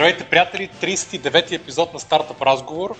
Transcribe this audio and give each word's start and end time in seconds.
Здравейте, 0.00 0.24
приятели! 0.24 0.70
39-ти 0.82 1.54
епизод 1.54 1.94
на 1.94 2.00
Стартъп 2.00 2.42
разговор. 2.42 2.96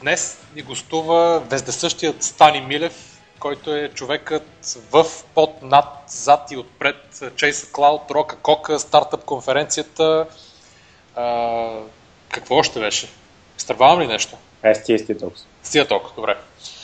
Днес 0.00 0.40
ни 0.56 0.62
гостува 0.62 1.40
вездесъщият 1.50 2.22
Стани 2.22 2.60
Милев, 2.60 3.20
който 3.38 3.74
е 3.74 3.90
човекът 3.94 4.76
в, 4.90 5.04
под, 5.34 5.62
над, 5.62 5.86
зад 6.06 6.50
и 6.50 6.56
отпред 6.56 6.96
Chase 7.12 7.52
Cloud, 7.52 8.10
Рока 8.10 8.36
Кока, 8.36 8.78
стартъп 8.78 9.24
конференцията. 9.24 10.26
А, 11.16 11.68
какво 12.28 12.54
още 12.54 12.80
беше? 12.80 13.08
Изтървавам 13.58 14.00
ли 14.00 14.06
нещо? 14.06 14.36
Е, 14.62 14.74
с 14.74 14.84
тия 14.84 14.98
стия 14.98 15.18
толкова. 15.18 15.40
С 15.62 15.70
тия 15.70 15.88
толкова, 15.88 16.14
добре. 16.16 16.36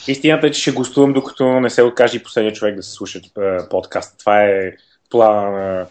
Истината 0.07 0.47
е, 0.47 0.51
че 0.51 0.61
ще 0.61 0.71
гостувам, 0.71 1.13
докато 1.13 1.59
не 1.59 1.69
се 1.69 1.83
откаже 1.83 2.17
и 2.17 2.23
последния 2.23 2.53
човек 2.53 2.75
да 2.75 2.83
се 2.83 2.91
слуша 2.91 3.21
подкаст. 3.69 4.15
Това 4.19 4.43
е 4.43 4.71
плана 5.09 5.51
на 5.51 5.87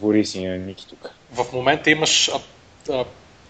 Борис 0.00 0.34
и 0.34 0.46
на 0.46 0.56
Ники 0.58 0.86
тук. 0.88 1.10
В 1.32 1.52
момента 1.52 1.90
имаш 1.90 2.30
а, 2.90 3.04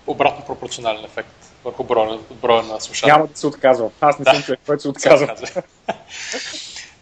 обратно 0.07 0.45
пропорционален 0.45 1.05
ефект 1.05 1.53
върху 1.65 1.85
броя, 1.85 2.19
броя 2.43 2.63
на 2.63 2.81
слушателите. 2.81 3.13
Няма 3.13 3.27
да 3.27 3.39
се 3.39 3.47
отказвам. 3.47 3.91
Аз 4.01 4.19
не 4.19 4.25
съм 4.25 4.43
човек, 4.43 4.61
който 4.67 4.83
се 4.83 4.89
отказва. 4.89 5.37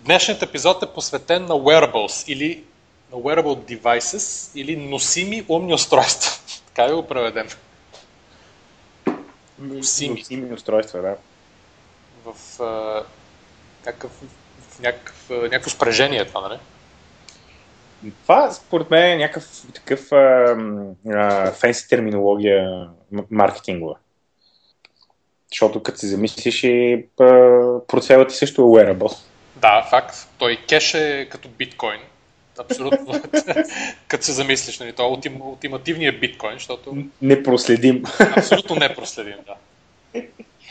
Днешният 0.01 0.43
епизод 0.43 0.83
е 0.83 0.87
посветен 0.87 1.43
на 1.43 1.55
wearables 1.55 2.29
или 2.29 2.65
на 3.13 3.19
wearable 3.19 3.79
devices 3.79 4.57
или 4.57 4.77
носими 4.77 5.45
умни 5.49 5.75
устройства. 5.75 6.33
така 6.67 6.89
да 6.89 6.97
го 6.97 7.07
преведем. 7.07 7.49
Носими. 9.59 10.19
Носими 10.19 10.55
устройства, 10.55 11.03
да. 11.03 11.17
В, 12.25 12.61
а, 12.63 13.03
някакъв, 13.87 14.11
в 14.71 14.81
някакъв, 14.81 15.31
някакво 15.31 15.71
спрежение 15.71 16.25
това, 16.25 16.41
нали? 16.41 16.59
Това, 18.23 18.53
според 18.53 18.91
мен, 18.91 19.13
е 19.13 19.17
някакъв 19.17 19.45
такъв 19.75 20.13
а, 20.13 20.57
а, 21.15 21.53
фенси 21.53 21.89
терминология 21.89 22.89
маркетингова. 23.31 23.97
Защото 25.53 25.83
като 25.83 25.99
се 25.99 26.07
замислиш 26.07 26.65
и 26.65 27.05
портфелът 27.89 28.29
ти 28.29 28.35
също 28.35 28.63
е 28.63 28.65
wearable. 28.65 29.19
Да, 29.57 29.87
факт. 29.91 30.29
Той 30.39 30.59
кеш 30.69 30.95
е 30.95 31.29
като 31.31 31.49
биткоин. 31.49 32.01
Абсолютно. 32.59 33.23
като 34.09 34.25
се 34.25 34.33
замислиш, 34.33 34.79
нали, 34.79 34.93
това 34.93 35.05
е 35.05 35.09
ултим, 35.09 35.43
ултимативният 35.43 36.21
биткоин, 36.21 36.53
защото... 36.53 36.97
Непроследим. 37.23 38.03
Абсолютно 38.37 38.77
непроследим, 38.77 39.37
да. 39.47 39.55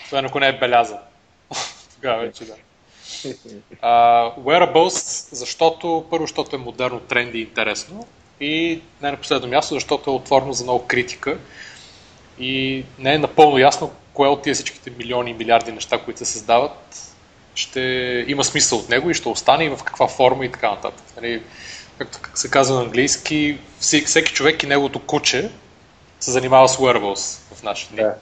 Това 0.06 0.20
ако 0.26 0.40
не 0.40 0.48
е 0.48 0.60
белязан. 0.60 1.00
Тогава 1.96 2.22
вече 2.22 2.46
да. 2.46 2.54
Uh, 3.08 4.38
wearables, 4.40 5.28
защото 5.36 6.06
първо, 6.10 6.24
защото 6.24 6.56
е 6.56 6.60
модерно, 6.60 7.00
тренди 7.00 7.38
и 7.38 7.42
интересно 7.42 8.08
и 8.40 8.82
не 9.02 9.12
на 9.12 9.18
последно 9.18 9.48
място, 9.48 9.74
защото 9.74 10.12
е 10.12 10.14
отворено 10.14 10.54
за 10.54 10.64
много 10.64 10.86
критика 10.88 11.38
и 12.40 12.86
не 13.00 13.14
е 13.14 13.18
напълно 13.18 13.58
ясно 13.58 13.92
кое 14.14 14.28
от 14.28 14.42
тия 14.42 14.56
всичките 14.56 14.90
милиони 14.90 15.32
и 15.32 15.34
милиарди 15.34 15.72
неща, 15.72 15.98
които 15.98 16.20
се 16.20 16.26
създават, 16.26 17.14
ще 17.56 17.82
има 18.28 18.44
смисъл 18.44 18.78
от 18.78 18.90
него 18.90 19.10
и 19.10 19.14
ще 19.14 19.30
остане 19.30 19.64
и 19.64 19.70
в 19.70 19.80
каква 19.84 20.08
форма 20.08 20.46
и 20.46 20.52
така 20.52 20.70
нататък. 20.70 21.06
Нали, 21.16 21.44
както 21.98 22.20
как 22.22 22.38
се 22.38 22.50
казва 22.50 22.76
на 22.76 22.82
английски, 22.82 23.58
всеки, 23.80 24.34
човек 24.34 24.64
и 24.64 24.68
неговото 24.68 25.00
куче 25.00 25.52
се 26.20 26.32
занимава 26.32 26.70
с 26.70 26.78
wearables 26.78 27.56
в 27.56 27.64
нашите 27.64 27.94
дни. 27.94 28.04
Да. 28.04 28.16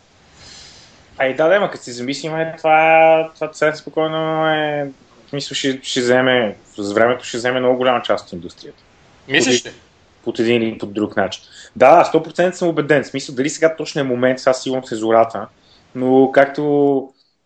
Ай 1.17 1.35
да, 1.35 1.47
да, 1.47 1.59
ма 1.59 1.71
като 1.71 1.83
си 1.83 1.91
замислим, 1.91 2.35
е, 2.35 2.53
това, 2.57 3.31
това 3.35 3.47
съвсем 3.47 3.75
спокойно 3.75 4.47
е, 4.47 4.91
в 5.25 5.29
смисъл 5.29 5.55
ще, 5.55 5.79
ще 5.83 6.01
вземе, 6.01 6.55
с 6.77 6.93
времето 6.93 7.23
ще 7.23 7.37
вземе 7.37 7.59
много 7.59 7.77
голяма 7.77 8.01
част 8.01 8.27
от 8.27 8.33
индустрията. 8.33 8.83
Мислиш 9.27 9.65
ли? 9.65 9.71
Под 10.23 10.39
един 10.39 10.61
или 10.61 10.77
под 10.77 10.93
друг 10.93 11.17
начин. 11.17 11.43
Да, 11.75 12.11
100% 12.13 12.51
съм 12.51 12.67
убеден. 12.67 13.03
В 13.03 13.07
смисъл, 13.07 13.35
дали 13.35 13.49
сега 13.49 13.75
точно 13.75 14.01
е 14.01 14.03
момент, 14.03 14.39
сега 14.39 14.53
сигурно 14.53 14.87
се 14.87 14.95
зората, 14.95 15.47
но 15.95 16.31
както 16.31 16.63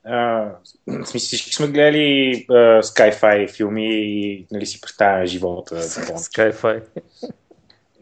в 0.06 1.06
смисъл, 1.06 1.28
всички 1.28 1.54
сме 1.54 1.68
гледали 1.68 2.46
а, 2.50 2.54
Sky-Fi 2.82 3.56
филми 3.56 3.88
и 3.88 4.46
нали, 4.52 4.66
си 4.66 4.82
представяме 4.82 5.26
живота. 5.26 5.82
Sky-Fi. 5.82 6.82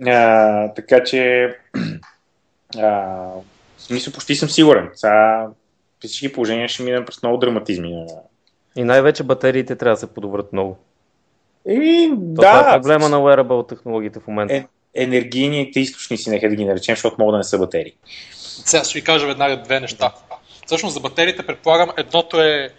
А, 0.06 0.73
така 0.73 1.03
че 1.03 1.53
в 2.75 3.41
смисъл 3.87 4.13
почти 4.13 4.35
съм 4.35 4.49
сигурен. 4.49 4.89
Сега 4.93 5.47
при 6.01 6.07
всички 6.07 6.33
положения 6.33 6.67
ще 6.67 6.83
минем 6.83 7.05
през 7.05 7.23
много 7.23 7.37
драматизми. 7.37 8.05
И 8.75 8.83
най-вече 8.83 9.23
батериите 9.23 9.75
трябва 9.75 9.95
да 9.95 9.99
се 9.99 10.13
подобрят 10.13 10.53
много. 10.53 10.77
Еми, 11.67 12.09
То 12.09 12.15
да. 12.17 12.41
Това 12.41 12.73
е 12.73 12.81
проблема 12.81 13.09
на 13.09 13.17
wearable 13.17 13.69
технологиите 13.69 14.19
в 14.19 14.27
момента. 14.27 14.55
Е, 14.55 14.67
енергийните 14.93 15.79
източници, 15.79 16.29
нека 16.29 16.49
да 16.49 16.55
ги 16.55 16.65
наречем, 16.65 16.95
защото 16.95 17.15
могат 17.19 17.33
да 17.33 17.37
не 17.37 17.43
са 17.43 17.59
батерии. 17.59 17.93
Сега 18.35 18.83
ще 18.83 18.99
ви 18.99 19.03
кажа 19.03 19.27
веднага 19.27 19.61
две 19.61 19.79
неща. 19.79 20.13
Всъщност 20.65 20.93
за 20.93 20.99
батериите 20.99 21.45
предполагам, 21.45 21.89
едното 21.97 22.41
е 22.41 22.69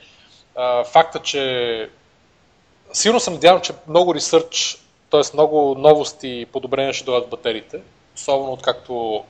а, 0.56 0.84
факта, 0.84 1.18
че 1.18 1.88
сигурно 2.92 3.20
съм 3.20 3.34
надявам, 3.34 3.60
че 3.60 3.72
много 3.88 4.14
ресърч, 4.14 4.78
т.е. 5.10 5.20
много 5.34 5.74
новости 5.78 6.28
и 6.28 6.46
подобрения 6.46 6.92
ще 6.92 7.04
дойдат 7.04 7.26
в 7.26 7.30
батериите, 7.30 7.80
особено 8.16 8.52
откакто 8.52 9.24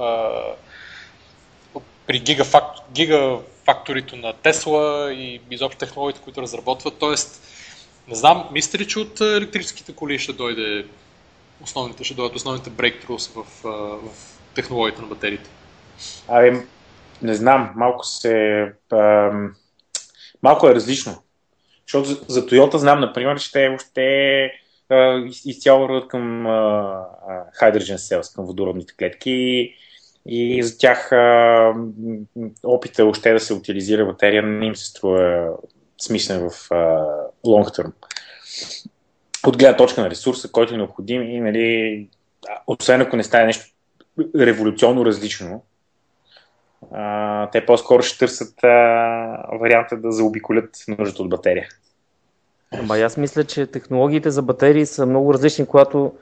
а, 0.00 0.30
при 2.06 2.18
гигафакт, 2.18 2.78
гигафакторито 2.92 4.16
на 4.16 4.32
Тесла 4.32 5.12
и 5.12 5.40
изобщо 5.50 5.78
технологиите, 5.78 6.20
които 6.24 6.42
разработват. 6.42 6.94
Тоест, 6.98 7.42
не 8.08 8.14
знам, 8.14 8.48
мислите 8.52 8.78
ли, 8.78 8.88
че 8.88 8.98
от 8.98 9.20
електрическите 9.20 9.92
коли 9.92 10.18
ще 10.18 10.32
дойде 10.32 10.86
основните, 11.62 12.04
ще 12.04 12.14
дойдат 12.14 12.36
основните 12.36 12.70
брейктрус 12.70 13.28
в, 13.28 13.44
в 13.62 14.10
технологията 14.54 15.02
на 15.02 15.08
батериите? 15.08 15.50
Абе, 16.28 16.52
не 17.22 17.34
знам, 17.34 17.72
малко 17.76 18.06
се... 18.06 18.64
Ам, 18.92 19.54
малко 20.42 20.68
е 20.68 20.74
различно. 20.74 21.22
Защото 21.86 22.08
за, 22.08 22.20
за 22.28 22.46
Toyota 22.46 22.76
знам, 22.76 23.00
например, 23.00 23.40
че 23.40 23.52
те 23.52 23.68
въобще 23.68 24.50
изцяло 25.44 25.80
върват 25.80 26.08
към 26.08 26.46
а, 26.46 26.50
hydrogen 27.60 27.96
cells, 27.96 28.34
към 28.34 28.46
водородните 28.46 28.94
клетки 28.98 29.74
и 30.26 30.62
за 30.62 30.78
тях 30.78 31.12
а, 31.12 31.74
опита 32.64 33.04
още 33.04 33.32
да 33.32 33.40
се 33.40 33.54
утилизира 33.54 34.06
батерия 34.06 34.42
не 34.42 34.66
им 34.66 34.76
се 34.76 34.86
струва 34.86 35.50
смислен 36.00 36.50
в 36.50 36.68
long 37.46 37.78
term. 37.78 37.92
От 39.46 39.58
гледна 39.58 39.76
точка 39.76 40.00
на 40.00 40.10
ресурса, 40.10 40.52
който 40.52 40.74
е 40.74 40.76
необходим 40.76 41.22
и 41.22 41.40
нали, 41.40 42.08
освен 42.66 43.00
ако 43.00 43.16
не 43.16 43.22
стане 43.22 43.46
нещо 43.46 43.66
революционно 44.36 45.06
различно, 45.06 45.62
а, 46.92 47.50
те 47.50 47.66
по-скоро 47.66 48.02
ще 48.02 48.18
търсят 48.18 48.64
а, 48.64 48.68
варианта 49.60 49.96
да 49.96 50.12
заобиколят 50.12 50.84
нуждата 50.88 51.22
от 51.22 51.28
батерия. 51.28 51.68
Ама 52.72 52.98
аз 52.98 53.16
мисля, 53.16 53.44
че 53.44 53.66
технологиите 53.66 54.30
за 54.30 54.42
батерии 54.42 54.86
са 54.86 55.06
много 55.06 55.34
различни, 55.34 55.66
когато 55.66 56.12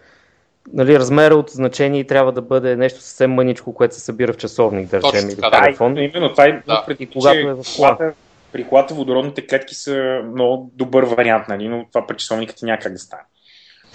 нали, 0.73 0.99
размера 0.99 1.35
от 1.35 1.51
значение 1.51 2.05
трябва 2.05 2.33
да 2.33 2.43
бъде 2.43 2.77
нещо 2.77 3.01
съвсем 3.01 3.31
мъничко, 3.31 3.75
което 3.75 3.95
се 3.95 4.01
събира 4.01 4.33
в 4.33 4.37
часовник, 4.37 4.91
да 4.91 4.97
речем, 4.97 5.29
или 5.29 5.37
в 5.37 5.51
телефон. 5.51 5.95
Да, 5.95 6.01
именно 6.01 6.31
това 6.31 6.45
е 6.45 6.63
да. 6.67 6.85
преди, 6.87 7.07
когато 7.07 7.39
е 7.39 7.55
в 7.55 7.65
кола. 7.77 7.99
При 8.53 8.65
колата 8.65 8.95
водородните 8.95 9.47
клетки 9.47 9.75
са 9.75 10.23
много 10.33 10.71
добър 10.75 11.05
вариант, 11.05 11.49
нали, 11.49 11.69
но 11.69 11.85
това 11.93 12.07
при 12.07 12.17
часовника 12.17 12.55
ти 12.55 12.65
някак 12.65 12.93
да 12.93 12.99
стане. 12.99 13.23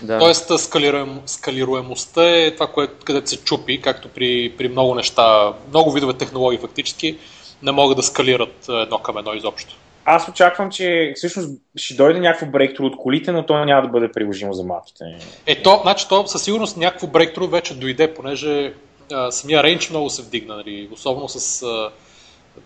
Да. 0.02 0.20
Тоест 0.20 0.60
скалируем, 0.60 1.20
скалируемостта 1.26 2.30
е 2.30 2.52
това, 2.52 2.68
което, 2.68 2.94
където 3.06 3.30
се 3.30 3.38
чупи, 3.38 3.82
както 3.82 4.10
при, 4.10 4.54
при 4.58 4.70
много 4.70 4.96
неща, 4.96 5.54
много 5.70 5.92
видове 5.92 6.14
технологии 6.14 6.60
фактически 6.60 7.18
не 7.64 7.72
могат 7.72 7.98
да 7.98 8.04
скалират 8.04 8.66
едно 8.70 9.00
към 9.00 9.18
едно 9.18 9.34
изобщо. 9.34 9.76
Аз 10.06 10.28
очаквам, 10.28 10.72
че 10.72 11.14
всъщност 11.16 11.50
ще 11.76 11.94
дойде 11.94 12.20
някакво 12.20 12.46
брейктру 12.46 12.86
от 12.86 12.98
колите, 12.98 13.32
но 13.32 13.46
то 13.46 13.66
няма 13.66 13.82
да 13.82 13.88
бъде 13.88 14.12
приложимо 14.12 14.54
за 14.54 14.64
малките. 14.64 15.04
Е, 15.46 15.62
то, 15.62 15.80
значи, 15.82 16.08
то 16.10 16.28
със 16.28 16.44
сигурност 16.44 16.78
някакво 16.78 17.08
брейктру 17.08 17.48
вече 17.48 17.80
дойде, 17.80 18.14
понеже 18.14 18.74
а, 19.12 19.32
самия 19.32 19.64
рейндж 19.64 19.90
много 19.90 20.10
се 20.10 20.22
вдигна, 20.22 20.56
нали, 20.56 20.90
особено 20.92 21.30
с 21.30 21.64
а, 21.64 21.90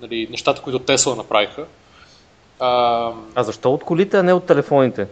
нали, 0.02 0.28
нещата, 0.32 0.62
които 0.62 0.80
Тесла 0.80 1.16
направиха. 1.16 1.66
А, 2.60 3.12
а 3.36 3.44
защо 3.44 3.74
от 3.74 3.84
колите, 3.84 4.18
а 4.18 4.24
не 4.24 4.34
от 4.34 4.46
телефоните? 4.46 5.08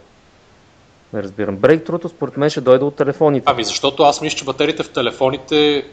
Не 1.14 1.24
разбирам. 1.24 1.56
Брейктруто 1.56 2.10
според 2.10 2.38
мен 2.38 2.50
ще 2.50 2.62
дойде 2.62 2.86
от 2.86 2.96
телефоните. 2.96 3.44
Ами 3.46 3.64
защото 3.64 4.04
аз 4.04 4.22
мисля, 4.22 4.38
че 4.38 4.46
батериите 4.46 4.84
в 4.84 4.90
телефоните, 4.90 5.86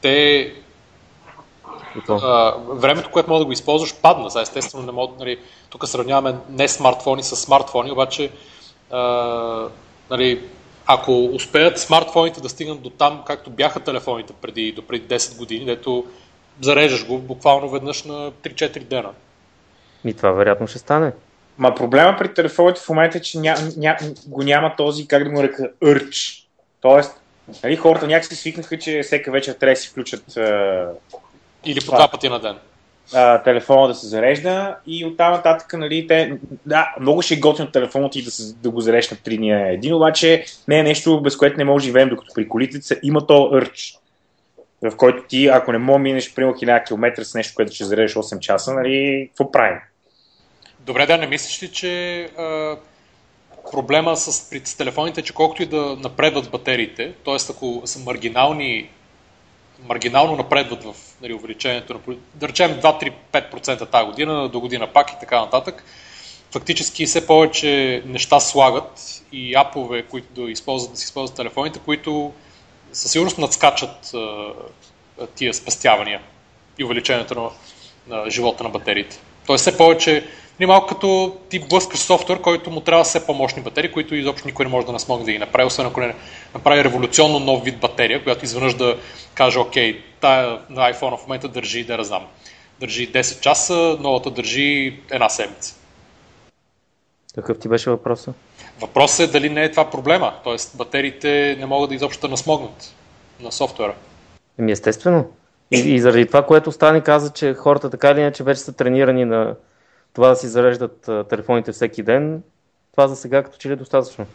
те 0.00 0.52
а, 2.08 2.54
времето, 2.68 3.10
което 3.10 3.30
мога 3.30 3.38
да 3.38 3.44
го 3.44 3.52
използваш, 3.52 3.94
падна. 4.02 4.30
За 4.30 4.40
естествено, 4.40 4.86
не 4.86 4.92
мога, 4.92 5.14
нали, 5.18 5.38
тук 5.70 5.88
сравняваме 5.88 6.34
не 6.50 6.68
смартфони 6.68 7.22
с 7.22 7.36
смартфони, 7.36 7.92
обаче 7.92 8.30
а, 8.90 9.68
нали, 10.10 10.42
ако 10.86 11.24
успеят 11.24 11.78
смартфоните 11.78 12.40
да 12.40 12.48
стигнат 12.48 12.82
до 12.82 12.90
там, 12.90 13.22
както 13.26 13.50
бяха 13.50 13.80
телефоните 13.80 14.32
преди, 14.32 14.72
до 14.72 14.82
преди 14.82 15.14
10 15.14 15.38
години, 15.38 15.64
дето 15.64 16.04
зареждаш 16.60 17.06
го 17.06 17.18
буквално 17.18 17.70
веднъж 17.70 18.04
на 18.04 18.32
3-4 18.32 18.78
дена. 18.84 19.10
И 20.04 20.14
това 20.14 20.30
вероятно 20.30 20.66
ще 20.66 20.78
стане. 20.78 21.12
Ма 21.58 21.74
проблема 21.74 22.16
при 22.18 22.34
телефоните 22.34 22.80
в 22.80 22.88
момента 22.88 23.18
е, 23.18 23.20
че 23.20 23.38
ня, 23.38 23.56
ня, 23.76 23.96
го 24.26 24.42
няма 24.42 24.76
този, 24.76 25.08
как 25.08 25.24
да 25.24 25.30
му 25.30 25.42
река, 25.42 25.70
ърч. 25.82 26.44
Тоест, 26.80 27.20
Нали, 27.64 27.76
хората 27.76 28.06
някакси 28.06 28.36
свикнаха, 28.36 28.78
че 28.78 29.02
всека 29.02 29.30
вечер 29.30 29.52
трябва 29.52 29.72
да 29.72 29.80
си 29.80 29.88
включат 29.88 30.24
или 31.64 31.80
по 31.80 31.92
два 31.92 32.08
пъти 32.08 32.28
на 32.28 32.40
ден. 32.40 32.56
А, 33.14 33.42
телефона 33.42 33.88
да 33.88 33.94
се 33.94 34.06
зарежда 34.06 34.76
и 34.86 35.04
оттам 35.04 35.32
нататък, 35.32 35.72
нали, 35.72 36.06
те, 36.06 36.38
да, 36.66 36.94
много 37.00 37.22
ще 37.22 37.34
е 37.34 37.38
готино 37.38 37.70
телефона 37.70 38.10
ти 38.10 38.22
да, 38.22 38.30
се, 38.30 38.54
да 38.54 38.70
го 38.70 38.80
зарежда 38.80 39.14
на 39.14 39.32
3 39.32 39.36
дни 39.36 39.50
един, 39.50 39.94
обаче 39.94 40.44
не 40.68 40.78
е 40.78 40.82
нещо, 40.82 41.20
без 41.20 41.36
което 41.36 41.56
не 41.56 41.64
може 41.64 41.82
да 41.82 41.86
живеем, 41.86 42.08
докато 42.08 42.34
при 42.34 42.48
колите 42.48 43.00
има 43.02 43.26
то 43.26 43.50
ърч, 43.52 43.94
в 44.82 44.96
който 44.96 45.22
ти, 45.28 45.46
ако 45.46 45.72
не 45.72 45.78
мога 45.78 45.98
минеш 45.98 46.34
примерно 46.34 46.54
1000 46.54 46.86
км 46.86 47.24
с 47.24 47.34
нещо, 47.34 47.52
което 47.56 47.74
ще 47.74 47.84
зареждаш 47.84 48.24
8 48.24 48.38
часа, 48.38 48.74
нали, 48.74 49.28
какво 49.28 49.52
правим? 49.52 49.78
Добре, 50.80 51.06
да, 51.06 51.18
не 51.18 51.26
мислиш 51.26 51.62
ли, 51.62 51.68
че 51.68 52.22
а, 52.38 52.76
проблема 53.70 54.16
с, 54.16 54.32
с 54.64 54.76
телефоните, 54.76 55.22
че 55.22 55.34
колкото 55.34 55.62
и 55.62 55.66
да 55.66 55.96
напредват 56.00 56.50
батериите, 56.50 57.12
т.е. 57.24 57.36
ако 57.50 57.82
са 57.84 57.98
маргинални 57.98 58.90
маргинално 59.86 60.36
напредват 60.36 60.84
в 60.84 60.94
нали, 61.22 61.34
увеличението 61.34 61.94
на, 61.94 62.16
да 62.34 62.48
речем 62.48 62.80
2-3-5% 62.80 63.90
тази 63.90 64.06
година, 64.06 64.48
до 64.48 64.60
година 64.60 64.86
пак 64.86 65.10
и 65.10 65.16
така 65.20 65.40
нататък. 65.40 65.84
Фактически 66.52 67.06
все 67.06 67.26
повече 67.26 68.02
неща 68.06 68.40
слагат 68.40 69.22
и 69.32 69.54
апове, 69.54 70.02
които 70.02 70.26
да, 70.42 70.50
използват, 70.50 70.92
да 70.92 70.98
си 70.98 71.04
използват 71.04 71.36
телефоните, 71.36 71.78
които 71.78 72.32
със 72.92 73.12
сигурност 73.12 73.38
надскачат 73.38 74.14
а, 74.14 74.52
тия 75.34 75.54
спестявания 75.54 76.20
и 76.78 76.84
увеличението 76.84 77.34
на, 77.34 77.50
на 78.16 78.30
живота 78.30 78.64
на 78.64 78.70
батериите. 78.70 79.18
Тоест 79.46 79.62
все 79.62 79.76
повече 79.76 80.26
ни 80.60 80.66
малко 80.66 80.86
като 80.86 81.36
ти 81.48 81.58
блъскаш 81.58 82.00
софтуер, 82.00 82.40
който 82.40 82.70
му 82.70 82.80
трябва 82.80 83.04
все 83.04 83.26
по-мощни 83.26 83.62
батерии, 83.62 83.92
които 83.92 84.14
изобщо 84.14 84.48
никой 84.48 84.64
не 84.64 84.70
може 84.70 84.86
да 84.86 84.92
насмогне 84.92 85.24
да 85.24 85.32
ги 85.32 85.38
направи, 85.38 85.66
освен 85.66 85.86
ако 85.86 86.00
не 86.00 86.14
направи 86.54 86.84
революционно 86.84 87.38
нов 87.38 87.64
вид 87.64 87.78
батерия, 87.78 88.22
която 88.22 88.44
изведнъж 88.44 88.74
да 88.74 88.98
каже, 89.34 89.58
окей, 89.58 90.02
тая 90.20 90.58
на 90.70 90.92
iPhone 90.92 91.16
в 91.16 91.22
момента 91.22 91.48
държи, 91.48 91.84
да 91.84 91.98
разнам. 91.98 92.26
Държи 92.80 93.12
10 93.12 93.40
часа, 93.40 93.96
новата 94.00 94.30
държи 94.30 95.00
една 95.10 95.28
седмица. 95.28 95.74
Какъв 97.34 97.58
ти 97.58 97.68
беше 97.68 97.90
въпросът? 97.90 98.34
Въпросът 98.80 99.28
е 99.28 99.32
дали 99.32 99.50
не 99.50 99.64
е 99.64 99.70
това 99.70 99.90
проблема. 99.90 100.34
Тоест 100.44 100.76
батериите 100.76 101.56
не 101.58 101.66
могат 101.66 101.88
да 101.88 101.94
изобщо 101.94 102.20
да 102.20 102.30
насмогнат 102.30 102.94
на 103.40 103.52
софтуера. 103.52 103.94
Еми 104.58 104.72
естествено. 104.72 105.26
И, 105.70 105.78
и 105.78 106.00
заради 106.00 106.26
това, 106.26 106.46
което 106.46 106.72
Стани 106.72 107.00
каза, 107.00 107.32
че 107.32 107.54
хората 107.54 107.90
така 107.90 108.10
или 108.10 108.20
иначе 108.20 108.42
вече 108.42 108.60
са 108.60 108.72
тренирани 108.72 109.24
на 109.24 109.54
това 110.18 110.28
да 110.28 110.36
си 110.36 110.48
зареждат 110.48 111.10
телефоните 111.28 111.72
всеки 111.72 112.02
ден, 112.02 112.42
това 112.92 113.08
за 113.08 113.16
сега 113.16 113.42
като 113.42 113.58
че 113.58 113.68
ли 113.68 113.72
е 113.72 113.76
достатъчно. 113.76 114.26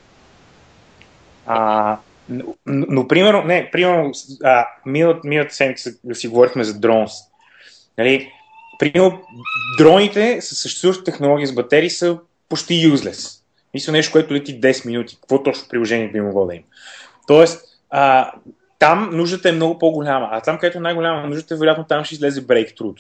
А, 1.46 1.98
но, 2.30 2.56
но, 2.66 3.08
примерно, 3.08 3.44
не, 3.44 3.70
примерно, 3.72 4.12
а, 4.44 4.68
миналата, 4.86 5.28
миналата 5.28 5.54
седмица 5.54 5.92
да 6.04 6.16
си 6.16 6.28
говорихме 6.28 6.64
за 6.64 6.80
дронс. 6.80 7.12
Нали, 7.98 8.32
примерно, 8.80 9.22
дроните 9.78 10.42
с 10.42 10.56
съществуваща 10.56 11.04
технология 11.04 11.48
с 11.48 11.56
батерии 11.56 11.90
са 11.90 12.20
почти 12.50 12.74
useless. 12.74 13.42
Мисля 13.74 13.92
нещо, 13.92 14.12
което 14.12 14.34
лети 14.34 14.62
10 14.62 14.86
минути. 14.86 15.16
Какво 15.16 15.44
точно 15.44 15.68
приложение 15.70 16.12
би 16.12 16.22
могло 16.22 16.46
да 16.46 16.56
има? 16.56 16.64
Тоест, 17.28 17.62
а, 17.90 18.32
там 18.80 19.10
нуждата 19.14 19.50
е 19.50 19.52
много 19.52 19.80
по-голяма. 19.80 20.30
А 20.32 20.42
там, 20.42 20.58
където 20.58 20.78
е 20.78 20.82
най-голяма 20.82 21.28
нуждата, 21.28 21.56
вероятно 21.56 21.84
там 21.84 22.04
ще 22.04 22.16
излезе 22.16 22.48
breakthrough. 22.48 23.00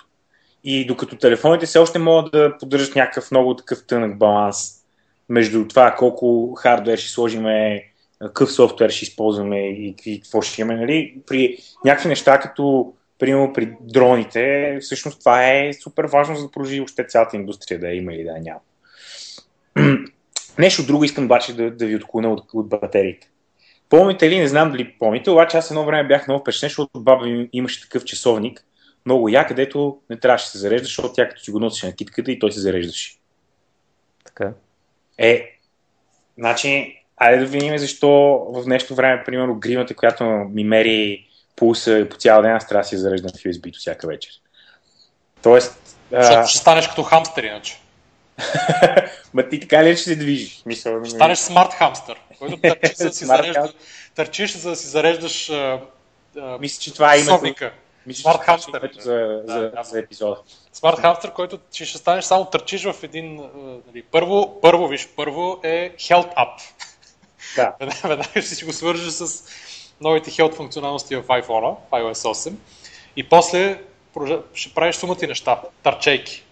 И 0.63 0.85
докато 0.85 1.15
телефоните 1.15 1.65
все 1.65 1.79
още 1.79 1.99
могат 1.99 2.31
да 2.31 2.57
поддържат 2.59 2.95
някакъв 2.95 3.31
много 3.31 3.55
такъв 3.55 3.87
тънък 3.87 4.17
баланс 4.17 4.83
между 5.29 5.67
това 5.67 5.95
колко 5.95 6.53
хардвер 6.53 6.97
ще 6.97 7.11
сложиме, 7.11 7.83
какъв 8.19 8.51
софтуер 8.51 8.89
ще 8.89 9.05
използваме 9.05 9.59
и, 9.59 9.95
какво 10.23 10.41
ще 10.41 10.61
имаме, 10.61 10.79
нали? 10.79 11.15
При 11.27 11.57
някакви 11.85 12.09
неща, 12.09 12.39
като 12.39 12.93
примерно 13.19 13.53
при 13.53 13.73
дроните, 13.81 14.77
всъщност 14.81 15.19
това 15.19 15.47
е 15.47 15.73
супер 15.73 16.03
важно 16.03 16.35
за 16.35 16.43
да 16.43 16.51
продължи 16.51 16.81
още 16.81 17.03
цялата 17.03 17.35
индустрия 17.35 17.79
да 17.79 17.87
има 17.87 18.13
или 18.13 18.23
да 18.23 18.33
няма. 18.39 18.59
Нещо 20.57 20.85
друго 20.85 21.03
искам 21.03 21.25
обаче 21.25 21.55
да, 21.55 21.71
да 21.71 21.85
ви 21.85 21.95
отклоня 21.95 22.33
от, 22.33 22.43
от 22.53 22.69
батериите. 22.69 23.29
Помните 23.89 24.29
ли, 24.29 24.39
не 24.39 24.47
знам 24.47 24.71
дали 24.71 24.93
помните, 24.99 25.29
обаче 25.29 25.57
аз 25.57 25.71
едно 25.71 25.85
време 25.85 26.07
бях 26.07 26.27
много 26.27 26.41
впечатлен, 26.41 26.69
защото 26.69 26.99
баба 26.99 27.25
ми 27.25 27.49
имаше 27.53 27.81
такъв 27.81 28.05
часовник, 28.05 28.65
много 29.05 29.29
я, 29.29 29.47
където 29.47 29.97
не 30.09 30.19
трябваше 30.19 30.45
да 30.45 30.51
се 30.51 30.57
зарежда, 30.57 30.85
защото 30.85 31.13
тя 31.13 31.29
като 31.29 31.41
си 31.41 31.51
го 31.51 31.59
носеше 31.59 31.85
на 31.85 31.93
китката 31.93 32.31
и 32.31 32.39
той 32.39 32.51
се 32.51 32.59
зареждаше. 32.59 33.15
Така. 34.25 34.51
Е, 35.17 35.59
значи, 36.37 36.99
айде 37.17 37.39
да 37.39 37.45
видим 37.45 37.77
защо 37.77 38.09
в 38.49 38.63
днешно 38.63 38.95
време, 38.95 39.23
примерно, 39.25 39.55
гримата, 39.55 39.95
която 39.95 40.23
ми 40.25 40.63
мери 40.63 41.27
пулса 41.55 42.07
по 42.09 42.17
цял 42.17 42.41
ден, 42.41 42.51
аз 42.51 42.67
трябва 42.67 42.81
да 42.81 42.87
си 42.87 42.97
зареждам 42.97 43.31
в 43.31 43.43
USB-то 43.43 43.79
всяка 43.79 44.07
вечер. 44.07 44.31
Тоест... 45.41 45.97
Защото 46.11 46.39
а... 46.39 46.47
ще 46.47 46.59
станеш 46.59 46.87
като 46.87 47.03
хамстер, 47.03 47.43
иначе. 47.43 47.79
Ма 49.33 49.49
ти 49.49 49.59
така 49.59 49.83
ли 49.83 49.95
ще 49.95 50.03
се 50.03 50.15
движиш? 50.15 50.61
Мисъл, 50.65 51.03
ще 51.03 51.15
станеш 51.15 51.37
смарт 51.37 51.73
хамстер, 51.73 52.19
който 52.39 52.57
търчиш, 52.57 52.95
за 52.97 53.07
да 53.07 53.13
си 53.13 53.25
зареждаш, 53.25 53.71
търчиш, 54.15 54.51
за 54.57 54.69
да 54.69 54.75
си 54.75 54.87
зареждаш 54.87 55.51
Мисля, 56.59 56.81
че 56.81 56.93
това 56.93 57.15
е 57.15 57.19
името. 57.19 57.69
Смарт 58.13 58.41
хамстър. 58.41 58.91
За, 58.99 59.41
за, 59.45 59.71
да, 59.75 59.83
за 59.83 59.99
епизода. 59.99 60.37
Смарт 60.73 60.99
хамстър, 60.99 61.33
който 61.33 61.59
ще, 61.71 61.85
ще 61.85 61.97
станеш 61.97 62.25
само 62.25 62.45
търчиш 62.45 62.83
в 62.83 63.03
един... 63.03 63.35
Нали, 63.87 64.03
първо, 64.03 64.61
първо, 64.61 64.87
виж, 64.87 65.09
първо 65.15 65.59
е 65.63 65.95
Health 65.97 66.35
Up. 66.35 66.61
Да. 67.55 67.75
Веднага 68.07 68.41
ще 68.41 68.41
си 68.41 68.65
го 68.65 68.73
свържеш 68.73 69.13
с 69.13 69.43
новите 70.01 70.31
Health 70.31 70.55
функционалности 70.55 71.15
в 71.15 71.23
iPhone, 71.23 71.75
в 71.75 71.91
iOS 71.91 72.33
8. 72.33 72.53
И 73.15 73.29
после 73.29 73.81
ще 74.53 74.73
правиш 74.73 74.95
сумати 74.95 75.27
неща, 75.27 75.61
търчейки. 75.83 76.43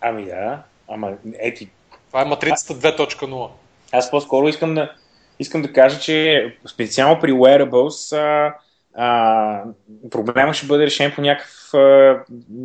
Ами 0.00 0.24
да, 0.24 0.62
ама 0.88 1.12
ети. 1.38 1.70
Това 2.06 2.22
е 2.22 2.24
матрицата 2.24 2.74
2.0. 2.74 3.50
Аз 3.92 4.10
по-скоро 4.10 4.48
искам 4.48 4.74
да, 4.74 4.92
искам 5.38 5.62
да 5.62 5.72
кажа, 5.72 6.00
че 6.00 6.56
специално 6.66 7.20
при 7.20 7.32
wearables 7.32 8.16
а, 8.16 8.54
а, 8.96 9.62
проблема 10.10 10.54
ще 10.54 10.66
бъде 10.66 10.86
решен 10.86 11.12
по 11.14 11.20
някакъв 11.20 11.74
а, 11.74 12.16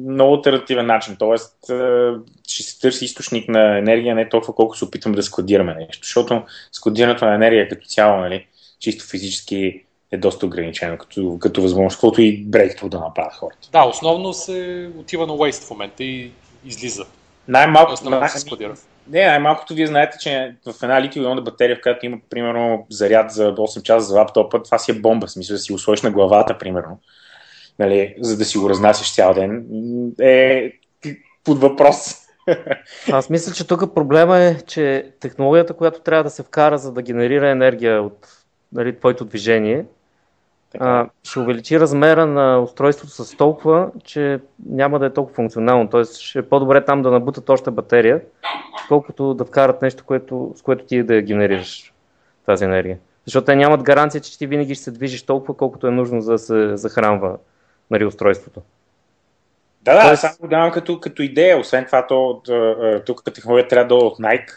много 0.07 0.35
альтернативен 0.35 0.85
начин. 0.85 1.15
Тоест, 1.19 1.69
а, 1.69 2.15
ще 2.47 2.63
се 2.63 2.79
търси 2.79 3.05
източник 3.05 3.49
на 3.49 3.77
енергия, 3.77 4.15
не 4.15 4.29
толкова 4.29 4.55
колко 4.55 4.77
се 4.77 4.85
опитваме 4.85 5.15
да 5.15 5.23
складираме 5.23 5.75
нещо. 5.75 6.05
Защото 6.07 6.43
складирането 6.71 7.25
на 7.25 7.35
енергия 7.35 7.69
като 7.69 7.87
цяло, 7.87 8.17
нали, 8.17 8.47
чисто 8.79 9.05
физически 9.05 9.83
е 10.11 10.17
доста 10.17 10.45
ограничено 10.45 10.97
като, 10.97 11.37
като 11.39 11.61
възможност, 11.61 11.95
каквото 11.95 12.21
и 12.21 12.43
брейкто 12.45 12.89
да 12.89 12.99
направят 12.99 13.33
хората. 13.33 13.69
Да, 13.71 13.83
основно 13.83 14.33
се 14.33 14.89
отива 14.97 15.27
на 15.27 15.33
waste 15.33 15.67
в 15.67 15.69
момента 15.69 16.03
и 16.03 16.31
излиза. 16.65 17.05
Най-малко, 17.47 18.09
най- 18.09 18.29
не, 19.07 19.25
най-малкото 19.25 19.73
вие 19.73 19.87
знаете, 19.87 20.17
че 20.17 20.55
в 20.65 20.83
една 20.83 21.01
литиум 21.01 21.43
батерия, 21.43 21.75
в 21.75 21.81
която 21.81 22.05
има 22.05 22.17
примерно 22.29 22.85
заряд 22.89 23.31
за 23.31 23.55
8 23.55 23.81
часа 23.81 24.07
за 24.07 24.15
лаптопа, 24.15 24.63
това 24.63 24.77
си 24.77 24.91
е 24.91 24.99
бомба, 24.99 25.27
в 25.27 25.31
смисъл 25.31 25.53
да 25.53 25.59
си 25.59 25.71
го 25.71 25.79
сложиш 25.79 26.01
на 26.01 26.11
главата, 26.11 26.57
примерно, 26.57 26.99
нали, 27.79 28.15
за 28.19 28.37
да 28.37 28.45
си 28.45 28.57
го 28.57 28.69
разнасяш 28.69 29.13
цял 29.13 29.33
ден, 29.33 29.65
е 30.21 30.71
под 31.43 31.61
въпрос. 31.61 32.15
Аз 33.11 33.29
мисля, 33.29 33.53
че 33.53 33.67
тук 33.67 33.95
проблема 33.95 34.39
е, 34.39 34.61
че 34.61 35.11
технологията, 35.19 35.73
която 35.73 36.01
трябва 36.01 36.23
да 36.23 36.29
се 36.29 36.43
вкара, 36.43 36.77
за 36.77 36.91
да 36.91 37.01
генерира 37.01 37.49
енергия 37.49 38.01
от 38.01 38.27
нали, 38.73 38.99
твоето 38.99 39.25
движение, 39.25 39.85
а, 40.79 41.09
ще 41.23 41.39
увеличи 41.39 41.79
размера 41.79 42.25
на 42.25 42.59
устройството 42.59 43.11
с 43.13 43.37
толкова, 43.37 43.91
че 44.03 44.39
няма 44.65 44.99
да 44.99 45.05
е 45.05 45.13
толкова 45.13 45.35
функционално. 45.35 45.89
Тоест 45.89 46.19
ще 46.19 46.39
е 46.39 46.41
по-добре 46.41 46.85
там 46.85 47.01
да 47.01 47.11
набутат 47.11 47.49
още 47.49 47.71
батерия, 47.71 48.21
колкото 48.87 49.33
да 49.33 49.45
вкарат 49.45 49.81
нещо, 49.81 50.03
което, 50.03 50.53
с 50.55 50.61
което 50.61 50.85
ти 50.85 51.03
да 51.03 51.21
генерираш 51.21 51.93
тази 52.45 52.65
енергия. 52.65 52.97
Защото 53.25 53.45
те 53.45 53.55
нямат 53.55 53.83
гаранция, 53.83 54.21
че 54.21 54.37
ти 54.37 54.47
винаги 54.47 54.75
ще 54.75 54.83
се 54.83 54.91
движиш 54.91 55.23
толкова, 55.23 55.57
колкото 55.57 55.87
е 55.87 55.91
нужно 55.91 56.21
за 56.21 56.31
да 56.31 56.39
се 56.39 56.77
захранва 56.77 57.37
нали, 57.91 58.05
устройството. 58.05 58.61
Да, 59.81 59.95
да, 59.95 60.01
Тоест... 60.01 60.21
само 60.21 60.35
го 60.39 60.47
давам 60.47 60.71
като, 60.71 60.99
като 60.99 61.21
идея. 61.21 61.59
Освен 61.59 61.85
това, 61.85 62.07
то, 62.07 62.41
тук 63.05 63.33
технология 63.33 63.67
трябва 63.67 63.87
да 63.87 64.05
е 64.05 64.07
от 64.07 64.17
Nike. 64.17 64.51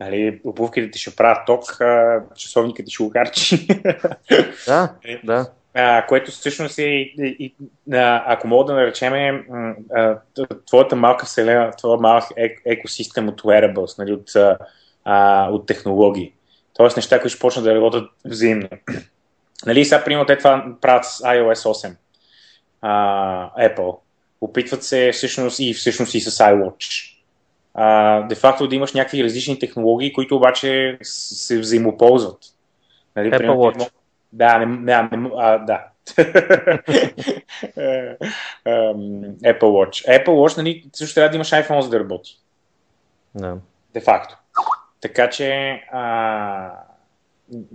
Нали, 0.00 0.40
обувките 0.44 0.90
ти 0.90 0.98
ще 0.98 1.16
правят 1.16 1.46
ток, 1.46 1.64
часовникът 2.36 2.86
ти 2.86 2.92
ще 2.92 3.04
го 3.04 3.10
харчи. 3.10 3.68
Да, 4.66 4.94
да. 5.24 5.50
А, 5.78 6.06
което 6.06 6.30
всъщност 6.30 6.78
е, 6.78 6.82
и, 6.82 7.14
и, 7.18 7.54
ако 8.26 8.48
мога 8.48 8.64
да 8.64 8.74
наречем 8.74 9.44
твоята 10.66 10.96
малка 10.96 11.26
вселена, 11.26 11.70
твоя 11.78 12.00
малък 12.00 12.24
екосистем 12.66 13.28
от 13.28 13.42
wearables, 13.42 13.98
нали, 13.98 14.12
от, 14.12 14.30
а, 15.04 15.48
от 15.50 15.66
технологии. 15.66 16.32
Тоест 16.74 16.96
неща, 16.96 17.20
които 17.20 17.28
ще 17.28 17.40
почнат 17.40 17.64
да 17.64 17.74
работят 17.74 18.10
взаимно. 18.24 18.68
нали, 19.66 19.84
сега, 19.84 20.04
примерно, 20.04 20.26
те 20.26 20.38
това 20.38 20.66
правят 20.80 21.04
с 21.04 21.18
iOS 21.18 21.88
8. 21.88 21.94
А, 22.82 23.68
Apple. 23.68 23.98
Опитват 24.40 24.82
се 24.82 25.10
всъщност 25.12 25.58
и 25.58 25.74
всъщност 25.74 26.14
и 26.14 26.20
с 26.20 26.30
iWatch. 26.30 27.12
де 28.28 28.34
факто 28.34 28.68
да 28.68 28.74
имаш 28.74 28.92
някакви 28.92 29.24
различни 29.24 29.58
технологии, 29.58 30.12
които 30.12 30.36
обаче 30.36 30.98
се 31.02 31.58
взаимоползват. 31.58 32.38
Нали, 33.16 33.30
Apple 33.30 33.38
примерно, 33.38 33.60
Watch 33.60 33.90
Да, 34.36 34.58
не, 34.58 34.66
не, 34.66 35.08
не 35.12 35.30
а, 35.36 35.58
да. 35.58 35.84
Apple 39.44 39.60
Watch. 39.60 40.08
Apple 40.08 40.28
Watch, 40.28 40.56
нали, 40.56 40.84
също 40.92 41.14
трябва 41.14 41.30
да 41.30 41.36
имаш 41.36 41.50
iPhone 41.50 41.80
за 41.80 41.88
да 41.88 42.00
работи. 42.00 42.38
Да. 43.34 43.56
Де 43.94 44.00
факто. 44.00 44.36
Така 45.00 45.30
че 45.30 45.80
а, 45.92 46.70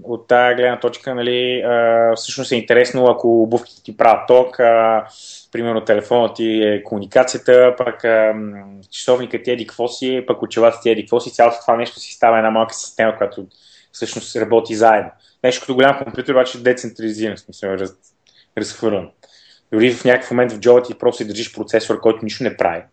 от 0.03 0.27
тази 0.27 0.55
гледна 0.55 0.79
точка, 0.79 1.15
нали, 1.15 1.61
а, 1.61 2.13
всъщност 2.15 2.51
е 2.51 2.55
интересно, 2.55 3.05
ако 3.05 3.43
обувките 3.43 3.83
ти 3.83 3.97
правят 3.97 4.27
ток, 4.27 4.59
а, 4.59 5.05
примерно 5.51 5.85
телефонът 5.85 6.35
ти 6.35 6.63
е 6.63 6.83
комуникацията, 6.83 7.75
пък 7.77 8.05
а, 8.05 8.33
часовникът 8.91 9.43
ти 9.43 9.51
е 9.51 9.65
какво 9.65 9.87
си, 9.87 10.23
пък 10.27 10.41
очилата 10.41 10.79
ти 10.81 10.89
е 10.89 10.95
какво 10.95 11.19
си, 11.19 11.33
цялото 11.33 11.57
това 11.61 11.75
нещо 11.75 11.99
си 11.99 12.13
става 12.13 12.37
една 12.37 12.51
малка 12.51 12.73
система, 12.73 13.17
която 13.17 13.45
всъщност 13.91 14.35
работи 14.35 14.75
заедно. 14.75 15.11
Нещо 15.43 15.61
като 15.61 15.75
голям 15.75 16.03
компютър, 16.03 16.33
обаче 16.33 16.63
децентрализиран, 16.63 17.37
смисъл, 17.37 17.69
раз, 17.69 17.93
разхвърлен. 18.57 19.09
Дори 19.73 19.93
в 19.93 20.05
някакъв 20.05 20.31
момент 20.31 20.51
в 20.51 20.59
джоба 20.59 20.83
ти 20.83 20.93
просто 20.93 21.17
си 21.17 21.27
държиш 21.27 21.53
процесор, 21.53 21.99
който 21.99 22.25
нищо 22.25 22.43
не 22.43 22.57
прави. 22.57 22.83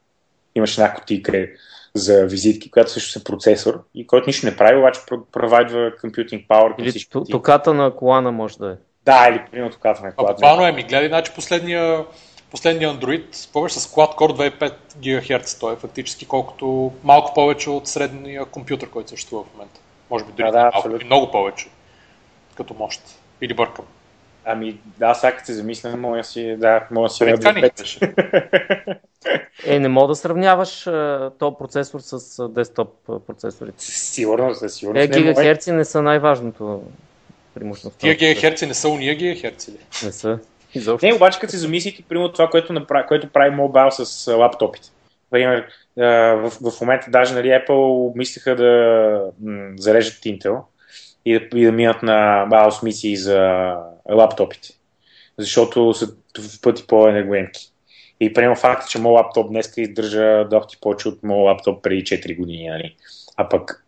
Имаш 0.54 0.78
една 0.78 0.94
котика 0.94 1.46
за 1.94 2.26
визитки, 2.26 2.70
която 2.70 2.90
също 2.90 3.18
е 3.18 3.24
процесор 3.24 3.84
и 3.94 4.06
който 4.06 4.26
нищо 4.26 4.46
не 4.46 4.56
прави, 4.56 4.78
обаче 4.78 5.00
провайдва 5.32 5.78
computing 5.78 6.46
power. 6.46 6.74
Или 6.78 7.26
токата 7.30 7.74
на 7.74 7.96
колана 7.96 8.32
може 8.32 8.58
да 8.58 8.70
е. 8.70 8.74
Да, 9.04 9.28
или 9.30 9.44
примерно 9.50 9.70
токата 9.70 10.02
на 10.02 10.12
колана. 10.12 10.34
Буквално 10.34 10.66
е 10.66 10.72
ми, 10.72 10.82
гледай, 10.82 11.08
значи 11.08 11.32
последния, 11.34 12.04
последния 12.50 12.90
Android, 12.90 13.52
повече 13.52 13.80
с 13.80 13.86
Quad-Core 13.86 14.52
2,5 14.60 15.38
ГГц, 15.38 15.58
той 15.58 15.72
е 15.72 15.76
фактически 15.76 16.26
колкото 16.26 16.92
малко 17.04 17.34
повече 17.34 17.70
от 17.70 17.88
средния 17.88 18.44
компютър, 18.44 18.90
който 18.90 19.08
съществува 19.08 19.44
в 19.44 19.52
момента. 19.54 19.80
Може 20.10 20.24
би 20.24 20.32
дори 20.32 20.46
да, 20.46 20.52
да, 20.52 20.70
малко, 20.74 21.04
много 21.04 21.30
повече 21.30 21.68
като 22.56 22.74
мощ. 22.74 23.02
Или 23.40 23.54
бъркам. 23.54 23.84
Ами, 24.44 24.78
да, 24.98 25.14
сега 25.14 25.32
като 25.32 25.46
се 25.46 25.54
замисля, 25.54 25.96
мога 25.96 26.24
си, 26.24 26.56
да, 26.58 26.86
мога 26.90 27.08
си 27.08 27.24
да 27.24 27.70
Е, 29.66 29.78
не 29.78 29.88
мога 29.88 30.08
да 30.08 30.14
сравняваш 30.14 30.84
този 31.38 31.56
процесор 31.58 32.00
с 32.00 32.48
десктоп 32.48 32.88
процесорите. 33.26 33.84
Сигурно, 33.84 34.54
със 34.54 34.74
сигурност. 34.74 35.04
Е, 35.04 35.08
гигахерци 35.08 35.72
не 35.72 35.84
са 35.84 36.02
най-важното 36.02 36.82
преимущество. 37.54 37.98
Тия 37.98 38.14
гигахерци 38.14 38.66
не 38.66 38.74
са 38.74 38.88
уния 38.88 39.14
гигахерци 39.14 39.70
ли? 39.72 39.78
Не 40.04 40.12
са. 40.12 40.38
Изобщо. 40.74 41.06
Не, 41.06 41.14
обаче 41.14 41.38
като 41.40 41.50
се 41.50 41.58
замислите, 41.58 42.02
примерно 42.08 42.32
това, 42.32 42.50
което, 42.50 42.72
направи, 42.72 43.06
което 43.08 43.28
прави 43.28 43.50
мобайл 43.50 43.90
с 43.90 44.32
лаптопите. 44.36 44.88
Например, 45.32 45.66
в, 45.98 46.50
в 46.50 46.80
момента 46.80 47.10
даже 47.10 47.34
нали, 47.34 47.48
Apple 47.48 48.08
обмисляха 48.08 48.56
да 48.56 49.32
зарежат 49.76 50.14
Intel 50.14 50.60
и 51.24 51.38
да, 51.38 51.58
и 51.58 51.64
да 51.64 51.72
минат 51.72 52.02
на 52.02 52.46
BIOS 52.50 52.84
мисии 52.84 53.16
за 53.16 53.72
лаптопите, 54.10 54.68
защото 55.38 55.94
са 55.94 56.06
в 56.38 56.60
пъти 56.62 56.86
по-енергоемки. 56.86 57.72
И 58.20 58.32
приема 58.32 58.56
факта, 58.56 58.86
че 58.90 58.98
моят 58.98 59.24
лаптоп 59.24 59.48
днес 59.48 59.72
издържа 59.76 60.44
доста 60.50 60.78
повече 60.80 61.08
от 61.08 61.22
моят 61.22 61.46
лаптоп 61.46 61.82
преди 61.82 62.04
4 62.04 62.38
години. 62.38 62.68
Нали? 62.68 62.96
А 63.36 63.48
пък, 63.48 63.86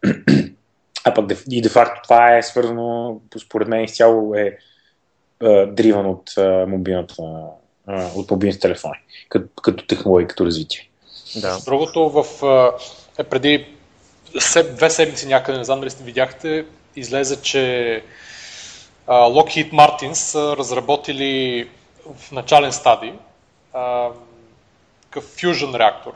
а 1.05 1.14
пък 1.14 1.33
и 1.50 1.62
де 1.62 1.69
факто 1.69 2.00
това 2.02 2.37
е 2.37 2.43
свързано, 2.43 3.21
според 3.47 3.69
мен 3.69 3.85
изцяло 3.85 4.35
е 4.35 4.59
дриван 5.67 6.07
от 6.07 6.31
мобилната 6.69 7.23
от 8.17 8.31
мобилните 8.31 8.61
телефони, 8.61 8.99
като, 9.29 9.49
като 9.62 9.87
технология, 9.87 10.29
като 10.29 10.47
развитие. 10.47 10.89
Да. 11.37 11.58
Другото 11.64 12.08
в 12.08 12.25
е 13.18 13.25
преди 13.25 13.66
две 14.75 14.90
седмици 14.90 15.26
някъде, 15.26 15.58
не 15.58 15.64
знам 15.64 15.80
дали 15.80 15.90
сте 15.90 16.04
видяхте, 16.04 16.64
излезе, 16.96 17.42
че 17.42 18.02
Lockheed 19.08 19.72
Martin 19.72 20.12
са 20.12 20.56
разработили 20.56 21.68
в 22.16 22.32
начален 22.32 22.72
стадий 22.72 23.12
такъв 25.02 25.25
фюжен 25.40 25.75
реактор 25.75 26.12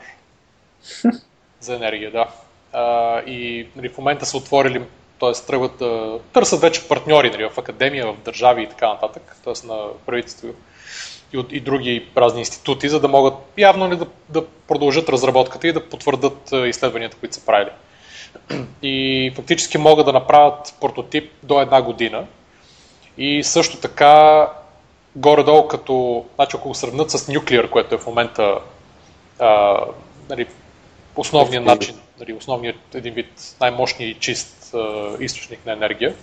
за 1.59 1.75
енергия, 1.75 2.11
да. 2.11 2.27
А, 2.73 3.19
и 3.19 3.67
нали, 3.75 3.89
в 3.89 3.97
момента 3.97 4.25
са 4.25 4.37
отворили, 4.37 4.81
т.е. 5.19 5.31
тръгват 5.47 5.77
търсят 6.33 6.61
вече 6.61 6.87
партньори 6.87 7.29
нали, 7.29 7.49
в 7.49 7.57
академия, 7.57 8.07
в 8.07 8.17
държави 8.25 8.63
и 8.63 8.69
така 8.69 8.87
нататък, 8.87 9.35
т.е. 9.43 9.67
на 9.67 9.87
правителство 10.05 10.47
и, 11.35 11.37
от, 11.37 11.51
и 11.51 11.59
други 11.59 12.07
разни 12.17 12.39
институти, 12.39 12.89
за 12.89 12.99
да 12.99 13.07
могат 13.07 13.33
явно 13.57 13.91
ли 13.91 13.97
да, 13.97 14.07
да 14.29 14.45
продължат 14.67 15.09
разработката 15.09 15.67
и 15.67 15.73
да 15.73 15.89
потвърдат 15.89 16.51
изследванията, 16.65 17.17
които 17.17 17.35
са 17.35 17.45
правили. 17.45 17.69
И 18.83 19.31
фактически 19.35 19.77
могат 19.77 20.05
да 20.05 20.13
направят 20.13 20.75
прототип 20.81 21.31
до 21.43 21.61
една 21.61 21.81
година. 21.81 22.25
И 23.17 23.43
също 23.43 23.77
така, 23.77 24.47
горе-долу 25.15 25.67
като, 25.67 26.25
значи 26.35 26.57
ако 26.57 26.67
го 26.67 26.75
сравнят 26.75 27.11
с 27.11 27.27
Nuclear, 27.27 27.69
което 27.69 27.95
е 27.95 27.97
в 27.97 28.07
момента 28.07 28.59
а, 29.39 29.79
нали, 30.29 30.47
основният 31.15 31.65
начин, 31.65 31.95
нали, 32.19 32.33
основният 32.33 32.95
един 32.95 33.13
вид 33.13 33.55
най-мощния 33.61 34.09
и 34.09 34.13
чист 34.13 34.73
а, 34.73 35.11
източник 35.19 35.65
на 35.65 35.73
енергия, 35.73 36.15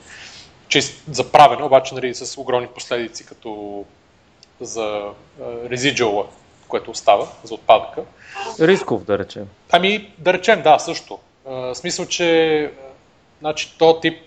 чист 0.68 1.02
за 1.10 1.32
правене, 1.32 1.64
обаче 1.64 1.94
нали, 1.94 2.14
с 2.14 2.40
огромни 2.40 2.66
последици, 2.66 3.26
като 3.26 3.84
за 4.64 5.02
резиджуала, 5.70 6.26
което 6.68 6.90
остава, 6.90 7.26
за 7.44 7.54
отпадъка. 7.54 8.02
Рисков, 8.60 9.04
да 9.04 9.18
речем. 9.18 9.48
Ами, 9.72 10.12
да 10.18 10.32
речем, 10.32 10.62
да, 10.62 10.78
също. 10.78 11.18
В 11.44 11.74
смисъл, 11.74 12.06
че 12.06 12.70
значи, 13.40 13.74
то 13.78 14.00
тип, 14.00 14.18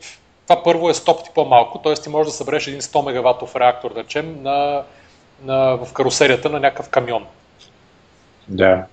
това 0.48 0.63
първо 0.63 0.89
е 0.89 0.94
100 0.94 1.18
пъти 1.18 1.30
по-малко, 1.36 1.80
т.е. 1.80 1.94
ти 1.94 2.10
можеш 2.10 2.32
да 2.32 2.38
събереш 2.38 2.68
един 2.68 2.82
100 2.82 3.06
мегаватов 3.06 3.56
реактор, 3.56 3.94
да 3.94 4.00
речем, 4.00 4.44
на, 4.44 4.84
на, 5.44 5.77
в 5.86 5.94
карусерията 5.94 6.50
на 6.50 6.60
някакъв 6.60 6.89
камион. 6.89 7.25
Да. 8.48 8.86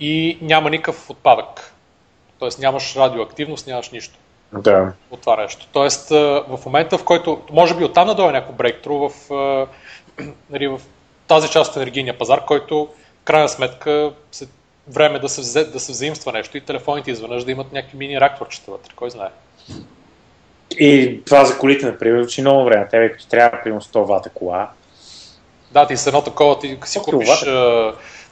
И 0.00 0.38
няма 0.40 0.70
никакъв 0.70 1.10
отпадък. 1.10 1.74
Тоест 2.38 2.58
нямаш 2.58 2.96
радиоактивност, 2.96 3.66
нямаш 3.66 3.90
нищо. 3.90 4.18
Да. 4.52 4.92
От 5.10 5.20
това 5.20 5.36
нещо. 5.36 5.66
Тоест 5.72 6.08
в 6.08 6.58
момента, 6.66 6.98
в 6.98 7.04
който, 7.04 7.40
може 7.52 7.74
би 7.74 7.84
оттам 7.84 8.06
да 8.06 8.14
дойде 8.14 8.32
някакво 8.32 8.52
брейктру 8.52 9.08
в, 9.08 9.30
нали, 10.50 10.68
в 10.68 10.80
тази 11.26 11.50
част 11.50 11.70
от 11.70 11.76
енергийния 11.76 12.18
пазар, 12.18 12.44
който 12.44 12.88
в 13.22 13.24
крайна 13.24 13.48
сметка 13.48 14.12
се 14.32 14.48
време 14.88 15.18
да 15.18 15.28
се, 15.28 15.40
взе, 15.40 15.64
да 15.64 15.80
се 15.80 15.92
взаимства 15.92 16.32
нещо 16.32 16.56
и 16.56 16.60
телефоните 16.60 17.10
изведнъж 17.10 17.44
да 17.44 17.52
имат 17.52 17.72
някакви 17.72 17.98
мини 17.98 18.20
реакторчета 18.20 18.70
вътре, 18.70 18.92
кой 18.96 19.10
знае. 19.10 19.30
И 20.78 21.20
това 21.26 21.44
за 21.44 21.58
колите, 21.58 21.86
например, 21.86 22.22
учи 22.22 22.40
много 22.40 22.64
време. 22.64 22.88
Тебе, 22.88 23.12
като 23.12 23.26
трябва, 23.26 23.60
примерно 23.64 23.80
100 23.80 24.04
вата 24.04 24.30
кола. 24.30 24.70
Да, 25.72 25.86
ти 25.86 25.96
с 25.96 26.06
едно 26.06 26.22
такова, 26.22 26.58
ти 26.58 26.78
си 26.84 26.98
купиш 26.98 27.44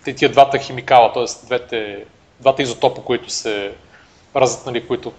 ти, 0.06 0.14
тия 0.14 0.32
двата 0.32 0.58
химикала, 0.58 1.12
т.е. 1.12 1.46
Двете, 1.46 2.04
двата 2.40 2.62
изотопа, 2.62 3.02
които 3.02 3.30
се 3.30 3.72
разят, 4.36 4.66
нали, 4.66 4.86
които 4.86 5.12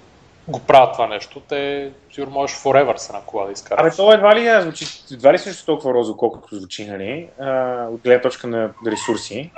го 0.47 0.59
правят 0.59 0.93
това 0.93 1.07
нещо, 1.07 1.39
те 1.39 1.91
сигурно 2.11 2.33
можеш 2.33 2.57
forever 2.57 2.97
с 2.97 3.09
една 3.09 3.21
кола 3.21 3.45
да 3.45 3.51
изкараш. 3.51 3.81
Абе, 3.81 3.91
това 3.91 4.13
едва 4.13 4.35
ли, 4.35 4.61
звучи, 4.61 4.85
едва 5.11 5.33
ли 5.33 5.37
също 5.37 5.65
толкова 5.65 5.93
розово, 5.93 6.17
колкото 6.17 6.55
звучи, 6.55 6.85
нали, 6.85 7.27
от 7.91 8.01
гледна 8.01 8.21
точка 8.21 8.47
на 8.47 8.69
ресурси. 8.87 9.51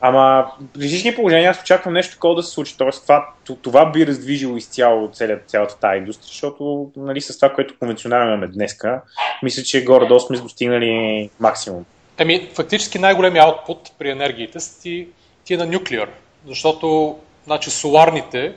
Ама 0.00 0.50
при 0.74 0.86
всички 0.86 1.14
положения 1.14 1.50
аз 1.50 1.60
очаквам 1.60 1.94
нещо 1.94 2.14
такова 2.14 2.34
да 2.34 2.42
се 2.42 2.50
случи. 2.50 2.76
Тоест, 2.78 3.02
това, 3.02 3.28
това 3.62 3.90
би 3.90 4.06
раздвижило 4.06 4.56
изцяло 4.56 5.08
цялата, 5.08 5.46
цялата 5.46 5.78
тази 5.78 5.98
индустрия, 5.98 6.26
защото 6.26 6.90
нали, 6.96 7.20
с 7.20 7.38
това, 7.38 7.54
което 7.54 7.78
конвенционално 7.78 8.28
имаме 8.28 8.46
днеска, 8.46 9.02
мисля, 9.42 9.62
че 9.62 9.84
горе-долу 9.84 10.20
сме 10.20 10.38
достигнали 10.38 11.30
максимум. 11.40 11.84
Еми, 12.18 12.50
фактически 12.54 12.98
най-големият 12.98 13.46
аутпут 13.46 13.92
при 13.98 14.10
енергиите 14.10 14.60
са 14.60 14.82
ти, 14.82 15.08
ти 15.44 15.54
е 15.54 15.56
на 15.56 15.66
нюклеар, 15.66 16.08
защото 16.46 17.18
значи, 17.44 17.70
соларните 17.70 18.54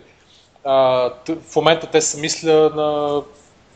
в 1.50 1.56
момента 1.56 1.88
те 1.88 2.02
са 2.02 2.18
мисля 2.18 2.54
на 2.76 3.22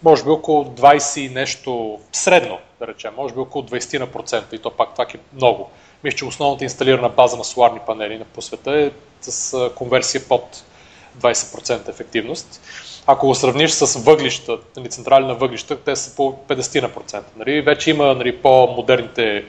може 0.04 0.24
би 0.24 0.30
около 0.30 0.66
20 0.66 1.20
и 1.20 1.30
нещо 1.30 2.00
средно, 2.12 2.58
да 2.80 2.88
речем, 2.88 3.12
може 3.18 3.34
би 3.34 3.40
около 3.40 3.64
20% 3.64 4.54
и 4.54 4.60
то 4.60 4.72
пак 4.72 4.92
това 4.92 5.04
е 5.04 5.18
много. 5.36 5.70
Мисля, 6.04 6.18
че 6.18 6.26
основната 6.26 6.64
инсталирана 6.64 7.10
база 7.10 7.38
на 7.38 7.44
соларни 7.44 7.80
панели 7.88 8.24
по 8.34 8.42
света 8.42 8.80
е 8.80 8.92
с 9.22 9.70
конверсия 9.76 10.22
под 10.28 10.64
20% 11.20 11.90
ефективност. 11.90 12.62
Ако 13.08 13.28
го 13.28 13.36
сравниш 13.36 13.72
с 13.72 14.00
въглища, 14.00 14.58
нали, 14.78 14.90
централи 14.90 15.26
на 15.26 15.36
въглища, 15.36 15.78
те 15.80 15.96
са 15.96 16.16
по 16.16 16.34
50%. 16.48 17.22
Нали. 17.38 17.62
Вече 17.62 17.90
има 17.90 18.14
нали, 18.14 18.38
по-модерните 18.38 19.46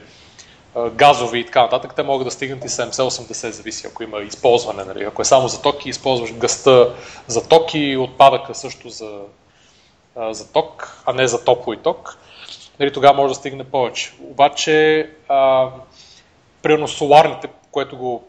газови 0.95 1.39
и 1.39 1.47
така 1.47 1.63
нататък, 1.63 1.95
те 1.95 2.03
могат 2.03 2.27
да 2.27 2.31
стигнат 2.31 2.65
и 2.65 2.69
70-80, 2.69 3.51
зависи 3.51 3.87
ако 3.87 4.03
има 4.03 4.21
използване. 4.21 4.85
Нали. 4.85 5.05
Ако 5.05 5.23
е 5.23 5.25
само 5.25 5.49
за 5.49 5.63
ток 5.63 5.87
и 5.87 5.89
използваш 5.89 6.33
гъста 6.33 6.95
за 7.27 7.49
ток 7.49 7.75
и 7.75 7.97
отпадъка 7.97 8.55
също 8.55 8.89
за, 8.89 9.21
за 10.31 10.53
ток, 10.53 11.03
а 11.07 11.13
не 11.13 11.27
за 11.27 11.45
топло 11.45 11.73
и 11.73 11.77
ток, 11.77 12.19
нали, 12.81 12.93
тогава 12.93 13.17
може 13.17 13.35
да 13.35 13.35
стигне 13.35 13.65
повече. 13.65 14.13
Обаче 14.23 15.11
а, 15.29 15.69
примерно 16.63 16.89
соларните, 16.89 17.49
което 17.71 17.97
го 17.97 18.25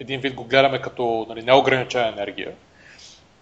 един 0.00 0.20
вид 0.20 0.34
го 0.34 0.44
гледаме 0.44 0.80
като 0.80 1.26
нали, 1.28 1.42
неограничена 1.42 2.08
енергия, 2.08 2.52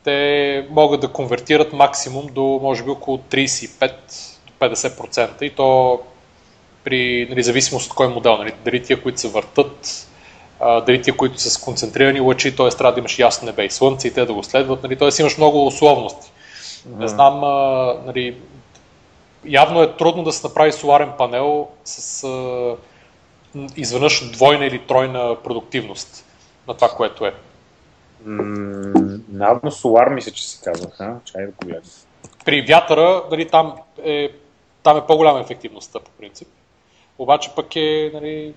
те 0.04 0.66
могат 0.71 1.00
да 1.00 1.12
конвертират 1.12 1.73
максимум 1.73 2.26
до 2.26 2.61
може 2.62 2.85
би 2.85 2.90
около 2.90 3.18
35 3.18 3.92
50% 4.61 5.42
и 5.42 5.54
то 5.54 6.00
при 6.85 7.26
нали, 7.30 7.42
зависимост 7.42 7.87
от 7.87 7.97
кой 7.97 8.08
модел. 8.08 8.37
Нали, 8.37 8.52
дали 8.64 8.82
тия, 8.82 9.02
които 9.02 9.20
се 9.20 9.28
въртат, 9.28 10.08
а, 10.61 10.80
дали 10.80 11.02
тия, 11.02 11.16
които 11.16 11.40
са 11.40 11.50
с 11.50 11.58
концентрирани 11.58 12.20
лъчи, 12.20 12.56
т.е. 12.56 12.68
трябва 12.68 12.92
да 12.92 12.99
имаш 12.99 13.18
ясно 13.18 13.47
небе 13.47 13.64
и 13.64 13.70
слънце 13.70 14.08
и 14.08 14.14
те 14.14 14.25
да 14.25 14.35
го 14.35 14.42
следват, 14.42 14.82
нали, 14.82 14.97
т.е. 14.97 15.08
имаш 15.20 15.37
много 15.37 15.66
условности. 15.66 16.30
Mm-hmm. 16.30 16.99
Не 16.99 17.08
знам, 17.08 17.44
а, 17.44 17.94
нали, 18.06 18.37
явно 19.44 19.82
е 19.82 19.97
трудно 19.97 20.25
да 20.25 20.32
се 20.32 20.47
направи 20.47 20.73
соларен 20.73 21.11
панел 21.18 21.68
с 21.85 22.25
а, 22.25 22.76
изведнъж 23.76 24.30
двойна 24.30 24.66
или 24.66 24.78
тройна 24.78 25.37
продуктивност 25.44 26.25
на 26.68 26.75
това, 26.75 26.88
което 26.88 27.26
е. 27.26 27.35
Навно 29.28 29.70
солар 29.70 30.08
мисля, 30.08 30.32
че 30.32 30.49
се 30.49 30.64
казва. 30.64 31.16
Чай 31.25 31.47
да 31.47 31.52
го 31.52 31.80
При 32.44 32.62
вятъра, 32.62 33.23
нали, 33.30 33.49
там, 33.49 33.75
е, 34.04 34.30
там 34.82 34.97
е 34.97 35.06
по-голяма 35.06 35.40
ефективността 35.40 36.00
по 36.00 36.11
принцип. 36.11 36.49
Обаче 37.18 37.50
пък 37.56 37.76
е, 37.76 38.10
нали, 38.14 38.54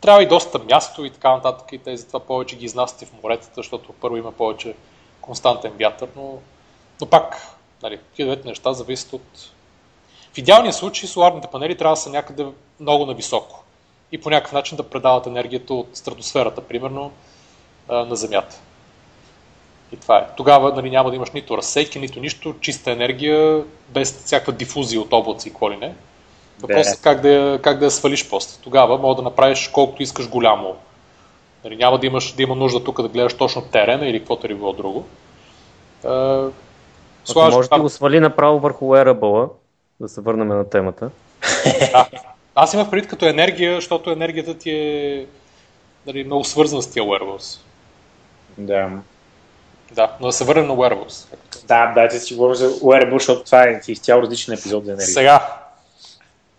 трябва 0.00 0.22
и 0.22 0.26
доста 0.26 0.58
място 0.58 1.04
и 1.04 1.10
така 1.10 1.34
нататък 1.34 1.72
и 1.72 1.78
тези 1.78 2.06
това 2.06 2.20
повече 2.20 2.56
ги 2.56 2.64
изнасяте 2.64 3.06
в 3.06 3.22
моретата, 3.22 3.52
защото 3.56 3.92
първо 3.92 4.16
има 4.16 4.32
повече 4.32 4.74
константен 5.20 5.72
вятър, 5.72 6.08
но, 6.16 6.38
но 7.00 7.06
пак, 7.06 7.56
нали, 7.82 7.98
двете 8.14 8.48
неща 8.48 8.72
зависят 8.72 9.12
от... 9.12 9.50
В 10.32 10.38
идеалния 10.38 10.72
случай 10.72 11.08
соларните 11.08 11.48
панели 11.52 11.76
трябва 11.76 11.94
да 11.94 12.00
са 12.00 12.10
някъде 12.10 12.46
много 12.80 13.06
нависоко 13.06 13.64
и 14.12 14.20
по 14.20 14.30
някакъв 14.30 14.52
начин 14.52 14.76
да 14.76 14.90
предават 14.90 15.26
енергията 15.26 15.74
от 15.74 15.96
стратосферата, 15.96 16.60
примерно, 16.60 17.12
на 17.88 18.16
Земята. 18.16 18.60
И 19.92 19.96
това 19.96 20.18
е. 20.18 20.26
Тогава 20.36 20.74
нали, 20.74 20.90
няма 20.90 21.10
да 21.10 21.16
имаш 21.16 21.30
нито 21.30 21.56
разсейки, 21.56 21.98
нито 21.98 22.20
нищо, 22.20 22.54
чиста 22.60 22.90
енергия, 22.90 23.64
без 23.88 24.24
всякаква 24.24 24.52
дифузия 24.52 25.00
от 25.00 25.12
облаци 25.12 25.48
и 25.48 25.52
коли 25.52 25.76
не. 25.76 25.94
Въпросът 26.60 26.98
е 26.98 27.02
как 27.02 27.20
да, 27.20 27.28
я, 27.28 27.58
как 27.62 27.78
да 27.78 27.84
я 27.84 27.90
свалиш 27.90 28.28
после. 28.28 28.60
Тогава 28.62 28.98
мога 28.98 29.14
да 29.14 29.22
направиш 29.22 29.68
колкото 29.68 30.02
искаш 30.02 30.28
голямо. 30.28 30.76
Нали, 31.64 31.76
няма 31.76 31.98
да, 31.98 32.06
имаш, 32.06 32.32
да 32.32 32.42
има 32.42 32.54
нужда 32.54 32.84
тук 32.84 33.02
да 33.02 33.08
гледаш 33.08 33.34
точно 33.34 33.62
терена 33.62 34.06
или 34.06 34.18
каквото 34.18 34.46
е 34.46 34.54
било 34.54 34.72
друго. 34.72 35.06
Е, 36.04 36.08
Слажа, 37.24 37.56
може 37.56 37.68
да 37.68 37.80
го 37.80 37.88
свали 37.88 38.20
направо 38.20 38.58
върху 38.58 38.84
wearable 38.84 39.48
да 40.00 40.08
се 40.08 40.20
върнем 40.20 40.48
на 40.48 40.70
темата. 40.70 41.10
Да. 41.92 42.08
Аз 42.54 42.74
имах 42.74 42.90
предвид 42.90 43.10
като 43.10 43.26
енергия, 43.26 43.74
защото 43.74 44.10
енергията 44.10 44.58
ти 44.58 44.70
е 44.70 45.26
нали, 46.06 46.24
много 46.24 46.44
свързана 46.44 46.82
с 46.82 46.90
тия 46.90 47.04
wearables. 47.04 47.60
Да. 48.58 48.90
Да, 49.92 50.16
но 50.20 50.26
да 50.26 50.32
се 50.32 50.44
върнем 50.44 50.66
на 50.66 50.74
wearables. 50.74 51.34
Да, 51.66 51.92
дайте 51.94 52.18
си 52.18 52.34
говорим 52.34 52.54
за 52.54 52.70
wearables, 52.70 53.18
защото 53.18 53.44
това 53.44 53.62
е 53.62 53.80
изцяло 53.88 54.22
различен 54.22 54.54
епизод 54.54 54.84
за 54.84 54.90
енергия. 54.90 55.06
Сега, 55.06 55.60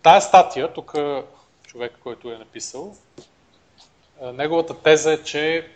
тая 0.04 0.22
статия, 0.22 0.74
тук 0.74 0.96
човек, 1.68 1.94
който 2.04 2.32
е 2.32 2.38
написал, 2.38 2.96
неговата 4.34 4.74
теза 4.74 5.14
е, 5.14 5.24
че 5.24 5.68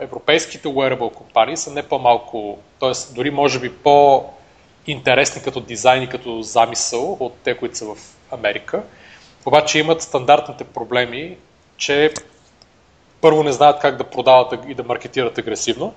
европейските 0.00 0.68
wearable 0.68 1.14
компании 1.14 1.56
са 1.56 1.70
не 1.70 1.88
по-малко, 1.88 2.58
т.е. 2.80 3.14
дори 3.14 3.30
може 3.30 3.60
би 3.60 3.72
по-интересни 3.72 5.42
като 5.42 5.60
дизайн 5.60 6.02
и 6.02 6.08
като 6.08 6.42
замисъл 6.42 7.16
от 7.20 7.34
те, 7.44 7.56
които 7.56 7.76
са 7.76 7.94
в 7.94 7.96
Америка. 8.30 8.82
Обаче 9.46 9.78
имат 9.78 10.02
стандартните 10.02 10.64
проблеми, 10.64 11.36
че 11.76 12.14
първо 13.20 13.42
не 13.42 13.52
знаят 13.52 13.80
как 13.80 13.96
да 13.96 14.04
продават 14.04 14.60
и 14.68 14.74
да 14.74 14.84
маркетират 14.84 15.38
агресивно. 15.38 15.94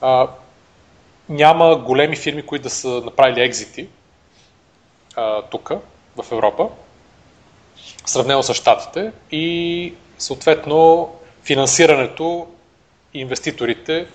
А, 0.00 0.28
няма 1.28 1.76
големи 1.76 2.16
фирми, 2.16 2.46
които 2.46 2.62
да 2.62 2.70
са 2.70 2.88
направили 2.88 3.40
екзити 3.40 3.88
тук, 5.50 5.72
в 6.16 6.32
Европа, 6.32 6.68
сравнено 8.06 8.42
с 8.42 8.54
щатите 8.54 9.12
и 9.30 9.94
съответно 10.18 11.10
финансирането 11.44 12.46
инвеститорите 13.14 14.06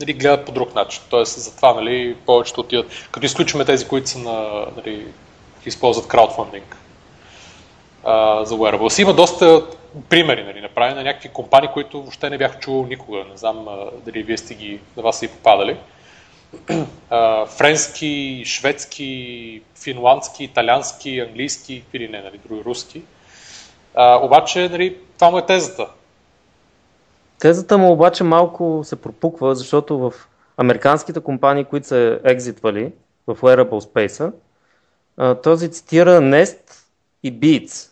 нали, 0.00 0.12
гледат 0.12 0.46
по 0.46 0.52
друг 0.52 0.74
начин. 0.74 1.02
Тоест, 1.10 1.40
затова 1.40 1.74
нали, 1.74 2.16
повечето 2.26 2.60
отиват, 2.60 2.86
като 3.10 3.26
изключваме 3.26 3.64
тези, 3.64 3.88
които 3.88 4.08
са 4.08 4.18
на, 4.18 4.66
нали, 4.76 5.06
използват 5.66 6.08
краудфандинг 6.08 6.76
а, 8.04 8.44
за 8.44 8.54
wearables. 8.54 9.02
Има 9.02 9.14
доста 9.14 9.66
примери 10.08 10.44
нали, 10.44 10.60
направени 10.60 10.94
на 10.94 11.02
някакви 11.02 11.28
компании, 11.28 11.70
които 11.72 12.02
въобще 12.02 12.30
не 12.30 12.38
бях 12.38 12.58
чувал 12.58 12.86
никога. 12.86 13.18
Не 13.18 13.36
знам 13.36 13.68
а, 13.68 13.90
дали 14.04 14.22
вие 14.22 14.38
сте 14.38 14.54
ги, 14.54 14.80
на 14.96 15.02
вас 15.02 15.18
са 15.18 15.24
и 15.24 15.28
попадали. 15.28 15.76
А, 17.10 17.46
френски, 17.46 18.42
шведски, 18.46 19.62
финландски, 19.82 20.44
италиански, 20.44 21.18
английски 21.18 21.84
или 21.92 22.08
не, 22.08 22.22
нали, 22.22 22.40
други 22.48 22.64
руски. 22.64 23.02
А, 23.94 24.16
обаче, 24.16 24.68
нали, 24.68 24.98
това 25.14 25.30
му 25.30 25.38
е 25.38 25.46
тезата. 25.46 25.88
Тезата 27.38 27.78
му 27.78 27.92
обаче 27.92 28.24
малко 28.24 28.80
се 28.84 28.96
пропуква, 28.96 29.54
защото 29.54 29.98
в 29.98 30.12
американските 30.56 31.20
компании, 31.20 31.64
които 31.64 31.86
са 31.86 32.20
екзитвали 32.24 32.92
в 33.26 33.36
Wearable 33.36 33.80
Space, 33.80 34.32
този 35.42 35.70
цитира 35.70 36.20
Nest 36.20 36.58
и 37.22 37.32
Beats 37.32 37.90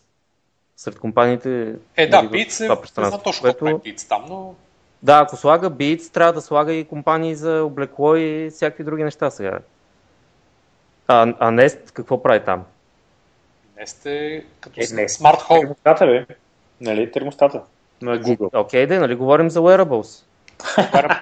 сред 0.77 0.99
компаниите. 0.99 1.75
Е, 1.97 2.07
да, 2.07 2.23
нали, 2.23 2.29
Beats 2.29 2.65
е, 2.65 3.01
не 3.01 3.09
знам 3.09 3.21
точно 3.25 3.43
което... 3.43 3.67
е 3.67 3.75
Beats 3.75 4.09
там, 4.09 4.25
но... 4.29 4.55
Да, 5.03 5.19
ако 5.19 5.37
слага 5.37 5.71
Beats, 5.71 6.13
трябва 6.13 6.33
да 6.33 6.41
слага 6.41 6.73
и 6.73 6.85
компании 6.85 7.35
за 7.35 7.65
облекло 7.65 8.17
и 8.17 8.51
всякакви 8.51 8.85
други 8.85 9.05
неща 9.05 9.31
сега. 9.31 9.59
А, 11.09 11.35
а 11.39 11.51
Nest 11.51 11.93
какво 11.93 12.23
прави 12.23 12.45
там? 12.45 12.65
Nest 13.81 14.07
е 14.07 14.45
като 14.61 14.81
е, 14.81 14.85
Smart 14.85 15.41
Home. 15.41 15.61
Термостата, 15.61 16.07
бе. 16.07 16.27
Нали, 16.81 17.13
термостата 17.13 17.63
на 18.03 18.19
Google. 18.19 18.61
Окей, 18.61 18.85
okay, 18.85 18.89
да, 18.89 19.01
нали 19.01 19.15
говорим 19.15 19.51
за 19.51 19.61
wearables. 19.61 20.25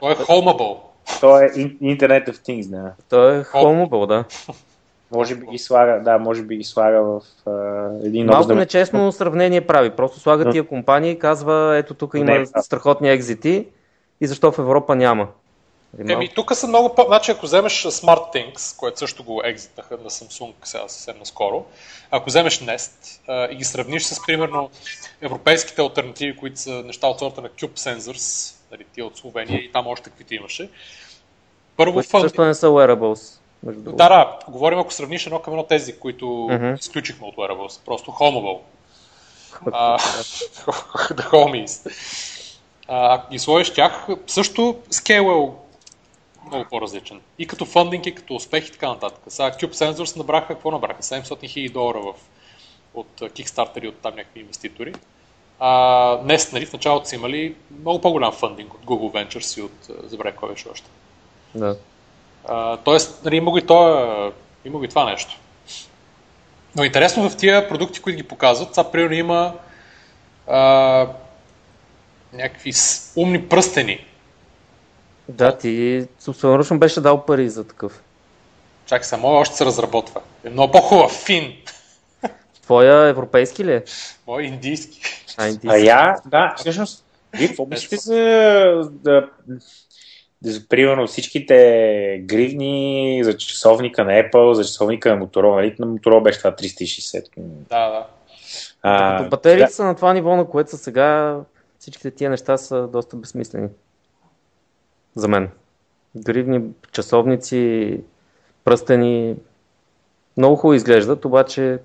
Той 0.01 0.13
е 0.13 0.17
Homeable. 0.17 0.79
Той 1.21 1.45
е 1.45 1.49
Internet 1.83 2.29
of 2.29 2.37
Things, 2.37 2.71
да. 2.71 2.93
Той 3.09 3.39
е 3.39 3.45
Homeable, 3.45 4.07
да. 4.07 4.25
Може 5.11 5.35
би 5.35 5.47
ги 5.47 5.59
слага, 5.59 6.01
да, 6.05 6.19
може 6.19 6.43
би 6.43 6.57
ги 6.57 6.65
слага 6.65 7.03
в 7.03 7.23
uh, 7.47 8.07
един 8.07 8.27
Малко 8.27 8.49
нов... 8.49 8.59
нечестно 8.59 9.13
сравнение 9.13 9.61
прави. 9.61 9.91
Просто 9.91 10.21
слага 10.21 10.51
тия 10.51 10.65
компании 10.65 11.11
и 11.11 11.19
казва, 11.19 11.77
ето 11.77 11.95
тук 11.95 12.15
има 12.15 12.25
Не, 12.25 12.47
страхотни 12.47 13.11
екзити 13.11 13.67
и 14.21 14.27
защо 14.27 14.53
в 14.53 14.59
Европа 14.59 14.97
няма. 14.97 15.29
Еми, 16.09 16.29
тук 16.35 16.55
са 16.55 16.69
много 16.69 16.95
по... 16.95 17.03
Значи, 17.03 17.31
ако 17.31 17.47
вземеш 17.47 17.83
SmartThings, 17.83 18.79
което 18.79 18.99
също 18.99 19.25
го 19.25 19.43
екзитнаха 19.45 19.99
на 20.05 20.11
Samsung 20.11 20.53
сега 20.65 20.89
съвсем 20.89 21.19
наскоро, 21.19 21.65
ако 22.11 22.27
вземеш 22.27 22.61
Nest 22.61 23.21
а, 23.29 23.53
и 23.53 23.57
ги 23.57 23.65
сравниш 23.65 24.05
с, 24.05 24.27
примерно, 24.27 24.71
европейските 25.21 25.83
альтернативи, 25.83 26.37
които 26.37 26.61
са 26.61 26.71
неща 26.71 27.07
от 27.07 27.19
сорта 27.19 27.41
на 27.41 27.49
Cube 27.49 27.79
Sensors, 27.79 28.55
нали, 28.73 28.85
тия 28.95 29.07
от 29.07 29.17
Словения 29.17 29.61
и 29.61 29.73
там 29.73 29.87
още 29.87 30.11
каквито 30.11 30.35
имаше. 30.35 30.71
Първо 31.77 32.03
фън... 32.03 32.21
Също 32.21 32.45
не 32.45 32.55
са 32.55 32.67
wearables. 32.67 33.39
Да, 33.73 34.09
да, 34.09 34.39
говорим 34.49 34.79
ако 34.79 34.93
сравниш 34.93 35.27
едно 35.27 35.39
към 35.39 35.53
едно 35.53 35.65
тези, 35.65 35.99
които 35.99 36.25
mm-hmm. 36.25 36.81
изключихме 36.81 37.27
от 37.27 37.37
wearables. 37.37 37.85
Просто 37.85 38.11
Homeable. 38.11 38.59
the 41.15 41.31
Homies. 41.31 41.91
А, 42.89 43.23
и 43.31 43.39
сложиш 43.39 43.73
тях, 43.73 44.07
също 44.27 44.77
скейл 44.91 45.55
много 46.47 46.65
по-различен. 46.71 47.21
И 47.39 47.47
като 47.47 47.65
фандинг, 47.65 48.07
и 48.07 48.15
като 48.15 48.35
успех 48.35 48.69
и 48.69 48.73
така 48.73 48.89
нататък. 48.89 49.21
Сега 49.29 49.51
Cube 49.51 49.73
Sensors 49.73 50.17
набраха, 50.17 50.49
какво 50.49 50.71
набраха? 50.71 51.03
700 51.03 51.49
хиляди 51.49 51.69
долара 51.69 52.01
в, 52.01 52.15
от 52.95 53.21
Kickstarter 53.21 53.85
и 53.85 53.89
от 53.89 53.97
там 53.97 54.15
някакви 54.17 54.41
инвеститори. 54.41 54.95
А, 55.59 56.17
днес, 56.17 56.53
нали, 56.53 56.67
в 56.67 56.73
началото 56.73 57.09
са 57.09 57.15
имали 57.15 57.55
много 57.81 58.01
по-голям 58.01 58.33
фандинг 58.33 58.75
от 58.75 58.85
Google 58.85 59.13
Ventures 59.13 59.61
и 59.61 59.63
от, 59.63 60.09
забравя 60.11 60.37
кой 60.37 60.49
беше 60.49 60.69
още. 60.69 60.87
Да. 61.55 61.77
А, 62.49 62.77
тоест, 62.77 63.25
нали, 63.25 63.37
има 63.37 63.51
го 63.51 63.59
и, 63.59 63.67
това, 63.67 64.33
има 64.65 64.79
го 64.79 64.85
и 64.85 64.89
това 64.89 65.05
нещо. 65.05 65.39
Но 66.77 66.85
интересно 66.85 67.31
в 67.31 67.37
тия 67.37 67.69
продукти, 67.69 68.01
които 68.01 68.17
ги 68.17 68.29
показват, 68.29 68.71
това 68.71 68.91
примерно 68.91 69.15
има 69.15 69.55
а, 70.47 71.09
някакви 72.33 72.73
умни 73.17 73.49
пръстени, 73.49 74.07
да, 75.29 75.59
ти 75.59 76.07
собственоръчно 76.19 76.79
беше 76.79 77.01
дал 77.01 77.25
пари 77.25 77.49
за 77.49 77.65
такъв. 77.65 78.03
Чакай 78.87 79.05
само, 79.05 79.29
още 79.29 79.57
се 79.57 79.65
разработва. 79.65 80.21
Е 80.45 80.51
много 80.51 80.73
по-хубав, 80.73 81.13
фин. 81.13 81.57
Твоя 82.63 83.09
европейски 83.09 83.65
ли 83.65 83.73
е? 83.73 83.85
Мой 84.27 84.43
индийски. 84.43 85.01
А, 85.37 85.47
индийски. 85.47 85.69
А 85.69 85.77
я, 85.77 86.17
да, 86.27 86.55
всъщност, 86.57 87.05
вие 87.33 87.49
какво 87.49 87.67
мислите 87.67 87.97
за, 87.97 88.15
да, 88.91 89.29
за, 89.49 89.59
примерно 90.69 91.07
всичките 91.07 92.23
гривни 92.25 93.21
за 93.25 93.37
часовника 93.37 94.05
на 94.05 94.11
Apple, 94.11 94.53
за 94.53 94.65
часовника 94.65 95.17
на 95.17 95.27
Motorola, 95.27 95.55
нали? 95.55 95.77
На 95.79 95.87
Motorola 95.87 96.23
беше 96.23 96.39
това 96.39 96.53
360. 96.53 97.27
Да, 97.37 97.91
да. 97.91 98.07
А, 98.83 99.29
батериите 99.29 99.67
да. 99.67 99.73
са 99.73 99.85
на 99.85 99.97
това 99.97 100.13
ниво, 100.13 100.37
на 100.37 100.45
което 100.45 100.71
са 100.71 100.79
сега, 100.79 101.41
всичките 101.79 102.11
тия 102.11 102.31
неща 102.31 102.57
са 102.57 102.89
доста 102.89 103.17
безсмислени 103.17 103.69
за 105.15 105.29
мен. 105.29 105.51
Гривни, 106.17 106.63
часовници, 106.93 108.01
пръстени, 108.65 109.37
Много 110.37 110.57
хубаво 110.57 110.75
изглеждат, 110.75 111.25
обаче 111.25 111.79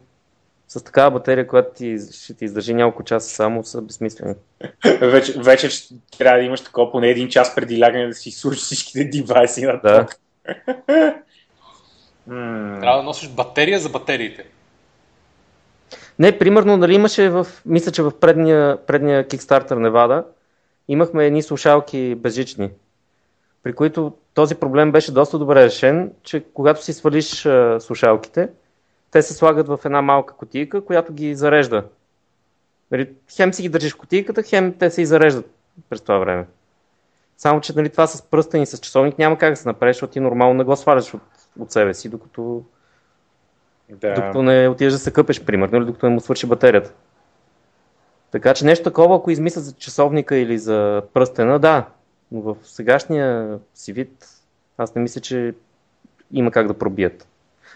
с 0.72 0.84
такава 0.84 1.12
батерия, 1.12 1.48
която 1.48 1.70
ти, 1.76 1.98
ще 2.12 2.34
ти 2.34 2.46
издържи 2.46 2.74
няколко 2.74 3.04
часа 3.04 3.30
само, 3.30 3.64
са 3.64 3.82
безсмислени. 3.82 4.36
вече, 5.02 5.34
вече 5.40 5.70
трябва 6.18 6.40
да 6.40 6.46
имаш 6.46 6.62
такова 6.62 6.92
поне 6.92 7.10
един 7.10 7.30
час 7.30 7.56
преди 7.56 7.82
лягане 7.82 8.08
да 8.08 8.14
си 8.14 8.32
слушаш 8.32 8.62
всичките 8.62 9.04
девайси 9.04 9.66
на 9.66 9.80
да. 9.84 10.08
Трябва 12.82 12.98
да 12.98 13.04
носиш 13.04 13.30
батерия 13.30 13.80
за 13.80 13.90
батериите. 13.90 14.46
Не, 16.20 16.38
примерно, 16.38 16.78
нали 16.78 16.96
имаше 16.96 17.30
в, 17.30 17.48
мисля, 17.66 17.92
че 17.92 18.04
в 18.04 18.20
предния, 18.20 18.86
предния 18.86 19.28
Kickstarter 19.28 19.72
Nevada 19.72 20.24
имахме 20.88 21.26
едни 21.26 21.44
слушалки 21.44 22.16
безжични, 22.16 22.70
при 23.64 23.74
които 23.74 24.14
този 24.34 24.56
проблем 24.56 24.92
беше 24.92 25.12
доста 25.12 25.40
добре 25.40 25.64
решен, 25.66 26.12
че 26.24 26.44
когато 26.54 26.84
си 26.84 26.94
свалиш 26.94 27.46
а, 27.46 27.80
слушалките, 27.80 28.50
те 29.12 29.22
се 29.22 29.34
слагат 29.34 29.68
в 29.68 29.80
една 29.86 30.02
малка 30.02 30.34
котийка, 30.34 30.86
която 30.86 31.14
ги 31.14 31.36
зарежда. 31.36 31.86
Нали, 32.92 33.10
хем 33.36 33.54
си 33.54 33.62
ги 33.62 33.70
държиш 33.70 33.94
в 33.94 33.98
котийката, 33.98 34.44
хем 34.44 34.74
те 34.80 34.90
се 34.90 35.02
и 35.02 35.06
зареждат 35.06 35.52
през 35.90 36.02
това 36.02 36.18
време. 36.18 36.46
Само, 37.38 37.62
че 37.62 37.74
нали, 37.76 37.90
това 37.90 38.08
с 38.08 38.22
пръстен 38.22 38.62
и 38.62 38.66
с 38.66 38.78
часовник 38.78 39.18
няма 39.18 39.38
как 39.38 39.50
да 39.50 39.56
се 39.56 39.68
направи, 39.68 39.94
защото 39.94 40.14
ти 40.14 40.20
нормално 40.20 40.54
не 40.54 40.64
го 40.64 40.76
сваляш 40.76 41.14
от, 41.14 41.22
от 41.60 41.72
себе 41.72 41.94
си, 41.94 42.10
докато, 42.10 42.64
да. 43.90 44.14
докато 44.14 44.44
не 44.44 44.68
отидеш 44.68 44.94
да 44.94 45.00
се 45.00 45.14
къпеш, 45.14 45.44
примерно, 45.44 45.78
или 45.78 45.86
докато 45.86 46.06
не 46.06 46.14
му 46.14 46.20
свърши 46.20 46.48
батерията. 46.48 46.94
Така 48.32 48.54
че 48.54 48.66
нещо 48.66 48.84
такова, 48.84 49.16
ако 49.16 49.32
измислят 49.32 49.66
за 49.66 49.74
часовника 49.74 50.36
или 50.36 50.58
за 50.58 51.04
пръстена, 51.14 51.60
да. 51.60 51.86
Но 52.32 52.42
в 52.42 52.56
сегашния 52.64 53.60
си 53.74 53.94
вид, 53.94 54.28
аз 54.78 54.96
не 54.96 55.02
мисля, 55.02 55.22
че 55.22 55.54
има 56.32 56.52
как 56.52 56.68
да 56.68 56.74
пробият. 56.74 57.28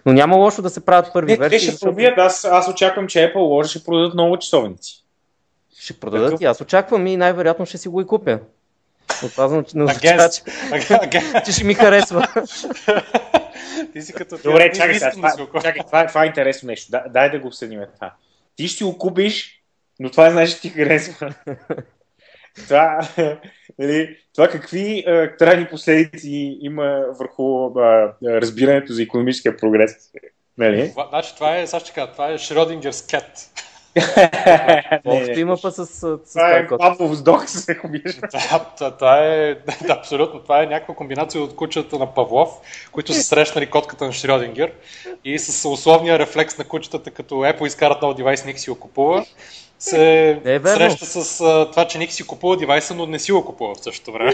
Но 0.06 0.14
няма 0.14 0.36
лошо 0.36 0.62
да 0.62 0.70
се 0.70 0.86
правят 0.86 1.14
първи 1.14 1.32
не, 1.32 1.38
версии. 1.38 1.58
Те 1.58 1.64
ще 1.64 1.72
защото... 1.72 1.90
пробият, 1.90 2.18
аз, 2.18 2.46
аз 2.46 2.68
очаквам, 2.68 3.08
че 3.08 3.20
Apple 3.20 3.36
Watch 3.36 3.68
ще 3.68 3.84
продадат 3.84 4.14
много 4.14 4.38
часовници. 4.38 5.04
Ще 5.80 5.94
продадат 5.94 6.28
Такъв... 6.28 6.42
и 6.42 6.46
аз 6.46 6.62
очаквам 6.62 7.08
и 7.08 7.18
най-вероятно 7.18 7.66
ще 7.66 7.78
си 7.78 7.88
го 7.88 8.02
и 8.02 8.08
купя. 8.08 8.40
Отпазвам, 9.26 9.64
че 9.64 9.78
не 9.78 9.84
означава, 9.84 10.30
че, 10.30 10.42
че 11.46 11.52
ще 11.52 11.64
ми 11.64 11.74
харесва. 11.74 12.28
Ти 13.94 14.02
си 14.02 14.14
като 14.14 14.38
Добре, 14.44 14.72
чакай 14.72 14.94
сега, 14.94 15.12
това, 15.12 15.62
чакай, 15.62 15.82
това, 15.86 16.08
това 16.08 16.24
е 16.24 16.28
интересно 16.28 16.68
нещо. 16.68 16.92
Да, 16.92 17.04
дай 17.10 17.32
да 17.32 17.40
го 17.40 17.48
обсъдим 17.48 17.82
това. 17.96 18.14
Ти 18.56 18.68
ще 18.68 18.84
го 18.84 18.98
купиш, 18.98 19.62
но 20.00 20.10
това 20.10 20.32
знаеш, 20.32 20.50
че 20.50 20.62
ти 20.62 20.70
харесва. 20.70 21.34
това, 22.68 23.00
нали, 23.80 24.18
това 24.36 24.48
какви 24.48 25.04
а, 25.08 25.38
трайни 25.38 25.68
последици 25.68 26.58
има 26.62 27.06
върху 27.20 27.80
а, 27.80 28.14
разбирането 28.24 28.94
за 28.94 29.04
економическия 29.04 29.58
прогрес. 29.58 29.92
Нали? 30.58 30.94
Значи 31.10 31.36
това 31.36 31.58
е, 31.58 31.68
сега 31.68 31.80
ще 31.80 31.94
кажа, 31.94 32.12
това 32.12 32.32
е 32.32 32.38
Шродингерс 32.38 33.08
кет. 33.08 33.50
Общо 35.06 35.40
има 35.40 35.58
па 35.62 35.72
с, 35.72 35.86
с, 35.86 36.00
това 36.32 36.52
е 36.52 36.68
Павлов 36.68 37.12
вздох, 37.12 37.48
се 37.48 37.80
Това 38.78 39.26
е, 39.26 39.56
да, 39.88 39.94
абсолютно, 39.94 40.40
това 40.40 40.64
е 40.64 40.66
някаква 40.66 40.96
комбинация 40.96 41.42
от 41.42 41.56
кучета 41.56 42.00
на 42.00 42.14
Павлов, 42.14 42.50
които 42.92 43.14
са 43.14 43.24
срещнали 43.24 43.66
котката 43.70 44.06
на 44.06 44.12
Шрёдингер 44.12 44.72
и 45.26 45.40
с 45.40 45.70
условния 45.70 46.20
рефлекс 46.20 46.58
на 46.58 46.64
кучетата, 46.64 47.12
като 47.12 47.36
Apple 47.36 47.68
изкарат 47.68 48.02
нов 48.02 48.16
девайс, 48.16 48.46
Ник 48.46 48.60
си 48.60 48.70
го 48.70 48.80
купува, 48.80 49.26
се 49.90 50.42
е 50.46 50.60
среща 50.60 51.06
с 51.06 51.42
а, 51.42 51.72
това, 51.72 51.88
че 51.88 51.98
Ник 51.98 52.12
си 52.12 52.28
купува 52.28 52.58
девайса, 52.58 52.96
но 52.96 53.06
не 53.06 53.20
си 53.20 53.32
го 53.32 53.46
купува 53.46 53.76
в 53.76 53.84
същото 53.84 54.12
време. 54.12 54.34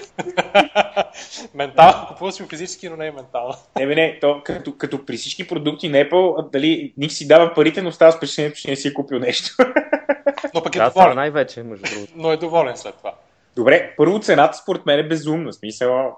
ментално, 1.54 2.08
купува 2.08 2.32
си 2.32 2.44
го 2.44 2.50
физически, 2.50 2.90
но 2.90 2.96
не 2.96 3.08
е 3.08 3.12
ментално. 3.12 3.54
Не, 3.80 3.88
бе, 3.88 3.96
не, 3.96 4.20
то 4.22 4.42
като, 4.44 4.78
като 4.78 5.06
при 5.06 5.18
всички 5.18 5.48
продукти 5.48 5.90
на 5.90 5.98
Apple, 5.98 6.52
дали 6.52 6.94
Ник 6.98 7.12
си 7.12 7.28
дава 7.28 7.54
парите, 7.54 7.82
но 7.82 7.92
става 7.92 8.12
с 8.12 8.16
впечатлението, 8.16 8.60
че 8.60 8.70
не 8.70 8.76
си 8.76 8.88
е 8.88 8.94
купил 8.94 9.20
нещо. 9.20 9.56
но 10.54 10.64
пък 10.64 10.76
е 10.76 10.80
да, 10.80 10.90
доволен. 10.90 11.16
най-вече, 11.16 11.64
между 11.64 11.86
другото. 11.94 12.14
Но 12.16 12.32
е 12.32 12.38
доволен 12.38 12.78
след 12.78 12.96
това. 12.96 13.14
Добре, 13.56 13.94
първо 13.98 14.20
цената 14.20 14.58
според 14.58 14.86
мен 14.86 15.00
е 15.00 15.08
безумна. 15.08 15.54
Смисъл, 15.54 16.16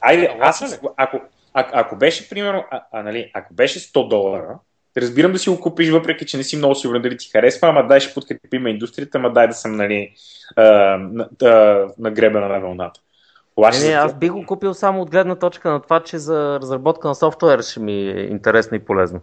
айде, 0.00 0.36
аз, 0.40 0.80
ако, 0.96 1.20
а, 1.54 1.66
ако 1.72 1.96
беше, 1.96 2.28
примерно, 2.28 2.64
а, 2.70 2.82
а, 2.92 3.02
нали, 3.02 3.30
ако 3.34 3.54
беше 3.54 3.80
100 3.80 4.08
долара, 4.08 4.58
разбирам 5.00 5.32
да 5.32 5.38
си 5.38 5.50
го 5.50 5.60
купиш, 5.60 5.90
въпреки 5.90 6.26
че 6.26 6.36
не 6.36 6.42
си 6.42 6.56
много 6.56 6.74
сигурен 6.74 7.02
дали 7.02 7.16
ти 7.16 7.30
харесва, 7.30 7.68
ама 7.68 7.86
дай 7.86 8.00
ще 8.00 8.14
подкрепим 8.14 8.66
индустрията, 8.66 9.18
ама 9.18 9.32
дай 9.32 9.48
да 9.48 9.54
съм 9.54 9.76
нали, 9.76 10.12
а, 10.56 10.62
на, 10.98 11.28
а, 11.42 11.48
на 11.98 12.10
гребена 12.10 12.48
на 12.48 12.60
вълната. 12.60 13.00
Не, 13.58 13.88
не, 13.88 13.94
аз 13.94 14.14
би 14.14 14.28
го 14.28 14.46
купил 14.46 14.74
само 14.74 15.02
от 15.02 15.10
гледна 15.10 15.34
точка 15.34 15.70
на 15.70 15.80
това, 15.80 16.00
че 16.00 16.18
за 16.18 16.58
разработка 16.62 17.08
на 17.08 17.14
софтуер 17.14 17.62
ще 17.62 17.80
ми 17.80 17.92
е 17.92 18.20
интересно 18.20 18.76
и 18.76 18.80
полезно. 18.80 19.20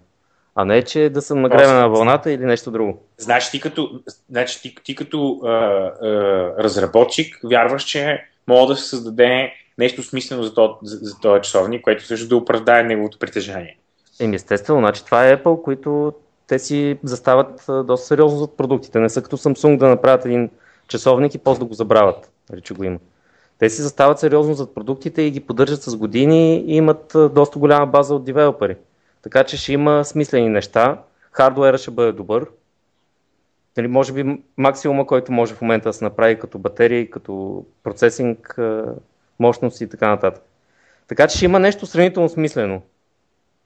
А 0.55 0.65
не, 0.65 0.81
че 0.81 1.09
да 1.09 1.21
съм 1.21 1.41
нагребена 1.41 1.79
на 1.79 1.89
вълната 1.89 2.31
или 2.31 2.45
нещо 2.45 2.71
друго. 2.71 3.03
Значи 3.17 3.51
ти 3.51 3.61
като, 3.61 4.01
значи, 4.29 4.61
ти, 4.61 4.75
ти 4.83 4.95
като 4.95 5.39
а, 5.43 5.49
а, 5.49 5.91
разработчик 6.59 7.39
вярваш, 7.43 7.83
че 7.83 8.23
мога 8.47 8.73
да 8.73 8.79
се 8.79 8.89
създаде 8.89 9.53
нещо 9.77 10.03
смислено 10.03 10.43
за 10.43 10.53
този, 10.53 10.73
за, 10.83 10.97
за 11.01 11.19
този 11.19 11.41
часовник, 11.41 11.81
което 11.81 12.05
също 12.05 12.27
да 12.27 12.37
оправдае 12.37 12.83
неговото 12.83 13.19
притежание. 13.19 13.77
Еми 14.19 14.35
естествено, 14.35 14.79
значи 14.79 15.05
това 15.05 15.27
е 15.27 15.37
Apple, 15.37 15.61
които 15.61 16.13
те 16.47 16.59
си 16.59 16.99
застават 17.03 17.65
доста 17.67 18.07
сериозно 18.07 18.39
за 18.39 18.47
продуктите. 18.47 18.99
Не 18.99 19.09
са 19.09 19.21
като 19.21 19.37
Samsung 19.37 19.77
да 19.77 19.87
направят 19.87 20.25
един 20.25 20.49
часовник 20.87 21.35
и 21.35 21.37
после 21.37 21.59
да 21.59 21.65
го 21.65 21.73
забравят, 21.73 22.31
нали, 22.49 22.61
че 22.61 22.73
го 22.73 22.83
има. 22.83 22.99
Те 23.57 23.69
си 23.69 23.81
застават 23.81 24.19
сериозно 24.19 24.53
зад 24.53 24.75
продуктите 24.75 25.21
и 25.21 25.31
ги 25.31 25.39
поддържат 25.39 25.81
с 25.81 25.95
години 25.95 26.57
и 26.57 26.75
имат 26.75 27.13
доста 27.31 27.59
голяма 27.59 27.85
база 27.85 28.15
от 28.15 28.23
девелопери. 28.25 28.77
Така 29.21 29.43
че 29.43 29.57
ще 29.57 29.73
има 29.73 30.05
смислени 30.05 30.49
неща, 30.49 31.01
хардуера 31.31 31.77
ще 31.77 31.91
бъде 31.91 32.11
добър. 32.11 32.45
Нали, 33.77 33.87
може 33.87 34.13
би 34.13 34.41
максимума, 34.57 35.07
който 35.07 35.31
може 35.31 35.53
в 35.53 35.61
момента 35.61 35.89
да 35.89 35.93
се 35.93 36.03
направи 36.03 36.39
като 36.39 36.59
батерии, 36.59 37.09
като 37.09 37.65
процесинг, 37.83 38.59
мощност 39.39 39.81
и 39.81 39.89
така 39.89 40.07
нататък. 40.07 40.43
Така 41.07 41.27
че 41.27 41.37
ще 41.37 41.45
има 41.45 41.59
нещо 41.59 41.85
сравнително 41.85 42.29
смислено 42.29 42.81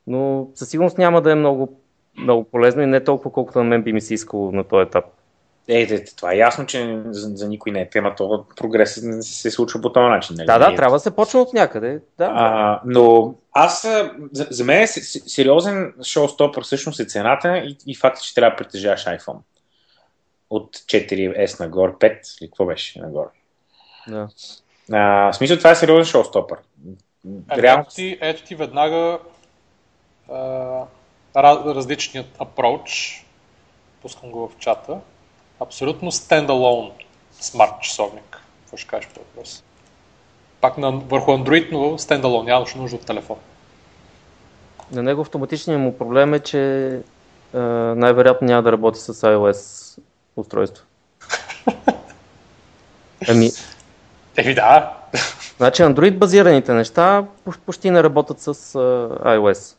но 0.07 0.47
със 0.55 0.69
сигурност 0.69 0.97
няма 0.97 1.21
да 1.21 1.31
е 1.31 1.35
много, 1.35 1.79
много 2.17 2.43
полезно 2.43 2.81
и 2.81 2.85
не 2.85 3.03
толкова 3.03 3.31
колкото 3.31 3.57
на 3.57 3.63
мен 3.63 3.83
би 3.83 3.93
ми 3.93 4.01
се 4.01 4.13
искало 4.13 4.51
на 4.51 4.63
този 4.63 4.87
етап. 4.87 5.05
Е, 5.69 5.81
е, 5.81 6.05
това 6.05 6.33
е 6.33 6.37
ясно, 6.37 6.65
че 6.65 7.01
за, 7.05 7.29
за 7.35 7.47
никой 7.47 7.71
не 7.71 7.81
е 7.81 7.89
тема, 7.89 8.15
това 8.15 8.43
прогрес 8.55 9.01
не 9.03 9.21
се 9.21 9.51
случва 9.51 9.81
по 9.81 9.93
този 9.93 10.09
начин. 10.09 10.35
Нали? 10.35 10.45
Да, 10.45 10.59
да, 10.59 10.75
трябва 10.75 10.95
да 10.95 10.99
се 10.99 11.15
почне 11.15 11.39
от 11.39 11.53
някъде. 11.53 11.99
Да. 12.17 12.31
А, 12.33 12.81
но 12.85 13.35
аз, 13.53 13.87
за, 14.31 14.47
за 14.49 14.63
мен 14.63 14.81
е 14.81 14.87
сериозен 14.87 15.93
шоустопър 16.03 16.63
всъщност 16.63 16.99
е 16.99 17.05
цената 17.05 17.57
и, 17.57 17.77
и 17.87 17.95
факта, 17.95 18.21
че 18.21 18.35
трябва 18.35 18.49
да 18.49 18.63
притежаваш 18.63 19.05
iPhone. 19.05 19.39
От 20.49 20.77
4S 20.77 21.59
нагоре, 21.59 21.91
5 21.91 22.41
или 22.41 22.49
какво 22.49 22.65
беше 22.65 22.99
нагоре. 22.99 23.29
Да. 24.07 24.27
А, 24.91 25.31
в 25.31 25.35
смисъл 25.35 25.57
това 25.57 25.71
е 25.71 25.75
сериозен 25.75 26.05
шоустопър. 26.05 26.57
Ето, 27.51 27.61
Реално... 27.61 27.85
ти, 27.95 28.17
ето 28.21 28.43
ти 28.43 28.55
веднага 28.55 29.19
различният 31.35 32.37
approach, 32.37 33.23
пускам 34.01 34.31
го 34.31 34.47
в 34.47 34.57
чата, 34.59 34.97
абсолютно 35.59 36.11
стендалон 36.11 36.91
смарт 37.39 37.81
часовник. 37.81 38.41
Какво 38.61 38.77
ще 38.77 38.87
кажеш 38.87 39.09
по 39.09 39.19
въпрос? 39.19 39.63
Пак 40.61 40.77
на, 40.77 40.91
върху 40.91 41.31
Android, 41.31 41.71
но 41.71 41.97
стендалон, 41.97 42.45
нямаш 42.45 42.75
нужда 42.75 42.95
от 42.95 43.05
телефон. 43.05 43.37
На 44.91 45.03
него 45.03 45.21
автоматичният 45.21 45.81
му 45.81 45.97
проблем 45.97 46.33
е, 46.33 46.39
че 46.39 46.87
е, 47.53 47.59
най-вероятно 47.95 48.47
няма 48.47 48.63
да 48.63 48.71
работи 48.71 48.99
с 48.99 49.13
iOS 49.13 49.99
устройство. 50.35 50.85
Ами... 53.29 53.51
Еми 54.37 54.53
да. 54.55 54.93
Значи 55.57 55.81
Android 55.81 56.17
базираните 56.17 56.73
неща 56.73 57.25
почти 57.65 57.91
не 57.91 58.03
работят 58.03 58.39
с 58.41 58.53
uh, 58.53 59.37
iOS. 59.37 59.76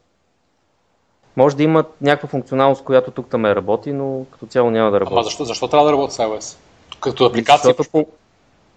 Може 1.39 1.57
да 1.57 1.63
имат 1.63 1.87
някаква 2.01 2.29
функционалност, 2.29 2.85
която 2.85 3.11
тук 3.11 3.27
там 3.31 3.47
е 3.47 3.55
работи, 3.55 3.93
но 3.93 4.25
като 4.33 4.47
цяло 4.47 4.71
няма 4.71 4.91
да 4.91 5.01
работи. 5.01 5.15
Ама 5.15 5.23
защо, 5.23 5.45
защо 5.45 5.69
трябва 5.69 5.87
да 5.87 5.93
работи 5.93 6.15
с 6.15 6.19
iOS? 6.19 6.57
Като 7.01 7.25
апликация? 7.25 7.75
Защото, 7.77 7.91
по, 7.91 8.07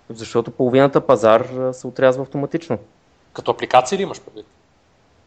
защото 0.10 0.52
половината 0.52 1.02
пазар 1.02 1.48
се 1.72 1.88
отрязва 1.88 2.24
автоматично. 2.24 2.78
Като 3.34 3.52
апликации 3.52 3.98
ли 3.98 4.02
имаш 4.02 4.22
предвид? 4.22 4.46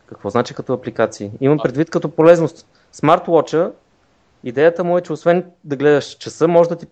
Какво 0.06 0.30
значи 0.30 0.54
като 0.54 0.72
апликации? 0.72 1.30
Имам 1.40 1.58
предвид 1.58 1.90
като 1.90 2.08
полезност. 2.08 2.66
Смарт-вотча, 2.92 3.72
идеята 4.44 4.84
му 4.84 4.98
е, 4.98 5.00
че 5.00 5.12
освен 5.12 5.50
да 5.64 5.76
гледаш 5.76 6.16
часа, 6.16 6.48
може 6.48 6.68
да 6.68 6.76
ти 6.76 6.86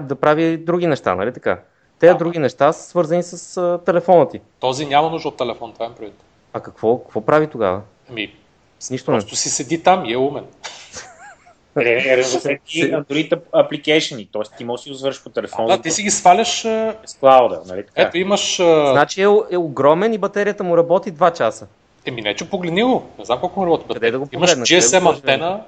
да 0.00 0.14
прави 0.14 0.56
други 0.56 0.86
неща, 0.86 1.14
нали 1.14 1.32
така? 1.32 1.60
Те 1.98 2.06
да. 2.06 2.14
други 2.14 2.38
неща 2.38 2.72
са 2.72 2.88
свързани 2.88 3.22
с 3.22 3.56
а, 3.56 3.78
телефона 3.84 4.28
ти. 4.28 4.40
Този 4.60 4.86
няма 4.86 5.10
нужда 5.10 5.28
от 5.28 5.36
телефон, 5.36 5.72
това 5.72 5.86
е 5.86 5.94
предвид. 5.94 6.24
А 6.52 6.60
какво, 6.60 6.98
какво 6.98 7.20
прави 7.20 7.46
тогава? 7.46 7.80
Ами, 8.10 8.34
с 8.80 8.90
нищо 8.90 9.06
Просто 9.06 9.32
не. 9.32 9.36
си 9.36 9.50
седи 9.50 9.82
там 9.82 10.04
и 10.04 10.12
е 10.12 10.16
умен. 10.16 10.44
Разработки 11.76 12.92
Android 12.92 13.40
application, 13.54 14.28
т.е. 14.32 14.56
ти 14.56 14.64
можеш 14.64 14.80
да 14.80 14.84
си 14.84 14.90
го 14.90 14.96
свършиш 14.96 15.22
по 15.22 15.30
телефона. 15.30 15.76
Да, 15.76 15.82
ти 15.82 15.90
си 15.90 16.02
ги 16.02 16.10
сваляш 16.10 16.60
с 16.60 17.16
клауда, 17.20 17.62
нали 17.66 17.86
така? 17.86 18.02
Ето 18.02 18.18
имаш... 18.18 18.56
Значи 18.56 19.22
е, 19.22 19.28
е 19.50 19.56
огромен 19.56 20.12
и 20.12 20.18
батерията 20.18 20.64
му 20.64 20.76
работи 20.76 21.12
2 21.12 21.36
часа. 21.36 21.66
Еми 22.06 22.22
не, 22.22 22.34
че 22.34 22.50
погледни 22.50 22.82
го. 22.82 23.10
Не 23.18 23.24
знам 23.24 23.40
колко 23.40 23.60
му 23.60 23.66
работи. 23.66 23.84
Къде 23.94 24.10
да 24.10 24.18
го 24.18 24.28
Имаш 24.32 24.50
погледна? 24.50 24.64
GSM 24.64 25.14
Къде 25.14 25.32
антена 25.32 25.64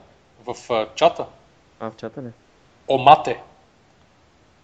в 0.46 0.73
а, 0.73 0.87
чата. 0.94 1.25
А, 1.81 1.90
в 1.90 1.96
чата 1.96 2.23
ли? 2.23 2.27
Омате. 2.88 3.40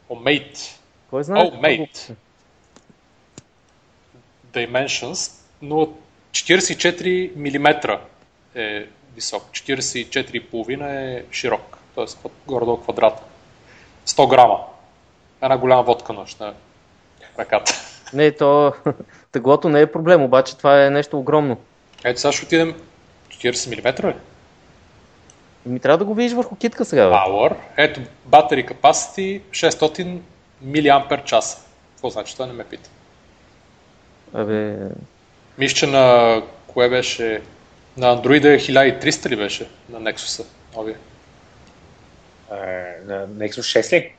Омейт. 0.08 0.80
Кой 1.10 1.24
знае? 1.24 1.50
Глупости? 1.50 2.14
Dimensions, 4.52 5.32
но 5.62 5.88
44 6.32 7.30
мм 7.36 7.98
е 8.56 8.86
висок. 9.14 9.42
44,5 9.52 10.90
е 10.90 11.24
широк. 11.32 11.78
Тоест 11.94 12.18
горе-долу 12.46 12.76
квадрата. 12.76 13.22
100 14.06 14.28
грама. 14.28 14.58
Една 15.42 15.58
голяма 15.58 15.82
водка 15.82 16.12
нощ 16.12 16.40
на 16.40 16.54
ръката. 17.38 17.72
Не, 18.12 18.32
то 18.32 18.72
теглото 19.32 19.68
не 19.68 19.80
е 19.80 19.92
проблем, 19.92 20.22
обаче 20.22 20.56
това 20.56 20.84
е 20.86 20.90
нещо 20.90 21.18
огромно. 21.18 21.56
Ето 22.04 22.20
сега 22.20 22.32
ще 22.32 22.44
отидем 22.44 22.74
40 23.30 24.02
мм 24.02 24.10
ли? 24.10 24.14
Ми 25.66 25.80
трябва 25.80 25.98
да 25.98 26.04
го 26.04 26.14
видиш 26.14 26.32
върху 26.32 26.56
китка 26.56 26.84
сега. 26.84 27.08
Бе. 27.08 27.14
Power. 27.14 27.54
Ето, 27.76 28.00
battery 28.30 28.72
capacity 28.72 29.40
600 29.40 30.18
мАч. 30.62 31.56
Какво 31.92 32.10
значи? 32.10 32.32
Това 32.32 32.46
не 32.46 32.52
ме 32.52 32.64
пита. 32.64 32.90
Абе, 34.34 34.76
Мисля, 35.58 35.74
че 35.76 35.86
на 35.86 36.42
кое 36.66 36.88
беше? 36.88 37.42
На 37.96 38.22
Android 38.22 38.44
е 38.44 38.58
1300 38.58 39.28
ли 39.28 39.36
беше? 39.36 39.68
На 39.88 40.00
Nexus 40.00 40.46
новия. 40.76 40.96
А, 42.50 42.56
на 43.06 43.28
Nexus 43.28 43.80
6 43.80 43.92
ли? 43.92 44.12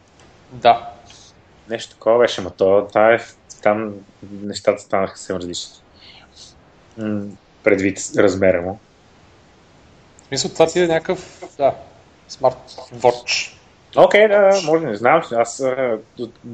Да. 0.51 0.89
Нещо 1.69 1.91
такова 1.91 2.19
беше, 2.19 2.41
но 2.41 2.49
то, 2.49 2.85
това 2.89 3.13
е, 3.13 3.19
там 3.61 3.93
нещата 4.31 4.81
станаха 4.81 5.17
съвсем 5.17 5.35
различни. 5.35 5.73
Предвид 7.63 7.99
размера 8.17 8.61
му. 8.61 8.79
Мисля, 10.31 10.49
това 10.49 10.67
ти 10.67 10.79
е 10.79 10.87
някакъв, 10.87 11.43
да, 11.57 11.73
смарт 12.27 12.57
watch. 12.93 13.53
Окей, 13.97 14.27
да, 14.27 14.61
може, 14.65 14.85
не 14.85 14.95
знам. 14.95 15.21
Аз 15.31 15.63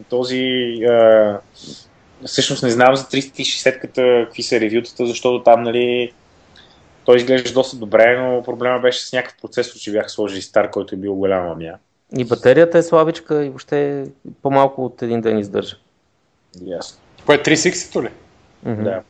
този... 0.10 0.44
А, 0.90 1.40
всъщност 2.26 2.64
не 2.64 2.70
знам 2.70 2.96
за 2.96 3.04
360-ката 3.04 4.26
какви 4.26 4.44
са 4.44 4.60
ревютата, 4.60 5.06
защото 5.06 5.44
там, 5.44 5.64
нали, 5.64 6.14
той 7.06 7.18
изглежда 7.18 7.54
доста 7.54 7.78
добре, 7.78 8.18
но 8.18 8.44
проблема 8.44 8.80
беше 8.80 9.06
с 9.06 9.14
някакъв 9.14 9.42
процесор, 9.42 9.80
че 9.80 9.92
бяха 9.92 10.10
сложили 10.10 10.42
стар, 10.42 10.70
който 10.70 10.96
е 10.96 10.98
бил 10.98 11.16
голяма 11.16 11.48
мамя. 11.48 11.78
и 12.18 12.26
батерията 12.26 12.78
е 12.78 12.84
слабичка 12.84 13.46
и 13.46 13.50
въобще 13.50 14.06
по-малко 14.42 14.86
от 14.86 15.02
един 15.02 15.22
ден 15.22 15.40
издържа. 15.40 15.76
Ясно. 16.62 17.00
Кое 17.26 17.36
е 17.36 17.40
360 17.40 18.04
ли? 18.04 18.10
Мгм. 18.64 18.84
Да. 18.84 19.02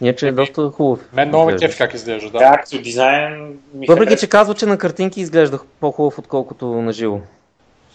Иначе 0.00 0.28
е 0.28 0.32
доста 0.32 0.70
хубав. 0.70 1.12
Мен 1.12 1.28
много 1.28 1.46
ме 1.46 1.56
как 1.78 1.94
изглежда, 1.94 2.30
да. 2.30 2.38
Да, 2.38 2.58
като 2.64 2.82
дизайн 2.82 3.58
ми 3.74 3.86
Въпреки, 3.86 4.16
че 4.16 4.28
казва, 4.28 4.54
че 4.54 4.66
на 4.66 4.78
картинки 4.78 5.20
изглежда 5.20 5.58
по-хубав, 5.80 6.18
отколкото 6.18 6.66
на 6.66 6.92
живо. 6.92 7.20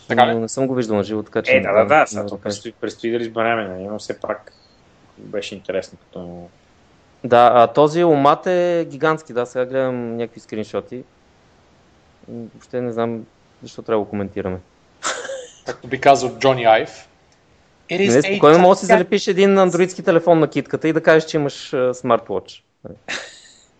Така 0.07 0.25
Но 0.25 0.31
ли? 0.31 0.35
не 0.35 0.49
съм 0.49 0.67
го 0.67 0.75
виждал 0.75 0.97
на 0.97 1.03
живо, 1.03 1.23
така 1.23 1.41
че... 1.41 1.51
Е, 1.51 1.61
да, 1.61 1.73
да, 1.73 1.85
да, 1.85 2.07
сега 2.07 2.25
предстои, 2.43 2.71
предстои 2.71 3.11
да 3.11 3.17
изберем, 3.17 3.69
нали, 3.69 3.83
но 3.83 3.99
все 3.99 4.19
пак 4.19 4.51
беше 5.17 5.55
интересно 5.55 5.97
като... 5.97 6.47
Да, 7.23 7.51
а 7.55 7.67
този 7.67 8.03
омат 8.03 8.47
е 8.47 8.87
гигантски, 8.89 9.33
да, 9.33 9.45
сега 9.45 9.65
гледам 9.65 10.17
някакви 10.17 10.39
скриншоти. 10.39 11.03
Въобще 12.29 12.81
не 12.81 12.91
знам 12.91 13.25
защо 13.63 13.81
трябва 13.81 14.01
да 14.01 14.05
го 14.05 14.09
коментираме. 14.09 14.59
Както 15.65 15.87
би 15.87 16.01
казал 16.01 16.37
Джони 16.39 16.65
Айв. 16.65 17.07
Не, 17.91 18.21
спокойно 18.21 18.59
може 18.59 18.77
да 18.77 18.79
си 18.79 18.85
залепиш 18.85 19.27
един 19.27 19.57
андроидски 19.57 20.03
телефон 20.03 20.39
на 20.39 20.47
китката 20.47 20.87
и 20.87 20.93
да 20.93 21.03
кажеш, 21.03 21.25
че 21.25 21.37
имаш 21.37 21.73
а, 21.73 21.93
смарт-вотч. 21.93 22.63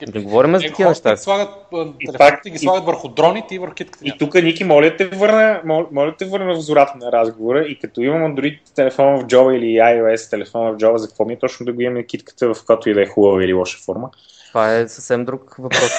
Не 0.08 0.22
говорим 0.22 0.56
за 0.56 0.62
такива 0.62 0.90
неща. 0.90 1.18
Слагат 1.18 1.50
И 1.72 2.06
телефоните 2.06 2.18
пак- 2.18 2.42
ги 2.44 2.58
слагат 2.58 2.86
върху 2.86 3.08
дроните 3.08 3.56
и 3.56 3.60
върху 3.60 3.74
китката. 3.74 4.06
И 4.06 4.18
тук, 4.20 4.34
Ники, 4.34 4.64
моля 4.64 4.96
те 4.98 5.08
върна, 5.08 5.62
мол- 5.66 5.88
моля 5.92 6.16
те 6.18 6.26
върна 6.26 6.56
в 6.56 6.62
зората 6.62 6.94
на 6.98 7.12
разговора 7.12 7.62
и 7.62 7.80
като 7.80 8.02
имам 8.02 8.36
Android 8.36 8.60
телефон 8.76 9.20
в 9.20 9.26
джоба 9.28 9.56
или 9.56 9.66
iOS 9.66 10.30
телефон 10.30 10.74
в 10.74 10.78
джоба, 10.78 10.98
за 10.98 11.08
какво 11.08 11.26
ми 11.26 11.34
е 11.34 11.40
точно 11.40 11.66
да 11.66 11.74
го 11.74 11.82
имам 11.82 12.04
китката 12.04 12.54
в 12.54 12.66
която 12.66 12.90
и 12.90 12.94
да 12.94 13.02
е 13.02 13.06
хубава 13.06 13.44
или 13.44 13.54
лоша 13.54 13.78
форма? 13.78 14.10
Това 14.48 14.76
е 14.76 14.88
съвсем 14.88 15.26
друг 15.26 15.56
въпрос. 15.60 15.92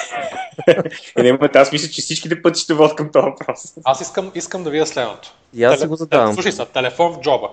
И 1.19 1.21
не, 1.21 1.37
аз 1.55 1.71
мисля, 1.71 1.89
че 1.89 2.01
всичките 2.01 2.41
пъти 2.41 2.61
ще 2.61 2.73
водят 2.73 2.95
към 2.95 3.11
този 3.11 3.25
въпрос. 3.25 3.73
Аз 3.83 4.01
искам, 4.01 4.31
искам 4.35 4.63
да 4.63 4.69
видя 4.69 4.85
следното. 4.85 5.33
И 5.53 5.63
аз 5.63 5.73
си 5.73 5.79
Теле- 5.79 5.87
го 5.87 5.95
задавам. 5.95 6.33
Слушай 6.33 6.51
са, 6.51 6.65
телефон 6.65 7.13
в 7.13 7.19
джоба. 7.19 7.49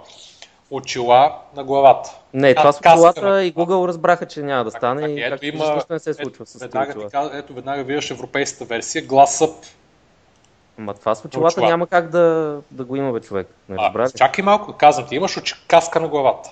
Очила 0.71 1.39
на 1.57 1.65
главата. 1.65 2.11
Не, 2.35 2.55
това 2.55 2.73
с 2.73 2.79
очилата 2.81 3.45
и. 3.45 3.55
Google 3.55 3.89
разбраха, 3.89 4.27
че 4.27 4.43
няма 4.43 4.65
да 4.65 4.71
стане 4.71 5.01
Так, 5.01 5.11
и 5.11 5.21
ето 5.21 5.47
има- 5.47 5.85
не 5.91 5.99
се 5.99 6.11
ето, 6.11 6.23
случва 6.23 6.47
с 6.47 6.53
тези 6.53 6.65
Веднага, 6.65 6.93
ти 6.95 7.13
казва, 7.13 7.39
ето, 7.39 7.55
веднага 7.55 7.83
виждаш 7.83 8.11
европейската 8.11 8.65
версия, 8.65 9.07
Glass 9.07 9.47
Up. 9.47 9.55
Ама 10.79 10.95
това 10.95 11.15
с 11.15 11.25
очилата 11.25 11.61
Очила. 11.61 11.69
няма 11.69 11.87
как 11.87 12.09
да, 12.09 12.57
да 12.71 12.85
го 12.85 12.97
има 12.97 13.13
бе 13.13 13.21
човек. 13.21 13.49
Не 13.69 13.77
А, 13.79 13.83
разбра 13.85 14.11
чакай 14.11 14.45
малко, 14.45 14.73
казвам 14.73 15.07
ти, 15.07 15.17
имаш 15.17 15.37
очи, 15.37 15.55
каска 15.69 16.01
на 16.01 16.09
главата. 16.09 16.51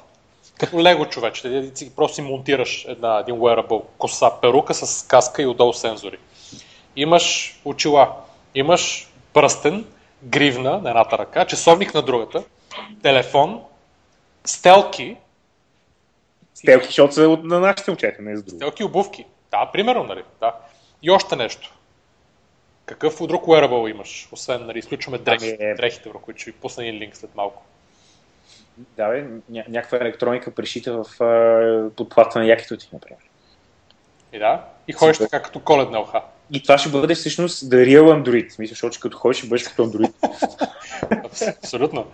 Като 0.58 0.82
лего 0.82 1.06
човече, 1.06 1.70
ти 1.74 1.84
си 1.84 1.96
просто 1.96 2.14
си 2.14 2.22
монтираш 2.22 2.84
една, 2.88 3.18
един 3.18 3.34
wearable, 3.34 3.82
коса, 3.98 4.30
перука 4.40 4.74
с 4.74 5.06
каска 5.06 5.42
и 5.42 5.46
отдолу 5.46 5.72
сензори. 5.72 6.18
Имаш 6.96 7.56
очила, 7.64 8.12
имаш 8.54 9.08
пръстен, 9.32 9.84
гривна 10.22 10.70
на 10.78 10.90
едната 10.90 11.18
ръка, 11.18 11.44
часовник 11.44 11.94
на 11.94 12.02
другата, 12.02 12.42
телефон, 13.02 13.62
стелки, 14.46 15.16
Стелки, 16.54 16.86
защото 16.86 17.14
са 17.14 17.22
от, 17.28 17.44
на 17.44 17.60
нашите 17.60 17.90
момчета, 17.90 18.22
не 18.22 18.32
е 18.32 18.36
за 18.36 18.42
друго. 18.42 18.56
стелки 18.56 18.84
обувки. 18.84 19.24
Да, 19.50 19.70
примерно, 19.72 20.04
нали? 20.04 20.22
Да. 20.40 20.54
И 21.02 21.10
още 21.10 21.36
нещо. 21.36 21.74
Какъв 22.86 23.26
друг 23.26 23.44
wearable 23.44 23.90
имаш? 23.90 24.28
Освен, 24.32 24.66
нали, 24.66 24.78
изключваме 24.78 25.18
дрехите, 25.18 25.56
Ами, 25.60 25.70
е- 25.70 25.74
дрехите 25.74 26.08
върху 26.08 26.20
които 26.24 26.40
ще 26.40 26.50
ви 26.50 26.56
пусна 26.56 26.86
един 26.86 27.00
линк 27.00 27.16
след 27.16 27.34
малко. 27.34 27.62
Да, 28.76 29.08
бе, 29.08 29.24
ня- 29.52 29.68
някаква 29.68 29.98
електроника 29.98 30.54
пришита 30.54 31.02
в 31.04 31.22
а, 31.24 31.90
подплата 31.96 32.38
на 32.38 32.46
якито 32.46 32.76
ти, 32.76 32.88
например. 32.92 33.18
И 34.32 34.38
да, 34.38 34.64
и 34.88 34.92
ходиш 34.92 35.16
Супер. 35.16 35.28
така 35.30 35.42
като 35.42 35.60
коледна 35.60 36.00
уха. 36.00 36.22
И 36.52 36.62
това 36.62 36.78
ще 36.78 36.88
бъде 36.88 37.14
всъщност 37.14 37.64
the 37.64 37.84
real 37.86 38.22
Android. 38.22 38.58
Мисля, 38.58 38.72
защото 38.72 39.00
като 39.00 39.18
ходиш 39.18 39.38
ще 39.38 39.48
бъдеш 39.48 39.68
като 39.68 39.84
Android. 39.86 40.12
Абс- 41.10 41.58
Абсолютно. 41.58 42.06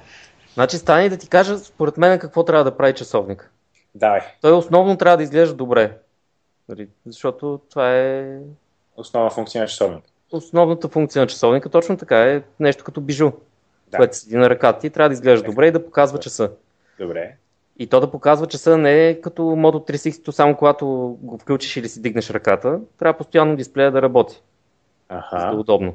Значи 0.54 0.78
стане 0.78 1.08
да 1.08 1.16
ти 1.16 1.28
кажа, 1.28 1.58
според 1.58 1.96
мен, 1.96 2.18
какво 2.18 2.44
трябва 2.44 2.64
да 2.64 2.76
прави 2.76 2.94
часовник. 2.94 3.50
Давай, 3.94 4.20
Той 4.40 4.52
основно 4.52 4.96
трябва 4.96 5.16
да 5.16 5.22
изглежда 5.22 5.54
добре. 5.54 5.98
Нали, 6.68 6.88
Защото 7.06 7.60
това 7.70 7.96
е 7.96 8.38
основна 8.96 9.30
функция 9.30 9.60
на 9.62 9.68
часовник. 9.68 10.04
основната 10.32 10.88
функция 10.88 11.20
на 11.22 11.26
часовника. 11.26 11.68
Точно 11.68 11.96
така 11.96 12.24
е 12.24 12.42
нещо 12.60 12.84
като 12.84 13.00
бижу, 13.00 13.32
Да. 13.90 13.96
което 13.96 14.16
седи 14.16 14.36
на 14.36 14.50
ръката 14.50 14.78
ти. 14.80 14.90
Трябва 14.90 15.08
да 15.08 15.12
изглежда 15.12 15.46
добре 15.46 15.66
и 15.66 15.72
да 15.72 15.84
показва 15.84 16.18
часа. 16.18 16.50
Добре. 17.00 17.36
И 17.78 17.86
то 17.86 18.00
да 18.00 18.10
показва 18.10 18.46
часа 18.46 18.78
не 18.78 19.08
е 19.08 19.20
като 19.20 19.42
Moto 19.42 19.90
360, 19.92 20.30
само 20.30 20.56
когато 20.56 20.86
го 21.22 21.38
включиш 21.38 21.76
или 21.76 21.88
си 21.88 22.02
дигнеш 22.02 22.30
ръката. 22.30 22.80
Трябва 22.98 23.18
постоянно 23.18 23.56
дисплея 23.56 23.92
да 23.92 24.02
работи, 24.02 24.42
за 25.10 25.16
да 25.32 25.36
е 25.36 25.48
Аха. 25.48 25.56
удобно. 25.56 25.94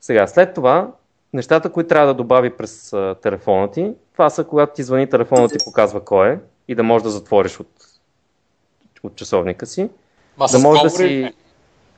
Сега, 0.00 0.26
след 0.26 0.54
това, 0.54 0.92
нещата, 1.32 1.72
които 1.72 1.88
трябва 1.88 2.06
да 2.06 2.14
добави 2.14 2.56
през 2.56 2.92
а, 2.92 3.16
телефона 3.22 3.70
ти, 3.70 3.92
това 4.12 4.30
са 4.30 4.44
когато 4.44 4.74
ти 4.74 4.82
звъни 4.82 5.08
телефона 5.08 5.48
ти 5.48 5.56
показва 5.64 6.04
кой 6.04 6.32
е 6.32 6.38
и 6.68 6.74
да 6.74 6.82
можеш 6.82 7.02
да 7.02 7.10
затвориш 7.10 7.60
от, 7.60 7.70
от 9.02 9.16
часовника 9.16 9.66
си. 9.66 9.88
Ма 10.36 10.44
Да 10.44 10.48
с 10.48 10.62
можеш 10.62 10.82
да 10.82 10.90
си... 10.90 11.04
не? 11.04 11.32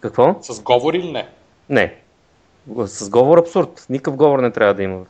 Какво? 0.00 0.36
С 0.42 0.60
говори 0.60 0.98
или 0.98 1.12
не? 1.12 1.28
Не. 1.68 1.94
С 2.84 3.10
говор 3.10 3.38
абсурд. 3.38 3.86
Никакъв 3.90 4.16
говор 4.16 4.38
не 4.38 4.50
трябва 4.50 4.74
да 4.74 4.82
има. 4.82 5.06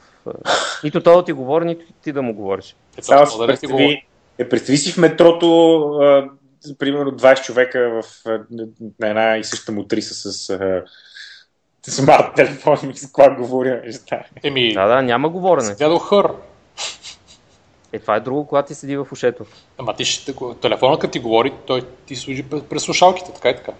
Нито 0.85 1.03
той 1.03 1.17
да 1.17 1.25
ти 1.25 1.33
говори, 1.33 1.65
нито 1.65 1.85
ти 2.03 2.13
да 2.13 2.23
му 2.23 2.35
говориш. 2.35 2.77
Е, 2.99 3.03
Само 3.03 3.27
говори? 3.33 3.47
представи, 3.47 4.07
е, 4.39 4.49
представи 4.49 4.79
си 4.79 4.93
в 4.93 4.97
метрото, 4.97 5.81
а, 5.81 6.31
примерно 6.79 7.13
20 7.13 7.43
човека 7.43 8.03
в, 8.03 8.25
на 9.01 9.09
една 9.09 9.39
и 9.39 9.45
съща 9.45 9.73
мотриса 9.73 10.33
с 10.33 10.51
а, 10.51 10.85
смарт 11.83 12.35
телефон 12.37 12.79
и 12.91 12.97
с 12.97 13.13
това 13.13 13.31
говоря 13.31 13.83
неща. 13.85 14.23
Еми, 14.43 14.73
Да, 14.73 14.87
да, 14.87 15.03
няма 15.03 15.29
говорене. 15.29 15.75
до 15.75 15.99
хър. 15.99 16.33
Е, 17.93 17.99
това 17.99 18.17
е 18.17 18.21
друго, 18.21 18.47
когато 18.47 18.69
ти 18.69 18.75
седи 18.75 18.97
в 18.97 19.07
ушето. 19.13 19.45
Ама 19.79 19.97
ти 19.97 20.05
ще, 20.05 20.35
телефонът 20.61 21.01
като 21.01 21.11
ти 21.11 21.19
говори, 21.19 21.53
той 21.67 21.83
ти 22.07 22.17
служи 22.17 22.43
през 22.43 22.83
слушалките, 22.83 23.33
така 23.33 23.51
и 23.51 23.57
така. 23.57 23.73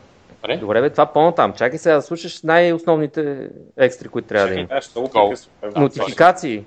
Нали? 0.43 0.57
Добре, 0.57 0.81
бе, 0.81 0.91
това 0.91 1.07
по-натам. 1.07 1.53
Чакай 1.53 1.79
сега 1.79 1.95
да 1.95 2.03
слушаш 2.03 2.43
най-основните 2.43 3.49
екстри, 3.77 4.09
които 4.09 4.29
трябва 4.29 4.49
да 4.49 4.55
има. 4.55 4.69
Да. 5.63 5.81
Нотификации. 5.81 6.65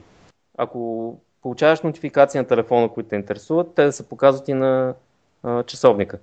Ако 0.58 1.18
получаваш 1.42 1.82
нотификации 1.82 2.38
на 2.38 2.48
телефона, 2.48 2.90
които 2.90 3.10
те 3.10 3.16
интересуват, 3.16 3.76
те 3.76 3.84
да 3.84 3.92
се 3.92 4.10
показват 4.10 4.48
и 4.48 4.54
на 4.54 4.94
а, 5.44 5.64
часовника. 5.64 6.20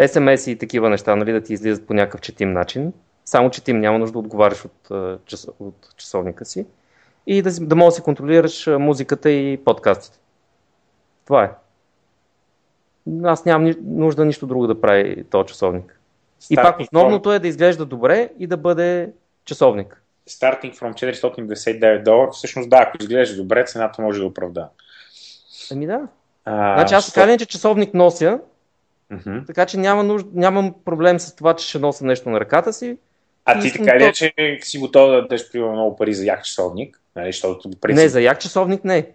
SMS 0.00 0.50
и 0.50 0.58
такива 0.58 0.90
неща, 0.90 1.16
нали, 1.16 1.32
да 1.32 1.40
ти 1.40 1.52
излизат 1.52 1.86
по 1.86 1.94
някакъв 1.94 2.20
четим 2.20 2.52
начин. 2.52 2.92
Само 3.26 3.50
четим, 3.50 3.80
няма 3.80 3.98
нужда 3.98 4.12
да 4.12 4.18
отговаряш 4.18 4.64
от, 4.64 4.90
час, 5.26 5.48
от 5.58 5.88
часовника 5.96 6.44
си. 6.44 6.66
И 7.26 7.42
да, 7.42 7.50
да 7.60 7.76
можеш 7.76 7.94
да 7.94 7.96
си 7.96 8.02
контролираш 8.02 8.66
музиката 8.66 9.30
и 9.30 9.56
подкастите. 9.64 10.18
Това 11.24 11.44
е. 11.44 11.50
аз 13.24 13.44
нямам 13.44 13.74
нужда 13.82 14.24
нищо 14.24 14.46
друго 14.46 14.66
да 14.66 14.80
прави 14.80 15.24
този 15.24 15.46
часовник. 15.46 16.00
Starting 16.40 16.52
и 16.52 16.56
пак 16.56 16.80
основното 16.80 17.28
from... 17.28 17.36
е 17.36 17.38
да 17.38 17.48
изглежда 17.48 17.84
добре 17.84 18.30
и 18.38 18.46
да 18.46 18.56
бъде 18.56 19.12
часовник. 19.44 20.02
Starting 20.28 20.78
from 20.78 20.92
499 20.92 22.02
долара, 22.02 22.30
всъщност 22.30 22.70
да, 22.70 22.76
ако 22.76 22.96
изглежда 23.00 23.42
добре, 23.42 23.64
цената 23.64 24.02
може 24.02 24.20
да 24.20 24.26
оправда. 24.26 24.68
Ами 25.72 25.86
да. 25.86 26.08
А, 26.44 26.78
значи 26.78 26.94
аз 26.94 27.12
така 27.12 27.38
че 27.38 27.46
часовник 27.46 27.94
нося, 27.94 28.40
uh-huh. 29.12 29.46
така 29.46 29.66
че 29.66 29.78
няма 29.78 30.02
нужда, 30.02 30.30
нямам 30.34 30.74
проблем 30.84 31.20
с 31.20 31.36
това, 31.36 31.56
че 31.56 31.68
ще 31.68 31.78
нося 31.78 32.04
нещо 32.06 32.30
на 32.30 32.40
ръката 32.40 32.72
си. 32.72 32.98
А 33.46 33.60
ти 33.60 33.72
така 33.72 33.98
ли 33.98 34.04
е, 34.04 34.12
че 34.12 34.32
си 34.60 34.78
готов 34.78 35.10
да 35.10 35.22
дадеш 35.22 35.42
много 35.54 35.96
пари 35.96 36.14
за 36.14 36.24
як 36.24 36.44
часовник? 36.44 37.00
Нали, 37.16 37.32
защото 37.32 37.70
Не, 37.88 38.08
за 38.08 38.20
як 38.20 38.40
часовник 38.40 38.84
не. 38.84 39.06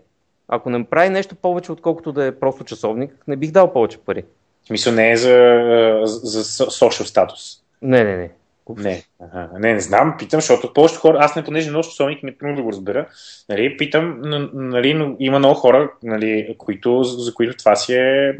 Ако 0.47 0.69
не 0.69 0.83
прави 0.83 1.09
нещо 1.09 1.35
повече, 1.35 1.71
отколкото 1.71 2.11
да 2.11 2.25
е 2.25 2.31
просто 2.31 2.63
часовник, 2.63 3.11
не 3.27 3.35
бих 3.35 3.51
дал 3.51 3.73
повече 3.73 3.97
пари. 3.97 4.23
В 4.63 4.67
смисъл 4.67 4.93
не 4.93 5.11
е 5.11 5.17
за, 5.17 5.99
за, 6.03 6.41
за 6.41 6.65
social 6.65 7.03
статус. 7.03 7.61
Не, 7.81 8.03
не, 8.03 8.17
не. 8.17 8.29
Не, 8.77 9.03
ага. 9.19 9.49
не, 9.59 9.73
не 9.73 9.79
знам, 9.79 10.15
питам, 10.19 10.41
защото 10.41 10.73
повечето 10.73 11.01
хора, 11.01 11.17
аз 11.21 11.35
не 11.35 11.43
понеже 11.43 11.71
нося 11.71 11.89
часовник, 11.89 12.23
не 12.23 12.37
примерно 12.37 12.57
да 12.57 12.63
го 12.63 12.71
разбера, 12.71 13.07
нали, 13.49 13.77
питам, 13.77 14.21
нали, 14.53 14.93
но 14.93 15.15
има 15.19 15.39
много 15.39 15.55
хора, 15.55 15.91
нали, 16.03 16.55
които, 16.57 17.03
за, 17.03 17.33
които 17.33 17.57
това 17.57 17.75
си 17.75 17.93
е 17.93 18.37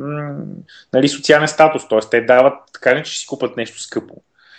нали, 0.93 1.10
социален 1.10 1.47
статус, 1.47 1.88
т.е. 1.88 1.99
те 2.12 2.21
дават 2.21 2.54
така 2.73 2.95
ли, 2.95 3.04
че 3.04 3.19
си 3.19 3.27
купат 3.27 3.58
нещо 3.58 3.82
скъпо. 3.82 4.15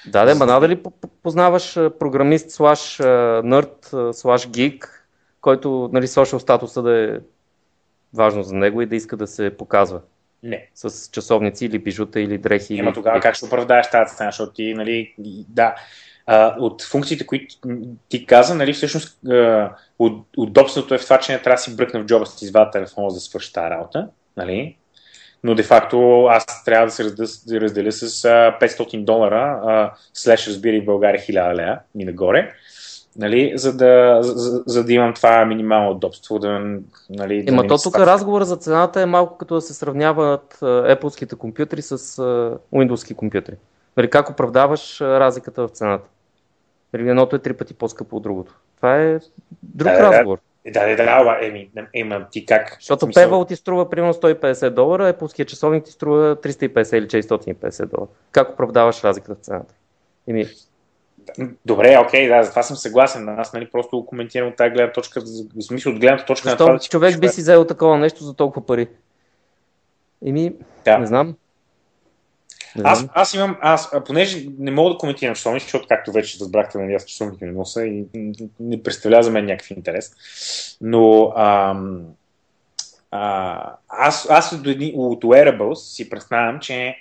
Да, 0.07 0.25
да, 0.25 0.35
ма 0.35 0.47
надали 0.47 0.83
познаваш 1.23 1.75
програмист 1.75 2.51
слаш 2.51 2.99
нърд 3.45 3.95
слаш 4.13 4.49
гик, 4.49 5.07
който 5.41 5.91
нали, 5.93 6.07
social 6.07 6.39
статуса 6.39 6.83
да 6.83 6.99
е 6.99 7.19
важно 8.15 8.43
за 8.43 8.55
него 8.55 8.83
и 8.83 8.87
да 8.87 8.97
иска 8.97 9.17
да 9.17 9.27
се 9.27 9.57
показва. 9.57 10.01
Не. 10.43 10.69
С 10.75 11.11
часовници 11.11 11.67
или 11.67 11.79
бижута 11.79 12.21
или 12.21 12.39
дрехи. 12.39 12.75
Има 12.75 12.93
тогава 12.93 13.21
как 13.21 13.35
ще 13.35 13.45
оправдаеш 13.45 13.91
тази 13.91 14.17
цена, 14.17 14.31
защото 14.31 14.53
ти, 14.53 14.75
нали, 14.75 15.15
да, 15.49 15.75
а, 16.27 16.57
от 16.59 16.83
функциите, 16.83 17.27
които 17.27 17.55
ти 18.09 18.27
каза, 18.27 18.55
нали, 18.55 18.73
всъщност 18.73 19.27
а, 19.27 19.71
от, 19.99 20.27
удобството 20.37 20.95
е 20.95 20.99
в 20.99 21.05
това, 21.05 21.19
че 21.19 21.33
не 21.33 21.43
трябва 21.43 21.55
да 21.55 21.63
си 21.63 21.77
бръкна 21.77 22.01
в 22.01 22.05
джоба, 22.05 22.27
си 22.27 22.45
извада 22.45 22.71
телефона 22.71 23.11
за 23.11 23.17
да 23.17 23.21
свърши 23.21 23.53
тази 23.53 23.71
работа, 23.71 24.09
нали? 24.37 24.77
Но 25.45 25.55
де-факто 25.55 26.27
аз 26.31 26.65
трябва 26.65 26.87
да 26.87 26.93
се 26.93 27.05
разделя, 27.05 27.61
разделя 27.61 27.93
с 27.93 28.25
а, 28.25 28.59
500 28.61 29.05
долара, 29.05 29.61
а, 29.65 29.93
слеш 30.15 30.49
разбира 30.49 30.77
и 30.77 30.81
в 30.81 30.85
България 30.85 31.21
1000 31.21 31.55
лея 31.55 31.81
и 31.99 32.05
нагоре, 32.05 32.53
нали, 33.17 33.53
за, 33.55 33.77
да, 33.77 34.19
за, 34.23 34.63
за 34.67 34.85
да 34.85 34.93
имам 34.93 35.15
това 35.15 35.45
минимално 35.45 35.91
удобство. 35.91 36.39
Да, 36.39 36.79
нали, 37.11 37.45
Ема 37.49 37.63
да 37.63 37.69
то 37.69 37.79
тук 37.83 37.99
разговор 37.99 38.43
за 38.43 38.57
цената 38.57 39.01
е 39.01 39.07
малко 39.07 39.39
като 39.39 39.55
да 39.55 39.61
се 39.61 39.75
сравняват 39.75 40.59
Apple-ските 40.63 41.37
компютри 41.37 41.83
с 41.83 41.99
Windows-ски 42.73 43.15
компютри. 43.15 43.55
Нали, 43.97 44.11
как 44.11 44.31
оправдаваш 44.31 45.01
разликата 45.01 45.69
в 45.69 45.71
цената? 45.71 46.09
Нали, 46.93 47.09
едното 47.09 47.37
е 47.37 47.39
три 47.39 47.53
пъти 47.53 47.75
по-скъпо 47.75 48.17
от 48.17 48.23
другото. 48.23 48.55
Това 48.77 48.97
е 48.97 49.19
друг 49.63 49.93
да, 49.93 50.03
разговор. 50.03 50.37
Да, 50.37 50.43
да, 50.71 50.97
да, 50.97 50.97
да, 50.97 51.39
еми, 51.43 51.71
ема 51.95 52.27
ти 52.31 52.47
как? 52.47 52.77
Защото 52.81 53.05
смисъл... 53.05 53.31
Pebble 53.31 53.49
ти 53.49 53.57
струва 53.57 53.91
примерно 53.91 54.15
150 54.15 54.71
долара, 54.71 55.15
Apple-ския 55.15 55.47
часовник 55.47 55.85
ти 55.85 55.91
струва 55.91 56.37
350 56.37 56.97
или 56.97 57.07
450 57.07 57.87
долара. 57.87 58.11
Как 58.33 58.53
оправдаваш 58.53 59.05
разликата 59.05 59.35
в 59.35 59.45
цената? 59.45 59.75
Еми, 60.29 60.47
Добре, 61.67 61.99
окей, 62.07 62.29
да, 62.29 62.43
за 62.43 62.51
това 62.51 62.63
съм 62.63 62.77
съгласен. 62.77 63.29
Аз 63.29 63.53
нали, 63.53 63.71
просто 63.71 64.07
коментирам 64.07 64.49
от 64.49 64.57
тази 64.57 64.71
гледна 64.71 64.93
точка, 64.93 65.21
в 65.21 65.63
смисъл 65.63 65.93
от 65.93 65.99
гледната 65.99 66.25
точка 66.25 66.49
Защо 66.49 66.67
на 66.67 66.79
това. 66.79 66.89
човек 66.89 67.21
би 67.21 67.29
си 67.29 67.41
взел 67.41 67.65
такова 67.65 67.99
нещо 67.99 68.25
за 68.25 68.35
толкова 68.35 68.67
пари? 68.67 68.89
Еми, 70.27 70.53
да. 70.85 70.99
не 70.99 71.07
знам. 71.07 71.37
Аз, 72.85 73.07
аз 73.15 73.35
имам, 73.35 73.57
аз, 73.61 73.91
понеже 74.07 74.47
не 74.59 74.71
мога 74.71 74.91
да 74.91 74.99
коментирам 74.99 75.35
часовник, 75.35 75.63
защото 75.63 75.89
както 75.89 76.13
вече 76.13 76.39
разбрахте, 76.41 76.79
нали, 76.79 76.95
аз 76.95 77.05
часовник 77.05 77.41
не 77.41 77.53
носа 77.53 77.85
и 77.87 78.05
не 78.61 78.83
представлява 78.83 79.23
за 79.23 79.31
мен 79.31 79.45
някакъв 79.45 79.71
интерес. 79.71 80.13
Но 80.81 81.33
ам, 81.37 82.03
а, 83.11 83.75
аз, 83.89 84.27
аз 84.31 84.53
от, 84.53 84.67
от 84.95 85.25
Wearables 85.25 85.75
си 85.75 86.11
представям, 86.11 86.61
че 86.61 86.97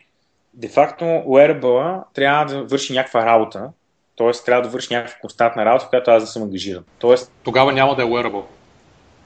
де-факто 0.53 1.05
Wearable 1.05 2.03
трябва 2.13 2.45
да 2.45 2.63
върши 2.63 2.93
някаква 2.93 3.25
работа, 3.25 3.69
Тоест, 4.15 4.45
трябва 4.45 4.61
да 4.61 4.69
върши 4.69 4.93
някаква 4.93 5.19
константна 5.21 5.65
работа, 5.65 5.85
в 5.85 5.89
която 5.89 6.11
аз 6.11 6.23
да 6.23 6.27
съм 6.27 6.43
ангажиран. 6.43 6.83
Тоест... 6.99 7.31
Тогава 7.43 7.73
няма 7.73 7.95
да 7.95 8.01
е 8.01 8.05
wearable. 8.05 8.43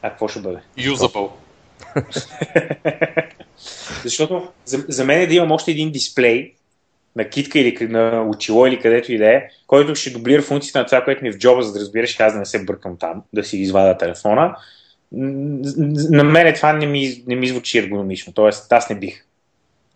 А 0.01 0.09
какво 0.09 0.27
ще 0.27 0.39
бъде? 0.39 0.59
Usable. 0.77 1.29
Защото 4.03 4.47
за, 4.65 4.85
за 4.87 5.05
мен 5.05 5.21
е 5.21 5.27
да 5.27 5.33
имам 5.33 5.51
още 5.51 5.71
един 5.71 5.91
дисплей 5.91 6.53
на 7.15 7.29
китка 7.29 7.59
или 7.59 7.87
на 7.87 8.23
очило 8.29 8.67
или 8.67 8.79
където 8.79 9.13
и 9.13 9.17
да 9.17 9.29
е, 9.29 9.43
който 9.67 9.95
ще 9.95 10.09
дублира 10.09 10.41
функцията 10.41 10.79
на 10.79 10.85
това, 10.85 11.03
което 11.03 11.23
ми 11.23 11.29
е 11.29 11.31
в 11.31 11.37
джоба, 11.37 11.63
за 11.63 11.73
да 11.73 11.79
разбираш, 11.79 12.19
аз 12.19 12.33
да 12.33 12.39
не 12.39 12.45
се 12.45 12.65
бъркам 12.65 12.97
там, 12.97 13.23
да 13.33 13.43
си 13.43 13.57
извада 13.57 13.97
телефона. 13.97 14.55
На 15.11 16.23
мен 16.23 16.53
това 16.55 16.73
не 16.73 16.85
ми, 16.85 17.23
не 17.27 17.35
ми 17.35 17.47
звучи 17.47 17.77
ергономично, 17.77 18.33
т.е. 18.33 18.49
аз 18.75 18.89
не 18.89 18.95
бих. 18.95 19.25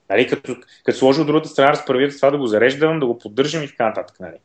Нали, 0.09 0.27
като, 0.27 0.55
като 0.83 0.97
сложа 0.97 1.21
от 1.21 1.27
другата 1.27 1.49
страна, 1.49 1.71
разправя 1.71 2.09
това 2.09 2.31
да 2.31 2.37
го 2.37 2.47
зареждам, 2.47 2.99
да 2.99 3.05
го 3.05 3.17
поддържам 3.17 3.63
и 3.63 3.67
така 3.67 3.85
нататък. 3.85 4.19
Нали 4.19 4.37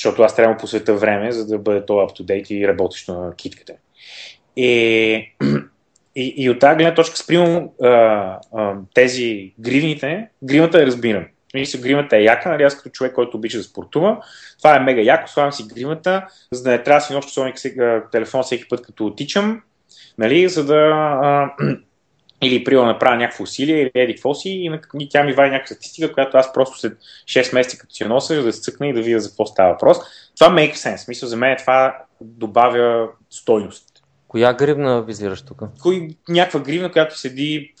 защото 0.00 0.22
аз 0.22 0.36
трябва 0.36 0.54
да 0.54 0.60
посвета 0.60 0.94
време, 0.94 1.32
за 1.32 1.46
да 1.46 1.58
бъде 1.58 1.86
то 1.86 1.92
up 1.92 2.50
и 2.50 2.68
работещо 2.68 3.14
на 3.14 3.36
китката. 3.36 3.72
И, 4.56 5.32
и, 6.20 6.34
и 6.36 6.50
от 6.50 6.58
тази 6.58 6.76
гледна 6.76 6.94
точка, 6.94 7.16
спрямо 7.16 7.74
тези 8.94 9.54
гривните, 9.58 10.28
гривната 10.42 10.82
е 10.82 10.86
разбирам. 10.86 11.24
Мисля, 11.54 11.78
гримата 11.78 12.16
е 12.16 12.22
яка, 12.22 12.48
нали, 12.48 12.62
аз 12.62 12.76
като 12.76 12.90
човек, 12.90 13.12
който 13.14 13.36
обича 13.36 13.58
да 13.58 13.64
спортува, 13.64 14.18
това 14.58 14.76
е 14.76 14.80
мега 14.80 15.02
яко, 15.02 15.28
слагам 15.28 15.52
си 15.52 15.64
гримата, 15.74 16.26
за 16.52 16.62
да 16.62 16.70
не 16.70 16.82
трябва 16.82 16.98
да 16.98 17.06
си 17.06 17.12
нося 17.12 18.02
телефон 18.12 18.42
всеки 18.42 18.68
път, 18.68 18.82
като 18.82 19.06
отичам, 19.06 19.62
нали, 20.18 20.48
за 20.48 20.64
да 20.64 20.74
а, 21.22 21.50
или 22.42 22.64
примерно 22.64 22.86
направя 22.86 23.16
някакво 23.16 23.44
усилие, 23.44 23.80
или 23.80 23.90
еди 23.94 24.14
какво 24.14 24.34
си, 24.34 24.48
и, 24.48 24.70
и 25.00 25.08
тя 25.08 25.22
ми 25.22 25.32
вади 25.32 25.50
някаква 25.50 25.74
статистика, 25.74 26.12
която 26.12 26.36
аз 26.36 26.52
просто 26.52 26.78
след 26.78 26.98
6 27.24 27.54
месеца 27.54 27.78
като 27.78 27.94
си 27.94 28.04
нося, 28.04 28.42
да 28.42 28.52
се 28.52 28.60
цъкна 28.60 28.88
и 28.88 28.92
да 28.92 29.02
видя 29.02 29.20
за 29.20 29.28
какво 29.28 29.46
става 29.46 29.72
въпрос. 29.72 29.98
Това 30.38 30.50
make 30.50 30.74
sense. 30.74 31.08
Мисля, 31.08 31.26
за 31.26 31.36
мен 31.36 31.56
това 31.58 31.96
добавя 32.20 33.08
стойност. 33.30 33.89
Коя 34.30 34.52
гривна 34.52 35.02
визираш 35.02 35.42
тук? 35.42 35.62
Кой, 35.82 36.08
някаква 36.28 36.60
гривна, 36.60 36.92
която 36.92 37.18
седи 37.18 37.74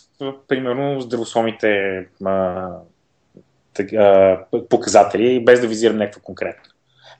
примерно 0.48 1.00
здравословните 1.00 1.68
а, 2.24 2.68
а, 3.96 4.38
показатели, 4.68 5.44
без 5.44 5.60
да 5.60 5.66
визирам 5.66 5.96
някаква 5.96 6.22
конкретна. 6.22 6.62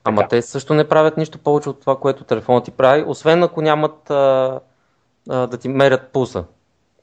Ама 0.03 0.27
те 0.27 0.41
също 0.41 0.73
не 0.73 0.87
правят 0.87 1.17
нищо 1.17 1.39
повече 1.39 1.69
от 1.69 1.79
това, 1.79 1.99
което 1.99 2.23
телефонът 2.23 2.65
ти 2.65 2.71
прави, 2.71 3.03
освен 3.07 3.43
ако 3.43 3.61
нямат 3.61 4.09
а, 4.09 4.59
а, 5.29 5.47
да 5.47 5.57
ти 5.57 5.69
мерят 5.69 6.07
пулса 6.07 6.43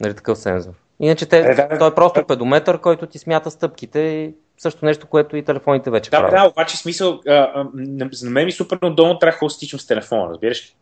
нали, 0.01 0.14
такъв 0.14 0.38
сензор. 0.38 0.73
Иначе 1.01 1.27
те, 1.27 1.38
е, 1.38 1.55
да, 1.55 1.79
той 1.79 1.88
е 1.88 1.95
просто 1.95 2.27
педометър, 2.27 2.81
който 2.81 3.07
ти 3.07 3.19
смята 3.19 3.51
стъпките 3.51 4.01
и 4.01 4.35
също 4.59 4.85
нещо, 4.85 5.07
което 5.07 5.37
и 5.37 5.45
телефоните 5.45 5.91
вече 5.91 6.11
да, 6.11 6.19
правят. 6.19 6.35
Да, 6.35 6.49
обаче 6.49 6.77
смисъл, 6.77 7.21
а, 7.29 7.33
а, 7.33 7.67
за 8.12 8.31
мен 8.31 8.45
ми 8.45 8.53
супер 8.53 8.79
удобно 8.83 9.19
трябва 9.19 9.49
да 9.49 9.79
с 9.79 9.87
телефона, 9.87 10.31
разбираш 10.31 10.67
ли? 10.67 10.75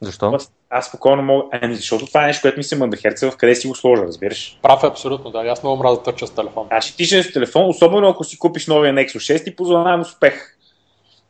Защо? 0.00 0.32
Аз, 0.34 0.52
аз 0.70 0.86
спокойно 0.86 1.22
мога. 1.22 1.44
Ами, 1.52 1.74
защото 1.74 2.06
това 2.06 2.24
е 2.24 2.26
нещо, 2.26 2.42
което 2.42 2.58
ми 2.58 2.64
се 2.64 2.76
мъндахерца 2.76 3.30
в 3.30 3.36
къде 3.36 3.54
си 3.54 3.68
го 3.68 3.74
сложа, 3.74 4.02
разбираш? 4.02 4.58
Прав 4.62 4.84
е 4.84 4.86
абсолютно, 4.86 5.30
да. 5.30 5.38
Аз 5.38 5.62
много 5.62 5.82
мразя 5.82 5.96
да 5.96 6.02
търча 6.02 6.26
с 6.26 6.34
телефон. 6.34 6.66
Значи 6.66 6.96
ти 6.96 7.06
с 7.06 7.32
телефон, 7.32 7.68
особено 7.68 8.08
ако 8.08 8.24
си 8.24 8.38
купиш 8.38 8.66
новия 8.66 8.94
Nexus 8.94 9.38
6, 9.38 9.44
ти 9.44 9.56
позволявам 9.56 10.00
успех. 10.00 10.56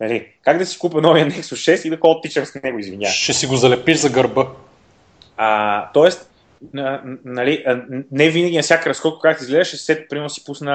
Нали? 0.01 0.27
Как 0.43 0.59
да 0.59 0.66
си 0.66 0.79
купя 0.79 1.01
новия 1.01 1.27
Nexus 1.27 1.77
6 1.77 1.87
и 1.87 1.91
да 1.91 1.97
ходя 1.97 2.21
тичам 2.21 2.45
с 2.45 2.62
него, 2.62 2.79
извинявай. 2.79 3.14
Ще 3.14 3.33
си 3.33 3.47
го 3.47 3.57
залепиш 3.57 3.97
за 3.97 4.11
гърба. 4.11 4.47
А, 5.37 5.91
тоест, 5.93 6.31
нали, 7.25 7.64
не 8.11 8.29
винаги 8.31 8.57
на 8.57 8.62
всяка 8.62 8.91
разходка, 8.91 9.29
как 9.29 9.41
изглеждаше, 9.41 9.77
след 9.77 10.09
примерно 10.09 10.31
си 10.31 10.45
пусна 10.45 10.73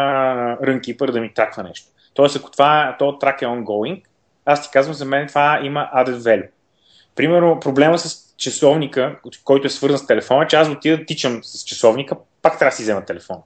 Runkeeper 0.64 1.12
да 1.12 1.22
ми 1.22 1.34
траква 1.34 1.64
нещо. 1.64 1.88
Тоест, 2.14 2.36
ако 2.36 2.52
това, 2.52 2.96
то 3.00 3.18
трак 3.18 3.41
е 3.41 3.46
ongoing, 3.46 4.02
аз 4.46 4.64
ти 4.64 4.70
казвам, 4.74 4.94
за 4.94 5.06
мен 5.06 5.28
това 5.28 5.60
има 5.64 5.89
added 5.96 6.18
value. 6.18 6.48
Примерно, 7.16 7.59
проблема 7.59 7.97
с 7.99 8.36
часовника, 8.38 9.20
който 9.43 9.68
е 9.68 9.70
свързан 9.70 9.99
с 9.99 10.07
телефона, 10.07 10.47
че 10.47 10.55
аз 10.55 10.70
отида 10.70 10.97
да 10.97 11.05
тичам 11.05 11.39
с 11.43 11.64
часовника, 11.64 12.16
пак 12.41 12.59
трябва 12.59 12.70
да 12.70 12.76
си 12.76 12.84
взема 12.84 13.05
телефон. 13.05 13.38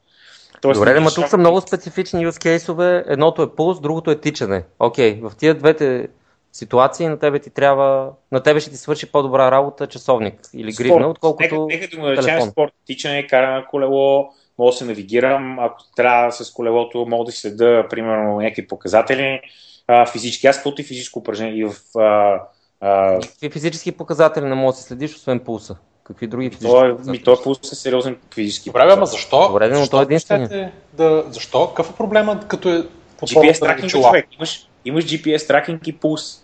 Тоест, 0.61 0.79
Добре, 0.79 0.99
но 0.99 1.09
тук 1.11 1.27
са 1.27 1.37
много 1.37 1.61
специфични 1.61 2.27
use 2.27 2.41
кейсове. 2.41 3.03
Едното 3.07 3.41
е 3.41 3.55
пулс, 3.55 3.81
другото 3.81 4.11
е 4.11 4.19
тичане. 4.19 4.63
Окей, 4.79 5.21
okay, 5.21 5.29
в 5.29 5.35
тия 5.35 5.55
двете 5.55 6.07
ситуации, 6.53 7.07
на 7.07 7.19
тебе 7.19 7.39
ти 7.39 7.49
трябва, 7.49 8.11
на 8.31 8.43
тебе 8.43 8.59
ще 8.59 8.69
ти 8.69 8.77
свърши 8.77 9.11
по-добра 9.11 9.51
работа 9.51 9.87
часовник 9.87 10.33
или 10.53 10.73
спорт. 10.73 10.87
гривна, 10.87 11.09
отколкото 11.09 11.65
Нека, 11.69 11.81
нека 11.81 11.95
да 11.95 12.01
го 12.01 12.07
наречем 12.07 12.51
спорт, 12.51 12.73
тичане, 12.85 13.27
каране 13.27 13.55
на 13.55 13.65
колело, 13.65 14.29
мога 14.57 14.71
да 14.71 14.77
се 14.77 14.85
навигирам, 14.85 15.59
ако 15.59 15.77
трябва 15.95 16.31
с 16.31 16.53
колелото, 16.53 17.05
мога 17.05 17.25
да 17.25 17.31
си 17.31 17.39
следа, 17.39 17.87
примерно, 17.89 18.39
някакви 18.39 18.67
показатели, 18.67 19.41
а, 19.87 20.05
физически, 20.05 20.47
аз 20.47 20.55
каквото 20.55 20.81
и 20.81 20.85
физическо 20.85 21.19
упражнение 21.19 21.57
и 21.57 21.65
в... 21.65 21.99
А, 21.99 22.41
а... 22.81 23.19
Какви 23.19 23.49
физически 23.49 23.91
показатели 23.91 24.45
не 24.45 24.55
мога 24.55 24.73
да 24.73 24.77
се 24.77 24.83
следиш, 24.83 25.15
освен 25.15 25.39
пулса? 25.39 25.75
Какви 26.03 26.27
други 26.27 26.49
физически 26.49 26.71
Той, 26.71 26.91
процесори? 26.91 27.17
ми, 27.17 27.23
той 27.23 27.35
пулс 27.43 27.71
е 27.71 27.75
сериозен 27.75 28.17
физически. 28.33 28.69
Добре, 28.69 28.87
ама 28.91 29.05
защо? 29.05 29.47
Добре, 29.47 29.69
но 29.69 29.75
защо 29.75 29.91
той 29.91 30.01
е 30.01 30.03
единственият. 30.03 30.73
Да, 30.93 31.23
защо? 31.29 31.67
Какъв 31.67 31.89
е 31.89 31.93
проблема, 31.93 32.39
като 32.47 32.69
е 32.69 32.87
под 33.19 33.29
GPS 33.29 33.59
тракинг, 33.59 33.89
човек. 33.89 34.27
Имаш, 34.35 34.67
имаш 34.85 35.05
GPS 35.05 35.47
тракинг 35.47 35.87
и 35.87 35.97
пулс. 35.97 36.43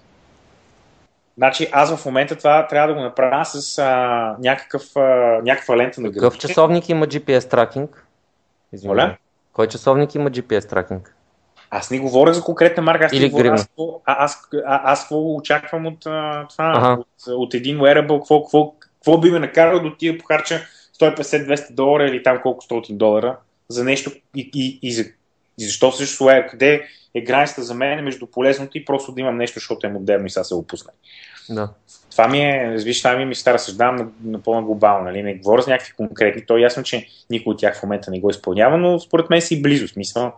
Значи 1.37 1.67
аз 1.71 1.95
в 1.95 2.05
момента 2.05 2.35
това 2.35 2.67
трябва 2.67 2.87
да 2.87 2.93
го 2.93 3.01
направя 3.01 3.45
с 3.45 3.77
а, 3.77 4.35
някакъв, 4.39 4.83
а, 4.95 5.01
някаква 5.43 5.77
лента 5.77 6.01
на 6.01 6.07
Какъв 6.07 6.21
гърдите. 6.21 6.47
часовник 6.47 6.89
има 6.89 7.07
GPS 7.07 7.49
тракинг? 7.49 8.07
Извинявай. 8.73 9.15
Кой 9.53 9.67
часовник 9.67 10.15
има 10.15 10.31
GPS 10.31 10.69
тракинг? 10.69 11.15
Аз 11.75 11.91
не 11.91 11.99
говоря 11.99 12.33
за 12.33 12.43
конкретна 12.43 12.83
марка, 12.83 13.05
аз 13.05 13.13
Или 13.13 13.23
не 13.23 13.29
говоря 13.29 13.53
аз, 13.53 13.69
аз, 14.05 14.49
аз 14.65 15.01
какво 15.01 15.35
очаквам 15.35 15.85
от 15.85 16.05
а, 16.05 16.47
това, 16.47 16.73
Аха. 16.77 16.91
от, 16.91 17.07
от 17.27 17.53
един 17.53 17.77
wearable, 17.77 18.19
какво, 18.19 18.43
какво, 18.43 18.71
какво 18.71 19.17
би 19.17 19.31
ме 19.31 19.39
накарал 19.39 19.79
да 19.79 19.87
отида 19.87 20.17
похарча 20.17 20.61
150-200 21.01 21.73
долара 21.73 22.07
или 22.07 22.23
там 22.23 22.39
колко 22.41 22.65
100 22.65 22.93
долара 22.93 23.37
за 23.69 23.83
нещо 23.83 24.11
и, 24.35 24.51
и, 24.53 24.79
и, 24.81 24.93
за, 24.93 25.01
и 25.57 25.65
защо 25.65 25.91
също 25.91 26.23
Wear, 26.23 26.49
къде 26.49 26.83
е 27.13 27.21
границата 27.21 27.63
за 27.63 27.73
мен 27.73 28.03
между 28.03 28.27
полезното 28.27 28.77
и 28.77 28.85
просто 28.85 29.11
да 29.11 29.21
имам 29.21 29.37
нещо, 29.37 29.59
защото 29.59 29.87
е 29.87 29.89
модерно 29.89 30.25
и 30.25 30.29
сега 30.29 30.43
се 30.43 30.55
опусна. 30.55 30.91
Да. 31.49 31.69
Това 32.11 32.27
ми 32.27 32.41
е, 32.41 32.75
виж, 32.77 33.01
това 33.01 33.15
ми 33.15 33.23
е 33.23 33.25
ми 33.25 33.35
стара 33.35 33.59
съждавам 33.59 33.95
на, 33.95 34.07
на 34.23 34.41
пълна 34.41 34.61
глобално, 34.61 35.05
нали? 35.05 35.23
Не 35.23 35.35
говоря 35.35 35.61
за 35.61 35.71
някакви 35.71 35.93
конкретни, 35.93 36.45
то 36.45 36.57
е 36.57 36.61
ясно, 36.61 36.83
че 36.83 37.07
никой 37.29 37.51
от 37.51 37.59
тях 37.59 37.79
в 37.79 37.83
момента 37.83 38.11
не 38.11 38.19
го 38.19 38.29
изпълнява, 38.29 38.77
но 38.77 38.99
според 38.99 39.29
мен 39.29 39.41
си 39.41 39.61
близо, 39.61 39.87
смисъл. 39.87 40.33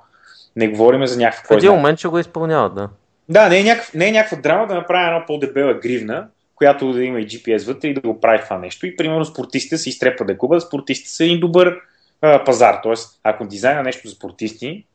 Не 0.55 0.67
говорим 0.67 1.05
за 1.05 1.19
някакво. 1.19 1.53
В 1.53 1.57
един 1.57 1.67
знае. 1.67 1.77
момент 1.77 1.99
ще 1.99 2.07
го 2.07 2.19
изпълняват, 2.19 2.75
да. 2.75 2.89
Да, 3.29 3.49
не 3.49 3.59
е, 3.59 3.63
някакъв, 3.63 3.93
не 3.93 4.07
е 4.07 4.11
някаква 4.11 4.37
драма 4.37 4.67
да 4.67 4.75
направя 4.75 5.07
една 5.07 5.25
по-дебела 5.25 5.73
гривна, 5.73 6.27
която 6.55 6.93
да 6.93 7.03
има 7.03 7.19
и 7.19 7.27
GPS 7.27 7.67
вътре 7.67 7.87
и 7.87 7.93
да 7.93 8.01
го 8.01 8.19
прави 8.19 8.43
това 8.43 8.57
нещо. 8.57 8.87
И 8.87 8.95
примерно 8.95 9.25
спортистите 9.25 9.77
се 9.77 9.89
изтрепва 9.89 10.25
да 10.25 10.37
купат, 10.37 10.61
спортистите 10.61 11.11
са 11.11 11.23
един 11.23 11.39
добър 11.39 11.77
а, 12.21 12.43
пазар. 12.43 12.79
Тоест, 12.83 13.19
ако 13.23 13.45
дизайна 13.47 13.83
нещо 13.83 14.07
за 14.07 14.15
спортисти, 14.15 14.85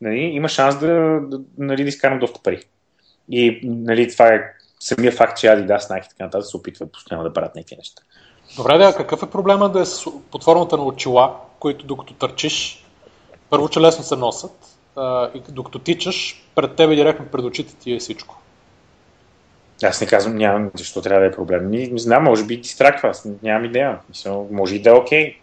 нали, 0.00 0.18
има 0.18 0.48
шанс 0.48 0.78
да, 0.78 1.20
да, 1.20 1.40
нали, 1.58 1.82
да 1.82 1.88
изкарам 1.88 2.18
доста 2.18 2.40
пари. 2.42 2.64
И 3.30 3.60
нали, 3.64 4.12
това 4.12 4.28
е 4.28 4.42
самия 4.80 5.12
факт, 5.12 5.38
че 5.38 5.46
Adidas, 5.46 5.78
Nike 5.78 6.06
и 6.06 6.08
така 6.08 6.24
нататък 6.24 6.46
се 6.46 6.56
опитват 6.56 6.92
постоянно 6.92 7.24
да 7.24 7.32
правят 7.32 7.54
някакви 7.54 7.76
неща. 7.76 8.02
Добре, 8.56 8.78
да, 8.78 8.96
какъв 8.96 9.22
е 9.22 9.30
проблема 9.30 9.68
да 9.68 9.80
е 9.80 9.84
с, 9.84 10.04
под 10.30 10.44
формата 10.44 10.76
на 10.76 10.84
очила, 10.84 11.36
които 11.58 11.86
докато 11.86 12.14
търчиш, 12.14 12.84
първо, 13.50 13.68
че 13.68 13.80
лесно 13.80 14.04
се 14.04 14.16
носят, 14.16 14.69
а, 14.96 15.30
и 15.34 15.42
докато 15.48 15.78
тичаш, 15.78 16.44
пред 16.54 16.76
тебе 16.76 16.94
директно 16.94 17.26
пред 17.26 17.44
очите 17.44 17.74
ти 17.74 17.92
е 17.92 17.98
всичко. 17.98 18.36
Аз 19.82 20.00
не 20.00 20.06
казвам, 20.06 20.36
нямам 20.36 20.70
защо 20.74 21.02
трябва 21.02 21.20
да 21.20 21.26
е 21.26 21.32
проблем. 21.32 21.70
Не, 21.70 21.86
не 21.86 21.98
знам, 21.98 22.24
може 22.24 22.44
би 22.44 22.56
дистраква, 22.56 23.08
аз 23.08 23.28
нямам 23.42 23.64
идея. 23.64 23.98
Мисля, 24.08 24.44
може 24.50 24.76
и 24.76 24.82
да 24.82 24.90
е 24.90 24.94
окей. 24.94 25.36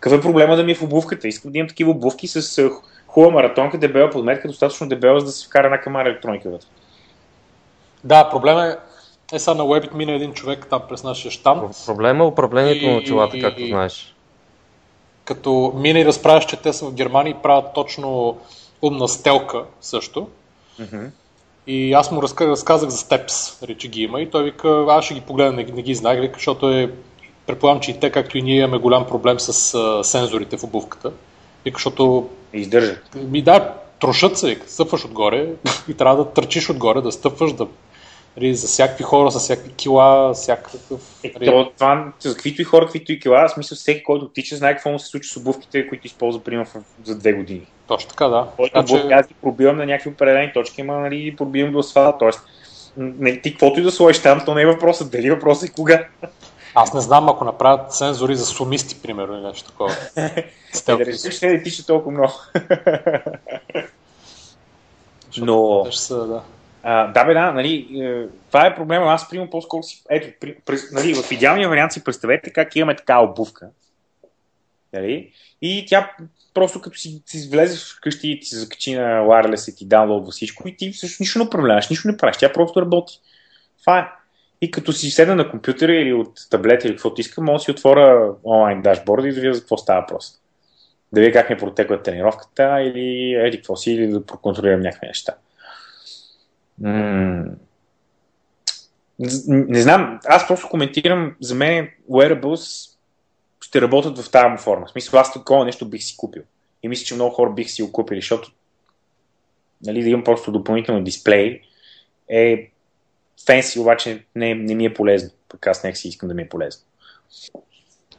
Какъв 0.00 0.18
е 0.18 0.22
проблема 0.22 0.56
да 0.56 0.64
ми 0.64 0.72
е 0.72 0.74
в 0.74 0.82
обувката? 0.82 1.28
Искам 1.28 1.52
да 1.52 1.58
имам 1.58 1.68
такива 1.68 1.90
обувки 1.90 2.28
с 2.28 2.70
хубава 3.06 3.32
маратонка, 3.32 3.78
дебела 3.78 4.10
подметка, 4.10 4.48
достатъчно 4.48 4.88
дебела, 4.88 5.20
за 5.20 5.26
да 5.26 5.32
се 5.32 5.46
вкара 5.46 5.66
една 5.66 5.80
камара 5.80 6.08
електроника 6.08 6.50
вътре. 6.50 6.66
Да, 8.04 8.30
проблема 8.30 8.66
е, 8.66 8.76
е 9.36 9.38
сега 9.38 9.54
на 9.54 9.64
Webit 9.64 9.94
мина 9.94 10.12
един 10.12 10.32
човек 10.32 10.66
там 10.70 10.82
през 10.88 11.04
нашия 11.04 11.30
щанд, 11.30 11.76
Проблема 11.86 12.24
е 12.24 12.26
управлението 12.26 12.84
И- 12.84 12.90
на 12.90 12.96
очилата, 12.96 13.36
и- 13.36 13.42
както 13.42 13.62
и- 13.62 13.68
знаеш. 13.68 14.14
като 15.24 15.72
мина 15.76 16.00
и 16.00 16.04
разправяш, 16.04 16.46
че 16.46 16.56
те 16.56 16.72
са 16.72 16.86
в 16.86 16.94
Германия 16.94 17.30
и 17.30 17.42
правят 17.42 17.74
точно 17.74 18.36
умна 18.86 19.08
стелка 19.08 19.64
също. 19.80 20.28
Мгм. 20.78 21.04
И 21.66 21.92
аз 21.92 22.10
му 22.10 22.22
разка- 22.22 22.46
разказах 22.46 22.88
за 22.88 23.18
нали, 23.62 23.74
че 23.78 23.88
ги 23.88 24.02
има 24.02 24.20
и 24.20 24.30
той 24.30 24.44
вика, 24.44 24.86
аз 24.88 25.04
ще 25.04 25.14
ги 25.14 25.20
погледна, 25.20 25.52
не, 25.52 25.64
не 25.64 25.82
ги 25.82 25.94
знаех, 25.94 26.20
вика, 26.20 26.34
защото 26.34 26.70
е, 26.70 26.90
предполагам, 27.46 27.80
че 27.80 27.90
и 27.90 28.00
те, 28.00 28.10
както 28.10 28.38
и 28.38 28.42
ние, 28.42 28.58
имаме 28.58 28.78
голям 28.78 29.06
проблем 29.06 29.40
с 29.40 29.74
а, 29.74 30.04
сензорите 30.04 30.56
в 30.56 30.64
обувката. 30.64 31.12
Вика, 31.64 31.76
защото 31.76 32.28
Издържа. 32.52 32.98
ми 33.14 33.42
да, 33.42 33.74
трошат 34.00 34.38
се, 34.38 34.48
вика, 34.48 34.68
стъпваш 34.68 35.04
отгоре 35.04 35.48
и 35.88 35.94
трябва 35.94 36.24
да 36.24 36.30
търчиш 36.30 36.70
отгоре, 36.70 37.00
да 37.00 37.12
стъпваш, 37.12 37.52
да 37.52 37.66
нали, 38.36 38.54
за 38.54 38.66
всякакви 38.66 39.04
хора, 39.04 39.30
с 39.30 39.38
всякакви 39.38 39.72
кила, 39.72 40.34
всякакъв... 40.34 41.00
Е, 41.24 41.32
нали, 41.34 41.46
то, 41.46 41.70
това, 41.74 42.12
за 42.20 42.34
каквито 42.34 42.62
и 42.62 42.64
хора, 42.64 42.84
каквито 42.84 43.12
и 43.12 43.20
кила, 43.20 43.48
в 43.48 43.52
смисъл 43.52 43.76
всеки, 43.76 44.02
който 44.02 44.28
тича, 44.28 44.56
знае 44.56 44.74
какво 44.74 44.90
му 44.90 44.98
се 44.98 45.06
случи 45.06 45.28
с 45.28 45.36
обувките, 45.36 45.88
които 45.88 46.06
използва, 46.06 46.44
примерно, 46.44 46.84
за 47.04 47.18
две 47.18 47.32
години. 47.32 47.66
Точно 47.88 48.10
така, 48.10 48.28
да. 48.28 48.48
Който 48.56 48.72
Така, 48.72 48.92
обувки, 48.92 49.12
аз 49.12 49.26
ги 49.26 49.34
пробивам 49.42 49.76
на 49.76 49.86
някакви 49.86 50.10
определени 50.10 50.52
точки, 50.52 50.80
ама 50.80 50.98
нали, 50.98 51.36
пробивам 51.36 51.72
до 51.72 51.78
асфалта. 51.78 52.18
Тоест, 52.18 52.40
не, 52.96 53.40
ти 53.40 53.50
каквото 53.50 53.80
и 53.80 53.82
да 53.82 53.90
сложиш 53.90 54.22
там, 54.22 54.42
то 54.44 54.54
не 54.54 54.62
е 54.62 54.66
въпросът. 54.66 55.10
Дали 55.10 55.30
въпросът 55.30 55.68
е 55.68 55.72
кога. 55.72 56.06
Аз 56.74 56.94
не 56.94 57.00
знам, 57.00 57.28
ако 57.28 57.44
направят 57.44 57.92
сензори 57.92 58.36
за 58.36 58.46
сумисти, 58.46 59.02
примерно, 59.02 59.34
или 59.34 59.42
нещо 59.42 59.70
такова. 59.70 59.92
Е, 60.16 60.78
Стелки. 60.78 61.04
да 61.04 61.10
решиш, 61.10 61.40
не 61.40 61.62
тича 61.62 61.86
толкова 61.86 62.12
много. 62.12 62.32
Но- 65.38 65.92
са, 65.92 66.26
да. 66.26 66.42
А, 66.82 67.06
да, 67.06 67.24
бе, 67.24 67.34
да, 67.34 67.52
нали, 67.52 67.88
е, 68.02 68.26
това 68.46 68.66
е 68.66 68.74
проблема. 68.74 69.06
Аз 69.06 69.28
примерно 69.28 69.50
по-скоро 69.50 69.82
си. 69.82 70.02
Ето, 70.10 70.28
при, 70.40 70.54
през, 70.54 70.92
нали, 70.92 71.14
в 71.14 71.32
идеалния 71.32 71.68
вариант 71.68 71.92
си 71.92 72.04
представете 72.04 72.52
как 72.52 72.76
имаме 72.76 72.96
такава 72.96 73.24
обувка. 73.24 73.68
Нали? 74.92 75.32
И 75.62 75.86
тя 75.88 76.10
просто 76.56 76.80
като 76.80 76.98
си, 76.98 77.22
си 77.26 77.48
влезеш 77.52 77.96
вкъщи 77.96 78.30
и 78.30 78.40
ти 78.40 78.46
се 78.46 78.58
закачи 78.58 78.94
на 78.94 79.22
wireless 79.22 79.72
и 79.72 79.76
ти 79.76 79.86
даунлоудва 79.86 80.32
всичко 80.32 80.68
и 80.68 80.76
ти 80.76 80.92
всъщност 80.92 81.20
нищо 81.20 81.38
не 81.38 81.44
управляваш, 81.44 81.88
нищо 81.88 82.08
не 82.08 82.16
правиш. 82.16 82.36
Тя 82.36 82.52
просто 82.52 82.82
работи. 82.82 83.20
Това 83.80 83.98
е. 83.98 84.08
И 84.60 84.70
като 84.70 84.92
си 84.92 85.10
седна 85.10 85.34
на 85.34 85.50
компютъра 85.50 85.94
или 85.94 86.12
от 86.12 86.32
таблета 86.50 86.88
или 86.88 86.94
каквото 86.94 87.20
искам, 87.20 87.44
мога 87.44 87.56
да 87.56 87.60
си 87.60 87.70
отворя 87.70 88.34
онлайн 88.44 88.82
дашборда 88.82 89.28
и 89.28 89.32
да 89.32 89.40
видя 89.40 89.54
за 89.54 89.60
какво 89.60 89.76
става 89.76 90.00
въпрос. 90.00 90.40
Да 91.12 91.20
видя 91.20 91.32
как 91.32 91.50
ми 91.50 91.56
протекла 91.56 92.02
тренировката 92.02 92.82
или 92.82 93.34
еди 93.34 93.56
какво 93.56 93.76
си, 93.76 93.92
или 93.92 94.06
да 94.06 94.26
проконтролирам 94.26 94.80
някакви 94.80 95.06
неща. 95.06 95.34
М, 96.80 97.44
не 99.48 99.82
знам, 99.82 100.20
аз 100.24 100.48
просто 100.48 100.68
коментирам, 100.68 101.36
за 101.40 101.54
мен 101.54 101.88
wearables 102.10 102.95
ще 103.66 103.80
работят 103.80 104.18
в 104.18 104.30
тази 104.30 104.48
му 104.48 104.58
форма. 104.58 104.86
В 104.86 104.90
смисъл, 104.90 105.20
аз 105.20 105.32
такова 105.32 105.64
нещо 105.64 105.88
бих 105.88 106.02
си 106.02 106.16
купил. 106.16 106.42
И 106.82 106.88
мисля, 106.88 107.04
че 107.04 107.14
много 107.14 107.34
хора 107.34 107.50
бих 107.50 107.70
си 107.70 107.82
го 107.82 107.92
купили, 107.92 108.20
защото 108.20 108.52
нали, 109.86 110.02
да 110.02 110.08
имам 110.08 110.24
просто 110.24 110.52
допълнително 110.52 111.04
дисплей 111.04 111.62
е 112.28 112.70
фенси, 113.46 113.78
обаче 113.78 114.24
не, 114.34 114.54
не 114.54 114.74
ми 114.74 114.84
е 114.84 114.94
полезно. 114.94 115.30
Пък 115.48 115.66
аз 115.66 115.84
нека 115.84 115.96
си 115.96 116.08
искам 116.08 116.28
да 116.28 116.34
ми 116.34 116.42
е 116.42 116.48
полезно. 116.48 116.82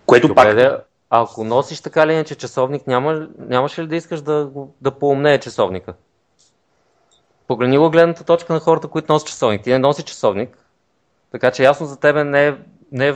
Което 0.06 0.28
Добре, 0.28 0.43
пак... 0.43 0.56
да, 0.56 0.84
ако 1.10 1.43
носиш 1.43 1.82
така 1.82 2.04
или 2.04 2.14
иначе 2.14 2.36
часовник, 2.36 2.88
няма, 2.88 3.28
нямаш 3.39 3.80
ли 3.80 3.88
да 3.88 3.95
искаш 3.95 4.22
да, 4.22 4.50
да 4.82 4.91
поумнее 4.91 5.39
часовника? 5.39 5.93
Погледни 7.48 7.78
го 7.78 7.89
гледната 7.89 8.24
точка 8.24 8.54
на 8.54 8.60
хората, 8.60 8.88
които 8.88 9.14
носят 9.14 9.28
часовник. 9.28 9.64
Ти 9.64 9.70
не 9.70 9.80
носи 9.80 10.04
часовник, 10.04 10.58
така 11.32 11.52
че 11.52 11.64
ясно 11.64 11.86
за 11.86 12.00
тебе 12.00 12.24
не 12.24 12.48
е, 12.48 12.56
не 12.91 13.08
е 13.08 13.10
е, 13.10 13.14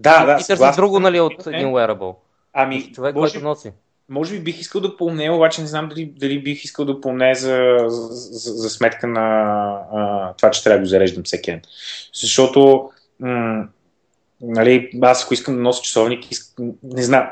Да, 0.00 0.26
да, 0.26 0.36
ти 0.36 0.38
търсиш 0.38 0.46
съгласен 0.46 0.80
друго, 0.80 1.00
нали, 1.00 1.20
от 1.20 1.46
Е, 1.46 1.50
един 1.50 1.68
wearable. 1.68 2.14
Ами, 2.52 2.92
Човек, 2.92 3.14
може, 3.14 3.32
който 3.32 3.48
носи. 3.48 3.72
може 4.08 4.34
би 4.34 4.40
бих 4.40 4.60
искал 4.60 4.80
да 4.80 4.96
помне, 4.96 5.30
обаче 5.30 5.60
не 5.60 5.66
знам 5.66 5.88
дали, 5.88 6.04
дали 6.16 6.42
бих 6.42 6.64
искал 6.64 6.84
да 6.84 7.00
помне 7.00 7.34
за, 7.34 7.76
за, 7.86 8.06
за, 8.12 8.52
за 8.52 8.70
сметка 8.70 9.06
на 9.06 9.20
а, 9.92 10.32
това, 10.32 10.50
че 10.50 10.64
трябва 10.64 10.78
да 10.78 10.82
го 10.82 10.86
зареждам 10.86 11.24
всеки 11.24 11.50
ден. 11.50 11.62
Защото, 12.14 12.90
м- 13.20 13.64
нали, 14.40 14.90
аз 15.02 15.24
ако 15.24 15.34
искам 15.34 15.54
да 15.54 15.60
нося 15.60 15.82
часовник, 15.82 16.30
иск... 16.30 16.58
не 16.82 17.02
знам, 17.02 17.30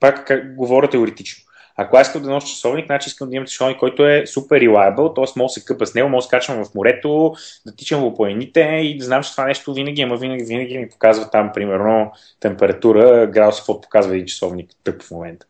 пак 0.00 0.26
как, 0.26 0.54
говоря 0.56 0.90
теоретично. 0.90 1.43
Ако 1.76 1.96
аз 1.96 2.06
искам 2.06 2.22
да 2.22 2.30
нося 2.30 2.46
часовник, 2.46 2.86
значи 2.86 3.08
искам 3.08 3.30
да 3.30 3.36
имам 3.36 3.46
часовник, 3.46 3.78
който 3.78 4.06
е 4.06 4.26
супер 4.26 4.60
reliable, 4.60 5.14
т.е. 5.14 5.38
мога 5.38 5.46
да 5.46 5.48
се 5.48 5.64
къпа 5.64 5.86
с 5.86 5.94
него, 5.94 6.08
мога 6.08 6.18
да 6.18 6.22
се 6.22 6.28
качвам 6.28 6.64
в 6.64 6.74
морето, 6.74 7.34
да 7.66 7.76
тичам 7.76 8.00
в 8.00 8.14
планините 8.14 8.60
и 8.60 8.98
да 8.98 9.04
знам, 9.04 9.22
че 9.22 9.30
това 9.30 9.44
нещо 9.44 9.74
винаги, 9.74 10.02
ама 10.02 10.16
винаги, 10.16 10.44
винаги 10.44 10.78
ми 10.78 10.88
показва 10.88 11.30
там, 11.30 11.50
примерно, 11.54 12.12
температура, 12.40 13.26
градус, 13.26 13.56
какво 13.56 13.80
показва 13.80 14.14
един 14.14 14.26
часовник 14.26 14.70
тъп 14.84 15.02
в 15.02 15.10
момента. 15.10 15.46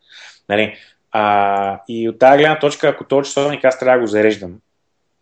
Нали? 0.49 0.77
А, 1.13 1.81
и 1.89 2.09
от 2.09 2.19
тази 2.19 2.39
гледна 2.39 2.59
точка, 2.59 2.89
ако 2.89 3.05
този 3.05 3.29
часовник 3.29 3.65
аз 3.65 3.79
трябва 3.79 3.99
да 3.99 4.01
го 4.01 4.07
зареждам, 4.07 4.55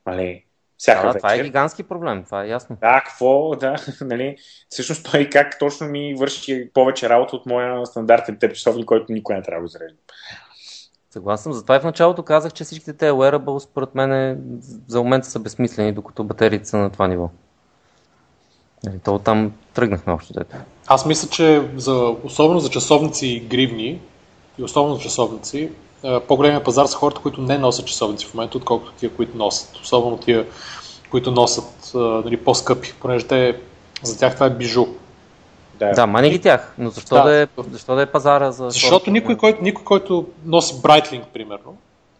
нали, 0.07 0.45
всяка 0.79 1.01
Да, 1.01 1.07
вечер. 1.09 1.19
това 1.19 1.35
е 1.35 1.43
гигантски 1.43 1.83
проблем, 1.83 2.25
това 2.25 2.45
е 2.45 2.49
ясно. 2.49 2.77
Да, 2.81 3.03
какво, 3.07 3.57
да, 3.57 3.77
нали, 4.01 4.37
всъщност 4.69 5.11
той 5.11 5.29
как 5.29 5.59
точно 5.59 5.87
ми 5.87 6.15
върши 6.15 6.71
повече 6.75 7.09
работа 7.09 7.37
от 7.37 7.47
моя 7.47 7.87
стандартен 7.87 8.39
теп 8.39 8.55
часовник, 8.55 8.87
който 8.87 9.13
никой 9.13 9.37
не 9.37 9.43
трябва 9.43 9.61
да 9.61 9.63
го 9.63 9.69
зареждам. 9.69 9.99
Съгласен. 11.13 11.53
Затова 11.53 11.77
и 11.77 11.81
в 11.81 11.85
началото 11.85 12.23
казах, 12.23 12.53
че 12.53 12.65
всичките 12.65 12.93
тези 12.93 13.13
wearables, 13.13 13.59
според 13.59 13.95
мен, 13.95 14.13
е, 14.13 14.37
за 14.87 14.99
момента 14.99 15.29
са 15.29 15.39
безсмислени, 15.39 15.93
докато 15.93 16.25
батериите 16.25 16.69
са 16.69 16.77
на 16.77 16.91
това 16.91 17.09
ниво. 17.09 17.31
Нали, 18.85 18.99
То 18.99 19.19
там 19.19 19.53
тръгнахме 19.75 20.13
общо 20.13 20.33
дето. 20.33 20.57
Аз 20.87 21.07
мисля, 21.07 21.29
че 21.29 21.69
за, 21.77 22.15
особено 22.25 22.61
за 22.61 22.71
часовници 22.71 23.47
гривни, 23.51 24.01
и 24.59 24.63
особено 24.63 24.95
за 24.95 25.01
часовници, 25.01 25.71
е, 26.03 26.21
по-големия 26.21 26.65
пазар 26.65 26.87
са 26.87 26.97
хората, 26.97 27.21
които 27.21 27.41
не 27.41 27.59
носят 27.59 27.87
часовници 27.87 28.27
в 28.27 28.35
момента, 28.35 28.57
отколкото 28.57 28.93
тия, 28.93 29.11
които 29.11 29.37
носят. 29.37 29.77
Особено 29.77 30.17
тия, 30.19 30.47
които 31.11 31.31
носят 31.31 31.93
е, 31.95 31.99
нали, 31.99 32.37
по-скъпи, 32.37 32.95
понеже 33.01 33.27
те, 33.27 33.61
за 34.03 34.19
тях 34.19 34.35
това 34.35 34.47
е 34.47 34.51
бижу. 34.51 34.87
Да, 35.89 35.93
да 35.93 36.07
мани 36.07 36.31
ги 36.31 36.41
тях, 36.41 36.75
но 36.79 36.91
защо 36.91 37.15
да, 37.15 37.23
да, 37.23 37.43
е, 37.43 37.47
защо 37.71 37.95
да 37.95 38.03
е 38.03 38.07
пазара 38.07 38.53
за... 38.53 38.71
Защото 38.71 39.11
никой 39.11 39.37
който, 39.37 39.63
никой, 39.63 39.85
който 39.85 40.27
носи 40.45 40.75
Breitling, 40.75 41.25
примерно, 41.33 41.77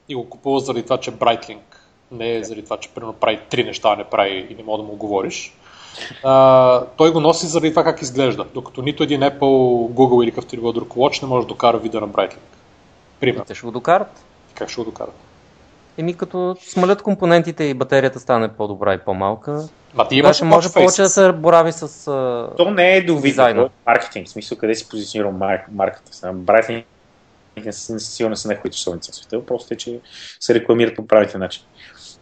и 0.09 0.15
го 0.15 0.31
купува 0.31 0.61
заради 0.61 0.83
това, 0.83 0.99
че 0.99 1.13
Breitling 1.13 1.59
не 2.13 2.37
е 2.37 2.45
заради 2.45 2.65
това, 2.65 2.77
че 2.77 2.89
примерно 2.89 3.13
прави 3.13 3.41
три 3.51 3.65
неща, 3.65 3.93
а 3.93 3.97
не 3.97 4.05
прави 4.05 4.47
и 4.51 4.55
не 4.55 4.63
мога 4.63 4.83
да 4.83 4.89
му 4.89 4.97
говориш, 4.97 5.55
а, 6.25 6.85
той 6.97 7.13
го 7.13 7.21
носи 7.21 7.47
заради 7.47 7.71
това 7.71 7.85
как 7.85 8.03
изглежда, 8.03 8.45
докато 8.55 8.83
нито 8.83 9.03
един 9.03 9.21
Apple, 9.21 9.91
Google 9.93 10.25
или 10.25 10.31
какъвто 10.31 10.55
и 10.55 10.59
друг 10.59 10.89
Watch 10.89 11.23
не 11.23 11.29
може 11.29 11.47
да 11.47 11.49
докара 11.49 11.79
вида 11.79 12.01
на 12.01 12.09
Breitling. 12.09 12.37
Пример. 13.21 13.45
Те 13.47 13.55
ще 13.55 13.67
го 13.67 13.73
докарат. 13.73 14.25
Как 14.55 14.71
ще 14.71 14.81
го 14.81 14.85
докарат? 14.85 15.15
Еми 15.99 16.15
като 16.15 16.57
смалят 16.61 17.03
компонентите 17.03 17.65
и 17.65 17.75
батерията 17.75 18.21
стане 18.21 18.49
по-добра 18.49 18.95
и 18.95 18.99
по-малка, 18.99 19.69
Ма 19.95 20.09
ти 20.09 20.17
имаш 20.17 20.43
може 20.43 20.73
повече 20.73 21.03
да 21.03 21.09
се 21.09 21.33
борави 21.33 21.73
с 21.73 21.89
uh, 21.89 22.57
То 22.57 22.71
не 22.71 22.97
е 22.97 23.05
до 23.05 23.19
вида, 23.19 23.69
маркетинг, 23.87 24.27
в 24.27 24.31
смисъл 24.31 24.59
къде 24.59 24.75
си 24.75 24.89
позиционирал 24.89 25.33
мар- 25.33 25.65
марката. 25.73 26.13
Breitling 26.13 26.85
не 27.65 27.73
са 27.73 28.01
сигурно 28.01 28.37
са 28.37 28.49
най-хубавите 28.49 28.77
часовници 28.77 29.13
в 29.13 29.15
света, 29.15 29.47
просто 29.47 29.75
е, 29.75 29.77
че 29.77 30.01
се 30.41 30.55
рекламират 30.55 30.97
по 30.97 31.07
правите 31.07 31.39
начин. 31.39 31.63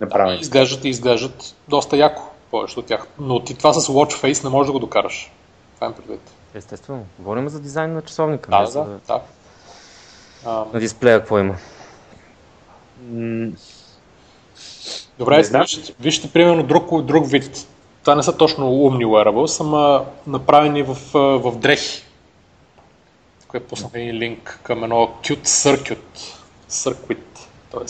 Да, 0.01 0.37
изглеждат 0.41 0.85
и 0.85 0.89
изглеждат 0.89 1.55
доста 1.69 1.97
яко 1.97 2.23
повечето 2.51 2.81
от 2.81 2.87
тях. 2.87 3.07
Но 3.19 3.45
ти 3.45 3.55
това 3.55 3.73
с 3.73 3.87
Watch 3.87 4.13
Face 4.13 4.45
не 4.45 4.51
можеш 4.51 4.67
да 4.67 4.73
го 4.73 4.79
докараш. 4.79 5.33
Това 5.75 5.87
е 5.87 5.93
предвид. 5.93 6.21
Естествено. 6.55 7.07
Говорим 7.19 7.49
за 7.49 7.61
дизайн 7.61 7.93
на 7.93 8.03
часовника. 8.03 8.51
Да, 8.51 8.71
да, 8.71 8.99
да. 9.07 10.67
На 10.73 10.81
дисплея 10.81 11.19
какво 11.19 11.39
има? 11.39 11.57
Добре, 15.19 15.43
вижте, 15.43 15.95
вижте 16.01 16.33
примерно 16.33 16.63
друг, 16.63 17.03
друг 17.03 17.31
вид. 17.31 17.67
Това 18.01 18.15
не 18.15 18.23
са 18.23 18.37
точно 18.37 18.71
умни 18.71 19.05
wearables, 19.05 19.61
ама 19.61 20.05
направени 20.27 20.83
в, 20.83 20.97
в 21.15 21.59
дрехи. 21.59 22.03
Тук 23.41 23.55
е 23.55 23.61
пуснах 23.61 23.91
един 23.95 24.17
линк 24.17 24.61
към 24.63 24.85
едно 24.85 25.15
Qt 25.23 25.47
Circuit. 25.47 26.19
Circuit, 26.71 27.19
т.е. 27.71 27.85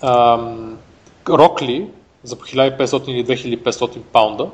Рокли 1.28 1.90
за 2.22 2.36
1500 2.36 3.10
или 3.10 3.26
2500 3.26 3.98
паунда, 4.00 4.50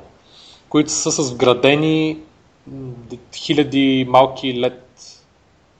които 0.68 0.90
са 0.90 1.12
с 1.12 1.32
вградени 1.32 2.18
хиляди 3.34 4.06
малки 4.08 4.54
LED 4.54 4.74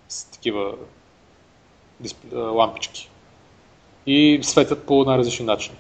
с 0.09 0.25
такива 0.25 0.73
лампички. 2.33 3.11
И 4.07 4.41
светят 4.43 4.87
по 4.87 5.05
най-различни 5.05 5.47
начини. 5.47 5.77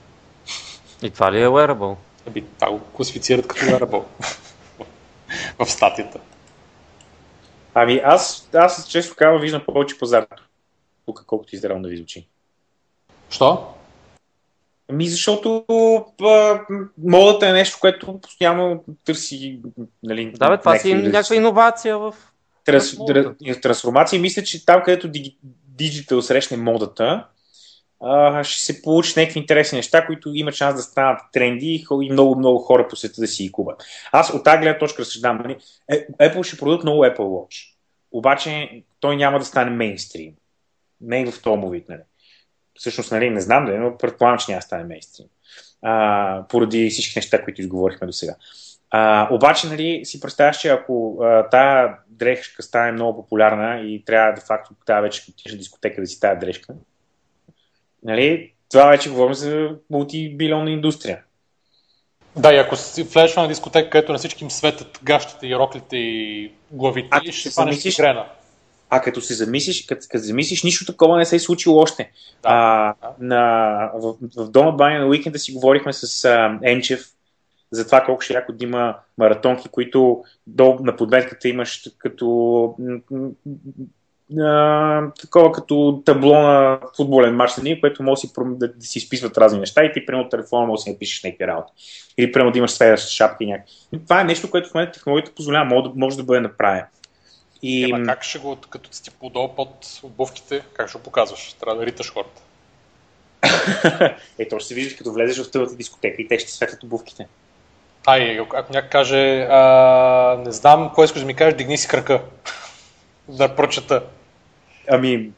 И 1.03 1.11
това 1.11 1.33
ли 1.33 1.43
е 1.43 1.47
wearable? 1.47 1.97
Аби, 2.29 2.45
това 2.59 2.71
го 2.71 2.81
класифицират 2.81 3.47
като 3.47 3.65
wearable 3.65 4.03
в 5.59 5.67
статията. 5.67 6.21
Ами 7.75 8.01
аз, 8.05 8.49
аз 8.55 8.89
често 8.89 9.15
казвам 9.17 9.41
виждам 9.41 9.63
повече 9.67 9.99
пазар 9.99 10.27
тук, 11.07 11.25
колкото 11.27 11.55
издрално 11.55 11.83
да 11.83 11.89
ви 11.89 11.97
звучи. 11.97 12.27
Що? 13.31 13.75
Ами 14.89 15.09
защото 15.09 15.65
а, 16.23 16.61
модата 17.05 17.49
е 17.49 17.53
нещо, 17.53 17.79
което 17.81 18.21
постоянно 18.21 18.85
търси. 19.05 19.61
Нали, 20.03 20.33
да, 20.37 20.51
бе, 20.51 20.59
това 20.59 20.79
си 20.79 20.95
да 20.95 21.09
някаква 21.09 21.37
иновация 21.37 21.99
в. 21.99 22.15
Трансформация. 23.63 24.21
Мисля, 24.21 24.43
че 24.43 24.67
там, 24.67 24.83
където 24.85 25.09
диджитал 25.77 26.23
срещне 26.23 26.57
модата, 26.57 27.27
ще 28.43 28.63
се 28.63 28.83
получи 28.83 29.13
някакви 29.17 29.41
интересни 29.41 29.77
неща, 29.77 30.07
които 30.07 30.31
имат 30.35 30.55
шанс 30.55 30.77
да 30.77 30.83
станат 30.83 31.21
тренди 31.33 31.87
и 32.03 32.13
много-много 32.13 32.59
хора 32.59 32.89
по 32.89 32.97
света 32.97 33.21
да 33.21 33.27
си 33.27 33.43
ги 33.43 33.53
купат. 33.53 33.85
Аз 34.13 34.31
от 34.31 34.45
тази 34.45 34.59
гледна 34.59 34.79
точка 34.79 35.03
разсъждам. 35.03 35.39
Нали, 35.39 35.57
е, 35.89 36.07
Apple 36.07 36.43
ще 36.43 36.57
продадат 36.57 36.83
много 36.83 37.05
Apple 37.05 37.19
Watch. 37.19 37.75
Обаче 38.13 38.83
той 39.01 39.17
няма 39.17 39.39
да 39.39 39.45
стане 39.45 39.71
мейнстрим. 39.71 40.33
Не 41.01 41.31
в 41.31 41.43
този 41.43 41.57
му 41.59 41.71
вид. 41.71 41.89
Нали 41.89 42.03
всъщност 42.79 43.13
нали, 43.13 43.31
не 43.31 43.41
знам 43.41 43.67
да 43.67 43.79
но 43.79 43.99
предполагам, 43.99 44.39
че 44.39 44.45
няма 44.49 44.59
да 44.59 44.67
стане 44.67 44.85
мейнстрим. 44.85 45.27
А, 45.83 46.45
поради 46.49 46.91
всички 46.91 47.19
неща, 47.19 47.45
които 47.45 47.61
изговорихме 47.61 48.07
до 48.07 48.13
сега. 48.13 48.35
А, 48.91 49.29
обаче, 49.31 49.67
нали, 49.67 50.01
си 50.05 50.21
представяш, 50.21 50.59
че 50.59 50.69
ако 50.69 51.19
а, 51.23 51.49
тая 51.49 51.97
дрехка 52.09 52.63
стане 52.63 52.93
много 52.93 53.23
популярна 53.23 53.81
и 53.81 54.05
трябва 54.05 54.33
де 54.33 54.41
факто 54.41 54.75
тази 54.87 55.03
вече 55.03 55.23
отидеш 55.31 55.53
на 55.53 55.59
дискотека 55.59 56.01
да 56.01 56.07
си 56.07 56.21
тази 56.21 56.39
дрежка, 56.39 56.75
нали, 58.03 58.53
това 58.71 58.89
вече 58.89 59.11
говорим 59.11 59.35
за 59.35 59.71
мултибилионна 59.91 60.71
индустрия. 60.71 61.21
Да, 62.37 62.55
и 62.55 62.59
ако 62.59 62.77
си 62.77 63.03
влезеш 63.03 63.37
на 63.37 63.49
дискотека, 63.49 63.91
където 63.91 64.13
на 64.13 64.19
всички 64.19 64.45
им 64.45 64.51
светят 64.51 65.01
гащите 65.03 65.47
и 65.47 65.57
роклите 65.57 65.97
и 65.97 66.53
главите, 66.71 67.09
а, 67.11 67.33
ще 67.33 67.51
фанеш 67.51 67.97
грена. 67.97 68.27
А 68.91 69.01
като 69.01 69.21
се 69.21 69.35
замислиш, 69.35 69.87
като, 69.87 70.07
като 70.11 70.25
замислиш, 70.25 70.63
нищо 70.63 70.85
такова 70.85 71.19
не 71.19 71.25
се 71.25 71.37
е 71.37 71.39
случило 71.39 71.79
още. 71.79 72.11
Да, 72.43 72.49
а, 72.49 72.95
да. 73.03 73.15
На, 73.21 73.91
в, 73.95 74.15
в 74.37 74.51
Дома 74.51 74.73
баня 74.73 74.99
на 74.99 75.07
уикенда 75.07 75.39
си 75.39 75.53
говорихме 75.53 75.93
с 75.93 76.25
а, 76.25 76.59
Енчев 76.63 77.07
за 77.71 77.87
това 77.87 78.05
колко 78.05 78.21
ще 78.21 78.35
яко 78.35 78.53
да 78.53 78.65
има 78.65 78.97
маратонки, 79.19 79.69
които 79.69 80.25
до, 80.47 80.79
на 80.81 80.97
подметката 80.97 81.49
имаш 81.49 81.91
като 81.99 82.75
а, 84.41 85.13
такова 85.21 85.53
като 85.53 86.03
табло 86.05 86.43
на 86.43 86.81
футболен 86.97 87.37
матч, 87.37 87.57
нали, 87.57 87.81
което 87.81 88.03
може 88.03 88.21
си, 88.21 88.33
да, 88.39 88.73
да 88.73 88.87
си 88.87 88.99
изписват 88.99 89.39
разни 89.39 89.61
неща 89.61 89.85
и 89.85 89.93
ти 89.93 90.07
прямо 90.07 90.29
телефона 90.29 90.67
може 90.67 90.81
да 90.81 90.83
си 90.83 90.91
напишеш 90.91 91.23
някакви 91.23 91.47
работи. 91.47 91.73
Или 92.19 92.33
прямо 92.33 92.51
да 92.51 92.59
имаш 92.59 92.71
сфера 92.71 92.99
с 92.99 93.11
шапки 93.11 93.45
и 93.45 93.47
някакви. 93.47 93.73
Това 94.05 94.21
е 94.21 94.25
нещо, 94.25 94.51
което 94.51 94.69
в 94.69 94.75
момента 94.75 94.93
технологията 94.93 95.35
позволява, 95.35 95.65
може, 95.65 95.91
може 95.97 96.17
да 96.17 96.25
бъде 96.25 96.41
направено. 96.41 96.87
И... 97.63 97.85
Ема 97.85 98.05
как 98.07 98.23
ще 98.23 98.39
го, 98.39 98.57
като 98.71 98.89
си 98.93 99.11
подол 99.11 99.55
под 99.55 100.01
обувките, 100.03 100.63
как 100.73 100.89
ще 100.89 100.99
го 100.99 101.05
показваш? 101.05 101.53
Трябва 101.53 101.81
да 101.81 101.87
риташ 101.87 102.13
хората. 102.13 102.43
е, 104.39 104.49
то 104.49 104.59
ще 104.59 104.69
се 104.69 104.75
виждаш, 104.75 104.95
като 104.95 105.13
влезеш 105.13 105.47
в 105.47 105.51
тъмната 105.51 105.77
дискотека 105.77 106.23
и 106.23 106.29
те 106.29 106.39
ще 106.39 106.51
светят 106.51 106.83
обувките. 106.83 107.29
Ай, 108.07 108.41
ако 108.41 108.73
някой 108.73 108.91
каже, 108.91 109.47
а, 109.51 110.37
не 110.45 110.53
знам, 110.53 110.91
кой 110.95 111.05
искаш 111.05 111.21
да 111.21 111.27
ми 111.27 111.35
кажеш, 111.35 111.55
дигни 111.55 111.79
си 111.79 111.89
крака. 111.89 112.23
да 113.29 113.57
прочета. 113.57 114.03
Ами, 114.91 115.31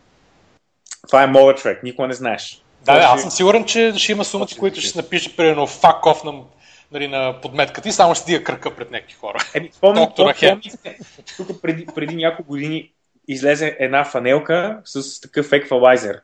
това 1.06 1.22
е 1.22 1.26
моят 1.26 1.58
човек, 1.58 1.82
никога 1.82 2.08
не 2.08 2.14
знаеш. 2.14 2.62
Да, 2.84 2.94
да, 2.94 3.00
аз 3.00 3.20
съм 3.22 3.30
сигурен, 3.30 3.64
че 3.64 3.92
ще 3.96 4.12
има 4.12 4.24
сумати, 4.24 4.58
които 4.58 4.80
ще 4.80 4.98
напише, 4.98 5.36
примерно, 5.36 5.66
fuck 5.66 6.02
off 6.02 6.24
на 6.24 6.42
нали, 6.92 7.08
на 7.08 7.40
подметката 7.42 7.88
и 7.88 7.92
само 7.92 8.14
ще 8.14 8.22
стига 8.22 8.44
кръка 8.44 8.76
пред 8.76 8.90
някакви 8.90 9.14
хора. 9.14 9.38
Еми, 9.54 9.70
Хем. 10.34 10.60
Тук 11.36 11.62
преди, 11.62 11.86
преди 11.94 12.16
няколко 12.16 12.48
години 12.48 12.92
излезе 13.28 13.76
една 13.78 14.04
фанелка 14.04 14.80
с 14.84 15.20
такъв 15.20 15.52
еквалайзер 15.52 16.20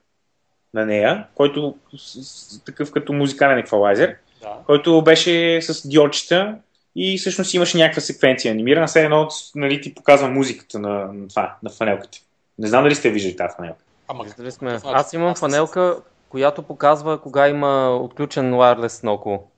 на 0.74 0.86
нея, 0.86 1.26
който 1.34 1.76
с, 1.96 2.64
такъв 2.64 2.92
като 2.92 3.12
музикален 3.12 3.58
еквалайзер, 3.58 4.16
да. 4.44 4.56
който 4.66 5.02
беше 5.02 5.62
с 5.62 5.88
диодчета 5.88 6.56
и 6.96 7.18
всъщност 7.18 7.54
имаше 7.54 7.78
някаква 7.78 8.00
секвенция 8.00 8.52
анимирана. 8.52 8.88
Сега 8.88 9.04
едно, 9.04 9.28
нали, 9.54 9.80
ти 9.80 9.94
показва 9.94 10.28
музиката 10.28 10.78
на, 10.78 11.12
на 11.12 11.28
това, 11.28 11.56
на 11.62 11.70
фанелката. 11.70 12.18
Не 12.58 12.66
знам 12.66 12.82
дали 12.82 12.94
сте 12.94 13.10
виждали 13.10 13.36
тази 13.36 13.56
фанелка. 13.56 13.84
Ама, 14.08 14.24
дали 14.38 14.50
сме? 14.50 14.78
Аз 14.84 15.12
имам 15.12 15.34
фанелка, 15.34 15.96
която 16.28 16.62
показва 16.62 17.20
кога 17.20 17.48
има 17.48 17.96
отключен 17.96 18.52
wireless 18.52 19.04
на 19.04 19.12
около. 19.12 19.50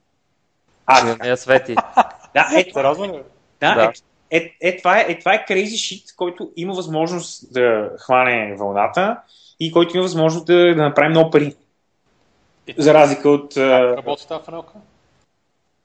А, 0.87 1.17
не 1.23 1.29
я 1.29 1.37
свети. 1.37 1.75
Да, 2.35 2.49
е, 2.57 2.65
Да, 3.61 3.75
да. 3.75 3.93
Е, 4.31 4.37
е, 4.37 4.57
е, 4.61 4.77
това 4.77 5.01
е, 5.01 5.07
е, 5.09 5.19
това 5.19 5.35
е 5.35 5.45
crazy 5.49 5.75
shit, 5.75 6.17
който 6.17 6.51
има 6.57 6.75
възможност 6.75 7.53
да 7.53 7.91
хване 7.99 8.57
вълната 8.59 9.17
и 9.61 9.73
който 9.73 9.97
има 9.97 10.03
възможност 10.03 10.47
да, 10.47 10.75
да 10.75 10.83
направи 10.83 11.09
много 11.09 11.31
пари. 11.31 11.55
За 12.79 12.95
разлика 12.95 13.31
от... 13.31 13.55
Как 13.55 13.99
работи 13.99 14.29
тази 14.29 14.45
фанелка? 14.45 14.73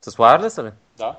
С 0.02 0.12
wireless 0.12 0.64
ли? 0.64 0.72
Да. 0.98 1.16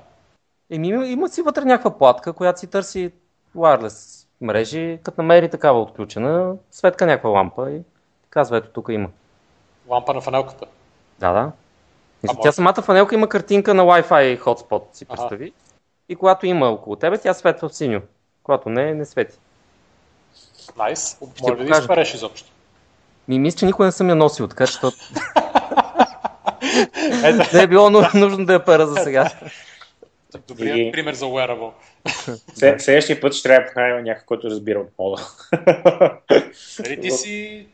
Еми, 0.69 0.87
има, 0.87 1.07
има 1.07 1.29
си 1.29 1.41
вътре 1.41 1.65
някаква 1.65 1.97
платка, 1.97 2.33
която 2.33 2.59
си 2.59 2.67
търси 2.67 3.11
wireless 3.57 4.27
мрежи, 4.41 4.99
като 5.03 5.21
намери 5.21 5.49
такава 5.49 5.81
отключена, 5.81 6.55
светка 6.71 7.05
някаква 7.05 7.29
лампа 7.29 7.71
и 7.71 7.81
казва, 8.29 8.57
ето 8.57 8.69
тук 8.69 8.87
има. 8.89 9.09
Лампа 9.87 10.13
на 10.13 10.21
фанелката? 10.21 10.65
Да, 11.19 11.33
да. 11.33 11.51
Мисля, 12.23 12.37
тя 12.43 12.51
самата 12.51 12.81
фанелка 12.81 13.15
има 13.15 13.29
картинка 13.29 13.73
на 13.73 13.83
Wi-Fi 13.83 14.39
hotspot, 14.41 14.83
си 14.93 15.05
представи. 15.05 15.43
Ага. 15.43 15.53
И 16.09 16.15
когато 16.15 16.45
има 16.45 16.69
около 16.69 16.95
тебе, 16.95 17.17
тя 17.17 17.33
светва 17.33 17.69
в 17.69 17.75
синьо. 17.75 18.01
Когато 18.43 18.69
не, 18.69 18.93
не 18.93 19.05
свети. 19.05 19.37
Найс. 20.77 21.17
Nice. 21.19 21.41
Може 21.41 21.63
ли 21.63 21.65
да 21.65 21.77
изпереш 21.79 22.13
изобщо? 22.13 22.49
Ми 23.27 23.39
мисля, 23.39 23.57
че 23.57 23.65
никой 23.65 23.85
не 23.85 23.91
съм 23.91 24.09
я 24.09 24.15
носил, 24.15 24.47
така 24.47 24.67
че 24.67 24.79
не 27.53 27.61
е 27.61 27.67
било 27.67 27.89
нужно 27.89 28.45
да 28.45 28.53
я 28.53 28.65
пера 28.65 28.87
за 28.87 29.03
сега. 29.03 29.31
Добрият 30.47 30.77
и... 30.77 30.91
пример 30.91 31.13
за 31.13 31.25
wearable. 31.25 31.71
Следващия 32.77 33.21
път 33.21 33.33
ще 33.33 33.49
трябва 33.49 33.63
да 33.63 33.67
поканим 33.67 34.03
някой, 34.03 34.25
който 34.25 34.49
разбира 34.49 34.79
от 34.79 34.89
мода. 34.99 35.27
Дали 36.83 37.01
ти 37.01 37.11
си 37.11 37.67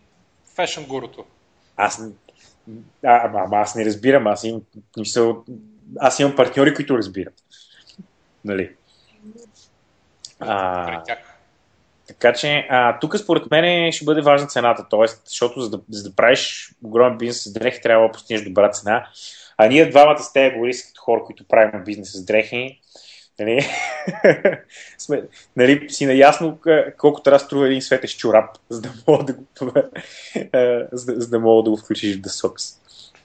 фешън 0.55 0.85
гурото? 0.85 1.25
Аз 1.77 2.01
а, 3.05 3.25
ама, 3.25 3.39
ама 3.45 3.57
аз 3.57 3.75
не 3.75 3.85
разбирам, 3.85 4.27
аз 4.27 4.43
имам, 4.43 4.61
мисъл, 4.97 5.43
аз 5.99 6.19
имам 6.19 6.35
партньори, 6.35 6.73
които 6.73 6.97
разбират. 6.97 7.33
Нали? 8.45 8.71
а, 10.39 11.03
тях. 11.03 11.28
Така 12.09 12.33
че, 12.33 12.67
а, 12.69 12.99
тук 12.99 13.17
според 13.17 13.51
мен 13.51 13.91
ще 13.91 14.05
бъде 14.05 14.21
важна 14.21 14.47
цената, 14.47 14.85
т.е. 14.89 15.07
защото 15.25 15.61
за 15.61 15.69
да, 15.69 15.79
за 15.89 16.09
да 16.09 16.15
правиш 16.15 16.71
огромен 16.83 17.17
бизнес 17.17 17.43
с 17.43 17.53
дрехи, 17.53 17.81
трябва 17.81 18.07
да 18.07 18.11
постигнеш 18.11 18.45
добра 18.45 18.71
цена. 18.71 19.07
А 19.57 19.67
ние 19.67 19.89
двамата 19.89 20.19
с 20.19 20.33
тези 20.33 20.55
говори 20.55 20.71
като 20.71 21.01
хора, 21.01 21.23
които 21.25 21.47
правим 21.47 21.83
бизнес 21.83 22.11
с 22.11 22.25
дрехи, 22.25 22.79
нали, 23.39 23.67
сме, 24.97 25.23
нали, 25.55 25.89
си 25.89 26.05
наясно 26.05 26.57
колко 26.97 27.21
трябва 27.21 27.39
да 27.39 27.45
струва 27.45 27.67
един 27.67 27.81
светещ 27.81 28.19
чорап, 28.19 28.57
за 28.69 28.81
да 28.81 28.89
мога 29.07 29.23
да 29.23 29.33
го, 29.33 29.43
за, 30.91 31.29
да, 31.29 31.39
мога 31.39 31.63
да 31.63 31.69
го 31.69 31.77
включиш 31.77 32.17
в 32.17 32.21
The. 32.21 32.75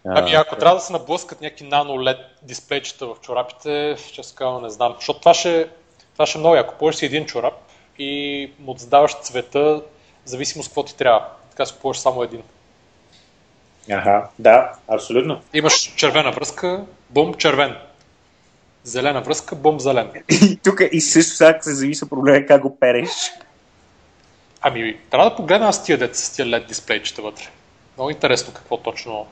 Ами 0.04 0.34
ако 0.34 0.56
трябва 0.56 0.76
да 0.76 0.80
се 0.80 0.92
наблъскат 0.92 1.40
някакви 1.40 1.64
нано 1.64 1.92
LED 1.92 2.18
дисплейчета 2.42 3.06
в 3.06 3.16
чорапите, 3.20 3.96
често 4.12 4.34
казвам 4.36 4.62
не 4.62 4.70
знам, 4.70 4.94
защото 4.96 5.20
това 5.20 5.34
ще, 5.34 5.68
това 6.12 6.26
ще 6.26 6.38
е 6.38 6.40
много 6.40 6.56
яко. 6.56 6.72
Купуваш 6.72 6.96
си 6.96 7.06
един 7.06 7.26
чорап 7.26 7.54
и 7.98 8.50
му 8.58 8.76
задаваш 8.78 9.20
цвета, 9.20 9.82
в 10.24 10.28
зависимост 10.28 10.68
какво 10.68 10.84
ти 10.84 10.96
трябва. 10.96 11.28
Така 11.50 11.66
си 11.66 11.74
купуваш 11.74 11.98
само 11.98 12.22
един. 12.22 12.42
Ага, 13.90 14.28
да, 14.38 14.72
абсолютно. 14.88 15.40
Имаш 15.54 15.74
червена 15.96 16.32
връзка, 16.32 16.84
бум, 17.10 17.34
червен. 17.34 17.76
Зелена 18.84 19.20
връзка, 19.20 19.56
бум, 19.56 19.80
зелен. 19.80 20.10
И 20.28 20.58
тук 20.64 20.80
и 20.92 21.00
също 21.00 21.36
сега 21.36 21.58
се 21.60 21.74
зависи 21.74 22.08
проблема 22.08 22.46
как 22.46 22.62
го 22.62 22.78
переш. 22.78 23.10
Ами, 24.60 24.96
трябва 25.10 25.30
да 25.30 25.36
погледна 25.36 25.68
аз 25.68 25.84
тия 25.84 25.98
деца 25.98 26.18
с 26.18 26.32
тия 26.32 26.46
LED 26.46 26.66
дисплейчета 26.66 27.22
вътре. 27.22 27.44
Много 27.96 28.10
интересно 28.10 28.52
какво 28.54 28.76
точно 28.76 29.26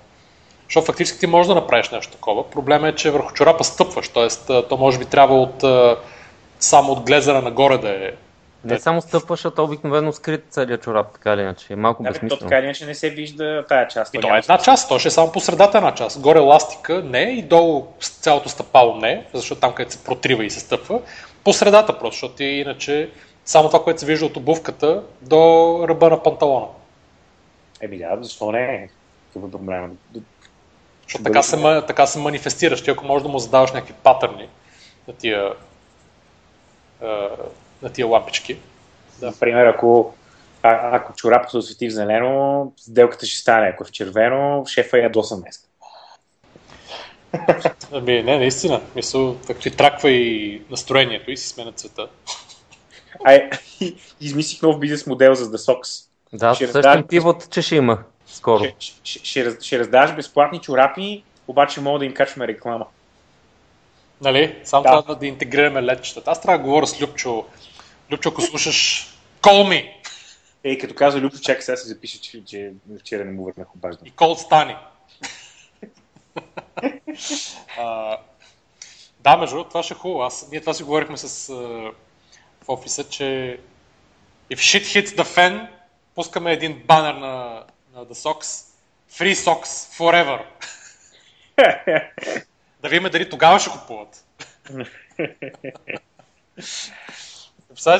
защото 0.72 0.86
фактически 0.86 1.20
ти 1.20 1.26
можеш 1.26 1.48
да 1.48 1.54
направиш 1.54 1.90
нещо 1.90 2.12
такова. 2.12 2.50
Проблема 2.50 2.88
е, 2.88 2.94
че 2.94 3.10
върху 3.10 3.32
чорапа 3.32 3.64
стъпваш, 3.64 4.08
т.е. 4.08 4.62
то 4.68 4.76
може 4.76 4.98
би 4.98 5.04
трябва 5.04 5.34
от, 5.34 5.64
само 6.60 6.92
от 6.92 7.00
глезера 7.00 7.42
нагоре 7.42 7.78
да 7.78 7.90
е. 7.90 8.12
Не 8.64 8.78
само 8.78 9.02
стъпваш, 9.02 9.44
а 9.44 9.50
то 9.50 9.64
обикновено 9.64 10.12
скрит 10.12 10.44
целият 10.50 10.82
чорап, 10.82 11.12
така 11.12 11.32
или 11.32 11.40
иначе. 11.40 11.72
Е 11.72 11.76
малко 11.76 12.02
да, 12.02 12.08
безсмислено. 12.08 12.38
То 12.38 12.44
така 12.44 12.58
или 12.58 12.64
иначе 12.64 12.86
не 12.86 12.94
се 12.94 13.10
вижда 13.10 13.64
тая 13.68 13.88
част. 13.88 14.14
И 14.14 14.20
това 14.20 14.36
е 14.36 14.38
една 14.38 14.58
част, 14.58 14.88
то 14.88 14.98
ще 14.98 15.08
е 15.08 15.10
само 15.10 15.32
по 15.32 15.40
средата 15.40 15.78
една 15.78 15.94
част. 15.94 16.20
Горе 16.20 16.38
ластика 16.38 17.02
не 17.02 17.22
и 17.22 17.42
долу 17.42 17.86
цялото 18.00 18.48
стъпало 18.48 18.96
не, 18.96 19.26
защото 19.34 19.60
там 19.60 19.72
където 19.72 19.92
се 19.92 20.04
протрива 20.04 20.44
и 20.44 20.50
се 20.50 20.60
стъпва. 20.60 21.00
По 21.44 21.52
средата 21.52 21.98
просто, 21.98 22.14
защото 22.14 22.34
ти 22.34 22.44
иначе 22.44 23.10
само 23.44 23.68
това, 23.68 23.84
което 23.84 24.00
се 24.00 24.06
вижда 24.06 24.26
от 24.26 24.36
обувката 24.36 25.02
до 25.22 25.84
ръба 25.88 26.10
на 26.10 26.22
панталона. 26.22 26.66
Еми 27.80 27.98
да, 27.98 28.18
защо 28.20 28.52
не? 28.52 28.88
Какъв 29.32 29.48
е 29.48 29.52
проблема? 29.52 29.88
Защото 31.02 31.24
така 31.24 31.42
се, 31.42 31.82
така 31.86 32.06
се 32.06 32.18
манифестираш. 32.18 32.84
Ти 32.84 32.90
ако 32.90 33.04
можеш 33.04 33.22
да 33.22 33.28
му 33.28 33.38
задаваш 33.38 33.72
някакви 33.72 33.94
патърни 34.02 34.48
на 35.08 35.14
тия, 35.14 35.52
на 37.82 37.92
тия 37.92 38.06
лампички. 38.06 38.58
Да. 39.20 39.26
Например, 39.26 39.66
ако, 39.66 40.14
а, 40.62 40.96
ако 40.96 41.12
чорапът 41.12 41.50
се 41.50 41.56
освети 41.56 41.88
в 41.88 41.92
зелено, 41.92 42.72
сделката 42.76 43.26
ще 43.26 43.40
стане. 43.40 43.68
Ако 43.68 43.84
е 43.84 43.86
в 43.86 43.90
червено, 43.90 44.64
шефа 44.66 44.98
е 44.98 45.02
ядосан 45.02 45.40
днес. 45.40 45.68
Ами, 47.92 48.22
не, 48.22 48.38
наистина. 48.38 48.80
Мисъл, 48.96 49.36
ти 49.60 49.70
траква 49.70 50.10
и 50.10 50.62
настроението 50.70 51.30
и 51.30 51.36
си 51.36 51.48
сменя 51.48 51.72
цвета. 51.72 52.08
Ай, 53.24 53.50
измислих 54.20 54.62
нов 54.62 54.78
бизнес 54.78 55.06
модел 55.06 55.34
за 55.34 55.50
The 55.50 55.56
Socks. 55.56 56.08
Да, 56.32 56.54
същия 56.54 57.06
пивот, 57.06 57.50
че 57.50 57.62
ще 57.62 57.76
има 57.76 57.98
скоро. 58.26 58.64
Ще, 58.78 59.00
ще, 59.04 59.24
ще, 59.24 59.56
ще 59.60 59.78
раздаваш 59.78 60.14
безплатни 60.14 60.60
чорапи, 60.60 61.24
обаче 61.48 61.80
мога 61.80 61.98
да 61.98 62.04
им 62.04 62.14
качваме 62.14 62.48
реклама. 62.48 62.86
Нали? 64.20 64.56
Само 64.64 64.82
да. 64.82 64.88
трябва 64.88 65.16
да 65.16 65.26
интегрираме 65.26 65.82
ледчетата. 65.82 66.30
Аз 66.30 66.40
трябва 66.40 66.58
да 66.58 66.64
говоря 66.64 66.86
с 66.86 67.00
Любчо. 67.00 67.44
Любчо, 68.10 68.28
ако 68.28 68.42
слушаш, 68.42 69.08
call 69.40 69.68
me! 69.68 69.92
Ей, 70.64 70.78
като 70.78 70.94
каза 70.94 71.20
Любчо, 71.20 71.40
чакай 71.40 71.62
сега 71.62 71.76
се 71.76 71.88
запише, 71.88 72.20
че, 72.20 72.44
че 72.44 72.72
вчера 73.00 73.24
не 73.24 73.32
му 73.32 73.44
върнах 73.44 73.74
обаждане. 73.74 74.08
И 74.08 74.12
call 74.12 74.34
стани. 74.34 74.76
да, 79.20 79.36
между 79.36 79.64
това 79.64 79.82
ще 79.82 79.94
е 79.94 79.96
хубаво. 79.96 80.22
Аз, 80.22 80.48
ние 80.50 80.60
това 80.60 80.74
си 80.74 80.82
говорихме 80.82 81.16
с, 81.16 81.52
в 82.62 82.68
офиса, 82.68 83.08
че 83.08 83.58
if 84.50 84.56
shit 84.56 84.82
hits 84.82 85.06
the 85.06 85.24
fan, 85.24 85.68
пускаме 86.14 86.52
един 86.52 86.82
банер 86.86 87.14
на, 87.14 87.64
на 87.94 88.06
The 88.06 88.12
Sox. 88.12 88.68
Free 89.12 89.34
Socks 89.34 89.98
Forever. 89.98 90.44
да 92.82 92.88
видим 92.88 93.10
дали 93.10 93.30
тогава 93.30 93.60
ще 93.60 93.70
купуват. 93.70 94.24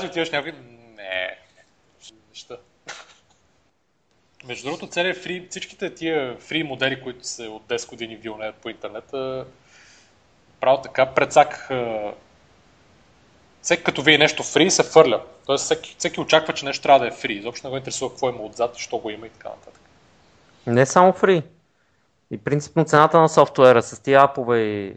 Ли 0.03 0.07
отиваш 0.07 0.31
някой? 0.31 0.53
Не. 0.97 1.39
Неща. 2.31 2.57
Между 4.45 4.65
другото, 4.65 4.87
целият 4.87 5.19
фри, 5.19 5.47
всичките 5.51 5.95
тия 5.95 6.37
фри 6.37 6.63
модели, 6.63 7.03
които 7.03 7.27
се 7.27 7.49
от 7.49 7.63
10 7.63 7.89
години 7.89 8.17
вилнеят 8.17 8.55
по 8.55 8.69
интернета, 8.69 9.47
право 10.61 10.83
така 10.83 11.15
прецак 11.15 11.71
всеки 13.63 13.83
като 13.83 14.03
вие 14.03 14.19
нещо 14.19 14.43
фри 14.43 14.71
се 14.71 14.83
фърля. 14.83 15.23
Тоест 15.47 15.65
всеки, 15.65 15.97
всеки 15.99 16.21
очаква, 16.21 16.55
че 16.55 16.65
нещо 16.65 16.83
трябва 16.83 17.01
да 17.01 17.07
е 17.07 17.11
фри. 17.11 17.33
Изобщо 17.33 17.67
не 17.67 17.71
го 17.71 17.77
интересува 17.77 18.11
какво 18.11 18.29
има 18.29 18.43
отзад, 18.43 18.77
що 18.77 18.99
го 18.99 19.11
има 19.11 19.27
и 19.27 19.31
така 19.31 19.49
нататък. 19.49 19.81
Не 20.67 20.87
само 20.87 21.13
фри. 21.13 21.43
И 22.31 22.39
принципно 22.39 22.85
цената 22.85 23.21
на 23.21 23.29
софтуера 23.29 23.83
с 23.83 24.03
тия 24.03 24.21
апове 24.21 24.59
и 24.59 24.97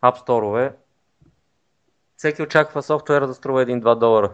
апсторове, 0.00 0.72
всеки 2.20 2.42
очаква 2.42 2.82
софтуера 2.82 3.26
да 3.26 3.34
струва 3.34 3.66
1-2 3.66 3.98
долара. 3.98 4.30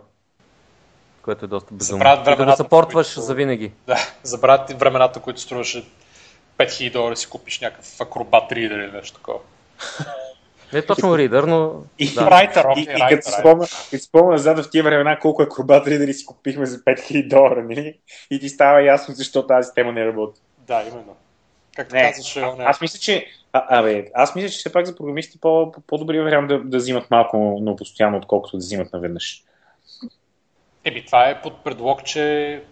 Което 1.23 1.45
е 1.45 1.49
доста 1.49 1.75
безумно. 1.75 2.05
И 2.05 2.37
да 2.37 2.45
го 2.45 2.57
съпортваш 2.57 3.09
които... 3.09 3.21
за 3.21 3.35
винаги. 3.35 3.73
Да, 3.87 3.99
забравят 4.23 4.73
времената, 4.73 5.21
които 5.21 5.41
струваше 5.41 5.85
5000 6.59 6.93
долара 6.93 7.17
си 7.17 7.31
купиш 7.31 7.61
някакъв 7.61 8.01
акробат 8.01 8.53
ридер 8.53 8.79
или 8.79 8.93
нещо 8.93 9.17
такова. 9.19 9.39
Не 10.73 10.79
е 10.79 10.87
точно 10.87 11.19
ридър, 11.19 11.45
но... 11.45 11.83
И, 11.99 12.15
да. 12.15 12.21
Writer, 12.21 12.65
okay, 12.65 12.79
и, 12.79 12.83
и 12.83 13.17
като 13.17 13.31
спомня, 13.31 13.67
спомня 14.07 14.33
назад 14.33 14.65
в 14.65 14.71
тия 14.71 14.85
времена 14.85 15.19
колко 15.19 15.43
акробат 15.43 15.87
ридери 15.87 16.15
си 16.15 16.27
купихме 16.27 16.67
за 16.67 16.79
5000 16.79 17.29
долара, 17.29 17.65
нали? 17.69 17.99
И 18.31 18.41
ти 18.41 18.49
става 18.49 18.83
ясно 18.83 19.15
защо 19.15 19.47
тази 19.47 19.71
тема 19.75 19.93
не 19.93 20.07
работи. 20.07 20.41
Да, 20.59 20.83
именно. 20.83 21.17
Как 21.77 21.93
не, 21.93 22.13
казваш, 22.13 22.37
а, 22.37 22.55
аз 22.59 22.81
мисля, 22.81 22.99
че 22.99 23.27
а, 23.53 23.79
абе, 23.79 24.11
аз 24.15 24.35
мисля, 24.35 24.49
че 24.49 24.59
все 24.59 24.73
пак 24.73 24.87
за 24.87 24.97
програмисти 24.97 25.41
по, 25.41 25.73
по-добри 25.87 26.21
вариант 26.21 26.49
да, 26.49 26.61
да 26.65 26.77
взимат 26.77 27.11
малко, 27.11 27.59
но 27.63 27.77
постоянно, 27.77 28.19
отколкото 28.19 28.57
да 28.57 28.61
взимат 28.61 28.93
наведнъж. 28.93 29.43
Еми, 30.85 31.05
това 31.07 31.29
е 31.29 31.43
под 31.43 31.65
предлог, 31.65 32.05
че 32.05 32.63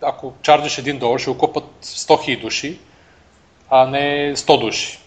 ако 0.00 0.32
чарджиш 0.42 0.76
1 0.76 0.98
долар, 0.98 1.18
ще 1.18 1.30
го 1.30 1.38
купат 1.38 1.64
100 1.82 2.10
000 2.10 2.40
души, 2.40 2.78
а 3.70 3.86
не 3.86 4.32
100 4.36 4.60
души, 4.60 4.98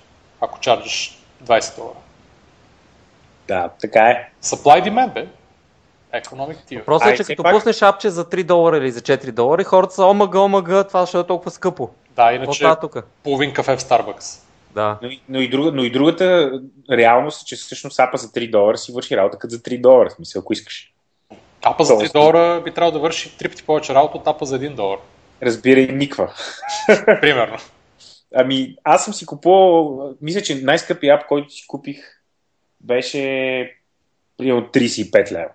ако 0.42 0.60
чарджиш 0.60 1.20
20 1.44 1.76
долара. 1.76 1.98
Да, 3.48 3.70
така 3.82 4.10
е. 4.10 4.30
Supply 4.44 4.90
demand, 4.90 5.14
бе. 5.14 5.28
Economic 6.14 6.58
theory. 6.70 6.80
Въпросът 6.80 7.08
е, 7.08 7.18
че 7.18 7.24
като 7.24 7.44
пак... 7.44 7.54
пуснеш 7.54 7.82
апче 7.82 8.10
за 8.10 8.26
3 8.26 8.44
долара 8.44 8.78
или 8.78 8.92
за 8.92 9.02
4 9.02 9.32
долара, 9.32 9.64
хората 9.64 9.94
са 9.94 10.06
омага, 10.06 10.40
омага, 10.40 10.88
това 10.88 11.06
ще 11.06 11.20
е 11.20 11.24
толкова 11.24 11.52
скъпо. 11.52 11.90
Да, 12.16 12.34
иначе 12.34 12.66
половин 13.24 13.54
кафе 13.54 13.78
в 13.78 13.82
Starbucks. 13.82 14.42
Да. 14.74 15.00
Но, 15.02 15.10
но, 15.30 15.42
и 15.42 15.50
друга, 15.50 15.72
но 15.72 15.84
и 15.84 15.92
другата 15.92 16.52
реалност 16.92 17.42
е, 17.42 17.46
че 17.46 17.56
всъщност 17.56 18.00
апа 18.00 18.18
за 18.18 18.28
3 18.28 18.52
долара 18.52 18.78
си 18.78 18.92
върши 18.92 19.18
работа 19.18 19.38
като 19.38 19.52
за 19.52 19.60
3 19.60 19.82
долара, 19.82 20.10
смисъл, 20.10 20.40
ако 20.40 20.54
искаш. 20.54 20.94
Апа 21.64 21.84
за 21.84 21.94
3 21.94 22.14
долара 22.14 22.62
би 22.62 22.74
трябвало 22.74 22.92
да 22.92 23.00
върши 23.00 23.38
три 23.38 23.50
пъти 23.50 23.64
повече 23.64 23.94
работа 23.94 24.18
от 24.18 24.28
апа 24.28 24.46
за 24.46 24.60
1 24.60 24.76
долар. 24.76 25.00
Разбирай, 25.44 25.88
никва. 25.88 26.34
Примерно. 27.22 27.58
Ами, 28.36 28.76
аз 28.84 29.06
съм 29.06 29.14
си 29.14 29.26
купувал, 29.26 30.14
мисля, 30.22 30.42
че 30.42 30.56
най-скъпия 30.56 31.16
ап, 31.16 31.28
който 31.28 31.50
си 31.50 31.68
купих, 31.68 31.98
беше 32.82 33.22
примерно 34.38 34.68
35 34.68 35.32
лева. 35.32 35.50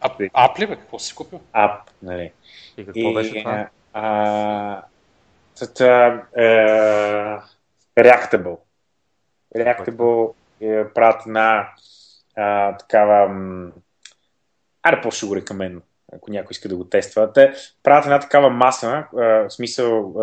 Ап, 0.00 0.20
ап 0.32 0.58
ли 0.58 0.66
бе? 0.66 0.76
Какво 0.76 0.98
си 0.98 1.14
купил? 1.14 1.40
Ап, 1.52 1.90
нали. 2.02 2.32
И 2.76 2.86
какво 2.86 3.00
и, 3.00 3.14
беше 3.14 3.38
това? 3.38 3.68
А, 3.92 4.82
тата, 5.58 6.22
е, 6.36 6.46
Reactable. 7.98 8.58
Reactable 9.56 10.34
е, 10.60 10.88
правят 10.94 11.26
на 11.26 11.68
а, 12.36 12.76
такава... 12.76 13.34
Аре, 14.82 15.00
по-ще 15.00 15.26
го 15.26 15.36
рекомендно 15.36 15.82
ако 16.16 16.30
някой 16.30 16.48
иска 16.50 16.68
да 16.68 16.76
го 16.76 16.84
тества. 16.84 17.32
Те 17.32 17.52
правят 17.82 18.04
една 18.04 18.18
такава 18.20 18.50
маса, 18.50 19.04
в 19.12 19.46
смисъл, 19.50 20.14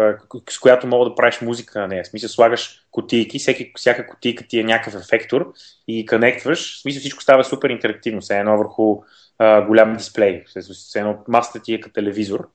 с 0.49 0.59
която 0.59 0.87
мога 0.87 1.09
да 1.09 1.15
правиш 1.15 1.41
музика 1.41 1.79
на 1.79 1.87
нея. 1.87 2.05
Смисъл, 2.05 2.29
слагаш 2.29 2.85
кутийки, 2.91 3.39
всеки, 3.39 3.71
всяка 3.75 4.07
кутийка 4.07 4.47
ти 4.47 4.59
е 4.59 4.63
някакъв 4.63 5.01
ефектор 5.01 5.53
и 5.87 6.05
конектваш. 6.05 6.81
Смисъл, 6.81 6.99
всичко 6.99 7.23
става 7.23 7.43
супер 7.43 7.69
интерактивно. 7.69 8.21
Все 8.21 8.39
едно 8.39 8.57
върху 8.57 9.01
а, 9.37 9.61
голям 9.61 9.95
дисплей. 9.95 10.43
Все 10.73 10.99
едно 10.99 11.17
масата 11.27 11.61
ти 11.61 11.73
е 11.73 11.79
като 11.79 11.93
телевизор. 11.93 12.49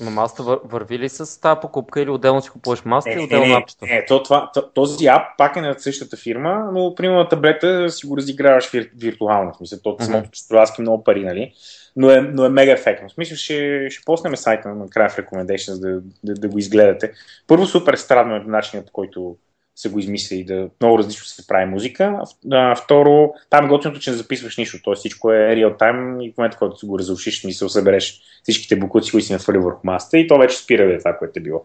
Но 0.00 0.10
маста 0.10 0.42
вър, 0.42 0.60
върви 0.64 0.98
ли 0.98 1.08
с 1.08 1.40
тази 1.40 1.60
покупка 1.60 2.00
или 2.00 2.10
отделно 2.10 2.42
си 2.42 2.50
купуваш 2.50 2.84
маста 2.84 3.10
Не, 3.10 3.16
и 3.22 3.24
отделно 3.24 3.46
не, 3.46 3.54
апчето? 3.54 3.86
не 3.86 4.04
то, 4.04 4.22
това, 4.22 4.50
то, 4.54 4.70
този 4.70 5.06
ап 5.06 5.22
пак 5.38 5.56
е 5.56 5.60
на 5.60 5.74
същата 5.78 6.16
фирма, 6.16 6.70
но 6.72 6.94
примерно 6.94 7.18
на 7.18 7.28
таблета 7.28 7.90
си 7.90 8.06
го 8.06 8.16
разиграваш 8.16 8.70
вир, 8.70 8.90
виртуално. 8.96 9.52
В 9.52 9.56
смисъл, 9.56 9.78
то 9.82 9.90
Мгм. 9.90 10.04
самото 10.04 10.28
адски 10.50 10.80
много 10.80 11.04
пари, 11.04 11.24
нали? 11.24 11.52
Но 11.96 12.10
е, 12.10 12.20
но 12.20 12.44
е 12.44 12.48
мега 12.48 12.72
ефектно. 12.72 13.08
В 13.08 13.12
смисъл, 13.12 13.36
ще, 13.36 13.86
ще 13.90 14.04
поснем 14.04 14.36
сайта 14.36 14.68
на 14.68 14.88
края 14.88 15.08
в 15.10 15.16
Recommendations 15.16 15.80
да, 15.80 16.00
да, 16.24 16.34
да 16.34 16.48
го 16.48 16.58
изгледате. 16.58 17.12
Първо, 17.46 17.66
супер 17.66 17.94
странно 17.94 18.36
е 18.36 18.42
начинът, 18.46 18.86
по 18.86 18.92
който 18.92 19.36
са 19.76 19.90
го 19.90 19.98
измислили 19.98 20.44
да 20.44 20.68
много 20.80 20.98
различно 20.98 21.24
се 21.24 21.46
прави 21.46 21.66
музика. 21.66 22.20
А, 22.52 22.74
второ, 22.74 23.34
там 23.50 23.64
е 23.64 23.68
готиното, 23.68 24.00
че 24.00 24.10
не 24.10 24.16
записваш 24.16 24.56
нищо. 24.56 24.78
Тоест 24.82 25.00
всичко 25.00 25.32
е 25.32 25.56
реал 25.56 25.76
тайм 25.76 26.20
и 26.20 26.32
в 26.32 26.38
момента, 26.38 26.58
който 26.58 26.86
го 26.86 26.98
разрушиш, 26.98 27.40
смисъл, 27.40 27.68
събереш 27.68 28.20
всичките 28.42 28.76
буклуци, 28.76 29.10
които 29.10 29.26
си 29.26 29.32
нахвърли 29.32 29.58
върху 29.58 29.80
масата 29.84 30.18
и 30.18 30.26
то 30.26 30.38
вече 30.38 30.56
спира 30.56 30.86
да 30.86 30.94
е 30.94 30.98
това, 30.98 31.16
което 31.18 31.38
е 31.38 31.42
било. 31.42 31.64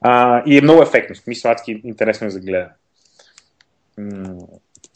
А, 0.00 0.42
и 0.46 0.58
е 0.58 0.60
много 0.60 0.82
ефектно. 0.82 1.16
Смисъл, 1.16 1.50
адски 1.50 1.80
интересно 1.84 2.26
е 2.26 2.30
за 2.30 2.40
гледане. 2.40 2.70
М, 3.98 4.36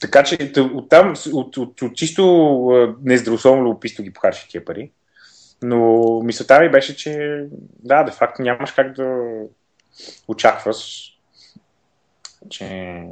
Така 0.00 0.24
че 0.24 0.52
оттам, 0.74 1.14
от, 1.32 1.56
от, 1.56 1.82
от 1.82 1.96
чисто 1.96 2.22
а, 2.68 2.94
нездравословно 3.02 3.64
любопитство 3.64 4.02
ги 4.02 4.12
похарчи 4.12 4.48
тия 4.48 4.64
пари. 4.64 4.90
Но 5.62 6.20
мисълта 6.24 6.60
ми 6.60 6.70
беше, 6.70 6.96
че 6.96 7.44
да, 7.78 8.02
де 8.02 8.12
факто 8.12 8.42
нямаш 8.42 8.72
как 8.72 8.92
да 8.92 9.22
очакваш, 10.28 11.12
че 12.48 13.02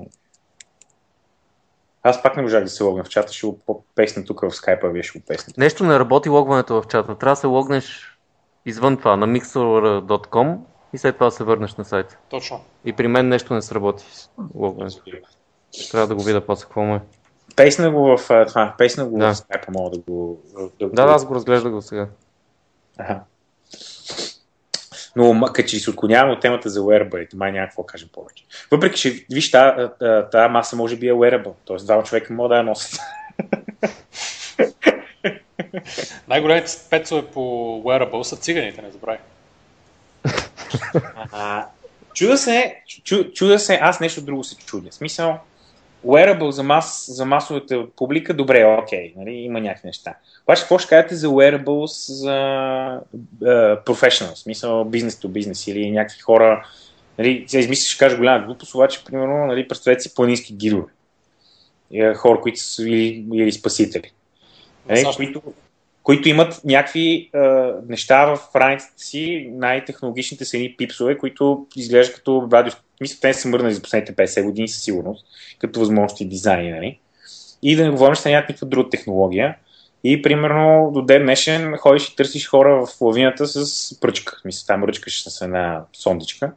аз 2.02 2.22
пак 2.22 2.36
не 2.36 2.42
можах 2.42 2.64
да 2.64 2.70
се 2.70 2.82
логна 2.82 3.04
в 3.04 3.08
чата, 3.08 3.32
ще 3.32 3.46
го 3.46 3.84
песна 3.94 4.24
тук 4.24 4.40
в 4.40 4.50
скайпа, 4.50 4.88
вие 4.88 5.02
ще 5.02 5.18
го 5.18 5.24
песнете. 5.28 5.60
Нещо 5.60 5.84
не 5.84 5.98
работи 5.98 6.28
логването 6.28 6.82
в 6.82 6.86
чата. 6.86 7.18
Трябва 7.18 7.32
да 7.32 7.40
се 7.40 7.46
логнеш 7.46 8.18
извън 8.66 8.96
това, 8.96 9.16
на 9.16 9.26
mixer.com 9.26 10.56
и 10.92 10.98
след 10.98 11.14
това 11.14 11.30
се 11.30 11.44
върнеш 11.44 11.74
на 11.74 11.84
сайта. 11.84 12.18
Точно. 12.30 12.60
И 12.84 12.92
при 12.92 13.08
мен 13.08 13.28
нещо 13.28 13.54
не 13.54 13.62
сработи 13.62 14.04
с 14.12 14.30
логването. 14.54 15.02
Трябва 15.90 16.06
да 16.06 16.14
го 16.14 16.22
видя 16.22 16.46
после 16.46 16.64
какво 16.64 16.82
му 16.82 16.94
е. 16.94 17.00
Песна 17.56 17.90
го 17.90 18.16
в 18.16 18.46
това, 18.48 18.74
песна 18.78 19.06
го 19.06 19.18
Да. 19.18 19.32
в 19.34 19.36
скайпа, 19.36 19.72
мога 19.72 19.90
да 19.90 19.98
го... 19.98 20.42
Да, 20.80 20.88
Да, 20.88 21.06
да, 21.06 21.12
аз 21.12 21.24
го 21.26 21.34
разглеждах 21.34 21.72
до 21.72 21.82
сега. 21.82 22.08
Аха. 22.98 23.20
Но 25.16 25.40
като 25.52 25.68
че 25.68 25.78
се 25.78 25.90
отклоняваме 25.90 26.32
от 26.32 26.40
темата 26.40 26.70
за 26.70 26.80
wearable, 26.80 27.34
май 27.34 27.52
няма 27.52 27.66
какво 27.66 27.82
кажем 27.82 28.08
повече. 28.12 28.44
Въпреки, 28.70 29.00
че 29.00 29.24
виж, 29.30 29.50
тази 29.50 29.88
та 30.32 30.48
маса 30.48 30.76
може 30.76 30.96
би 30.96 31.08
е 31.08 31.12
wearable, 31.12 31.54
т.е. 31.66 31.76
двама 31.76 32.02
човека 32.02 32.32
могат 32.32 32.50
да 32.50 32.56
я 32.56 32.62
носят. 32.62 33.00
Най-големите 36.28 36.70
спецове 36.70 37.26
по 37.26 37.40
wearable 37.84 38.22
са 38.22 38.36
циганите, 38.36 38.82
не 38.82 38.90
забравяй. 38.90 39.18
Чуда 42.14 42.36
се, 42.36 42.82
чу, 43.04 43.32
чуда 43.32 43.58
се, 43.58 43.78
аз 43.82 44.00
нещо 44.00 44.22
друго 44.22 44.44
се 44.44 44.56
чудя. 44.56 44.92
Смисъл, 44.92 45.38
wearable 46.06 46.50
за, 46.50 46.62
мас, 46.62 47.04
за 47.08 47.24
масовата 47.24 47.86
публика, 47.96 48.34
добре, 48.34 48.78
окей, 48.82 49.12
нали, 49.16 49.30
има 49.30 49.60
някакви 49.60 49.86
неща. 49.86 50.14
Обаче, 50.42 50.62
какво 50.62 50.78
ще 50.78 50.88
кажете 50.88 51.14
за 51.14 51.28
wearables 51.28 52.12
за 52.12 52.30
uh, 53.42 53.84
professional, 53.84 54.34
в 54.34 54.38
смисъл 54.38 54.84
бизнес 54.84 55.16
to 55.16 55.28
бизнес 55.28 55.66
или 55.66 55.90
някакви 55.90 56.20
хора, 56.20 56.66
нали, 57.18 57.44
сега 57.48 57.60
измислиш, 57.60 57.94
ще 57.94 57.98
кажа 57.98 58.16
голяма 58.16 58.46
глупост, 58.46 58.74
обаче, 58.74 59.04
примерно, 59.04 59.46
нали, 59.46 59.68
представете 59.68 60.00
си 60.00 60.14
планински 60.14 60.54
гидове. 60.54 60.92
Е, 61.92 62.14
Хора, 62.14 62.40
които 62.40 62.60
са 62.60 62.82
или, 62.82 63.26
или 63.34 63.52
спасители. 63.52 64.10
Нали, 64.88 65.04
които, 65.16 65.42
които 66.04 66.28
имат 66.28 66.60
някакви 66.64 67.30
е, 67.34 67.38
неща 67.88 68.26
в 68.26 68.56
раницата 68.56 68.94
си, 68.96 69.48
най-технологичните 69.52 70.44
са 70.44 70.56
едни 70.56 70.74
пипсове, 70.76 71.18
които 71.18 71.66
изглеждат 71.76 72.16
като 72.16 72.48
радио. 72.52 72.72
Мисля, 73.00 73.18
те 73.20 73.34
са 73.34 73.48
мърнали 73.48 73.74
за 73.74 73.82
последните 73.82 74.14
50 74.14 74.44
години 74.44 74.68
със 74.68 74.82
сигурност, 74.82 75.26
като 75.58 75.80
възможности 75.80 76.28
дизайни. 76.28 76.70
Нали? 76.70 76.98
И 77.62 77.76
да 77.76 77.84
не 77.84 77.90
говорим, 77.90 78.16
че 78.22 78.28
нямат 78.28 78.48
никаква 78.48 78.66
друга 78.66 78.90
технология. 78.90 79.56
И 80.04 80.22
примерно 80.22 80.90
до 80.94 81.02
ден 81.02 81.22
днешен 81.22 81.76
ходиш 81.76 82.08
и 82.08 82.16
търсиш 82.16 82.48
хора 82.48 82.86
в 82.86 83.00
лавината 83.00 83.46
с 83.46 84.00
пръчка. 84.00 84.40
Мисля, 84.44 84.66
там 84.66 84.84
ръчкаш 84.84 85.22
с 85.28 85.40
една 85.40 85.84
сондичка 85.96 86.52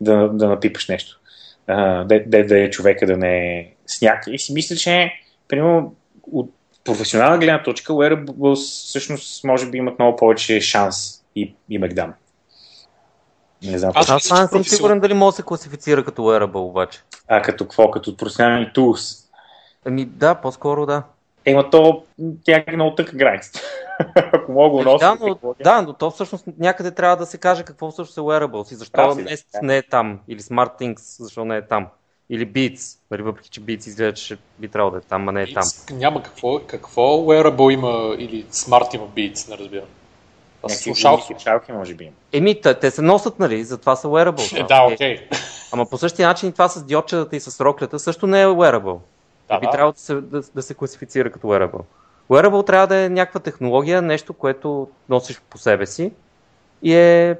да, 0.00 0.28
да 0.28 0.48
напипаш 0.48 0.88
нещо. 0.88 1.20
А, 1.66 2.04
де, 2.04 2.24
де, 2.26 2.44
да 2.44 2.58
е 2.58 2.70
човека 2.70 3.06
да 3.06 3.16
не 3.16 3.58
е 3.58 3.74
сняг. 3.86 4.24
И 4.30 4.38
си 4.38 4.52
мисля, 4.52 4.76
че 4.76 5.12
примерно 5.48 5.94
от 6.32 6.54
професионална 6.84 7.38
гледна 7.38 7.62
точка, 7.62 7.92
Wearables 7.92 8.86
всъщност 8.88 9.44
може 9.44 9.70
би 9.70 9.78
имат 9.78 9.98
много 9.98 10.16
повече 10.16 10.60
шанс 10.60 11.24
и, 11.36 11.54
и 11.68 11.78
Мегдам. 11.78 12.14
Не 13.62 13.78
знам. 13.78 13.92
Аз 13.94 14.10
Аз... 14.10 14.30
Не 14.30 14.48
съм 14.48 14.64
сигурен 14.64 15.00
дали 15.00 15.14
може 15.14 15.32
да 15.32 15.36
се 15.36 15.42
класифицира 15.42 16.04
като 16.04 16.22
wearable 16.22 16.56
обаче. 16.56 17.00
А 17.28 17.42
като 17.42 17.64
какво? 17.64 17.90
Като 17.90 18.16
професионални 18.16 18.66
tools. 18.66 19.28
Ами 19.84 20.04
да, 20.04 20.34
по-скоро 20.34 20.86
да. 20.86 21.02
Ема 21.44 21.70
то 21.70 22.02
тя 22.44 22.64
е 22.66 22.72
много 22.72 22.94
тъка 22.94 23.16
граница. 23.16 23.60
Ако 24.32 24.52
мога 24.52 24.70
го 24.70 24.76
Ами 24.76 24.84
нося. 24.84 24.98
да, 24.98 25.16
но, 25.20 25.54
да, 25.64 25.82
но 25.82 25.92
то 25.92 26.10
всъщност 26.10 26.44
някъде 26.58 26.90
трябва 26.90 27.16
да 27.16 27.26
се 27.26 27.38
каже 27.38 27.64
какво 27.64 27.90
всъщност 27.90 28.18
е 28.18 28.20
wearables 28.20 28.72
и 28.72 28.74
защо 28.74 29.14
да. 29.14 29.22
Nest 29.22 29.62
не 29.62 29.76
е 29.76 29.82
там, 29.82 30.20
или 30.28 30.40
SmartThings, 30.40 31.22
защо 31.22 31.44
не 31.44 31.56
е 31.56 31.66
там, 31.66 31.86
или 32.32 32.46
Beats, 32.46 32.98
нали, 33.10 33.22
въпреки 33.22 33.48
че 33.48 33.60
Beats 33.60 33.86
изглежда, 33.88 34.12
че 34.12 34.38
би 34.58 34.68
трябвало 34.68 34.90
да 34.90 34.98
е 34.98 35.00
там, 35.00 35.28
а 35.28 35.32
не 35.32 35.42
е 35.42 35.52
там. 35.52 35.62
Beats, 35.62 35.92
Няма 35.92 36.22
какво, 36.22 36.60
какво 36.66 37.18
wearable 37.18 37.72
има 37.72 38.16
или 38.18 38.44
smart 38.44 38.94
има 38.94 39.08
Beats, 39.08 39.50
не 39.50 39.58
разбирам. 39.58 39.86
Слушалки. 40.68 41.24
слушалки 41.26 41.72
може 41.72 41.94
би 41.94 42.04
има. 42.04 42.12
Еми, 42.32 42.60
те, 42.60 42.74
те 42.74 42.90
се 42.90 43.02
носят, 43.02 43.38
нали, 43.38 43.64
затова 43.64 43.96
са 43.96 44.08
wearables. 44.08 44.60
Е, 44.60 44.62
да, 44.62 44.82
окей. 44.92 45.28
Ама 45.72 45.86
по 45.86 45.98
същия 45.98 46.28
начин 46.28 46.48
и 46.48 46.52
това 46.52 46.68
с 46.68 46.84
диодчетата 46.84 47.36
и 47.36 47.40
с 47.40 47.64
роклята 47.64 47.98
също 47.98 48.26
не 48.26 48.42
е 48.42 48.46
wearable. 48.46 48.98
Да, 49.48 49.58
би 49.58 49.66
да. 49.66 49.72
трябвало 49.72 49.92
да 49.92 49.98
се, 49.98 50.14
да, 50.14 50.42
да 50.54 50.62
се 50.62 50.74
класифицира 50.74 51.32
като 51.32 51.46
wearable. 51.46 51.84
Wearable 52.30 52.66
трябва 52.66 52.86
да 52.86 52.96
е 52.96 53.08
някаква 53.08 53.40
технология, 53.40 54.02
нещо, 54.02 54.32
което 54.32 54.88
носиш 55.08 55.40
по 55.50 55.58
себе 55.58 55.86
си 55.86 56.12
и 56.82 56.94
е 56.94 57.38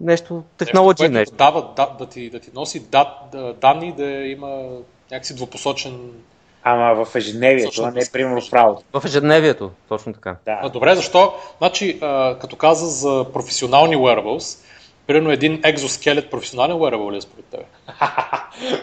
нещо, 0.00 0.42
технология 0.56 1.10
нещо. 1.10 1.18
нещо. 1.18 1.34
Дава, 1.36 1.68
да, 1.76 1.88
да, 1.98 2.06
ти, 2.06 2.30
да 2.30 2.40
ти 2.40 2.50
носи 2.54 2.80
дат, 2.80 3.08
да, 3.32 3.52
данни, 3.52 3.92
да 3.92 4.04
има 4.06 4.62
някакси 5.10 5.34
двупосочен... 5.34 6.10
Ама 6.62 7.04
в 7.04 7.16
ежедневието, 7.16 7.70
Точно 7.70 7.84
а 7.84 7.90
не 7.90 8.00
примерно 8.12 8.40
в 8.40 8.52
работа. 8.52 9.00
В 9.00 9.04
ежедневието, 9.04 9.70
точно 9.88 10.12
така. 10.12 10.36
А, 10.46 10.62
Да. 10.62 10.68
добре, 10.68 10.94
защо? 10.94 11.34
Значи, 11.58 11.98
а, 12.00 12.36
като 12.38 12.56
каза 12.56 12.86
за 12.86 13.26
професионални 13.32 13.96
wearables, 13.96 14.64
примерно 15.06 15.30
един 15.30 15.60
екзоскелет 15.64 16.30
професионален 16.30 16.76
wearable 16.76 17.12
ли 17.12 17.16
е 17.16 17.20
според 17.20 17.44
тебе? 17.44 17.62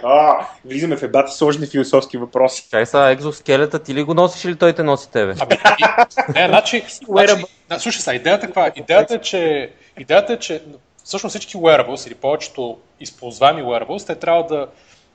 а, 0.03 0.47
влизаме 0.65 0.97
в 0.97 1.03
ебати 1.03 1.33
сложни 1.33 1.67
философски 1.67 2.17
въпроси. 2.17 2.67
Чай 2.71 2.85
сега, 2.85 3.09
екзоскелета 3.09 3.79
ти 3.79 3.93
ли 3.93 4.03
го 4.03 4.13
носиш 4.13 4.45
или 4.45 4.55
той 4.55 4.73
те 4.73 4.83
носи 4.83 5.11
тебе? 5.11 5.35
Ами, 5.39 5.59
и, 5.79 6.31
не, 6.39 6.47
значи, 6.47 6.83
значи 7.09 7.43
да, 7.69 7.79
слушай 7.79 8.01
сега, 8.01 8.15
идеята 8.15 8.45
е 8.45 8.47
каква? 8.47 8.71
Идеята 8.75 9.13
е, 9.13 9.21
че, 9.21 9.71
идеята 9.99 10.33
е, 10.33 10.39
че 10.39 10.61
всъщност 11.07 11.31
всички 11.31 11.57
wearables 11.57 12.07
или 12.07 12.15
повечето 12.15 12.77
използваеми 12.99 13.63
wearables, 13.63 14.07
те 14.07 14.15
трябва 14.15 14.45
да, 14.45 14.67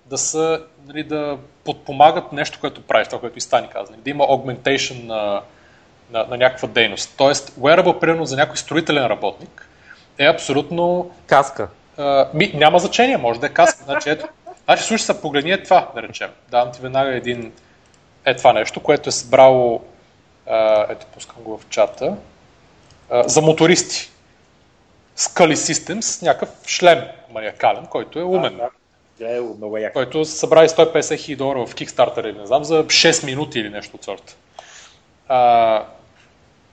да 0.07 0.19
са, 0.19 0.63
нали, 0.87 1.05
да 1.05 1.39
подпомагат 1.65 2.33
нещо, 2.33 2.59
което 2.61 2.83
правиш, 2.83 3.09
това, 3.09 3.21
което 3.21 3.39
и 3.39 3.41
Стани 3.41 3.69
каза, 3.69 3.93
нали, 3.93 4.01
да 4.01 4.11
има 4.11 4.25
augmentation 4.25 5.05
на, 5.05 5.43
на, 6.11 6.27
на 6.27 6.37
някаква 6.37 6.69
дейност. 6.69 7.15
Тоест, 7.17 7.51
wearable, 7.51 7.99
примерно 7.99 8.25
за 8.25 8.37
някой 8.37 8.57
строителен 8.57 9.07
работник, 9.07 9.69
е 10.19 10.27
абсолютно 10.27 11.11
Каска. 11.27 11.69
а, 11.99 12.29
ми, 12.35 12.53
няма 12.55 12.79
значение, 12.79 13.17
може 13.17 13.41
да 13.41 13.47
е 13.47 13.51
каска. 13.51 13.85
Значи, 13.85 14.11
ето, 14.11 14.29
значи 14.65 14.83
слушай 14.83 15.05
се, 15.05 15.21
погледни 15.21 15.51
е 15.51 15.63
това, 15.63 15.89
да 15.95 16.03
речем. 16.03 16.31
Давам 16.51 16.73
ти 16.73 16.81
веднага 16.81 17.17
един 17.17 17.53
е 18.25 18.37
това 18.37 18.53
нещо, 18.53 18.81
което 18.81 19.09
е 19.09 19.13
събрало, 19.13 19.83
а, 20.51 20.87
ето 20.89 21.07
пускам 21.15 21.43
го 21.43 21.59
в 21.59 21.67
чата, 21.69 22.17
а, 23.11 23.29
за 23.29 23.43
мотористи. 23.43 24.12
Scully 25.17 25.55
Systems, 25.55 26.23
някакъв 26.23 26.49
шлем 26.67 26.99
маниакален, 27.33 27.87
който 27.87 28.19
е 28.19 28.23
умен. 28.23 28.57
Да, 28.57 28.69
да, 29.19 29.37
е 29.37 29.41
много 29.41 29.79
яко. 29.79 29.93
Който 29.93 30.25
събрали 30.25 30.69
150 30.69 31.19
хиляди 31.19 31.37
долара 31.37 31.67
в 31.67 31.75
Kickstarter 31.75 32.31
или 32.31 32.39
не 32.39 32.47
знам, 32.47 32.65
за 32.65 32.85
6 32.85 33.25
минути 33.25 33.61
или 33.61 33.71
нещо 33.71 33.97
от 33.97 34.05
сорта. 34.05 34.37
А, 35.29 35.85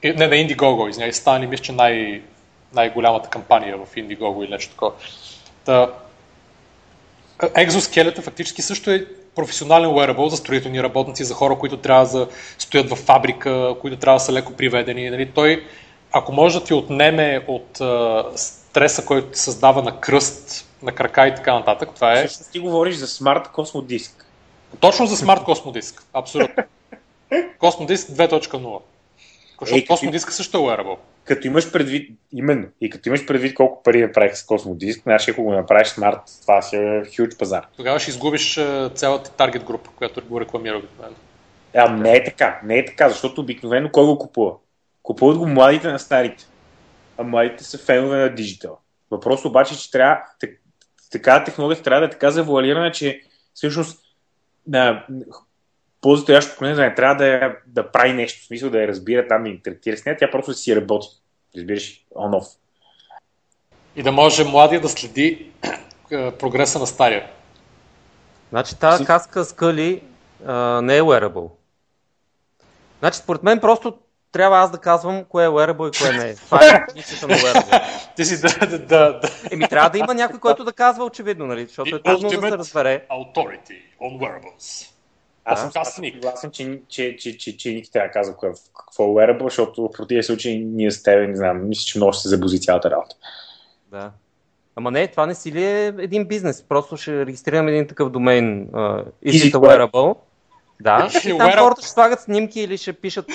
не, 0.04 0.28
на 0.28 0.36
Indiegogo, 0.36 0.90
извиняй, 0.90 1.14
стане, 1.14 1.48
мисля, 1.48 1.64
че 1.64 1.72
най- 1.72 2.22
най-голямата 2.74 3.30
кампания 3.30 3.78
в 3.78 3.96
Indiegogo 3.96 4.44
или 4.44 4.52
нещо 4.52 4.72
такова. 4.72 4.92
Та, 5.66 5.94
екзоскелета 7.56 8.22
фактически 8.22 8.62
също 8.62 8.92
е 8.92 9.06
професионален 9.36 9.90
wearable 9.90 10.28
за 10.28 10.38
строителни 10.38 10.84
работници, 10.84 11.24
за 11.24 11.34
хора, 11.34 11.56
които 11.56 11.78
трябва 11.78 12.20
да 12.20 12.28
стоят 12.58 12.90
в 12.90 12.96
фабрика, 12.96 13.76
които 13.82 13.98
трябва 13.98 14.16
да 14.16 14.24
са 14.24 14.34
леко 14.34 14.54
приведени. 14.54 15.10
Нали? 15.10 15.32
Той, 15.36 15.66
ако 16.12 16.32
може 16.32 16.60
да 16.60 16.66
ти 16.66 16.74
отнеме 16.74 17.46
от 17.48 17.82
а, 17.82 18.24
стреса, 18.36 19.06
който 19.06 19.38
се 19.38 19.44
създава 19.44 19.84
на 19.84 20.00
кръст, 20.00 20.68
на 20.82 20.92
крака 20.92 21.28
и 21.28 21.36
така 21.36 21.54
нататък, 21.54 21.90
това 21.96 22.14
е 22.14 22.16
Всъщност 22.18 22.52
ти 22.52 22.60
говориш 22.60 22.96
за 22.96 23.08
смарт 23.08 23.48
космодиск. 23.48 24.26
точно 24.80 25.06
за 25.06 25.18
смарт 25.18 25.44
космодиск. 25.44 26.04
Абсолютно. 26.14 26.64
Космодиск 27.60 28.08
2.0. 28.08 28.80
Защото 29.60 29.76
Ей, 29.76 29.82
какви- 29.82 29.88
космодиск 29.88 30.32
също 30.32 30.58
е 30.58 30.62
wearable. 30.62 30.98
като 31.24 31.48
имаш 31.48 31.72
предвид, 31.72 32.12
именно, 32.34 32.68
и 32.82 32.90
като 32.90 33.10
имаш 33.10 33.26
предвид 33.26 33.56
колко 33.56 33.84
пари 33.84 34.02
направих 34.02 34.36
с 34.38 34.46
космодиск, 34.46 35.04
значи 35.04 35.32
ако 35.32 35.44
го 35.44 35.52
направиш 35.52 35.88
смарт, 35.88 36.20
това 36.42 36.62
си 36.62 36.76
е 36.76 37.04
хюч 37.18 37.38
пазар. 37.38 37.66
Тогава 37.78 38.00
ще 38.00 38.12
изгубиш 38.12 38.60
цялата 38.94 39.32
таргет 39.32 39.64
група, 39.64 39.90
която 39.96 40.22
го 40.26 40.42
рекламира 40.42 40.78
обикновено. 40.78 41.16
А, 41.76 41.90
не 41.90 42.16
е 42.16 42.24
така, 42.24 42.60
не 42.64 42.78
е 42.78 42.86
така, 42.86 43.10
защото 43.10 43.42
обикновено 43.42 43.90
кой 43.92 44.06
го 44.06 44.18
купува? 44.18 44.52
Купуват 45.10 45.38
го 45.38 45.48
младите 45.48 45.92
на 45.92 46.00
старите. 46.00 46.48
А 47.18 47.24
младите 47.24 47.64
са 47.64 47.78
фенове 47.78 48.18
на 48.18 48.36
диджитал. 48.36 48.80
Въпрос 49.12 49.46
обаче, 49.46 49.78
че 49.80 49.92
трябва, 49.92 50.22
такава 51.12 51.44
технология 51.44 51.84
трябва 51.84 52.00
да 52.02 52.06
е 52.08 52.10
така 52.10 52.32
завуалирана, 52.32 52.92
че 52.92 53.22
всъщност 53.54 54.00
на 54.68 55.06
по-застоящо 56.02 56.52
поколение 56.52 56.86
не 56.90 56.96
трябва 56.96 57.16
да, 57.16 57.56
да 57.68 57.92
прави 57.92 58.14
нещо, 58.14 58.42
в 58.42 58.48
смисъл 58.48 58.70
да 58.70 58.82
я 58.82 58.88
разбира 58.88 59.28
там, 59.28 59.44
да 59.44 59.50
интерактира 59.50 59.98
с 59.98 60.06
нея, 60.06 60.18
тя 60.20 60.32
просто 60.32 60.54
си 60.54 60.76
работи. 60.76 61.08
Разбираш, 61.58 62.06
on-off. 62.16 62.58
И 63.96 64.04
да 64.04 64.12
може 64.12 64.44
младия 64.44 64.82
да 64.82 64.90
следи 64.90 65.52
прогреса 66.10 66.80
на 66.80 66.88
стария. 66.88 67.32
Значи 68.50 68.80
тази 68.80 69.06
каска 69.06 69.46
скъли 69.46 70.04
а, 70.46 70.82
не 70.82 70.98
е 70.98 71.02
wearable. 71.02 71.50
Значи 73.00 73.18
според 73.18 73.44
мен 73.44 73.60
просто 73.60 73.98
трябва 74.32 74.58
аз 74.58 74.72
да 74.72 74.78
казвам 74.78 75.24
кое 75.30 75.46
е 75.46 75.48
wearable 75.48 75.96
и 75.96 76.00
кое 76.00 76.18
не 76.18 76.30
е. 76.30 76.36
Това 76.36 76.66
е 76.66 76.86
дефиницията 76.86 77.28
на 77.28 77.34
wearable. 77.34 77.82
Ти 78.16 78.26
си 78.26 78.42
да, 78.42 78.68
да, 78.68 78.80
да. 78.80 79.22
Еми 79.52 79.68
трябва 79.68 79.90
да 79.90 79.98
има 79.98 80.14
някой, 80.14 80.40
който 80.40 80.64
да 80.64 80.74
казва 80.74 81.06
очевидно, 81.06 81.46
нали? 81.46 81.66
Защото 81.66 81.96
е 81.96 82.02
трудно 82.02 82.30
да 82.30 82.42
се 82.42 82.52
разбере. 82.52 83.06
Authority 83.12 83.82
on 84.02 84.20
wearables. 84.20 84.90
Аз 85.46 85.62
съм 85.62 85.72
съгласен, 85.72 86.52
че, 86.52 86.82
че, 86.88 87.16
че, 87.18 87.38
че, 87.38 87.58
че 87.58 87.70
Ники 87.70 87.92
трябва 87.92 88.08
да 88.08 88.14
казва 88.14 88.34
какво 88.34 89.04
е 89.04 89.08
wearable, 89.08 89.44
защото 89.44 89.84
в 89.84 89.92
противен 89.92 90.24
случай 90.24 90.56
ние 90.56 90.92
с 90.92 91.04
тебе, 91.04 91.28
не 91.28 91.36
знам, 91.36 91.70
мисля, 91.70 91.84
че 91.86 91.98
много 91.98 92.14
ще 92.14 92.22
се 92.22 92.30
забузи 92.30 92.62
цялата 92.62 92.92
работа. 92.92 93.16
Да. 93.92 94.12
Ама 94.76 94.92
не, 94.92 95.08
това 95.08 95.26
не 95.26 95.36
си 95.36 95.52
ли 95.52 95.66
е 95.66 95.86
един 95.86 96.28
бизнес? 96.28 96.64
Просто 96.70 96.98
ще 96.98 97.26
регистрираме 97.26 97.72
един 97.72 97.88
такъв 97.88 98.10
домейн. 98.10 98.68
Uh, 98.68 99.06
is 99.26 99.52
it 99.52 99.54
a 99.54 99.60
wearable? 99.60 100.18
Да, 100.82 101.10
и 101.26 101.38
там 101.38 101.52
хората 101.52 101.82
ще 101.82 101.90
слагат 101.90 102.22
снимки 102.22 102.62
или 102.62 102.78
ще 102.78 102.94
пишат 102.94 103.26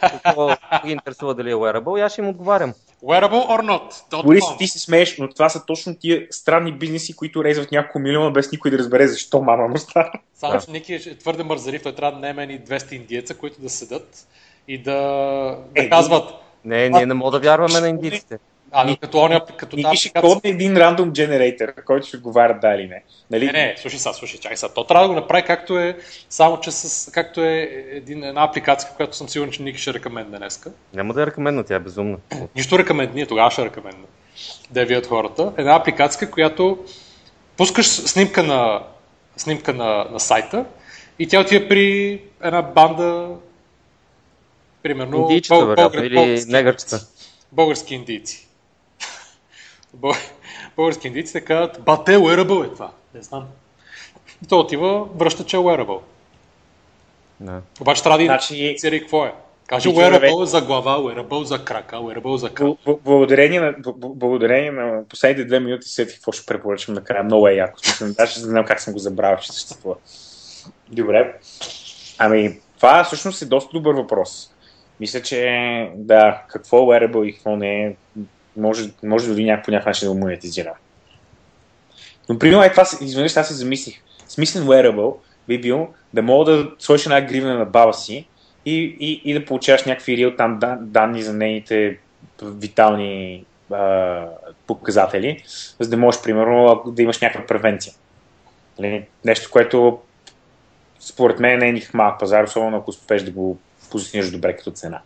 какво 0.00 0.48
ги 0.86 0.92
интересува 0.92 1.34
дали 1.34 1.50
е 1.50 1.54
wearable 1.54 1.98
и 1.98 2.00
аз 2.00 2.12
ще 2.12 2.20
им 2.20 2.28
отговарям. 2.28 2.74
Wearable 3.04 3.48
or 3.48 3.62
not? 3.62 4.22
Борис, 4.24 4.44
ти 4.58 4.66
се 4.66 4.78
смееш, 4.78 5.18
но 5.18 5.28
това 5.28 5.48
са 5.48 5.64
точно 5.66 5.96
тия 5.96 6.26
странни 6.30 6.72
бизнеси, 6.72 7.16
които 7.16 7.44
резват 7.44 7.72
няколко 7.72 7.98
милиона 7.98 8.30
без 8.30 8.52
никой 8.52 8.70
да 8.70 8.78
разбере 8.78 9.06
защо 9.06 9.42
мама 9.42 9.68
му 9.68 9.78
става. 9.78 10.12
Само, 10.34 10.60
че 10.60 10.70
Ники 10.70 10.94
е 10.94 11.18
твърде 11.18 11.42
мързарив, 11.42 11.82
той 11.82 11.94
трябва 11.94 12.12
да 12.12 12.20
наеме 12.20 12.46
ни 12.46 12.60
200 12.60 12.92
индиеца, 12.92 13.34
които 13.34 13.60
да 13.60 13.70
седат 13.70 14.26
и 14.68 14.82
да, 14.82 14.92
да 15.74 15.82
е, 15.82 15.88
казват... 15.88 16.30
Не, 16.64 16.88
ние 16.88 17.06
не 17.06 17.14
можем 17.14 17.40
да 17.40 17.46
вярваме 17.46 17.80
на 17.80 17.88
индийците. 17.88 18.38
А, 18.72 18.84
но 18.84 18.96
като 18.96 19.18
он 19.18 19.40
като 19.56 19.76
Ники 19.76 19.96
ще 19.96 20.20
кодне 20.20 20.50
един 20.50 20.76
рандом 20.76 21.10
генератор, 21.10 21.74
който 21.84 22.06
ще 22.06 22.16
отговаря 22.16 22.58
да 22.60 22.74
или 22.74 22.88
не. 22.88 23.02
Нали? 23.30 23.46
Не, 23.46 23.52
не, 23.52 23.74
слушай 23.78 23.98
сега, 23.98 24.12
слушай, 24.12 24.40
чакай 24.40 24.56
сега. 24.56 24.72
То 24.74 24.84
трябва 24.84 25.08
да 25.08 25.14
го 25.14 25.20
направи 25.20 25.42
както 25.42 25.78
е, 25.78 25.96
само 26.28 26.60
че 26.60 26.70
с, 26.70 27.10
както 27.12 27.44
е 27.44 27.68
един, 27.90 28.24
една 28.24 28.44
апликация, 28.44 28.90
която 28.96 29.16
съм 29.16 29.28
сигурен, 29.28 29.52
че 29.52 29.62
Ники 29.62 29.78
ще 29.78 29.94
рекомендне 29.94 30.38
днеска. 30.38 30.72
Няма 30.94 31.14
да 31.14 31.22
е 31.22 31.26
рекомендна, 31.26 31.64
тя 31.64 31.74
е 31.74 31.78
безумна. 31.78 32.18
Нищо 32.56 32.78
ние 33.14 33.26
тогава 33.26 33.50
ще 33.50 33.64
рекомендне. 33.64 34.04
Да 34.70 34.80
я 34.80 34.86
видят 34.86 35.06
хората. 35.06 35.52
Една 35.56 35.76
апликация, 35.76 36.30
която 36.30 36.78
пускаш 37.56 37.86
снимка 37.86 38.42
на, 38.42 38.82
снимка 39.36 39.74
на, 39.74 40.06
на 40.10 40.20
сайта 40.20 40.64
и 41.18 41.28
тя 41.28 41.40
отива 41.40 41.68
при 41.68 42.20
една 42.42 42.62
банда 42.62 43.28
примерно 44.82 45.16
Индийчета, 45.20 45.66
вероятно, 45.66 46.04
или 46.04 46.44
негърчета. 46.48 47.00
Български 47.52 47.94
индийци 47.94 48.49
български 50.76 51.06
индийците 51.06 51.40
казват, 51.40 51.82
бате, 51.82 52.16
wearable 52.16 52.66
е 52.66 52.72
това. 52.72 52.90
Не 53.14 53.22
знам. 53.22 53.44
И 54.44 54.46
то 54.46 54.60
отива, 54.60 55.04
връща, 55.16 55.44
че 55.44 55.56
е 55.56 55.60
wearable. 55.60 56.00
No. 57.44 57.60
Обаче 57.80 58.02
трябва 58.02 58.18
да 58.18 58.24
значи... 58.24 58.76
какво 58.82 59.24
е. 59.24 59.34
Каже 59.66 59.88
wearable 59.88 60.42
за 60.42 60.60
глава, 60.60 60.98
wearable 60.98 61.42
за 61.42 61.64
крака, 61.64 61.96
wearable 61.96 62.36
за 62.36 62.54
крак. 62.54 62.78
Благодарение 63.04 63.60
на, 63.60 63.74
благодарение 63.96 64.70
на 64.70 65.04
последните 65.08 65.44
две 65.44 65.60
минути 65.60 65.88
сетих 65.88 66.14
какво 66.14 66.32
ще 66.32 66.46
препоръчам 66.46 66.94
накрая. 66.94 67.24
Много 67.24 67.48
е 67.48 67.52
яко. 67.52 67.78
Даже 68.00 68.40
не 68.40 68.46
знам 68.46 68.64
как 68.64 68.80
съм 68.80 68.92
го 68.92 68.98
забравил, 68.98 69.38
че 69.38 69.52
съществува. 69.52 69.94
Добре. 70.88 71.34
Ами, 72.18 72.58
това 72.76 73.04
всъщност 73.04 73.42
е 73.42 73.46
доста 73.46 73.70
добър 73.72 73.94
въпрос. 73.94 74.50
Мисля, 75.00 75.22
че 75.22 75.90
да, 75.94 76.42
какво 76.48 76.78
е 76.78 76.80
wearable 76.80 77.24
и 77.24 77.34
какво 77.34 77.56
не 77.56 77.84
е, 77.84 77.94
може, 78.60 78.90
може 79.02 79.28
дори 79.28 79.44
някакво 79.44 79.64
по 79.64 79.70
някакъв 79.70 79.86
начин 79.86 80.08
да 80.08 80.14
го 80.14 80.20
монетизира. 80.20 80.74
Но 82.28 82.38
примерно, 82.38 82.62
е 82.62 82.70
това, 82.70 82.84
изведнъж 83.00 83.36
аз 83.36 83.48
се 83.48 83.54
замислих. 83.54 84.00
Смислен 84.28 84.64
wearable 84.64 85.16
би 85.48 85.60
бил 85.60 85.88
да 86.14 86.22
мога 86.22 86.52
да 86.52 86.70
сложиш 86.78 87.06
една 87.06 87.20
гривна 87.20 87.58
на 87.58 87.64
баба 87.64 87.94
си 87.94 88.28
и, 88.66 88.96
и, 89.00 89.22
и 89.24 89.34
да 89.34 89.44
получаваш 89.44 89.84
някакви 89.84 90.16
реал 90.16 90.36
там 90.36 90.58
данни 90.80 91.22
за 91.22 91.32
нейните 91.32 91.98
витални 92.42 93.44
а, 93.72 94.26
показатели, 94.66 95.42
за 95.80 95.90
да 95.90 95.96
можеш, 95.96 96.22
примерно, 96.22 96.82
да 96.86 97.02
имаш 97.02 97.20
някаква 97.20 97.46
превенция. 97.46 97.92
Нали? 98.78 99.04
Нещо, 99.24 99.50
което 99.50 99.98
според 101.00 101.40
мен 101.40 101.58
не 101.58 101.68
е 101.68 101.72
никакъв 101.72 101.94
малък 101.94 102.20
пазар, 102.20 102.44
особено 102.44 102.76
ако 102.76 102.90
успееш 102.90 103.22
да 103.22 103.30
го 103.30 103.58
позиционираш 103.90 104.30
добре 104.30 104.56
като 104.56 104.70
цена. 104.70 105.00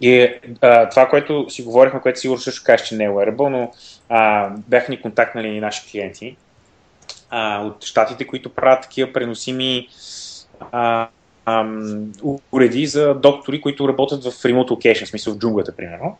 И 0.00 0.34
а, 0.60 0.88
това, 0.88 1.08
което 1.08 1.46
си 1.48 1.62
говорихме, 1.62 2.00
което 2.00 2.20
сигурно 2.20 2.40
също 2.40 2.64
кажеш, 2.64 2.86
че 2.86 2.96
не 2.96 3.04
е 3.04 3.08
wearable, 3.08 3.48
но 3.48 3.72
а, 4.08 4.50
бяха 4.68 4.92
ни 4.92 5.00
контактнали 5.00 5.60
наши 5.60 5.90
клиенти 5.90 6.36
а, 7.30 7.62
от 7.62 7.84
щатите, 7.84 8.26
които 8.26 8.50
правят 8.50 8.82
такива 8.82 9.12
преносими 9.12 9.88
а, 10.72 11.08
а, 11.44 11.66
уреди 12.52 12.86
за 12.86 13.14
доктори, 13.14 13.60
които 13.60 13.88
работят 13.88 14.24
в 14.24 14.30
remote 14.30 14.68
location, 14.68 15.04
в 15.04 15.08
смисъл 15.08 15.34
в 15.34 15.38
джунглата, 15.38 15.76
примерно, 15.76 16.18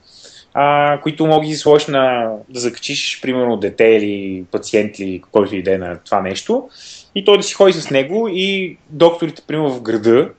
а, 0.54 1.00
които 1.00 1.26
могат 1.26 1.50
да 1.50 1.56
сложиш 1.56 1.86
на, 1.86 2.32
да 2.48 2.60
закачиш, 2.60 3.20
примерно, 3.22 3.56
дете 3.56 3.84
или 3.84 4.44
пациент 4.50 4.98
или 4.98 5.22
който 5.32 5.56
иде 5.56 5.78
на 5.78 5.98
това 5.98 6.20
нещо. 6.20 6.68
И 7.14 7.24
той 7.24 7.36
да 7.36 7.42
си 7.42 7.54
ходи 7.54 7.72
с 7.72 7.90
него 7.90 8.28
и 8.32 8.76
докторите, 8.90 9.42
примерно, 9.46 9.70
в 9.70 9.82
града, 9.82 10.30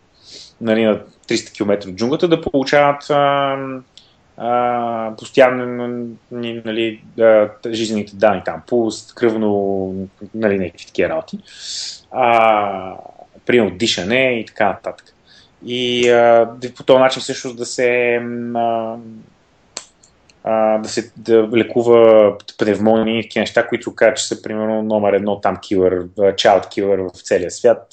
нали, 0.61 0.83
на 0.83 1.01
300 1.31 1.53
км 1.53 1.89
от 1.89 1.95
джунглата, 1.95 2.27
да 2.27 2.41
получават 2.41 3.09
а, 4.37 5.15
постоянно 5.17 6.07
нали, 6.31 7.03
жизнените 7.71 8.15
данни 8.15 8.41
там, 8.45 8.61
пулс, 8.67 9.13
кръвно, 9.13 9.93
нали, 10.35 10.59
някакви 10.59 10.85
такива 10.85 11.09
работи. 11.09 11.39
А, 12.11 12.95
примерно 13.45 13.77
дишане 13.77 14.39
и 14.39 14.45
така 14.45 14.67
нататък. 14.67 15.15
И 15.65 16.09
а, 16.09 16.49
по 16.75 16.83
този 16.83 16.99
начин 16.99 17.21
всъщност 17.21 17.57
да 17.57 17.65
се 17.65 18.15
а, 18.55 18.95
а, 20.43 20.77
да 20.77 20.89
се 20.89 21.11
да 21.17 21.47
лекува 21.55 22.33
пневмонии 22.57 23.19
и 23.19 23.23
такива 23.23 23.41
неща, 23.41 23.67
които 23.67 23.95
казват, 23.95 24.17
че 24.17 24.27
са 24.27 24.41
примерно 24.41 24.83
номер 24.83 25.13
едно 25.13 25.41
там 25.41 25.57
килър, 25.61 26.07
child 26.17 26.69
килър 26.69 26.99
в 26.99 27.21
целия 27.23 27.51
свят 27.51 27.87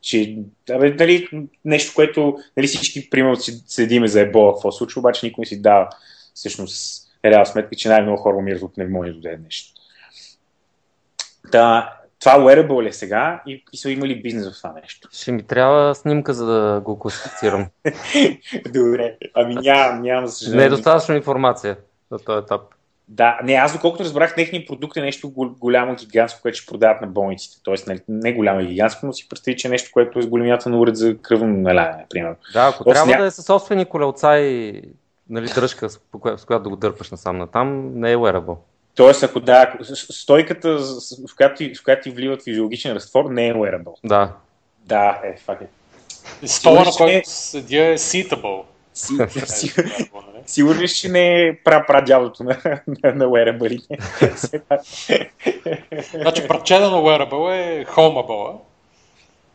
че 0.00 0.38
абе, 0.70 0.94
нали, 0.98 1.48
нещо, 1.64 1.92
което 1.94 2.38
нали, 2.56 2.66
всички 2.66 3.10
примерно 3.10 3.36
следиме 3.66 4.08
за 4.08 4.20
ебола, 4.20 4.54
какво 4.54 4.72
случва, 4.72 4.98
обаче 4.98 5.26
никой 5.26 5.42
не 5.42 5.46
си 5.46 5.62
дава 5.62 5.88
всъщност 6.34 7.06
реал 7.24 7.44
сметка, 7.44 7.76
че 7.76 7.88
най-много 7.88 8.22
хора 8.22 8.36
умират 8.36 8.62
от 8.62 8.74
пневмония 8.74 9.14
до 9.14 9.20
ден 9.20 9.42
нещо. 9.44 9.80
Да, 11.52 11.96
това 12.20 12.38
wearable 12.38 12.88
е 12.88 12.92
сега 12.92 13.42
и, 13.46 13.64
и 13.72 13.76
са 13.76 13.90
имали 13.90 14.22
бизнес 14.22 14.50
в 14.50 14.56
това 14.56 14.72
нещо. 14.72 15.08
Ще 15.12 15.32
ми 15.32 15.42
трябва 15.42 15.94
снимка, 15.94 16.34
за 16.34 16.46
да 16.46 16.80
го 16.80 16.98
класифицирам. 16.98 17.66
Добре, 18.72 19.16
ами 19.34 19.54
нямам, 19.54 20.02
нямам 20.02 20.26
за 20.26 20.32
съжаление. 20.32 20.60
Не 20.60 20.66
е 20.66 20.76
достатъчно 20.76 21.14
информация 21.14 21.76
за 22.12 22.18
този 22.18 22.44
етап. 22.44 22.60
Да, 23.12 23.38
не, 23.44 23.52
аз 23.52 23.72
доколкото 23.72 24.04
разбрах, 24.04 24.34
техният 24.34 24.66
продукт 24.66 24.96
е 24.96 25.00
нещо 25.00 25.30
голямо, 25.60 25.94
гигантско, 25.94 26.42
което 26.42 26.58
ще 26.58 26.66
продават 26.66 27.00
на 27.00 27.06
болниците. 27.06 27.56
Тоест, 27.64 27.86
не, 27.86 28.00
не 28.08 28.32
голямо 28.32 28.66
гигантско, 28.66 29.06
но 29.06 29.12
си 29.12 29.28
представи, 29.28 29.56
че 29.56 29.68
е 29.68 29.70
нещо, 29.70 29.90
което 29.92 30.18
е 30.18 30.22
с 30.22 30.26
големията 30.26 30.68
на 30.68 30.78
уред 30.78 30.96
за 30.96 31.18
кръвно 31.18 31.56
наляне, 31.56 31.96
например. 31.98 32.34
Да, 32.52 32.70
ако 32.74 32.84
Тоест, 32.84 32.94
трябва 32.94 33.12
ня... 33.12 33.18
да 33.18 33.26
е 33.26 33.30
със 33.30 33.44
собствени 33.44 33.84
колелца 33.84 34.38
и 34.38 34.82
нали, 35.30 35.46
дръжка, 35.54 35.90
с 35.90 35.98
която 36.46 36.62
да 36.62 36.68
го 36.68 36.76
дърпаш 36.76 37.10
насам 37.10 37.38
натам, 37.38 38.00
не 38.00 38.12
е 38.12 38.16
wearable. 38.16 38.56
Тоест, 38.94 39.22
ако 39.22 39.40
да, 39.40 39.72
стойката, 39.94 40.78
в 41.28 41.36
която, 41.36 41.64
в 41.80 41.84
която 41.84 42.02
ти 42.02 42.10
вливат 42.10 42.44
физиологичен 42.44 42.92
разтвор, 42.92 43.30
не 43.30 43.48
е 43.48 43.54
wearable. 43.54 43.94
Да. 44.04 44.32
Да, 44.84 45.20
е, 45.24 45.36
факт 45.44 45.62
е. 45.62 45.66
Стола, 46.46 46.84
на 46.84 46.90
който 46.96 47.30
седя 47.30 47.86
е 47.86 47.98
seatable. 47.98 48.62
Сигурно 50.46 50.88
че 50.88 51.08
не 51.08 51.46
е 51.46 51.56
пра 51.64 52.04
дядото 52.06 52.44
на, 52.44 52.56
на, 52.86 53.14
на 53.14 53.24
wearable 53.24 53.98
значи 56.22 56.48
прачеда 56.48 56.90
на 56.90 56.96
wearable 56.96 57.54
е 57.54 57.86
homable. 57.86 58.58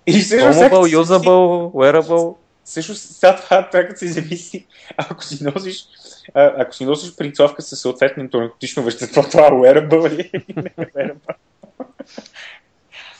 И 0.07 0.13
homable, 0.13 0.97
usable, 0.97 1.71
wearable. 1.71 2.36
Също 2.65 2.95
сега 2.95 3.36
това, 3.36 3.69
това 3.69 3.83
като 3.83 3.99
си 3.99 4.07
замисли, 4.07 4.65
ако 4.97 5.23
си 5.23 5.43
носиш, 5.43 5.86
а, 6.33 6.53
ако 6.57 6.75
си 6.75 6.86
носиш 6.86 7.15
принцовка 7.15 7.61
със 7.61 7.79
съответното 7.79 8.39
наркотично 8.39 8.83
вещество, 8.83 9.23
това 9.23 9.49
wearable 9.51 10.09
ли 10.09 10.31
е? 10.33 10.61
Не 10.61 10.71
е 10.77 10.86
wearable. 10.86 11.36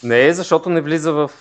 Не, 0.04 0.34
защото 0.34 0.70
не 0.70 0.82
влиза 0.82 1.14
в... 1.14 1.32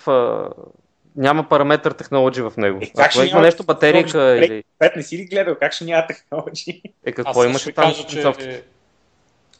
Няма 1.17 1.49
параметър 1.49 1.91
технологии 1.91 2.41
в 2.41 2.53
него. 2.57 2.79
Е, 2.81 2.85
как 2.87 3.05
Ако 3.05 3.11
ще 3.11 3.25
има 3.27 3.41
нещо 3.41 3.63
технологии? 3.63 4.45
или... 4.45 4.63
Пет, 4.79 4.95
не 4.95 5.03
си 5.03 5.17
ли 5.17 5.25
гледал 5.25 5.55
как 5.55 5.73
ще 5.73 5.85
няма 5.85 6.07
технологии? 6.07 6.81
Е, 7.05 7.09
Аз 7.09 7.15
какво 7.15 7.33
също 7.33 7.49
имаше 7.49 7.71
там? 7.71 7.85
кажа, 7.85 8.07
че 8.07 8.49
е, 8.49 8.61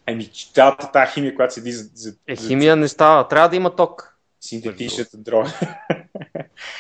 Ами, 0.06 0.28
че 0.28 0.48
цялата 0.48 0.92
тази 0.92 1.12
химия, 1.12 1.36
която 1.36 1.54
седи 1.54 1.72
за, 1.72 1.90
за, 1.94 2.14
Е, 2.28 2.36
химия 2.36 2.76
не 2.76 2.88
става. 2.88 3.28
Трябва 3.28 3.50
да 3.50 3.56
има 3.56 3.76
ток. 3.76 4.18
синтетичната 4.42 5.18
дрога. 5.18 5.54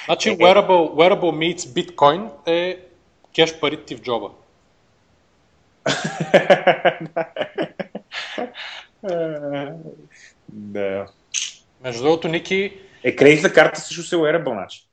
Значи 0.05 0.29
Е, 0.29 0.31
е. 0.31 0.37
wearable, 0.37 0.67
wearable 0.91 1.55
meets 1.55 1.59
Bitcoin 1.59 2.29
е 2.45 2.79
кеш 3.35 3.59
парите 3.59 3.85
ти 3.85 3.95
в 3.95 4.01
джоба. 4.01 4.29
да. 10.49 11.05
Между 11.83 12.03
другото, 12.03 12.27
Ники, 12.27 12.73
Е, 13.05 13.15
кредитна 13.15 13.53
карта 13.53 13.81
също 13.81 14.03
се 14.03 14.15
wearable, 14.15 14.53
значи. 14.53 14.87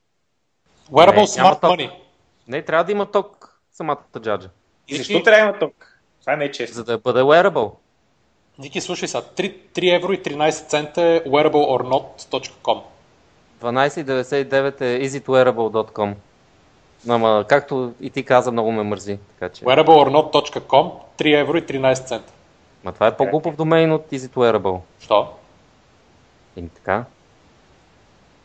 wearable 0.90 1.20
Не, 1.20 1.26
smart 1.26 1.60
ток. 1.60 1.70
money. 1.70 1.90
Не, 2.48 2.62
трябва 2.62 2.84
да 2.84 2.92
има 2.92 3.06
ток 3.06 3.60
самата 3.72 3.98
джаджа. 4.20 4.48
И 4.88 4.96
защо 4.96 5.22
трябва 5.22 5.44
да 5.44 5.48
има 5.48 5.58
ток? 5.58 6.00
Това 6.20 6.36
не 6.36 6.44
е 6.44 6.50
честно. 6.50 6.74
За 6.74 6.84
да 6.84 6.98
бъде 6.98 7.20
wearable. 7.20 7.72
Ники, 8.58 8.80
слушай 8.80 9.08
сега, 9.08 9.22
3, 9.36 9.56
3 9.74 9.96
евро 9.96 10.12
и 10.12 10.22
13 10.22 10.68
цента 10.68 11.02
е 11.02 11.24
wearableornot.com. 11.24 12.80
12,99 13.62 14.80
е 14.80 15.08
easytowearable.com. 15.08 16.14
Ама, 17.08 17.44
както 17.48 17.94
и 18.00 18.10
ти 18.10 18.24
каза, 18.24 18.52
много 18.52 18.72
ме 18.72 18.82
мързи. 18.82 19.18
Така 19.38 19.54
че... 19.54 19.64
wearableornot.com, 19.64 20.92
3 21.18 21.40
евро 21.40 21.56
и 21.56 21.62
13 21.62 22.06
цента. 22.06 22.32
Ма 22.84 22.92
това 22.92 23.06
е 23.06 23.16
по-глупав 23.16 23.56
домен 23.56 23.92
от 23.92 24.10
easytowearable. 24.10 24.80
Що? 25.00 25.28
И 26.56 26.68
така. 26.68 27.04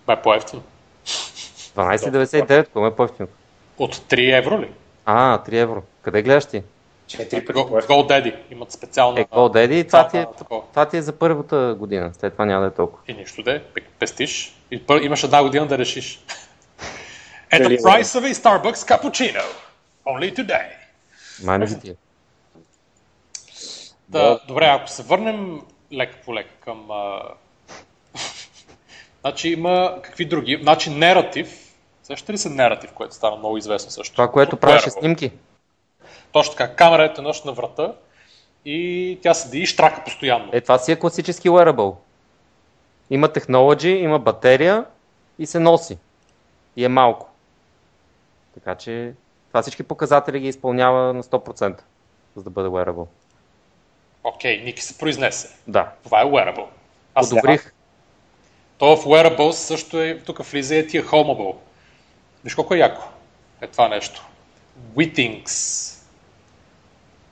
Бе, 0.08 0.22
по-ефтино. 0.22 0.64
12,99, 1.06 2.48
какво 2.48 2.88
е 2.88 2.96
по-ефтино? 2.96 3.28
От 3.78 3.96
3 3.96 4.38
евро 4.38 4.62
ли? 4.62 4.72
А, 5.06 5.44
3 5.44 5.54
евро. 5.54 5.84
Къде 6.02 6.22
гледаш 6.22 6.46
ти? 6.46 6.64
Четири 7.08 7.46
пъти 7.46 7.60
Go. 7.60 7.88
GoDaddy 7.88 8.36
имат 8.52 8.72
специална... 8.72 9.20
Е, 9.20 9.26
GoDaddy, 9.26 9.88
това 9.88 10.08
ти, 10.08 10.18
е, 10.18 10.26
това 10.72 10.86
ти 10.86 10.98
е 10.98 11.02
за 11.02 11.14
първата 11.14 11.76
година. 11.80 12.12
След 12.20 12.34
това 12.34 12.46
няма 12.46 12.62
да 12.62 12.68
е 12.68 12.72
толкова. 12.72 13.04
И 13.08 13.14
нищо 13.14 13.44
де, 13.44 13.64
пестиш. 14.00 14.56
И 14.72 14.86
пър, 14.86 15.02
имаш 15.02 15.24
една 15.24 15.44
година 15.44 15.68
да 15.68 15.78
решиш. 15.78 16.20
At 17.52 17.64
Дали 17.64 17.78
the 17.78 17.80
е 17.80 18.04
price 18.04 18.20
of 18.20 18.32
a 18.32 18.34
Starbucks 18.34 18.74
cappuccino. 18.74 19.44
Only 20.06 20.36
today. 20.36 20.68
Май 21.44 21.58
не 21.58 21.80
ти 21.80 21.90
е. 21.90 21.96
Да, 24.10 24.40
добре, 24.48 24.66
ако 24.66 24.90
се 24.90 25.04
върнем 25.04 25.62
лека 25.94 26.18
по 26.26 26.36
лека 26.36 26.50
към... 26.64 26.88
Значи 29.22 29.50
има 29.50 30.00
какви 30.04 30.26
други? 30.26 30.60
Значи 30.62 30.90
нератив. 30.90 31.64
Сещате 32.04 32.34
ли 32.34 32.38
се 32.38 32.50
нератив, 32.50 32.94
което 32.94 33.16
стана 33.16 33.36
много 33.36 33.58
известно 33.58 33.92
също? 33.92 34.14
Това, 34.16 34.32
което 34.32 34.56
От 34.56 34.62
правеше 34.62 34.90
Wearable. 34.90 35.00
снимки. 35.00 35.32
Точно 36.32 36.56
така, 36.56 36.76
камерата 36.76 37.22
носи 37.22 37.42
на 37.46 37.52
врата 37.54 37.94
и 38.66 39.20
тя 39.24 39.34
седи 39.34 39.60
и 39.60 39.66
штрака 39.66 40.04
постоянно. 40.04 40.50
Е, 40.54 40.62
това 40.62 40.78
си 40.80 40.92
е 40.92 40.96
класически 41.00 41.50
wearable. 41.50 41.96
Има 43.10 43.34
технологии, 43.34 43.98
има 43.98 44.20
батерия 44.20 44.86
и 45.40 45.46
се 45.46 45.60
носи. 45.60 45.98
И 46.76 46.86
е 46.86 46.90
малко. 46.90 47.30
Така 48.54 48.76
че 48.76 49.14
това 49.48 49.62
всички 49.62 49.84
показатели 49.84 50.40
ги 50.40 50.48
изпълнява 50.48 51.14
на 51.14 51.24
100%, 51.24 51.80
за 52.36 52.44
да 52.44 52.50
бъде 52.50 52.70
wearable. 52.70 53.08
Окей, 54.24 54.62
Ники 54.64 54.82
се 54.82 54.98
произнесе. 54.98 55.56
Да, 55.68 55.92
Това 56.04 56.22
е 56.22 56.26
wearable. 56.26 56.66
Аз 57.16 57.32
одобрих. 57.32 57.74
То 58.78 58.98
в 58.98 59.06
wearables 59.06 59.52
също 59.52 60.02
е, 60.02 60.20
тук 60.26 60.46
влиза 60.46 60.76
и 60.76 60.88
тия 60.88 61.04
homable. 61.04 61.56
Виж 62.44 62.56
колко 62.56 62.74
е 62.74 62.78
яко 62.78 63.08
е 63.62 63.68
това 63.68 63.88
нещо. 63.88 64.26
Withings. 64.98 65.94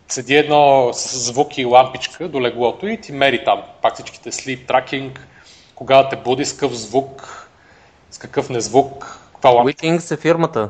Седи 0.07 0.35
едно 0.35 0.89
с 0.93 1.17
звук 1.17 1.57
и 1.57 1.65
лампичка 1.65 2.27
до 2.27 2.41
леглото 2.41 2.87
и 2.87 3.01
ти 3.01 3.11
мери 3.11 3.43
там 3.43 3.63
пак 3.81 3.93
всичките 3.93 4.31
sleep 4.31 4.65
tracking, 4.67 5.19
кога 5.75 6.09
те 6.09 6.15
буди, 6.15 6.45
с 6.45 6.53
какъв 6.53 6.73
звук, 6.73 7.47
с 8.11 8.17
какъв 8.17 8.49
незвук, 8.49 9.19
каква 9.33 9.49
лампичка. 9.49 9.87
Withings 9.87 10.13
е 10.13 10.17
фирмата. 10.17 10.69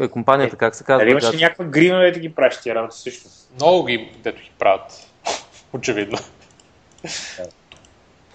Е, 0.00 0.08
компанията, 0.08 0.56
как 0.56 0.74
се 0.74 0.84
казва? 0.84 0.98
Дали 0.98 1.10
имаше 1.10 1.36
някаква 1.36 1.64
грина 1.64 1.98
да 1.98 2.20
ги 2.20 2.34
правиш 2.34 2.56
тия 2.62 2.74
работи 2.74 2.98
също? 2.98 3.28
Много 3.54 3.84
ги, 3.84 4.12
дето 4.18 4.42
ги 4.42 4.50
правят. 4.58 5.06
Очевидно. 5.72 6.18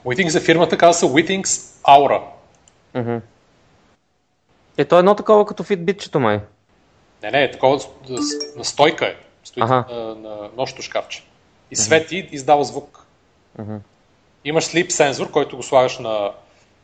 Withings 0.08 0.38
е 0.38 0.42
фирмата, 0.42 0.78
казва 0.78 0.94
се 0.94 1.06
Withings 1.06 1.44
Aura. 1.84 2.22
Мгм. 2.94 3.18
Е, 4.78 4.86
то 4.86 4.96
е 4.96 5.00
едно 5.00 5.16
такова 5.16 5.46
като 5.46 5.64
фитбитчето 5.64 6.20
май. 6.20 6.40
Не, 7.24 7.32
не, 7.32 7.52
такова 7.52 7.80
с- 7.80 7.88
с- 8.08 8.56
на 8.58 8.66
стойка 8.66 9.06
е. 9.06 9.16
Стои 9.44 9.64
Аха. 9.64 9.86
на, 9.90 10.16
на 10.16 10.50
нощното 10.58 10.82
шкафче. 10.82 11.24
И 11.72 11.76
свети 11.76 12.16
и 12.18 12.30
издава 12.32 12.64
звук. 12.64 13.06
Мгм. 13.60 13.76
Имаш 14.46 14.66
sleep 14.66 14.90
сензор, 14.90 15.32
който 15.32 15.58
го 15.58 15.64
слагаш 15.64 16.00
на, 16.00 16.32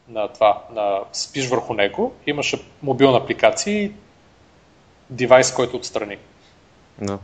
на 0.07 0.27
това, 0.27 0.63
на, 0.71 0.99
спиш 1.13 1.47
върху 1.47 1.73
него. 1.73 2.13
Имаш 2.27 2.55
мобилна 2.81 3.17
апликация 3.17 3.83
и 3.83 3.91
девайс, 5.09 5.53
който 5.53 5.77
отстрани. 5.77 6.17
Да. 7.01 7.19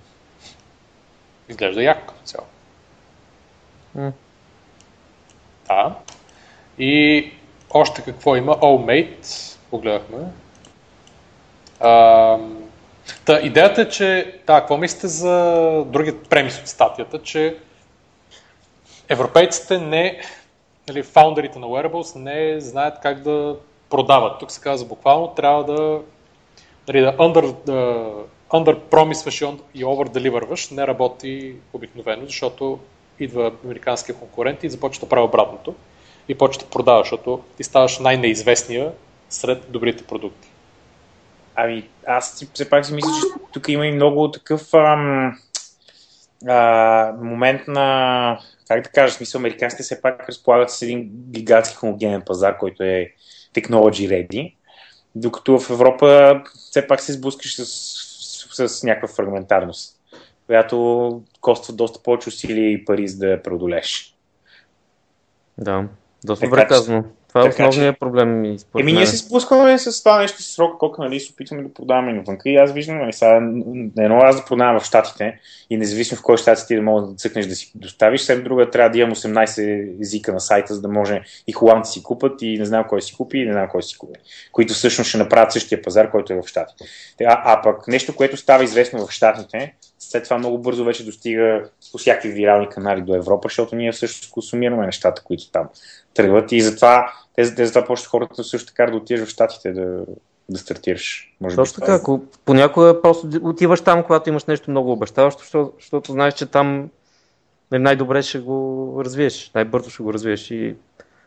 Изглежда 1.50 1.84
яко 1.84 2.14
цяло. 2.24 2.46
М. 3.96 4.12
Да. 5.70 5.96
И 6.80 7.32
още 7.70 8.02
какво 8.02 8.36
има? 8.36 8.56
Allmate. 8.56 9.58
Погледахме. 9.70 10.18
Ам, 11.80 12.70
Та, 13.26 13.40
идеята 13.40 13.82
е, 13.82 13.90
че... 13.90 14.40
Да, 14.48 14.60
какво 14.60 14.78
мислите 14.78 15.08
за 15.08 15.84
другият 15.88 16.30
премис 16.30 16.60
от 16.60 16.68
статията, 16.68 17.22
че 17.22 17.58
европейците 19.10 19.78
не... 19.78 20.22
Нали, 20.88 21.04
фаундерите 21.04 21.60
на 21.60 21.68
Wearables 21.68 22.16
не 22.16 22.60
знаят 22.60 23.00
как 23.02 23.22
да 23.22 23.56
продават. 23.90 24.40
Тук 24.40 24.52
се 24.52 24.62
казва 24.62 24.88
буквално, 24.88 25.28
трябва 25.28 25.64
да, 25.64 26.00
нали, 26.88 27.02
да 27.02 27.12
under, 27.18 27.56
да 27.66 28.10
under 28.50 28.80
promisваш 28.80 29.42
и 29.76 29.86
over 29.86 30.10
deliverваш 30.10 30.70
не 30.70 30.88
работи 30.88 31.56
обикновено, 31.74 32.26
защото 32.26 32.80
идва 33.20 33.52
американския 33.66 34.16
конкурент 34.16 34.64
и 34.64 34.70
започва 34.70 35.06
да 35.06 35.10
прави 35.10 35.26
обратното. 35.26 35.76
И 36.28 36.36
почва 36.36 36.64
да 36.64 36.70
продава, 36.70 37.04
защото 37.04 37.44
ти 37.58 37.64
ставаш 37.64 38.00
най-неизвестния 38.00 38.92
сред 39.30 39.72
добрите 39.72 40.04
продукти. 40.04 40.50
Ами, 41.56 41.90
аз 42.08 42.46
все 42.54 42.70
пак 42.70 42.86
си 42.86 42.94
мисля, 42.94 43.10
че 43.10 43.44
тук 43.54 43.70
има 43.70 43.86
и 43.86 43.92
много 43.92 44.32
такъв 44.32 44.74
ам, 44.74 45.40
а, 46.48 47.14
момент 47.22 47.62
на, 47.68 48.40
как 48.68 48.84
да 48.84 48.90
кажа, 48.90 49.14
смисъл, 49.14 49.40
американците 49.40 49.84
все 49.84 50.02
пак 50.02 50.30
разполагат 50.30 50.72
с 50.72 50.82
един 50.82 51.10
гигантски 51.32 51.76
хомогенен 51.76 52.22
пазар, 52.22 52.58
който 52.58 52.84
е 52.84 53.12
technology 53.54 54.28
ready, 54.30 54.56
докато 55.16 55.60
в 55.60 55.70
Европа 55.70 56.42
все 56.70 56.88
пак 56.88 57.02
се 57.02 57.14
сблъскаш 57.14 57.56
с, 57.56 57.66
с, 57.66 58.70
с 58.70 58.84
някаква 58.84 59.08
фрагментарност, 59.08 59.99
която 60.50 61.22
коства 61.42 61.74
доста 61.74 62.04
повече 62.04 62.30
усилия 62.30 62.72
и 62.72 62.86
пари 62.86 63.08
за 63.08 63.18
да 63.18 63.28
я 63.28 63.44
преодолеш. 63.44 64.16
Да. 65.58 65.88
Доста 66.26 66.46
добре 66.46 66.68
казано. 66.68 67.04
Това 67.30 67.42
е 67.42 67.50
така 67.50 67.68
основният 67.68 68.00
проблем. 68.00 68.46
и 68.46 68.60
според 68.60 68.84
Еми, 68.84 68.94
ние 68.94 69.06
се 69.06 69.18
сблъскваме 69.18 69.80
с 69.80 70.04
това 70.04 70.20
нещо 70.20 70.44
с 70.44 70.46
срока, 70.46 70.78
колко 70.78 71.04
нали, 71.04 71.20
се 71.20 71.34
опитваме 71.34 71.64
да 71.64 71.74
продаваме 71.74 72.14
навънка 72.14 72.50
и 72.50 72.56
аз 72.56 72.74
виждам, 72.74 72.98
нали, 72.98 73.14
сега, 73.14 73.40
не 73.42 74.04
едно 74.04 74.18
аз 74.18 74.36
да 74.36 74.46
продавам 74.46 74.80
в 74.80 74.84
Штатите 74.84 75.40
и 75.70 75.78
независимо 75.78 76.20
в 76.20 76.24
кой 76.24 76.38
щат 76.38 76.68
ти 76.68 76.76
да 76.76 76.82
можеш 76.82 77.10
да 77.10 77.16
цъкнеш 77.16 77.46
да 77.46 77.56
си 77.56 77.72
доставиш, 77.76 78.22
след 78.22 78.44
друга 78.44 78.70
трябва 78.70 78.90
да 78.90 78.98
имам 78.98 79.16
18 79.16 80.02
езика 80.02 80.34
на 80.34 80.40
сайта, 80.40 80.76
за 80.76 80.82
да 80.82 80.88
може 80.88 81.22
и 81.48 81.52
холандци 81.52 81.92
си 81.92 82.04
купат 82.04 82.42
и 82.42 82.58
не 82.58 82.66
знам 82.66 82.86
кой 82.90 83.02
си 83.02 83.16
купи 83.16 83.38
и 83.38 83.46
не 83.46 83.54
знам 83.54 83.68
кой 83.72 83.84
си 83.84 83.98
купи, 83.98 84.20
които 84.52 84.74
всъщност 84.74 85.10
ще 85.10 85.18
направят 85.18 85.52
същия 85.52 85.82
пазар, 85.82 86.12
който 86.12 86.34
е 86.34 86.42
в 86.42 86.48
Штатите. 86.48 86.86
А, 87.26 87.42
а 87.46 87.62
пък 87.62 87.88
нещо, 87.88 88.16
което 88.16 88.38
става 88.38 88.64
известно 88.64 89.08
в 89.08 89.12
Штатите, 89.12 89.74
след 90.00 90.24
това 90.24 90.38
много 90.38 90.58
бързо 90.58 90.86
вече 90.86 91.06
достига 91.06 91.64
по 91.92 91.98
всякакви 91.98 92.30
вирални 92.30 92.70
канали 92.70 93.02
до 93.02 93.16
Европа, 93.16 93.46
защото 93.46 93.76
ние 93.76 93.92
всъщност 93.92 94.32
консумираме 94.32 94.86
нещата, 94.86 95.24
които 95.24 95.52
там 95.52 95.70
тръгват 96.20 96.52
и 96.52 96.62
затова 96.62 97.14
те, 97.36 97.56
те 97.56 97.66
затова 97.66 97.86
почват 97.86 98.08
хората 98.08 98.44
също 98.44 98.68
така 98.68 98.92
да 98.92 98.98
отидеш 98.98 99.26
в 99.26 99.30
Штатите 99.30 99.72
да, 99.72 100.06
да 100.50 100.58
стартираш. 100.58 101.34
Може 101.42 101.56
Точно 101.56 101.80
така, 101.80 101.94
е. 101.94 101.96
ако 101.96 102.22
понякога 102.46 103.02
просто 103.02 103.30
отиваш 103.44 103.82
там, 103.82 104.04
когато 104.04 104.30
имаш 104.30 104.46
нещо 104.46 104.72
много 104.72 104.92
обещаващо, 104.92 105.42
защото, 105.42 105.74
защото 105.80 106.12
знаеш, 106.12 106.34
че 106.34 106.46
там 106.46 106.90
нали, 107.72 107.84
най-добре 107.84 108.22
ще 108.22 108.40
го 108.40 109.02
развиеш, 109.06 109.52
най-бързо 109.56 109.90
ще 109.90 110.04
го 110.04 110.14
развиеш 110.14 110.52
и 110.52 110.76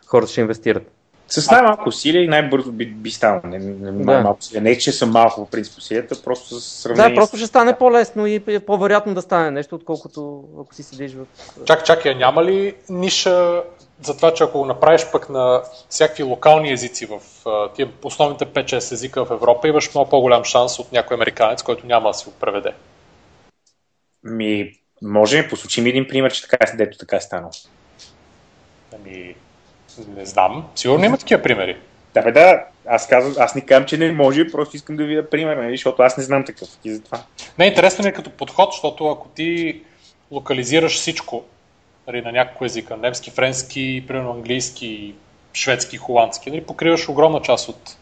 хората 0.07 0.32
ще 0.32 0.40
инвестират. 0.40 0.90
С 1.33 1.51
най-малко 1.51 1.89
усилия 1.89 2.24
и 2.24 2.28
най-бързо 2.28 2.72
би, 2.72 2.87
би 2.87 3.11
станало. 3.11 3.41
Не, 3.45 3.59
не, 3.59 3.93
Да. 3.93 3.93
най-малко 3.93 4.39
усилия. 4.39 4.62
не, 4.62 4.78
че 4.78 4.93
са 4.93 5.07
малко 5.07 5.45
в 5.45 5.51
принцип 5.51 5.78
усилията, 5.78 6.22
просто 6.22 6.61
с 6.61 6.64
сравнение. 6.64 7.11
Да, 7.11 7.14
просто 7.14 7.37
ще 7.37 7.47
стане 7.47 7.78
по-лесно 7.78 8.26
и 8.26 8.43
е 8.47 8.61
по-вероятно 8.61 9.14
да 9.14 9.22
стане 9.22 9.51
нещо, 9.51 9.74
отколкото 9.74 10.45
ако 10.61 10.74
си 10.74 10.83
седиш 10.83 11.12
в... 11.14 11.26
Чак, 11.64 11.85
чакай, 11.85 12.12
а 12.12 12.14
няма 12.14 12.45
ли 12.45 12.74
ниша 12.89 13.62
за 14.03 14.16
това, 14.16 14.35
че 14.35 14.45
ако 14.45 14.59
го 14.59 14.66
направиш 14.66 15.07
пък 15.12 15.28
на 15.28 15.62
всякакви 15.89 16.22
локални 16.22 16.72
езици 16.72 17.07
в 17.07 17.20
тия 17.74 17.89
основните 18.03 18.47
5-6 18.47 18.93
езика 18.93 19.24
в 19.24 19.30
Европа, 19.30 19.68
имаш 19.68 19.95
много 19.95 20.11
по-голям 20.11 20.45
шанс 20.45 20.78
от 20.78 20.93
някой 20.93 21.14
американец, 21.14 21.62
който 21.62 21.87
няма 21.87 22.11
да 22.11 22.14
си 22.14 22.24
го 22.24 22.33
преведе. 22.41 22.72
Ми, 24.24 24.72
може, 25.03 25.49
посочи 25.49 25.80
ми 25.80 25.89
един 25.89 26.09
пример, 26.09 26.33
че 26.33 26.43
така, 26.43 26.76
дето 26.76 26.99
така 26.99 27.16
е 27.16 27.20
станало. 27.20 27.51
Ами, 28.95 29.35
не 30.16 30.26
знам. 30.26 30.68
Сигурно 30.74 31.05
има 31.05 31.18
такива 31.18 31.43
примери. 31.43 31.76
Да, 32.14 32.22
бе, 32.22 32.32
да, 32.32 32.64
аз, 32.86 33.09
казвам, 33.09 33.34
аз 33.38 33.55
не 33.55 33.61
казвам, 33.61 33.86
че 33.86 33.97
не 33.97 34.12
може, 34.12 34.51
просто 34.51 34.76
искам 34.76 34.97
да 34.97 35.05
видя 35.05 35.30
пример, 35.30 35.57
нали, 35.57 35.76
защото 35.76 36.03
аз 36.03 36.16
не 36.16 36.24
знам 36.24 36.45
такъв. 36.45 36.68
И 36.84 36.95
затова. 36.95 37.22
Не, 37.59 37.66
интересно 37.66 38.03
ми 38.03 38.09
е 38.09 38.12
като 38.12 38.30
подход, 38.30 38.72
защото 38.72 39.07
ако 39.07 39.28
ти 39.28 39.80
локализираш 40.30 40.97
всичко 40.97 41.45
нали, 42.07 42.22
на 42.22 42.32
няколко 42.32 42.64
езика, 42.64 42.97
немски, 42.97 43.30
френски, 43.30 44.05
примерно 44.09 44.32
английски, 44.32 45.14
шведски, 45.55 45.97
холандски, 45.97 46.51
нали, 46.51 46.64
покриваш 46.64 47.09
огромна 47.09 47.43
част 47.43 47.68
от, 47.68 47.97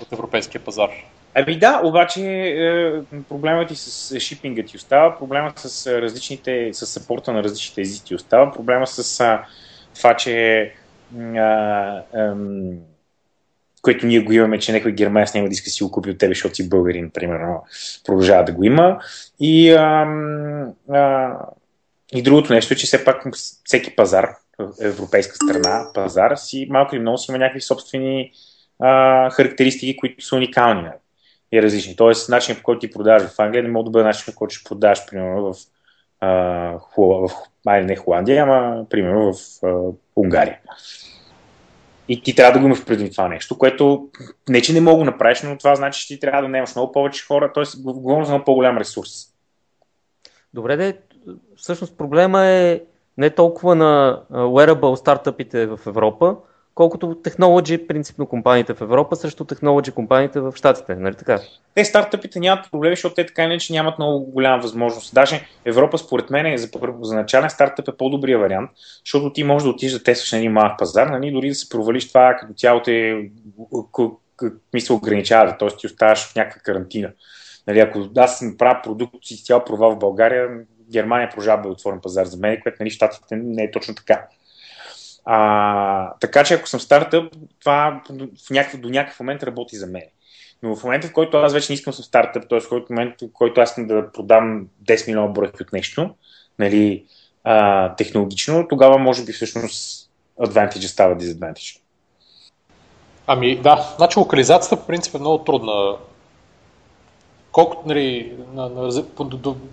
от 0.00 0.12
европейския 0.12 0.60
пазар. 0.60 0.90
Ами 1.34 1.58
да, 1.58 1.80
обаче 1.84 2.22
е, 2.22 2.92
проблемът 3.28 3.70
и 3.70 3.76
с 3.76 4.20
шипинга 4.20 4.62
ти 4.62 4.76
остава, 4.76 5.18
проблемът 5.18 5.58
с 5.58 5.86
е, 5.86 6.02
различните, 6.02 6.70
с 6.72 6.86
сапорта 6.86 7.32
на 7.32 7.42
различните 7.42 7.80
езици 7.80 8.04
ти 8.04 8.14
остава, 8.14 8.52
проблемът 8.52 8.88
с 8.88 9.20
м, 11.12 11.36
а, 11.36 12.02
ам, 12.14 12.70
което 13.82 14.06
ние 14.06 14.20
го 14.20 14.32
имаме, 14.32 14.58
че 14.58 14.72
някой 14.72 14.92
германец 14.92 15.34
няма 15.34 15.48
да 15.48 15.52
иска 15.52 15.70
си 15.70 15.84
го 15.84 15.90
купи 15.90 16.10
от 16.10 16.18
тебе, 16.18 16.34
защото 16.34 16.54
си 16.54 16.68
българин, 16.68 17.10
примерно, 17.10 17.64
продължава 18.04 18.44
да 18.44 18.52
го 18.52 18.64
има. 18.64 19.00
И, 19.40 19.70
ам, 19.70 20.74
а, 20.90 21.32
и 22.12 22.22
другото 22.22 22.52
нещо 22.52 22.74
е, 22.74 22.76
че 22.76 22.86
все 22.86 23.04
пак 23.04 23.26
всеки 23.64 23.96
пазар, 23.96 24.34
европейска 24.80 25.36
страна, 25.36 25.86
пазар, 25.94 26.36
си 26.36 26.66
малко 26.70 26.94
или 26.94 27.02
много 27.02 27.18
си 27.18 27.30
има 27.30 27.38
някакви 27.38 27.60
собствени 27.60 28.32
а, 28.78 29.30
характеристики, 29.30 29.96
които 29.96 30.24
са 30.24 30.36
уникални 30.36 30.82
нали, 30.82 30.92
и 31.52 31.62
различни. 31.62 31.96
Тоест, 31.96 32.28
начинът 32.28 32.58
по 32.58 32.64
който 32.64 32.80
ти 32.80 32.90
продаваш 32.90 33.22
в 33.22 33.38
Англия 33.38 33.62
не 33.62 33.68
може 33.68 33.84
да 33.84 33.90
бъде 33.90 34.04
начинът 34.04 34.34
по 34.34 34.38
който 34.38 34.54
ще 34.54 34.68
продаваш, 34.68 35.06
примерно, 35.10 35.52
в, 35.52 35.56
а, 36.20 36.30
в 36.96 37.28
ай, 37.66 37.84
не 37.84 37.96
Холандия, 37.96 38.42
ама, 38.42 38.86
примерно, 38.90 39.32
в 39.32 39.66
а, 39.66 39.92
Унгария. 40.16 40.58
И 42.08 42.22
ти 42.22 42.34
трябва 42.34 42.52
да 42.52 42.58
го 42.58 42.66
имаш 42.66 42.84
предвид 42.84 43.12
това 43.12 43.28
нещо, 43.28 43.58
което 43.58 44.08
не, 44.48 44.60
че 44.60 44.72
не 44.72 44.80
мога 44.80 44.98
да 44.98 45.04
направиш, 45.04 45.42
но 45.42 45.58
това 45.58 45.74
значи, 45.74 46.00
че 46.00 46.14
ти 46.14 46.20
трябва 46.20 46.42
да 46.42 46.48
наемаш 46.48 46.74
много 46.74 46.92
повече 46.92 47.26
хора, 47.26 47.52
т.е. 47.52 47.64
говорим 47.82 48.24
за 48.24 48.32
много 48.32 48.44
по-голям 48.44 48.78
ресурс. 48.78 49.10
Добре, 50.54 50.76
де, 50.76 50.98
всъщност 51.56 51.98
проблема 51.98 52.46
е 52.46 52.80
не 53.18 53.30
толкова 53.30 53.74
на 53.74 54.22
wearable 54.30 54.94
стартъпите 54.94 55.66
в 55.66 55.80
Европа, 55.86 56.36
колкото 56.78 57.06
technology, 57.06 57.86
принципно 57.86 58.26
компаниите 58.26 58.74
в 58.74 58.80
Европа 58.80 59.16
срещу 59.16 59.44
technology 59.44 59.92
компаниите 59.92 60.40
в 60.40 60.52
Штатите, 60.56 60.94
нали 60.94 61.14
така? 61.14 61.40
Те 61.74 61.84
стартъпите 61.84 62.40
нямат 62.40 62.70
проблеми, 62.70 62.96
защото 62.96 63.14
те 63.14 63.26
така 63.26 63.44
иначе 63.44 63.72
нямат 63.72 63.98
много 63.98 64.24
голяма 64.24 64.62
възможност. 64.62 65.14
Даже 65.14 65.48
Европа, 65.64 65.98
според 65.98 66.30
мен, 66.30 66.46
е 66.46 66.58
за, 66.58 66.68
за 67.00 67.14
начален 67.14 67.50
стартъп 67.50 67.88
е 67.88 67.96
по-добрия 67.96 68.38
вариант, 68.38 68.70
защото 69.04 69.32
ти 69.32 69.44
можеш 69.44 69.64
да 69.64 69.70
отидеш 69.70 69.92
да 69.92 70.02
тестваш 70.02 70.32
на 70.32 70.38
един 70.38 70.52
малък 70.52 70.78
пазар, 70.78 71.06
нали, 71.06 71.32
дори 71.32 71.48
да 71.48 71.54
се 71.54 71.68
провалиш 71.68 72.08
това, 72.08 72.36
като 72.40 72.52
цяло 72.54 72.82
те 72.82 73.28
мисля 74.74 74.94
ограничава, 74.94 75.56
т.е. 75.58 75.68
ти 75.68 75.86
оставаш 75.86 76.26
в 76.26 76.34
някаква 76.34 76.60
карантина. 76.60 77.10
Нали, 77.66 77.80
ако 77.80 78.08
аз 78.16 78.42
направя 78.42 78.80
продукт 78.82 79.14
си 79.24 79.44
цял 79.44 79.64
провал 79.64 79.90
в 79.90 79.98
България, 79.98 80.48
Германия 80.92 81.28
продължава 81.30 81.62
да 81.62 81.68
е 81.68 81.72
отворен 81.72 82.00
пазар 82.00 82.26
за 82.26 82.36
мен, 82.36 82.60
което 82.62 82.76
нали, 82.80 82.90
в 82.90 82.92
Штатите 82.92 83.36
не 83.36 83.62
е 83.62 83.70
точно 83.70 83.94
така. 83.94 84.26
А, 85.30 86.12
така 86.20 86.44
че 86.44 86.54
ако 86.54 86.68
съм 86.68 86.80
стартъп, 86.80 87.34
това 87.60 88.02
в 88.46 88.50
някакъв, 88.50 88.80
до 88.80 88.88
някакъв 88.88 89.20
момент 89.20 89.42
работи 89.42 89.76
за 89.76 89.86
мен. 89.86 90.02
Но 90.62 90.76
в 90.76 90.84
момента, 90.84 91.08
в 91.08 91.12
който 91.12 91.36
аз 91.36 91.52
вече 91.52 91.72
не 91.72 91.74
искам 91.74 91.92
съм 91.92 92.04
стартъп, 92.04 92.48
т.е. 92.48 92.60
в 92.60 92.68
който 92.68 92.92
момент, 92.92 93.14
в 93.22 93.32
който 93.32 93.60
аз 93.60 93.70
искам 93.70 93.86
да 93.86 94.12
продам 94.12 94.66
10 94.84 95.06
милиона 95.06 95.28
бройки 95.28 95.62
от 95.62 95.72
нещо, 95.72 96.14
нали, 96.58 97.04
а, 97.44 97.94
технологично, 97.94 98.68
тогава 98.68 98.98
може 98.98 99.24
би 99.24 99.32
всъщност 99.32 100.10
advantage 100.40 100.86
става 100.86 101.16
disadvantage. 101.16 101.80
Ами 103.26 103.56
да, 103.56 103.94
значи 103.96 104.18
локализацията 104.18 104.76
по 104.76 104.86
принцип 104.86 105.14
е 105.14 105.18
много 105.18 105.44
трудна. 105.44 105.96
Колкото, 107.52 107.82
нали, 107.88 108.36
на, 108.52 108.68
на, 108.68 109.04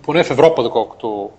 поне 0.02 0.24
в 0.24 0.30
Европа, 0.30 0.62
доколкото, 0.62 1.30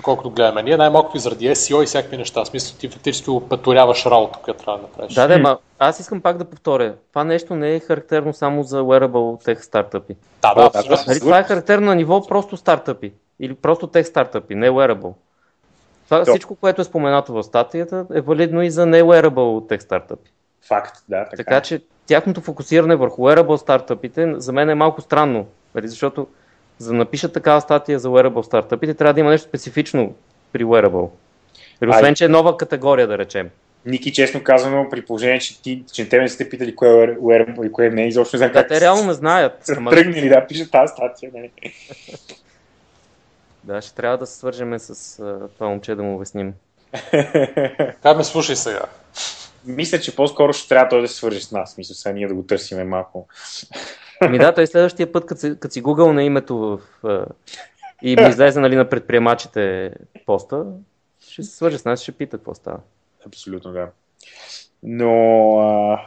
доколкото 0.00 0.30
гледаме. 0.30 0.62
Ние 0.62 0.76
най-малкото 0.76 1.16
и 1.16 1.20
заради 1.20 1.48
SEO 1.48 1.82
и 1.82 1.86
всякакви 1.86 2.16
неща. 2.16 2.44
В 2.44 2.46
смисъл 2.46 2.78
ти 2.78 2.88
фактически 2.88 3.30
опетворяваш 3.30 4.06
работа, 4.06 4.38
която 4.42 4.64
трябва 4.64 4.78
да 4.78 4.82
направиш. 4.82 5.14
Да, 5.14 5.28
да, 5.28 5.38
ма 5.38 5.58
аз 5.78 6.00
искам 6.00 6.20
пак 6.20 6.38
да 6.38 6.44
повторя. 6.44 6.94
Това 7.10 7.24
нещо 7.24 7.54
не 7.54 7.74
е 7.74 7.80
характерно 7.80 8.34
само 8.34 8.62
за 8.62 8.80
wearable 8.80 9.46
tech 9.46 9.60
стартъпи. 9.60 10.16
да, 10.42 10.54
да, 10.54 10.60
Да, 10.60 10.78
абсолютно. 10.78 11.04
Нали, 11.06 11.20
това 11.20 11.38
е 11.38 11.42
характерно 11.42 11.86
на 11.86 11.94
ниво 11.94 12.26
просто 12.26 12.56
стартъпи. 12.56 13.12
Или 13.40 13.54
просто 13.54 13.86
тех 13.86 14.06
стартъпи, 14.06 14.54
не 14.54 14.70
wearable. 14.70 15.12
Това, 16.04 16.18
Да. 16.18 16.24
всичко, 16.24 16.54
което 16.54 16.80
е 16.80 16.84
споменато 16.84 17.32
в 17.32 17.42
статията, 17.42 18.06
е 18.14 18.20
валидно 18.20 18.62
и 18.62 18.70
за 18.70 18.86
не 18.86 19.02
wearable 19.02 19.68
тех 19.68 19.82
стартъпи. 19.82 20.30
Факт, 20.68 20.96
да, 21.08 21.24
така. 21.24 21.36
Така 21.36 21.60
че 21.60 21.82
тяхното 22.06 22.40
фокусиране 22.40 22.96
върху 22.96 23.22
wearable 23.22 23.56
стартъпите 23.56 24.34
за 24.36 24.52
мен 24.52 24.70
е 24.70 24.74
малко 24.74 25.00
странно, 25.00 25.46
нали, 25.74 25.88
защото 25.88 26.26
за 26.80 26.90
да 26.90 26.96
напишат 26.96 27.32
такава 27.32 27.60
статия 27.60 27.98
за 27.98 28.08
wearable 28.08 28.42
стартъпите, 28.42 28.94
трябва 28.94 29.14
да 29.14 29.20
има 29.20 29.30
нещо 29.30 29.48
специфично 29.48 30.14
при 30.52 30.64
wearable. 30.64 31.10
Или 31.82 31.90
освен, 31.90 32.14
че 32.14 32.24
е 32.24 32.28
нова 32.28 32.56
категория, 32.56 33.06
да 33.06 33.18
речем. 33.18 33.50
Ники, 33.86 34.12
честно 34.12 34.42
казано, 34.44 34.86
при 34.90 35.02
положение, 35.02 35.38
че, 35.38 35.62
ти, 35.62 35.84
че 35.92 36.08
те 36.08 36.18
не 36.18 36.28
сте 36.28 36.48
питали 36.48 36.76
кое 36.76 36.88
е 36.88 37.16
wearable 37.16 37.66
и 37.66 37.72
кое 37.72 37.90
не 37.90 38.02
е, 38.02 38.08
изобщо 38.08 38.36
не 38.36 38.38
знам 38.38 38.48
Да, 38.48 38.54
как 38.54 38.68
те 38.68 38.80
реално 38.80 39.06
не 39.06 39.12
знаят. 39.12 39.66
са 39.66 39.74
Ама, 39.76 39.90
тръгнали 39.90 40.28
да 40.28 40.46
пишат 40.46 40.70
тази 40.70 40.92
статия. 40.92 41.30
Нали? 41.34 41.50
да, 43.64 43.82
ще 43.82 43.94
трябва 43.94 44.18
да 44.18 44.26
се 44.26 44.38
свържеме 44.38 44.78
с 44.78 45.18
а, 45.18 45.48
това 45.48 45.68
момче 45.68 45.94
да 45.94 46.02
му 46.02 46.14
обясним. 46.14 46.54
Дай 48.02 48.14
ме 48.16 48.24
слушай 48.24 48.56
сега. 48.56 48.82
Мисля, 49.64 50.00
че 50.00 50.16
по-скоро 50.16 50.52
ще 50.52 50.68
трябва 50.68 50.88
той 50.88 51.00
да 51.00 51.08
се 51.08 51.14
свържи 51.14 51.40
с 51.40 51.52
нас. 51.52 51.78
Мисля, 51.78 51.94
сега 51.94 52.12
ние 52.12 52.28
да 52.28 52.34
го 52.34 52.42
търсиме 52.42 52.84
малко. 52.84 53.28
Ами 54.20 54.38
да, 54.38 54.54
той 54.54 54.66
следващия 54.66 55.12
път, 55.12 55.26
като 55.26 55.40
си, 55.40 55.54
като 55.60 55.72
си 55.72 55.80
гугъл 55.80 56.12
на 56.12 56.22
името 56.22 56.80
в, 57.02 57.26
и 58.02 58.16
ми 58.16 58.28
излезе 58.28 58.60
нали, 58.60 58.76
на 58.76 58.88
предприемачите 58.88 59.92
поста, 60.26 60.64
ще 61.28 61.42
се 61.42 61.56
свърже 61.56 61.78
с 61.78 61.84
нас 61.84 62.02
ще 62.02 62.12
пита 62.12 62.36
какво 62.36 62.54
става. 62.54 62.78
Абсолютно, 63.26 63.72
да. 63.72 63.88
Но 64.82 65.12
а, 65.58 66.00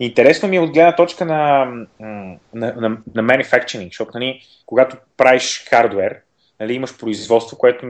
интересно 0.00 0.48
ми 0.48 0.56
е 0.56 0.60
от 0.60 0.72
гледна 0.72 0.96
точка 0.96 1.24
на, 1.24 1.64
на, 2.00 2.38
на, 2.54 2.98
на 3.14 3.22
manufacturing, 3.22 3.88
защото 3.88 4.10
нали, 4.14 4.40
когато 4.66 4.96
правиш 5.16 5.64
хардвер, 5.68 6.20
нали, 6.60 6.74
имаш 6.74 6.98
производство, 6.98 7.58
което 7.58 7.86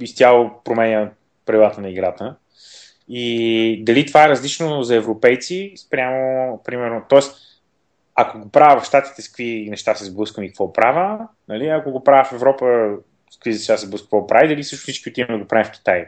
изцяло 0.00 0.50
променя 0.64 1.10
правилата 1.46 1.80
на 1.80 1.90
играта. 1.90 2.36
И 3.08 3.82
дали 3.84 4.06
това 4.06 4.24
е 4.24 4.28
различно 4.28 4.82
за 4.82 4.94
европейци 4.94 5.72
спрямо, 5.76 6.60
примерно, 6.64 7.02
т.е. 7.08 7.20
ако 8.14 8.38
го 8.38 8.48
правя 8.48 8.80
в 8.80 8.84
Штатите, 8.84 9.22
с 9.22 9.28
какви 9.28 9.66
неща 9.70 9.94
се 9.94 10.04
сблъскам 10.04 10.44
и 10.44 10.48
какво 10.48 10.72
правя, 10.72 11.28
нали, 11.48 11.68
ако 11.68 11.90
го 11.90 12.04
правя 12.04 12.24
в 12.24 12.32
Европа, 12.32 12.96
с 13.30 13.36
какви 13.36 13.50
неща 13.50 13.76
се 13.76 13.86
сблъскам, 13.86 14.06
какво 14.06 14.26
прави, 14.26 14.48
дали 14.48 14.64
също 14.64 14.82
всички 14.82 15.08
отиваме 15.08 15.38
да 15.38 15.44
го 15.44 15.48
правим 15.48 15.66
в 15.66 15.70
Китай. 15.70 16.06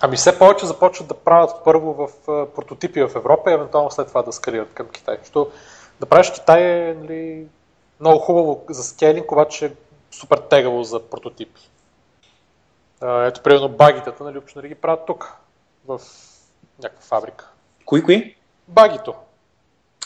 Ами 0.00 0.16
все 0.16 0.38
повече 0.38 0.66
започват 0.66 1.08
да 1.08 1.14
правят 1.14 1.50
първо 1.64 1.94
в 1.94 2.08
прототипи 2.54 3.02
в 3.02 3.10
Европа 3.16 3.50
и 3.50 3.54
евентуално 3.54 3.90
след 3.90 4.08
това 4.08 4.22
да 4.22 4.32
скалират 4.32 4.74
към 4.74 4.88
Китай. 4.88 5.16
Защото 5.22 5.52
да 6.00 6.06
правиш 6.06 6.30
Китай 6.30 6.62
е 6.62 6.94
нали, 6.94 7.46
много 8.00 8.18
хубаво 8.18 8.64
за 8.68 8.84
скейлинг, 8.84 9.32
обаче 9.32 9.66
е 9.66 9.72
супер 10.10 10.38
тегаво 10.38 10.82
за 10.82 11.02
прототипи. 11.10 11.60
Ето, 13.02 13.42
примерно 13.42 13.68
багитата, 13.68 14.24
нали, 14.24 14.38
обично 14.38 14.62
да 14.62 14.68
ги 14.68 14.74
правят 14.74 15.06
тук, 15.06 15.36
в 15.86 16.00
някаква 16.82 17.02
фабрика. 17.02 17.50
Кои, 17.84 18.02
кои? 18.02 18.36
Багито. 18.68 19.14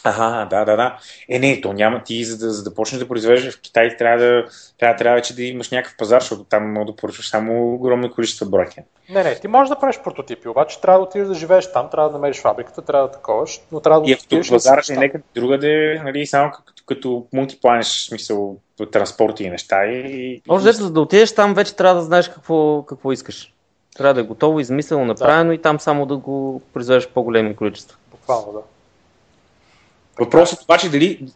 Ага, 0.04 0.48
да, 0.50 0.64
да, 0.64 0.76
да. 0.76 0.98
Е, 1.28 1.38
не, 1.38 1.60
то 1.60 1.72
няма 1.72 2.02
ти, 2.04 2.24
за 2.24 2.38
да, 2.38 2.50
за 2.50 2.64
да 2.64 2.74
почнеш 2.74 2.98
да 2.98 3.08
произвеждаш 3.08 3.56
в 3.56 3.60
Китай, 3.60 3.96
трябва 3.96 4.24
да, 4.24 4.44
трябва, 4.78 4.96
трябва 4.96 5.16
вече 5.16 5.36
да 5.36 5.42
имаш 5.42 5.70
някакъв 5.70 5.96
пазар, 5.96 6.20
защото 6.20 6.44
там 6.44 6.72
може 6.72 6.86
да 6.86 6.96
поръчваш 6.96 7.28
само 7.28 7.74
огромно 7.74 8.10
количество 8.10 8.50
бройки. 8.50 8.80
Не, 9.10 9.24
не, 9.24 9.34
ти 9.34 9.48
можеш 9.48 9.68
да 9.68 9.78
правиш 9.78 10.00
прототипи, 10.04 10.48
обаче 10.48 10.80
трябва 10.80 11.00
да 11.00 11.04
отидеш 11.04 11.28
да 11.28 11.34
живееш 11.34 11.72
там, 11.72 11.90
трябва 11.90 12.10
да 12.10 12.12
намериш 12.12 12.40
фабриката, 12.40 12.82
трябва 12.82 13.08
да 13.08 13.12
таковаш, 13.12 13.60
но 13.72 13.80
трябва 13.80 14.00
да 14.00 14.10
И 14.10 14.12
ако 14.12 14.48
пазарът 14.50 14.86
да 14.86 14.94
е 14.94 14.96
някъде 14.96 15.24
другаде, 15.34 16.00
нали, 16.04 16.26
само 16.26 16.50
като, 16.50 16.82
като 16.86 17.26
мултипланеш 17.32 17.86
смисъл 17.86 18.56
транспорт 18.92 19.40
и 19.40 19.50
неща 19.50 19.86
и... 19.86 20.42
Може 20.48 20.64
да, 20.64 20.72
за 20.72 20.90
да 20.92 21.00
отидеш 21.00 21.34
там, 21.34 21.54
вече 21.54 21.76
трябва 21.76 21.94
да 21.94 22.02
знаеш 22.02 22.28
какво, 22.28 22.82
какво 22.82 23.12
искаш. 23.12 23.54
Трябва 23.96 24.14
да 24.14 24.20
е 24.20 24.24
готово, 24.24 24.60
измислено, 24.60 25.04
направено 25.04 25.48
да. 25.48 25.54
и 25.54 25.58
там 25.58 25.80
само 25.80 26.06
да 26.06 26.16
го 26.16 26.62
произвеждаш 26.72 27.08
по-големи 27.12 27.56
количества. 27.56 27.96
Буквално, 28.10 28.52
да. 28.52 28.60
Въпросът 30.20 30.62
обаче 30.62 30.90
дали, 30.90 31.26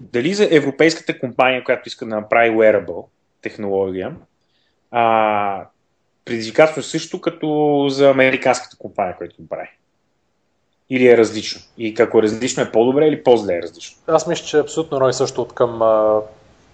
дали 0.00 0.34
за 0.34 0.48
европейската 0.50 1.18
компания, 1.18 1.64
която 1.64 1.88
иска 1.88 2.06
да 2.06 2.14
направи 2.14 2.50
wearable 2.50 3.04
технология, 3.42 4.16
а, 4.90 5.64
предизвикателство 6.24 6.80
е 6.80 6.82
също 6.82 7.20
като 7.20 7.86
за 7.90 8.10
американската 8.10 8.76
компания, 8.76 9.16
която 9.16 9.34
го 9.38 9.48
прави. 9.48 9.68
Или 10.90 11.08
е 11.08 11.16
различно? 11.16 11.62
И 11.78 11.94
какво 11.94 12.18
е 12.18 12.22
различно 12.22 12.62
е 12.62 12.72
по-добре 12.72 13.06
или 13.06 13.22
по-зле 13.22 13.54
е 13.56 13.62
различно? 13.62 13.98
Аз 14.06 14.26
мисля, 14.26 14.44
че 14.44 14.56
е 14.56 14.60
абсолютно 14.60 15.00
рой 15.00 15.12
също 15.12 15.42
от 15.42 15.54
към 15.54 15.82
а, 15.82 16.20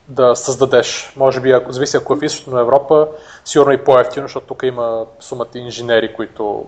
да 0.08 0.36
създадеш. 0.36 1.12
Може 1.16 1.40
би, 1.40 1.50
ако 1.50 1.72
зависи 1.72 1.96
ако 1.96 2.14
е 2.14 2.16
в 2.16 2.24
източна 2.24 2.60
Европа, 2.60 3.08
сигурно 3.44 3.72
и 3.72 3.84
по-ефтино, 3.84 4.24
защото 4.24 4.46
тук 4.46 4.62
има 4.62 5.06
сумата 5.20 5.48
инженери, 5.54 6.14
които 6.14 6.66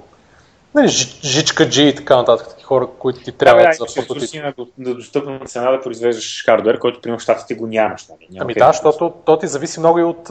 нали, 0.74 0.88
жичка 1.24 1.64
G 1.64 1.80
и 1.80 1.94
така 1.94 2.16
нататък, 2.16 2.48
такива 2.48 2.66
хора, 2.66 2.88
които 2.98 3.20
ти 3.20 3.32
трябват 3.32 3.66
да, 3.78 3.84
за 3.84 4.06
прототип. 4.06 4.42
На, 4.42 4.54
на 4.78 4.94
достъпна 4.94 5.40
цена 5.46 5.70
да 5.70 5.80
произвеждаш 5.80 6.44
хардвер, 6.44 6.78
който 6.78 7.00
при 7.00 7.18
щатите 7.18 7.54
го 7.54 7.66
нямаш. 7.66 8.08
Нали? 8.08 8.26
Няма 8.30 8.44
ами 8.44 8.54
да, 8.54 8.72
защото 8.72 9.14
то 9.24 9.38
ти 9.38 9.46
зависи 9.46 9.80
много 9.80 9.98
и 9.98 10.04
от 10.04 10.30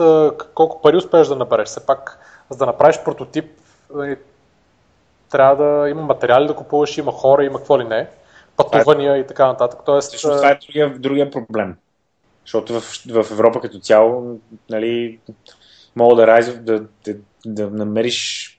колко 0.54 0.82
пари 0.82 0.96
успееш 0.96 1.26
да 1.26 1.36
набереш. 1.36 1.68
Все 1.68 1.86
пак, 1.86 2.18
за 2.50 2.58
да 2.58 2.66
направиш 2.66 3.00
прототип, 3.04 3.44
нали, 3.94 4.16
трябва 5.30 5.64
да 5.64 5.88
има 5.88 6.02
материали 6.02 6.46
да 6.46 6.54
купуваш, 6.54 6.98
има 6.98 7.12
хора, 7.12 7.44
има 7.44 7.58
какво 7.58 7.78
ли 7.80 7.84
не, 7.84 8.08
пътувания 8.56 9.16
и 9.16 9.26
така 9.26 9.46
нататък. 9.46 9.80
Тоест, 9.86 10.10
Също 10.10 10.28
това 10.28 10.50
е 10.50 10.58
другия, 10.66 10.98
другия 10.98 11.30
проблем. 11.30 11.76
Защото 12.44 12.80
в, 12.80 13.02
в 13.06 13.30
Европа 13.30 13.60
като 13.60 13.78
цяло, 13.78 14.38
нали, 14.70 15.18
мога 15.96 16.16
да, 16.16 16.26
рази, 16.26 16.58
да, 16.58 16.82
да, 17.04 17.14
да 17.46 17.70
намериш 17.70 18.52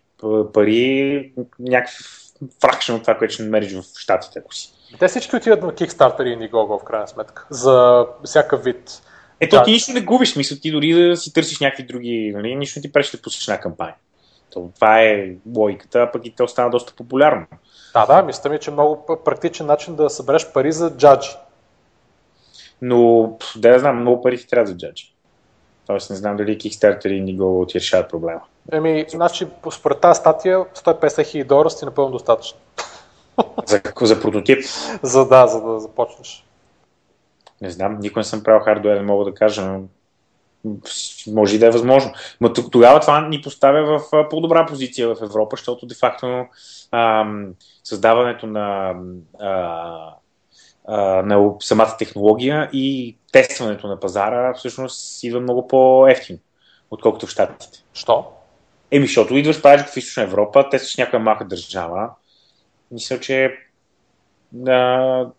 пари 0.54 1.34
някакъв 1.60 2.24
фракшен 2.62 2.96
от 2.96 3.02
това, 3.02 3.18
което 3.18 3.34
ще 3.34 3.44
намериш 3.44 3.74
в 3.74 3.84
Штатите, 3.98 4.40
ако 4.40 4.54
си. 4.54 4.74
Те 5.00 5.08
всички 5.08 5.36
отиват 5.36 5.62
на 5.62 5.72
Kickstarter 5.72 6.24
и 6.24 6.38
Indiegogo, 6.38 6.82
в 6.82 6.84
крайна 6.84 7.08
сметка, 7.08 7.48
за 7.50 8.06
всякакъв 8.24 8.64
вид. 8.64 9.02
Ето, 9.40 9.64
ти 9.64 9.72
нищо 9.72 9.94
не 9.94 10.02
губиш, 10.02 10.36
мисля 10.36 10.56
ти 10.56 10.72
дори 10.72 10.94
да 10.94 11.18
си 11.18 11.34
търсиш 11.34 11.60
някакви 11.60 11.84
други, 11.84 12.32
нали, 12.36 12.56
нищо 12.56 12.80
не 12.80 12.82
ти 12.82 12.92
пречи 12.92 13.18
да 13.18 13.22
пуснеш 13.22 13.48
една 13.48 13.60
кампания. 13.60 13.96
То, 14.54 14.72
това 14.76 15.02
е 15.02 15.36
логиката, 15.58 16.00
а 16.00 16.12
пък 16.12 16.26
и 16.26 16.36
те 16.36 16.44
остана 16.44 16.70
доста 16.70 16.94
популярно. 16.96 17.46
Да, 17.94 18.06
да, 18.06 18.24
мисля 18.24 18.50
ми, 18.50 18.60
че 18.60 18.70
е 18.70 18.74
много 18.74 19.06
практичен 19.26 19.66
начин 19.66 19.96
да 19.96 20.10
събереш 20.10 20.52
пари 20.52 20.72
за 20.72 20.98
джаджи. 20.98 21.30
Но, 22.82 23.32
да 23.56 23.70
я 23.70 23.80
знам, 23.80 24.02
много 24.02 24.22
пари 24.22 24.38
ти 24.38 24.48
трябва 24.48 24.68
за 24.68 24.78
джаджи. 24.78 25.14
Тоест 25.88 26.10
не 26.10 26.16
знам 26.16 26.38
дали 26.38 26.58
Kickstarter 26.58 27.08
и 27.08 27.24
Indiegogo 27.24 27.68
ти 27.68 27.80
решават 27.80 28.10
проблема. 28.10 28.42
Еми, 28.72 29.06
значи, 29.10 29.48
според 29.72 30.00
тази 30.00 30.20
статия 30.20 30.60
150 30.60 31.26
хиляди 31.26 31.48
долара 31.48 31.70
сти 31.70 31.86
напълно 31.86 32.12
достатъчно. 32.12 32.60
За, 33.66 33.82
за 34.02 34.22
прототип? 34.22 34.60
за 35.02 35.28
да, 35.28 35.48
за 35.48 35.62
да 35.62 35.80
започнеш. 35.80 36.46
Не 37.62 37.70
знам, 37.70 37.98
никой 38.00 38.20
не 38.20 38.24
съм 38.24 38.44
правил 38.44 38.64
хардуер, 38.64 38.96
не 38.96 39.02
мога 39.02 39.26
да 39.26 39.34
кажа, 39.34 39.62
но 39.62 39.84
може 41.28 41.56
и 41.56 41.60
да 41.60 41.68
е 41.68 41.72
възможно. 41.72 42.12
Но 42.42 42.54
тогава 42.54 43.00
това 43.00 43.28
ни 43.28 43.42
поставя 43.42 44.00
в 44.00 44.30
по-добра 44.30 44.66
позиция 44.66 45.16
в 45.16 45.22
Европа, 45.22 45.56
защото 45.56 45.86
де-факто 45.86 46.46
създаването 47.84 48.48
на, 48.48 48.96
а, 49.40 50.14
а, 50.88 50.98
на 51.22 51.54
самата 51.60 51.96
технология 52.00 52.70
и 52.74 53.18
тестването 53.32 53.88
на 53.88 54.00
пазара 54.00 54.54
всъщност 54.54 55.24
идва 55.24 55.40
много 55.40 55.68
по-ефтино, 55.68 56.40
отколкото 56.92 57.28
в 57.28 57.30
Штатите. 57.30 57.84
Що? 57.94 58.26
Еми, 58.92 59.06
защото 59.06 59.38
идваш, 59.38 59.62
правиш 59.62 59.82
в 59.86 59.98
Източна 59.98 60.24
Европа, 60.24 60.70
те 60.72 60.80
са 60.80 61.02
някоя 61.02 61.20
малка 61.20 61.46
държава. 61.46 62.10
Мисля, 62.92 63.20
че 63.20 63.58
да, 64.52 65.32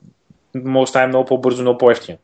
може 0.54 0.88
да 0.88 0.90
стане 0.90 1.06
много 1.06 1.24
по-бързо, 1.24 1.62
много 1.62 1.78
по-ефтино. 1.78 2.18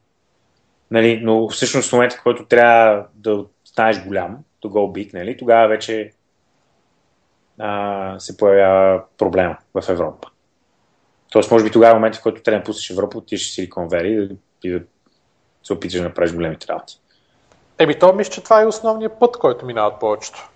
Нали, 0.91 1.21
но 1.23 1.49
всъщност 1.49 1.91
в 1.91 1.93
момента, 1.93 2.17
в 2.17 2.23
който 2.23 2.45
трябва 2.45 3.07
да 3.15 3.45
станеш 3.65 4.05
голям, 4.05 4.39
да 4.63 4.69
go 4.69 4.93
big, 4.93 5.15
нали, 5.15 5.37
тогава 5.37 5.69
вече 5.69 6.13
а, 7.59 8.19
се 8.19 8.37
появява 8.37 9.03
проблема 9.19 9.57
в 9.75 9.89
Европа. 9.89 10.29
Тоест, 11.33 11.51
може 11.51 11.65
би 11.65 11.71
тогава 11.71 11.91
е 11.91 11.95
момент, 11.95 12.17
в 12.17 12.23
който 12.23 12.43
трябва 12.43 12.61
да 12.61 12.65
пуснеш 12.65 12.91
Европа, 12.91 13.19
отидеш 13.19 13.53
в 13.53 13.57
Silicon 13.57 13.89
Valley 13.89 14.37
и 14.65 14.71
да 14.71 14.81
се 15.63 15.73
опиташ 15.73 15.99
да 15.99 16.05
направиш 16.05 16.33
големите 16.33 16.67
работи. 16.69 17.01
Еми, 17.79 17.99
то 17.99 18.13
мисля, 18.13 18.33
че 18.33 18.45
това 18.45 18.63
е 18.63 18.67
основният 18.67 19.19
път, 19.21 19.39
който 19.39 19.67
минават 19.67 20.01
повечето. 20.01 20.49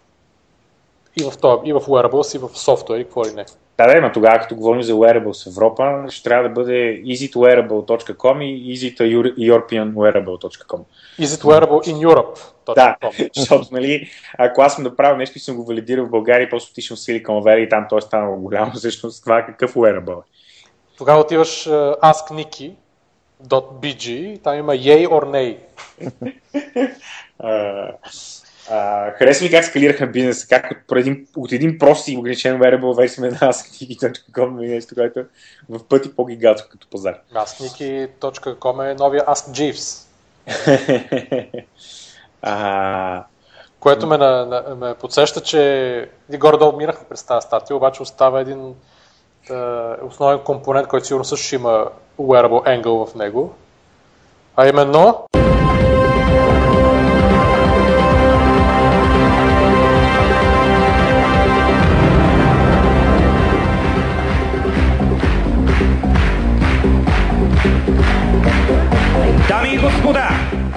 И 1.20 1.31
в, 1.31 1.36
това, 1.36 1.61
и 1.65 1.73
в 1.73 1.81
wearables, 1.81 2.36
и 2.36 2.39
в 2.39 2.49
софтуер, 2.59 3.01
и 3.01 3.05
какво 3.05 3.24
ли 3.24 3.32
не. 3.32 3.45
Да, 3.78 3.86
да, 3.86 4.01
но 4.01 4.12
тогава, 4.12 4.39
като 4.39 4.57
говорим 4.57 4.82
за 4.82 4.93
wearables 4.93 5.45
в 5.45 5.47
Европа, 5.47 6.05
ще 6.09 6.23
трябва 6.23 6.49
да 6.49 6.55
бъде 6.55 7.03
easytowearable.com 7.05 8.45
и 8.45 8.77
easytoeuropeanwearable.com. 8.77 10.81
Easytowearable 11.20 11.93
in 11.93 12.07
Europe. 12.07 12.39
Да, 12.74 12.97
защото, 13.36 13.69
нали, 13.73 14.11
ако 14.39 14.62
аз 14.62 14.74
съм 14.74 14.85
направил 14.85 15.16
нещо 15.16 15.39
и 15.39 15.40
съм 15.40 15.57
го 15.57 15.65
валидирал 15.65 16.07
в 16.07 16.11
България 16.11 16.49
после 16.51 16.70
отишъл 16.70 16.97
в 16.97 17.01
Silicon 17.01 17.27
Valley 17.27 17.59
и 17.59 17.69
там 17.69 17.86
той 17.89 17.99
е 17.99 18.01
станало 18.01 18.36
голямо, 18.36 18.73
всъщност 18.77 19.24
това 19.24 19.47
какъв 19.47 19.74
wearable 19.74 20.19
е? 20.19 20.23
Тогава 20.99 21.20
отиваш 21.20 21.69
uh, 21.69 22.01
askniki.bg, 22.01 24.43
там 24.43 24.55
има 24.55 24.73
yay 24.73 25.07
or 25.07 25.24
nay. 25.24 25.59
Uh, 28.70 29.19
харесва 29.19 29.45
ми 29.45 29.51
как 29.51 29.65
скалираха 29.65 30.07
бизнеса, 30.07 30.47
как 30.49 30.85
от, 30.90 30.99
един, 30.99 31.27
от 31.36 31.53
един 31.53 31.78
прост 31.78 32.09
и 32.09 32.16
ограничен 32.16 32.59
wearable 32.59 32.97
версия 32.97 33.24
на 33.24 33.31
askniki.com 33.31 34.65
и 34.65 34.69
нещо, 34.69 34.95
което 34.95 35.20
е 35.20 35.24
в 35.69 35.85
пъти 35.89 36.16
по-гигантско 36.16 36.69
като 36.70 36.86
пазар. 36.90 37.15
askniki.com 37.35 38.90
е 38.90 38.95
новия 38.95 39.24
Ask 39.24 39.73
Jeeves. 39.73 40.05
uh, 42.45 43.23
което 43.81 44.07
ме, 44.07 44.16
на, 44.16 44.47
на, 44.47 44.74
ме 44.74 44.95
подсеща, 44.95 45.40
че 45.40 46.11
и 46.32 46.39
горе-долу 46.39 46.77
минахме 46.77 47.09
през 47.09 47.23
тази 47.23 47.47
статия, 47.47 47.77
обаче 47.77 48.03
остава 48.03 48.40
един 48.40 48.74
е, 49.51 49.55
основен 50.03 50.39
компонент, 50.39 50.89
който 50.89 51.07
сигурно 51.07 51.24
също 51.24 51.47
ще 51.47 51.57
има 51.57 51.86
wearable 52.19 52.82
angle 52.82 53.07
в 53.07 53.15
него, 53.15 53.55
а 54.57 54.69
именно 54.69 55.27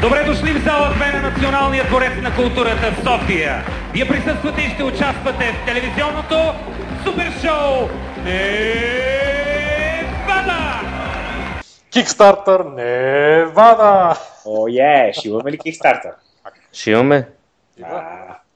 Добре 0.01 0.23
дошли 0.25 0.53
в 0.53 0.63
зала 0.63 0.87
2 0.87 1.13
на 1.13 1.29
Националния 1.29 1.83
дворец 1.87 2.11
на 2.21 2.35
културата 2.35 2.91
в 2.91 2.95
София. 3.03 3.63
Вие 3.93 4.07
присъствате 4.07 4.61
и 4.61 4.69
ще 4.69 4.83
участвате 4.83 5.51
в 5.51 5.65
телевизионното 5.65 6.35
супер 7.03 7.31
шоу 7.41 7.89
Невада! 8.25 8.81
Кикстартер 11.91 12.59
Невада! 12.59 14.15
О, 14.45 14.67
е, 14.67 15.11
ще 15.13 15.29
имаме 15.29 15.51
ли 15.51 15.57
Кикстартер? 15.57 16.11
Ще 16.73 16.91
имаме. 16.91 17.27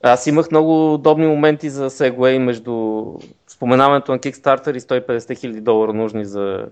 Аз 0.02 0.26
имах 0.26 0.50
много 0.50 0.94
удобни 0.94 1.26
моменти 1.26 1.70
за 1.70 1.90
Segway 1.90 2.38
между 2.38 3.04
споменаването 3.48 4.12
на 4.12 4.18
Kickstarter 4.18 4.76
и 4.76 4.80
150 4.80 5.38
хиляди 5.38 5.60
долара 5.60 5.92
нужни 5.92 6.24
за 6.24 6.66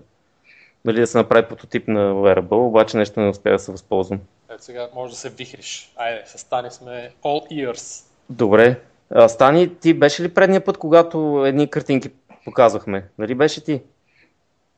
нали, 0.85 0.99
да 0.99 1.07
се 1.07 1.17
направи 1.17 1.47
прототип 1.47 1.87
на 1.87 2.13
Wearable, 2.13 2.67
обаче 2.67 2.97
нещо 2.97 3.19
не 3.19 3.29
успя 3.29 3.51
да 3.51 3.59
се 3.59 3.71
възползвам. 3.71 4.19
Ето 4.49 4.63
сега 4.63 4.89
може 4.95 5.13
да 5.13 5.17
се 5.17 5.29
вихриш. 5.29 5.93
Айде, 5.95 6.23
с 6.25 6.37
Стани 6.37 6.71
сме 6.71 7.11
all 7.23 7.65
ears. 7.67 8.05
Добре. 8.29 8.79
А, 9.09 9.27
Стани, 9.27 9.75
ти 9.75 9.93
беше 9.93 10.23
ли 10.23 10.33
предния 10.33 10.65
път, 10.65 10.77
когато 10.77 11.43
едни 11.45 11.69
картинки 11.69 12.09
показвахме? 12.45 13.07
Нали 13.17 13.35
беше 13.35 13.63
ти? 13.63 13.81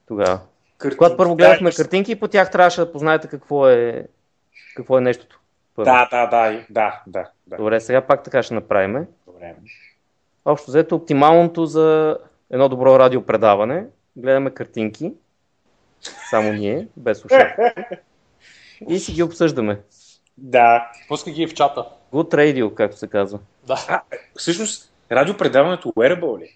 Тогава. 0.08 0.40
Картинки, 0.78 0.98
когато 0.98 1.18
първо 1.18 1.36
гледахме 1.36 1.70
да, 1.70 1.76
картинки, 1.76 2.20
по 2.20 2.28
тях 2.28 2.52
трябваше 2.52 2.82
да 2.82 2.92
познаете 2.92 3.28
какво 3.28 3.70
е, 3.70 4.06
какво 4.76 4.98
е 4.98 5.02
нещото. 5.02 5.40
Първо. 5.76 5.86
Да, 5.86 6.08
да, 6.12 6.28
да, 6.28 6.64
да, 6.70 7.02
да, 7.08 7.30
да. 7.48 7.58
Добре, 7.58 7.80
сега 7.80 8.02
пак 8.02 8.24
така 8.24 8.44
ще 8.44 8.54
направим. 8.54 9.08
Добре. 9.28 9.56
Общо 10.46 10.72
взето 10.72 10.96
оптималното 10.96 11.66
за 11.66 12.18
едно 12.50 12.70
добро 12.70 13.00
радиопредаване. 13.00 13.86
Гледаме 14.16 14.52
картинки. 14.52 15.14
Само 16.30 16.54
ние, 16.54 16.88
без 16.98 17.18
слушатели. 17.18 17.72
И 18.90 19.00
си 19.00 19.14
ги 19.14 19.24
обсъждаме. 19.24 19.80
Да. 20.38 20.92
Пускай 21.08 21.34
ги 21.34 21.48
в 21.48 21.54
чата. 21.54 21.86
Good 22.14 22.34
radio, 22.34 22.74
както 22.74 22.98
се 22.98 23.08
казва. 23.08 23.40
Да. 23.68 23.86
А, 23.88 24.02
всъщност, 24.36 24.92
радиопредаването 25.12 25.90
wearable 25.90 26.40
ли? 26.40 26.50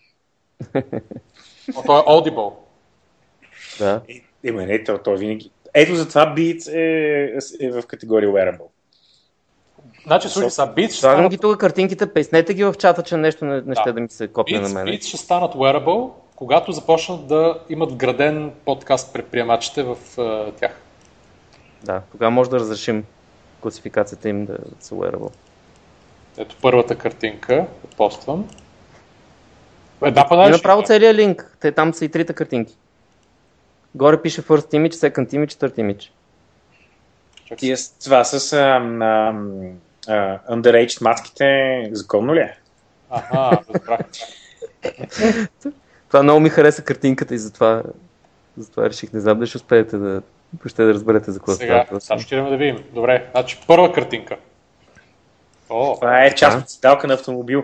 О, 1.76 1.84
то 1.86 2.00
е 2.00 2.02
audible. 2.02 2.54
Да. 3.80 4.02
Е, 4.10 4.48
е, 4.48 4.52
не, 4.52 4.84
то, 4.84 4.98
то 4.98 5.18
винаги. 5.18 5.52
Ето 5.74 5.96
затова 5.96 6.36
Beats 6.36 6.74
е, 6.74 7.66
е 7.66 7.72
в 7.72 7.88
категория 7.88 8.30
wearable. 8.30 8.68
Значи, 10.06 10.30
слушай, 10.30 10.50
са 10.50 10.62
Beats 10.68 10.90
ще 10.90 11.00
Слагам 11.00 11.18
станат, 11.18 11.32
ги 11.32 11.38
тук 11.38 11.60
картинките, 11.60 12.14
песнете 12.14 12.54
ги 12.54 12.64
в 12.64 12.74
чата, 12.80 13.04
че 13.04 13.18
нещо 13.18 13.46
не, 13.46 13.62
не 13.62 13.76
ще 13.76 13.94
да 13.94 14.02
ми 14.02 14.10
се 14.10 14.28
копне 14.28 14.60
на 14.60 14.70
Beats, 14.70 14.74
мен. 14.74 14.88
Beats 14.88 15.08
ще 15.08 15.18
станат 15.18 15.54
wearable, 15.54 16.12
когато 16.42 16.72
започнат 16.72 17.28
да 17.28 17.60
имат 17.70 17.92
вграден 17.92 18.52
подкаст 18.66 19.14
предприемачите 19.14 19.84
в 19.84 19.96
uh, 19.96 20.54
тях. 20.54 20.82
Да, 21.84 22.02
тогава 22.12 22.32
може 22.32 22.50
да 22.50 22.60
разрешим 22.60 23.04
класификацията 23.62 24.30
им 24.30 24.46
да 24.46 24.58
са 24.80 24.96
wearable. 24.96 25.32
Ето 26.38 26.56
първата 26.62 26.98
картинка, 26.98 27.66
поствам. 27.98 28.50
Една 30.04 30.22
И 30.22 30.30
панелища. 30.30 30.58
направо 30.58 30.84
целият 30.84 31.16
линк. 31.16 31.58
Те 31.60 31.72
там 31.72 31.94
са 31.94 32.06
и 32.06 32.10
трите 32.10 32.34
картинки. 32.34 32.78
Горе 33.96 34.22
пише 34.22 34.42
first 34.42 34.74
image, 34.74 34.94
second 34.94 35.34
image, 35.34 35.52
third 35.54 35.76
image. 35.76 36.10
Тия 37.58 37.78
с- 37.78 37.90
това 37.94 38.24
с 38.24 38.54
ам, 38.54 39.02
ам, 39.02 39.62
а, 40.08 40.40
underage 40.52 41.02
маските 41.02 41.46
законно 41.92 42.36
ли 42.36 42.40
е? 42.40 42.58
Ага, 43.10 43.60
разбрах. 43.70 44.00
Това 46.12 46.24
много 46.24 46.40
ми 46.40 46.50
хареса 46.50 46.82
картинката 46.82 47.36
и 47.36 47.38
затова, 47.38 47.84
затова 48.58 48.90
реших. 48.90 49.14
Не 49.14 49.20
знам 49.20 49.38
дали 49.38 49.48
ще 49.48 49.58
успеете 49.58 49.98
да, 49.98 50.22
ще 50.66 50.84
да 50.84 50.94
разберете 50.94 51.32
за 51.32 51.40
какво 51.40 51.52
Сега, 51.52 51.66
става. 51.66 51.84
въпрос. 51.84 52.04
сега 52.04 52.20
ще 52.20 52.36
да 52.36 52.58
видим. 52.58 52.84
Добре, 52.94 53.28
значи 53.32 53.60
първа 53.68 53.94
картинка. 53.94 54.38
О, 55.70 55.96
Това 55.96 56.24
е 56.24 56.36
част 56.36 56.58
от 56.58 56.70
седалка 56.70 57.08
на 57.08 57.14
автомобил. 57.14 57.64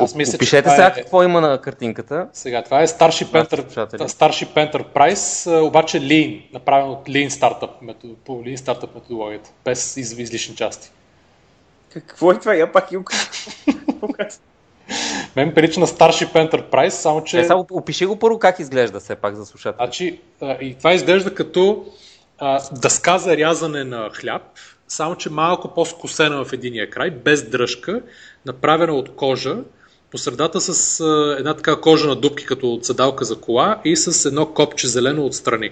аз 0.00 0.14
мисля, 0.14 0.36
Опишете 0.36 0.70
сега 0.70 0.86
е... 0.86 0.94
какво 0.94 1.22
има 1.22 1.40
на 1.40 1.60
картинката. 1.60 2.28
Сега, 2.32 2.62
това 2.62 2.82
е 2.82 2.86
Starship, 2.86 3.44
Enter... 3.44 4.08
Starship 4.08 4.72
Enterprise, 4.72 5.60
обаче 5.60 6.00
Lean, 6.00 6.52
направен 6.52 6.90
от 6.90 7.08
Lean 7.08 7.28
Startup, 7.28 7.70
метод... 7.82 8.14
по 8.24 8.32
Lean 8.32 8.56
Startup 8.56 8.94
методологията, 8.94 9.50
без 9.64 9.96
из... 9.96 10.18
излишни 10.18 10.56
части. 10.56 10.90
Какво 11.92 12.32
е 12.32 12.38
това? 12.38 12.54
Я 12.54 12.72
пак 12.72 12.92
Илка. 12.92 13.16
Мен 15.36 15.54
прилича 15.54 15.80
на 15.80 15.86
Starship 15.86 16.32
Enterprise, 16.32 16.88
само 16.88 17.24
че... 17.24 17.40
Е, 17.40 17.44
само 17.44 17.66
опиши 17.70 18.06
го 18.06 18.18
първо 18.18 18.38
как 18.38 18.58
изглежда 18.58 19.00
все 19.00 19.16
пак 19.16 19.34
за 19.34 19.46
слушателите. 19.46 19.84
Значи, 19.84 20.20
и 20.60 20.74
това 20.78 20.94
изглежда 20.94 21.34
като 21.34 21.84
а, 22.38 22.62
дъска 22.72 23.18
за 23.18 23.36
рязане 23.36 23.84
на 23.84 24.10
хляб, 24.10 24.42
само 24.88 25.16
че 25.16 25.30
малко 25.30 25.74
по-скосена 25.74 26.44
в 26.44 26.52
единия 26.52 26.90
край, 26.90 27.10
без 27.10 27.50
дръжка, 27.50 28.02
направена 28.46 28.92
от 28.92 29.16
кожа, 29.16 29.56
по 30.10 30.18
средата 30.18 30.60
с 30.60 31.00
а, 31.00 31.36
една 31.38 31.54
така 31.54 31.80
кожена 31.80 32.16
дупки, 32.16 32.46
като 32.46 32.72
от 32.72 32.84
седалка 32.84 33.24
за 33.24 33.40
кола 33.40 33.80
и 33.84 33.96
с 33.96 34.28
едно 34.28 34.46
копче 34.46 34.88
зелено 34.88 35.26
отстрани. 35.26 35.70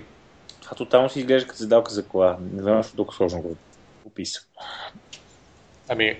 А 0.71 0.75
тотално 0.75 1.11
си 1.11 1.19
изглежда 1.19 1.49
като 1.49 1.59
седалка 1.59 1.93
за 1.93 2.05
кола. 2.05 2.37
Не 2.53 2.63
знам 2.63 2.83
защо 2.83 2.97
толкова 2.97 3.17
сложно 3.17 3.41
го 3.41 3.57
описа. 4.07 4.41
Ами, 5.89 6.17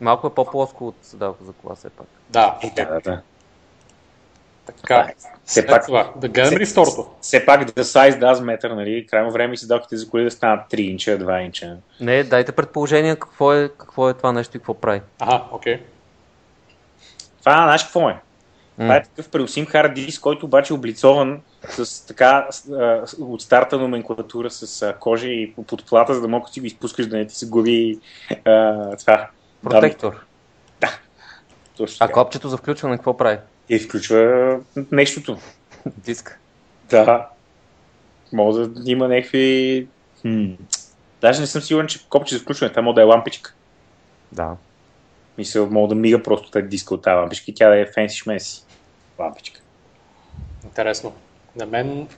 Малко 0.00 0.26
е 0.26 0.34
по-плоско 0.34 0.88
от 0.88 0.94
седалка 1.02 1.44
за 1.44 1.52
кола 1.52 1.74
все 1.74 1.90
пак. 1.90 2.06
да, 2.30 2.58
Да, 2.76 2.84
да, 2.84 3.00
да. 3.00 3.20
така. 4.66 5.10
Все 5.44 5.60
След 5.60 5.66
пак- 5.68 5.86
това, 5.86 6.12
да 6.16 6.28
гледаме 6.28 6.58
ли 6.58 6.64
все- 6.64 6.72
второто? 6.72 7.10
Все 7.20 7.46
пак 7.46 7.62
the 7.62 7.82
size 7.82 8.20
does 8.20 8.34
matter, 8.34 8.68
нали? 8.68 9.06
Крайно 9.06 9.30
време 9.30 9.54
и 9.54 9.56
седалките 9.56 9.96
за 9.96 10.08
коли 10.10 10.24
да 10.24 10.30
станат 10.30 10.70
3 10.70 10.80
инча, 10.80 11.18
2 11.18 11.40
инча. 11.40 11.76
Не, 12.00 12.24
дайте 12.24 12.52
предположение 12.52 13.16
какво 13.16 13.52
е, 13.52 13.68
какво 13.68 14.10
е 14.10 14.14
това 14.14 14.32
нещо 14.32 14.56
и 14.56 14.60
какво 14.60 14.74
прави. 14.74 15.00
Ага, 15.18 15.44
окей. 15.52 15.82
Това, 17.38 17.52
знаеш 17.54 17.84
какво 17.84 18.08
е? 18.08 18.20
Това 18.78 18.96
е 18.96 19.02
такъв 19.02 19.28
преносим 19.28 19.66
хард 19.66 19.94
диск, 19.94 20.20
който 20.20 20.46
обаче 20.46 20.72
е 20.72 20.76
облицован 20.76 21.40
с 21.68 22.06
така 22.06 22.48
от 23.20 23.42
старта 23.42 23.78
номенклатура 23.78 24.50
с 24.50 24.94
кожа 25.00 25.28
и 25.28 25.54
подплата, 25.66 26.14
за 26.14 26.20
да 26.20 26.28
мога 26.28 26.46
да 26.46 26.52
си 26.52 26.60
го 26.60 26.66
изпускаш 26.66 27.06
да 27.06 27.16
не 27.16 27.26
ти 27.26 27.34
се 27.34 27.48
губи 27.48 27.98
а, 28.44 28.96
това. 28.96 29.28
Протектор. 29.70 30.26
Точно 31.76 32.06
А 32.06 32.12
копчето 32.12 32.48
за 32.48 32.56
включване 32.56 32.96
какво 32.96 33.16
прави? 33.16 33.38
И 33.68 33.78
включва 33.78 34.60
нещото. 34.92 35.38
Диск. 35.86 36.40
Да. 36.90 37.28
Може 38.32 38.66
да 38.66 38.90
има 38.90 39.08
някакви... 39.08 39.86
Хм. 40.22 40.44
Даже 41.20 41.40
не 41.40 41.46
съм 41.46 41.62
сигурен, 41.62 41.86
че 41.86 42.08
копче 42.08 42.34
за 42.34 42.40
включване, 42.40 42.70
това 42.70 42.82
може 42.82 42.94
да 42.94 43.00
е 43.00 43.04
лампичка. 43.04 43.54
Да. 44.32 44.56
Мисля, 45.38 45.66
мога 45.66 45.88
да 45.88 45.94
мига 45.94 46.22
просто 46.22 46.50
тази 46.50 46.66
диска 46.66 46.94
от 46.94 47.02
тази 47.02 47.16
лампичка 47.16 47.44
и 47.50 47.54
тя 47.54 47.68
да 47.68 47.80
е 47.80 47.86
фенси 47.86 48.16
шменси. 48.16 48.62
Лампичка. 49.18 49.60
Интересно. 50.64 51.14
На 51.56 51.66
мен... 51.66 52.08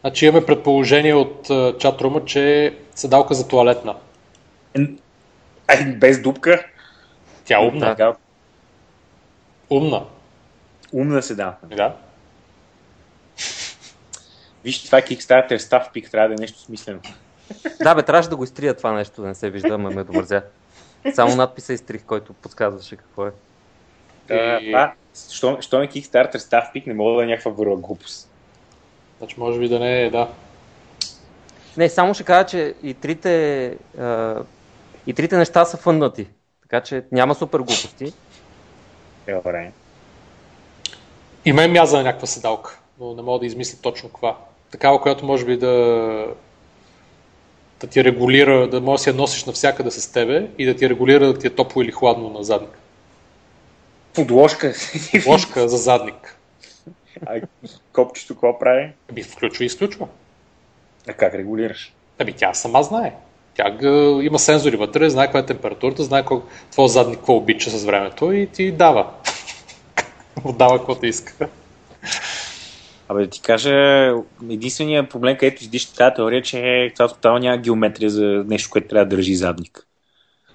Значи 0.00 0.26
имаме 0.26 0.46
предположение 0.46 1.14
от 1.14 1.50
чатрума, 1.80 2.24
че 2.24 2.74
седалка 2.94 3.34
за 3.34 3.48
туалетна. 3.48 3.96
Ай, 5.68 5.84
без 5.92 6.22
дупка. 6.22 6.66
Тя 7.44 7.60
умна. 7.60 7.80
Така, 7.96 8.14
Умна. 9.70 10.04
умна 10.92 11.22
седа. 11.22 11.54
Да. 11.62 11.96
Виж, 14.64 14.84
това 14.84 14.98
е 14.98 15.02
Kickstarter 15.02 15.56
став 15.58 15.90
пик, 15.92 16.10
трябва 16.10 16.28
да 16.28 16.34
е 16.34 16.40
нещо 16.40 16.60
смислено. 16.60 17.00
Да, 17.82 17.94
бе, 17.94 18.02
трябваше 18.02 18.28
да 18.28 18.36
го 18.36 18.44
изтрия 18.44 18.74
това 18.74 18.92
нещо, 18.92 19.22
да 19.22 19.28
не 19.28 19.34
се 19.34 19.50
вижда, 19.50 19.74
ама 19.74 19.90
ме 19.90 20.04
домързя. 20.04 20.42
Само 21.14 21.36
надписа 21.36 21.72
изтрих, 21.72 22.02
който 22.04 22.32
подсказваше 22.32 22.96
какво 22.96 23.26
е. 23.26 23.30
Да, 24.28 24.58
И- 24.62 24.66
това, 24.66 24.92
що, 25.30 25.58
що 25.60 25.82
е 25.82 25.88
Kickstarter 25.88 26.36
став 26.36 26.64
пик, 26.72 26.86
не 26.86 26.94
мога 26.94 27.16
да 27.16 27.22
е 27.22 27.26
някаква 27.26 27.50
върла 27.50 27.76
глупост. 27.76 28.30
Значи 29.18 29.34
може 29.38 29.58
би 29.58 29.68
да 29.68 29.78
не 29.78 30.02
е, 30.02 30.10
да. 30.10 30.28
Не, 31.76 31.88
само 31.88 32.14
ще 32.14 32.24
кажа, 32.24 32.46
че 32.46 32.74
и 32.82 32.94
трите, 32.94 33.66
а, 33.98 34.36
и 35.06 35.14
трите 35.14 35.36
неща 35.36 35.64
са 35.64 35.76
фъннати. 35.76 36.26
Така 36.62 36.80
че 36.80 37.04
няма 37.12 37.34
супер 37.34 37.58
глупости. 37.58 38.12
Добре. 39.28 39.72
И 41.44 41.52
мен 41.52 41.72
мяза 41.72 41.96
на 41.96 42.02
някаква 42.02 42.26
седалка, 42.26 42.78
но 43.00 43.14
не 43.14 43.22
мога 43.22 43.38
да 43.38 43.46
измисля 43.46 43.78
точно 43.82 44.08
каква. 44.08 44.38
Такава, 44.70 45.00
която 45.00 45.26
може 45.26 45.44
би 45.44 45.56
да, 45.56 46.26
да 47.80 47.86
ти 47.86 48.04
регулира, 48.04 48.68
да 48.68 48.80
можеш 48.80 49.00
да 49.00 49.02
си 49.02 49.10
я 49.10 49.14
носиш 49.14 49.44
навсякъде 49.44 49.90
с 49.90 50.12
тебе 50.12 50.50
и 50.58 50.66
да 50.66 50.76
ти 50.76 50.88
регулира 50.88 51.32
да 51.32 51.38
ти 51.38 51.46
е 51.46 51.50
топло 51.50 51.82
или 51.82 51.92
хладно 51.92 52.28
на 52.30 52.44
задник. 52.44 52.78
Подложка. 54.14 54.72
Ложка 55.26 55.68
за 55.68 55.76
задник. 55.76 56.38
А 57.26 57.40
копчето 57.92 58.34
какво 58.34 58.58
прави? 58.58 58.92
Ами 59.10 59.22
включва 59.22 59.64
и 59.64 59.66
изключва. 59.66 60.08
А 61.08 61.12
как 61.12 61.34
регулираш? 61.34 61.94
Ами 62.18 62.32
тя 62.32 62.54
сама 62.54 62.82
знае. 62.82 63.14
Тя 63.54 63.70
га, 63.70 64.18
има 64.22 64.38
сензори 64.38 64.76
вътре, 64.76 65.10
знае 65.10 65.26
каква 65.26 65.40
е 65.40 65.46
температурата, 65.46 66.02
знае 66.04 66.24
колко, 66.24 66.46
твой 66.70 66.88
задник 66.88 67.18
какво 67.18 67.36
обича 67.36 67.70
с 67.70 67.84
времето 67.84 68.32
и 68.32 68.46
ти 68.46 68.72
дава. 68.72 69.10
Отдава 70.44 70.78
каквото 70.78 71.06
иска. 71.06 71.48
Абе 73.08 73.20
да 73.24 73.30
ти 73.30 73.40
кажа, 73.40 74.12
единственият 74.50 75.10
проблем, 75.10 75.36
където 75.36 75.62
издиша 75.62 75.94
тази 75.94 76.14
теория, 76.14 76.42
че 76.42 76.90
това 76.94 77.08
тотално 77.08 77.38
няма 77.38 77.56
геометрия 77.58 78.10
за 78.10 78.44
нещо, 78.46 78.70
което 78.70 78.88
трябва 78.88 79.06
да 79.06 79.16
държи 79.16 79.34
задник. 79.34 79.86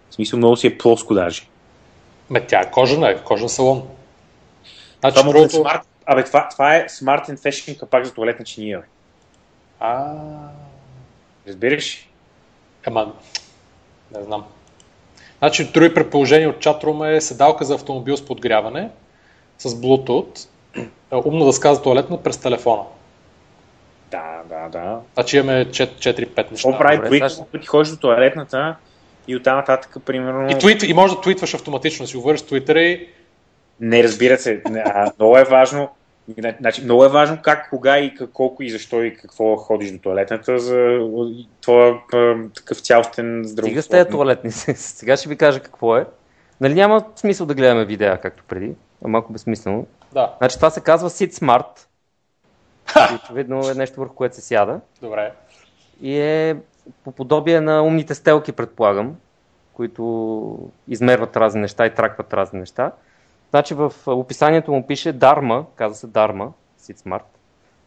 В 0.09 0.13
смисъл 0.13 0.37
много 0.37 0.55
си 0.55 0.67
е 0.67 0.77
плоско 0.77 1.13
даже. 1.13 1.41
Ме 2.29 2.41
тя 2.47 2.59
е 2.59 2.71
кожана, 2.71 3.09
е 3.09 3.17
кожен 3.23 3.49
салон. 3.49 3.87
Значи, 4.99 5.15
Това, 5.15 5.23
да 5.23 5.29
е 5.29 5.33
другото- 5.33 5.55
смарт... 5.55 5.81
Абе, 6.05 6.23
това, 6.23 6.47
това 6.49 6.75
е 6.75 6.85
Smart 6.87 7.29
and 7.29 7.37
Fashion 7.37 7.79
капак 7.79 8.05
за 8.05 8.13
туалетна 8.13 8.45
чиния. 8.45 8.81
А, 9.79 10.13
Разбираш? 11.47 12.08
Ама, 12.85 13.11
не 14.17 14.23
знам. 14.23 14.45
Значи, 15.39 15.71
други 15.71 15.93
предположение 15.93 16.47
от 16.47 16.59
чатрума 16.59 17.09
е 17.09 17.21
седалка 17.21 17.65
за 17.65 17.75
автомобил 17.75 18.17
с 18.17 18.25
подгряване, 18.25 18.89
с 19.57 19.69
Bluetooth, 19.69 20.47
е, 21.11 21.15
умна 21.25 21.45
дъска 21.45 21.73
за 21.73 21.81
туалетна 21.81 22.23
през 22.23 22.37
телефона. 22.37 22.83
Да, 24.11 24.41
да, 24.49 24.69
да. 24.69 24.99
Значи 25.13 25.37
имаме 25.37 25.65
4-5 25.65 26.51
неща. 26.51 26.69
Какво 26.69 26.77
прави 26.77 27.07
Твит? 27.07 27.23
Ти 27.61 27.67
ходиш 27.67 27.89
до 27.89 27.97
туалетната 27.97 28.75
и 29.27 29.35
оттам 29.35 29.57
нататък, 29.57 29.97
примерно... 30.05 30.51
И, 30.51 30.57
твит, 30.57 30.83
и 30.83 30.93
може 30.93 31.15
да 31.15 31.21
твитваш 31.21 31.53
автоматично, 31.53 32.03
да 32.03 32.07
си 32.09 32.17
увърш 32.17 32.39
Twitter 32.39 32.77
и 32.77 33.07
Не, 33.79 34.03
разбира 34.03 34.37
се. 34.37 34.61
А, 34.85 35.11
много 35.19 35.37
е 35.37 35.43
важно. 35.43 35.89
Значи, 36.59 36.83
много 36.83 37.05
е 37.05 37.09
важно 37.09 37.37
как, 37.41 37.69
кога 37.69 37.99
и 37.99 38.15
как, 38.15 38.29
колко 38.31 38.63
и 38.63 38.69
защо 38.69 39.03
и 39.03 39.13
какво 39.17 39.55
ходиш 39.55 39.91
до 39.91 39.99
туалетната 39.99 40.59
за 40.59 40.99
твоя 41.61 41.93
а, 42.13 42.35
такъв 42.55 42.79
цялостен 42.79 43.43
Стига 43.47 43.51
с 43.51 43.55
тези 43.55 43.81
здравословен. 43.81 44.11
туалетни. 44.11 44.51
Сега 44.75 45.17
ще 45.17 45.29
ви 45.29 45.35
кажа 45.35 45.59
какво 45.59 45.97
е. 45.97 46.05
Нали 46.61 46.73
няма 46.73 47.05
смисъл 47.15 47.45
да 47.47 47.53
гледаме 47.53 47.85
видеа, 47.85 48.17
както 48.21 48.43
преди. 48.47 48.75
А 49.05 49.07
малко 49.07 49.33
безсмислено. 49.33 49.87
да, 50.13 50.33
Значи 50.37 50.55
това 50.55 50.69
се 50.69 50.81
казва 50.81 51.09
Sit 51.09 51.31
Smart. 51.31 51.85
Очевидно 53.23 53.69
е 53.69 53.73
нещо 53.73 53.99
върху 53.99 54.15
което 54.15 54.35
се 54.35 54.41
сяда. 54.41 54.79
добре. 55.01 55.31
И 56.01 56.19
е 56.19 56.55
по 57.03 57.11
подобие 57.11 57.61
на 57.61 57.83
умните 57.83 58.15
стелки, 58.15 58.51
предполагам, 58.51 59.15
които 59.73 60.71
измерват 60.87 61.37
разни 61.37 61.61
неща 61.61 61.85
и 61.85 61.93
тракват 61.93 62.33
разни 62.33 62.59
неща. 62.59 62.91
Значи 63.49 63.73
в 63.73 63.93
описанието 64.07 64.71
му 64.71 64.87
пише 64.87 65.13
Dharma, 65.13 65.65
казва 65.75 65.95
се 65.95 66.07
Dharma, 66.07 66.51
Sit 66.81 66.97
Smart. 66.97 67.23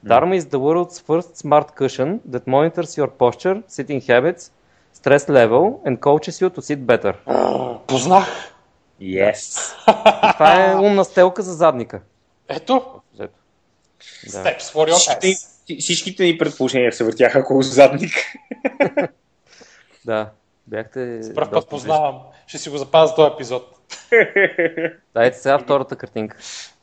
Dharma 0.07 0.35
is 0.41 0.45
the 0.51 0.59
world's 0.59 0.99
first 1.09 1.37
smart 1.37 1.69
cushion 1.77 2.21
that 2.31 2.47
monitors 2.47 2.99
your 2.99 3.11
posture, 3.23 3.63
sitting 3.69 4.01
habits, 4.11 4.51
stress 4.99 5.29
level 5.29 5.65
and 5.87 6.01
coaches 6.01 6.41
you 6.41 6.51
to 6.51 6.61
sit 6.61 6.87
better. 6.87 7.15
Познах. 7.87 8.27
Yes. 9.01 9.73
И 10.31 10.33
това 10.33 10.71
е 10.71 10.77
умна 10.77 11.05
стелка 11.05 11.43
за 11.43 11.53
задника. 11.53 12.01
Ето. 12.49 13.01
Взето. 13.15 13.39
Да. 14.33 14.45
Steps 14.45 14.61
for 14.61 14.91
your 14.91 14.95
Всичките, 14.95 15.35
всичките 15.81 16.25
ни 16.25 16.39
предположения 16.39 16.93
се 16.93 17.05
въртяха 17.05 17.39
около 17.39 17.63
задник. 17.63 18.13
да. 20.05 20.31
Бяхте. 20.67 21.21
Пръв 21.35 21.51
път 21.51 21.69
познавам. 21.69 22.21
Ще 22.47 22.59
си 22.59 22.71
го 22.71 22.77
запазя 22.77 23.15
този 23.15 23.33
епизод. 23.35 23.82
Дайте 25.15 25.39
сега 25.39 25.59
втората 25.59 25.97
картинка. 25.97 26.37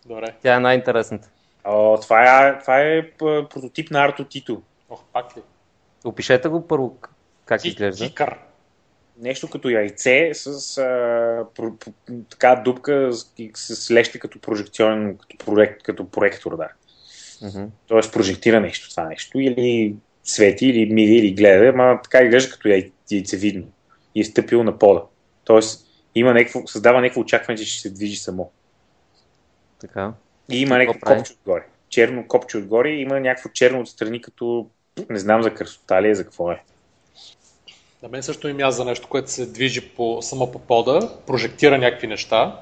Добре. 0.06 0.36
Тя 0.42 0.56
е 0.56 0.60
най-интересната. 0.60 1.30
О, 1.64 1.98
това 2.02 2.48
е, 2.48 2.60
това 2.60 2.82
е 2.82 3.12
прототип 3.50 3.92
на 3.92 4.06
Арто 4.06 4.26
Тито. 4.26 4.62
Ох, 4.90 5.04
пак 5.14 5.38
ли? 5.38 5.42
Опишете 6.04 6.48
го 6.48 6.68
първо 6.68 6.98
как 7.46 7.62
Ки- 7.62 7.68
изглежда. 7.68 8.06
Кикър. 8.06 8.38
Нещо 9.22 9.50
като 9.50 9.70
яйце 9.70 10.32
с 10.34 10.78
а, 10.78 11.46
про, 11.56 11.78
про, 11.78 11.92
така 12.30 12.62
дупка 12.66 13.10
с, 13.14 13.76
с 13.76 13.92
леща 13.92 14.20
като 14.20 14.40
прожекционен, 14.40 15.18
като, 15.18 15.46
проект, 15.46 15.84
като 15.84 16.10
проектор, 16.10 16.58
да. 16.58 16.68
Мгм. 17.42 17.66
Тоест 17.88 18.14
прожектира 18.14 18.62
нещо 18.62 18.90
това 18.90 19.04
нещо 19.04 19.40
или 19.40 19.96
свети, 20.24 20.66
или 20.68 20.94
мири, 20.94 21.16
или 21.16 21.34
гледа, 21.34 21.68
ама 21.68 22.00
така 22.04 22.22
изглежда 22.22 22.52
като 22.52 22.68
яй, 22.68 22.92
яйцевидно. 23.12 23.68
И 24.16 24.22
е 24.22 24.24
стъпил 24.24 24.64
на 24.64 24.78
пода. 24.78 25.02
Тоест 25.44 25.89
има 26.16 26.34
някакво, 26.34 26.68
създава 26.68 27.02
някакво 27.02 27.22
очакване, 27.22 27.58
че 27.58 27.66
ще 27.66 27.82
се 27.82 27.90
движи 27.90 28.16
само. 28.16 28.52
Така. 29.82 30.14
И 30.52 30.62
има 30.62 30.70
Какво 30.70 30.78
някакво 30.78 31.00
прави? 31.00 31.20
копче 31.20 31.34
отгоре. 31.34 31.66
Черно 31.90 32.28
копче 32.28 32.58
отгоре 32.58 32.90
и 32.90 33.02
има 33.02 33.20
някакво 33.20 33.50
черно 33.50 33.82
отстрани, 33.82 34.22
като 34.22 34.68
не 35.10 35.20
знам 35.20 35.44
за 35.44 35.54
красота 35.54 36.02
ли 36.02 36.10
е, 36.10 36.16
за 36.16 36.24
какво 36.24 36.52
е. 36.52 36.64
На 38.04 38.10
мен 38.10 38.24
също 38.24 38.54
ми 38.54 38.72
за 38.72 38.86
нещо, 38.86 39.08
което 39.08 39.32
се 39.32 39.46
движи 39.46 39.90
по, 39.90 40.22
само 40.22 40.52
по 40.52 40.60
пода, 40.60 41.18
прожектира 41.28 41.78
някакви 41.78 42.08
неща. 42.08 42.62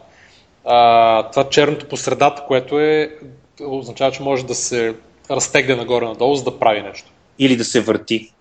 А, 0.66 1.32
това 1.32 1.50
черното 1.50 1.88
по 1.88 1.98
средата, 1.98 2.44
което 2.48 2.80
е, 2.80 3.18
означава, 3.62 4.12
че 4.12 4.24
може 4.24 4.46
да 4.46 4.56
се 4.56 4.96
разтегне 5.32 5.76
нагоре-надолу, 5.76 6.36
за 6.36 6.44
да 6.44 6.60
прави 6.60 6.82
нещо. 6.82 7.12
Или 7.40 7.58
да 7.58 7.64
се 7.64 7.82
върти 7.82 8.34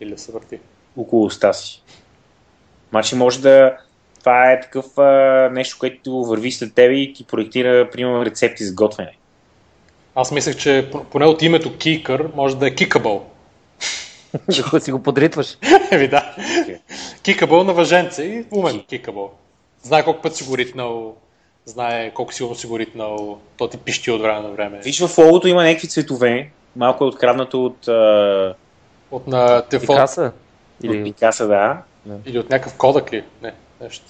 Или 0.00 0.10
да 0.10 0.18
се 0.18 0.32
върти. 0.32 0.58
около 0.96 1.24
уста 1.24 1.54
си. 1.54 1.82
Значи 2.90 3.14
може 3.14 3.40
да... 3.40 3.76
Това 4.20 4.52
е 4.52 4.60
такъв 4.60 4.98
а, 4.98 5.50
нещо, 5.52 5.76
което 5.80 6.24
върви 6.24 6.52
след 6.52 6.74
тебе 6.74 6.94
и 6.94 7.12
ти 7.12 7.24
проектира, 7.24 7.90
примерно, 7.90 8.24
рецепти 8.24 8.64
за 8.64 8.74
готвене. 8.74 9.12
Аз 10.14 10.32
мислех, 10.32 10.56
че 10.56 10.90
поне 11.10 11.26
от 11.26 11.42
името 11.42 11.76
Кикър 11.76 12.28
може 12.34 12.56
да 12.56 12.66
е 12.66 12.74
Кикабъл. 12.74 13.26
Да 14.72 14.80
си 14.80 14.92
го 14.92 15.02
подритваш. 15.02 15.58
Еми 15.90 16.08
да. 16.08 16.34
Кикабъл 17.22 17.64
на 17.64 17.72
въженце 17.72 18.22
и 18.22 18.44
умен 18.50 18.84
Кикабъл. 18.88 19.30
Знае 19.82 20.04
колко 20.04 20.22
път 20.22 20.36
си 20.36 20.44
го 20.44 20.58
ритнал, 20.58 21.16
знае 21.64 22.10
колко 22.10 22.34
силно 22.34 22.54
си 22.54 22.66
го 22.66 22.78
ритнал, 22.78 23.38
то 23.56 23.68
ти 23.68 23.78
пищи 23.78 24.10
от 24.10 24.22
време 24.22 24.40
на 24.40 24.48
време. 24.48 24.78
Виж, 24.78 25.00
в 25.00 25.18
логото 25.18 25.48
има 25.48 25.64
някакви 25.64 25.88
цветове, 25.88 26.50
малко 26.76 27.04
е 27.04 27.06
откраднато 27.06 27.64
от, 27.64 27.88
а, 27.88 28.54
От 29.10 29.26
на 29.26 29.62
телефон 29.62 29.96
Пикаса. 29.96 30.22
от 30.22 30.84
Или... 30.84 31.04
Пикаса, 31.04 31.46
да. 31.46 31.82
или 32.26 32.38
от 32.38 32.50
някакъв 32.50 32.76
кодък 32.76 33.12
ли? 33.12 33.24
Не, 33.42 33.52
нещо. 33.80 34.06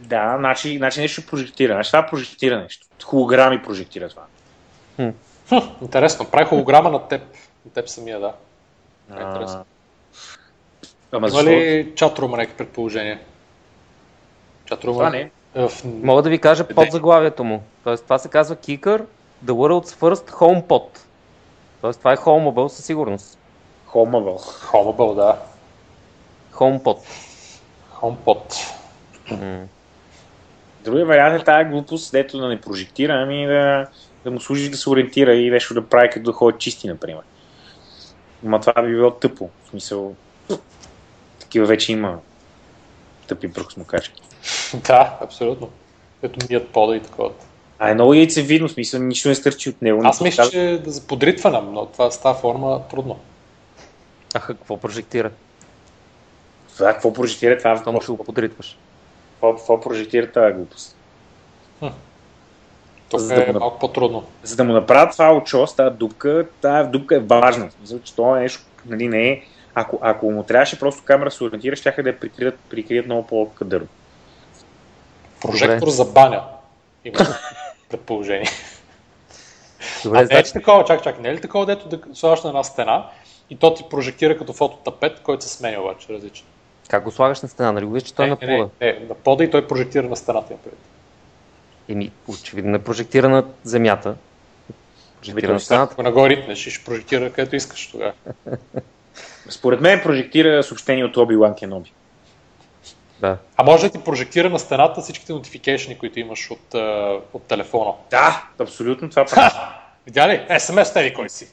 Да, 0.00 0.36
значи, 0.38 0.76
значи 0.78 1.00
нещо 1.00 1.26
прожектира. 1.26 1.72
Значи 1.72 1.90
това 1.90 2.06
прожектира 2.06 2.60
нещо. 2.60 2.86
Холограми 3.04 3.62
прожектира 3.62 4.08
това. 4.08 4.22
Хм, 4.96 5.08
интересно, 5.82 6.30
прави 6.30 6.44
холограма 6.44 6.90
на 6.90 7.08
теб. 7.08 7.22
На 7.64 7.70
теб 7.72 7.88
самия, 7.88 8.20
да. 8.20 8.32
Е, 9.10 9.22
интересно. 9.22 9.64
Ама 11.12 11.26
Има 11.26 11.28
защо? 11.28 11.50
ли 11.50 11.92
чатрума 11.96 12.36
някакви 12.36 12.56
предположения? 12.56 13.20
Чатрума 14.64 14.98
Това 14.98 15.10
не. 15.10 15.30
е 15.54 15.68
в... 15.68 15.70
Мога 15.84 16.22
да 16.22 16.30
ви 16.30 16.38
кажа 16.38 16.68
под 16.68 16.90
заглавието 16.90 17.44
му. 17.44 17.62
Тоест, 17.84 18.04
това 18.04 18.18
се 18.18 18.28
казва 18.28 18.56
Kicker, 18.56 19.04
The 19.44 19.52
World's 19.52 19.98
First 19.98 20.30
HomePod. 20.30 20.98
Тоест, 21.80 21.98
това 21.98 22.12
е 22.12 22.16
HomeAble 22.16 22.68
със 22.68 22.84
сигурност. 22.84 23.38
Хомавъл. 23.86 24.38
Homable, 24.38 25.14
да. 25.14 25.38
HomePod. 26.52 26.98
HomePod. 28.00 28.77
Другия 30.84 31.06
вариант 31.06 31.42
е 31.42 31.44
тази 31.44 31.70
глупост, 31.70 32.12
дето 32.12 32.38
да 32.38 32.48
не 32.48 32.60
прожектира, 32.60 33.12
ами 33.12 33.46
да, 33.46 33.86
да 34.24 34.30
му 34.30 34.40
служи 34.40 34.70
да 34.70 34.76
се 34.76 34.90
ориентира 34.90 35.34
и 35.34 35.50
нещо 35.50 35.74
да 35.74 35.86
прави, 35.86 36.10
като 36.10 36.24
да 36.24 36.32
ходи 36.32 36.58
чисти, 36.58 36.88
например. 36.88 37.22
Ма 38.42 38.60
това 38.60 38.82
би 38.82 38.90
било 38.90 39.10
тъпо. 39.10 39.50
В 39.64 39.68
смисъл, 39.68 40.14
такива 41.38 41.66
вече 41.66 41.92
има 41.92 42.18
тъпи 43.26 43.52
пръксмокачки. 43.52 44.22
да, 44.86 45.18
абсолютно. 45.20 45.70
Като 46.20 46.46
мият 46.50 46.68
пода 46.68 46.96
и 46.96 47.00
такова. 47.00 47.30
А 47.78 47.90
е 47.90 47.94
много 47.94 48.14
яйцевидно, 48.14 48.68
смисъл, 48.68 49.02
нищо 49.02 49.28
не 49.28 49.34
стърчи 49.34 49.70
от 49.70 49.82
него. 49.82 50.00
Аз 50.04 50.20
мисля, 50.20 50.50
че 50.50 50.80
да 50.84 50.90
за 50.90 51.06
подритване, 51.06 51.60
но 51.60 51.86
това 51.86 52.10
с 52.10 52.20
тази 52.20 52.40
форма 52.40 52.82
трудно. 52.90 53.18
Аха, 54.34 54.54
какво 54.54 54.76
прожектира? 54.76 55.30
Това 56.76 56.92
какво 56.92 57.12
прожектира 57.12 57.58
това? 57.58 57.80
Щом 57.80 58.00
ще 58.00 58.12
го 58.12 58.24
подритваш. 58.24 58.76
Какво, 59.40 59.80
прожектира 59.80 60.32
тази 60.32 60.54
глупост? 60.54 60.98
Тук 63.08 63.20
За 63.20 63.34
да 63.34 63.50
е 63.50 63.52
малко 63.52 63.78
по-трудно. 63.78 64.24
За 64.42 64.56
да 64.56 64.64
му 64.64 64.72
направят 64.72 65.12
това 65.12 65.34
очо 65.34 65.66
с 65.66 65.76
тази 65.76 65.96
дупка, 65.96 66.46
тази 66.60 66.90
дупка 66.90 67.16
е 67.16 67.18
важна. 67.18 67.70
Смисъл, 67.70 68.00
че 68.00 68.14
това 68.14 68.38
е 68.38 68.42
нещо, 68.42 68.62
нали, 68.86 69.08
не 69.08 69.28
е... 69.28 69.42
Ако, 69.74 69.98
ако 70.02 70.30
му 70.30 70.42
трябваше 70.42 70.78
просто 70.78 71.02
камера 71.04 71.28
да 71.28 71.30
се 71.30 71.44
ориентира, 71.44 71.76
ще 71.76 72.02
да 72.02 72.08
я 72.08 72.20
прикрият, 72.20 72.58
прикрият 72.70 73.06
много 73.06 73.26
по-кадърно. 73.26 73.86
Прожектор 75.40 75.78
Добре. 75.78 75.90
за 75.90 76.04
баня. 76.04 76.42
Има 77.04 77.18
предположение. 77.90 78.48
Добре, 80.04 80.18
А 80.18 80.20
не 80.20 80.24
е 80.24 80.28
ли 80.28 80.34
значи, 80.34 80.52
такова, 80.52 80.84
чак, 80.84 81.02
чак, 81.02 81.20
не 81.20 81.28
е 81.28 81.34
ли 81.34 81.40
такова, 81.40 81.66
дето 81.66 81.88
да 81.88 82.00
слагаш 82.14 82.42
на 82.42 82.48
една 82.48 82.64
стена 82.64 83.06
и 83.50 83.56
то 83.56 83.74
ти 83.74 83.84
прожектира 83.90 84.38
като 84.38 84.52
фототапет, 84.52 85.20
който 85.20 85.44
се 85.44 85.50
сменя 85.50 85.80
обаче 85.80 86.12
различно. 86.12 86.46
Как 86.88 87.04
го 87.04 87.10
слагаш 87.10 87.42
на 87.42 87.48
стена, 87.48 87.72
нали 87.72 87.84
го 87.84 87.92
виждаш, 87.92 88.08
че 88.08 88.14
той 88.14 88.26
е 88.26 88.28
на 88.28 88.38
не, 88.42 88.46
не, 88.46 88.58
пода? 88.58 88.70
не, 88.80 89.06
на 89.08 89.14
пода 89.14 89.44
и 89.44 89.50
той 89.50 89.66
прожектира 89.66 90.08
на 90.08 90.16
стената. 90.16 90.54
Еми, 91.88 92.12
очевидно 92.28 92.76
е 92.76 92.78
прожектира 92.78 93.28
на 93.28 93.44
земята. 93.64 94.14
Прожектира 95.20 95.52
на 95.52 95.60
стената. 95.60 95.92
Ако 95.92 96.02
нагоре 96.02 96.30
ритнеш 96.30 96.68
ще 96.68 96.84
прожектира 96.84 97.32
където 97.32 97.56
искаш 97.56 97.86
тогава. 97.86 98.12
Според 99.48 99.80
мен 99.80 100.00
прожектира 100.02 100.62
съобщение 100.62 101.04
от 101.04 101.16
Оби-Лан 101.16 101.54
Кеноби. 101.54 101.92
Да. 103.20 103.36
А 103.56 103.62
може 103.64 103.86
да 103.86 103.98
ти 103.98 104.04
прожектира 104.04 104.50
на 104.50 104.58
стената 104.58 105.00
всичките 105.00 105.32
notification, 105.32 105.98
които 105.98 106.20
имаш 106.20 106.50
от, 106.50 106.74
от 107.32 107.42
телефона. 107.42 107.92
Да, 108.10 108.48
абсолютно 108.58 109.10
това 109.10 109.24
прави. 109.24 109.54
Видя 110.06 110.28
ли? 110.28 110.46
SMS 110.50 110.92
теди 110.92 111.14
кой 111.14 111.28
си. 111.28 111.48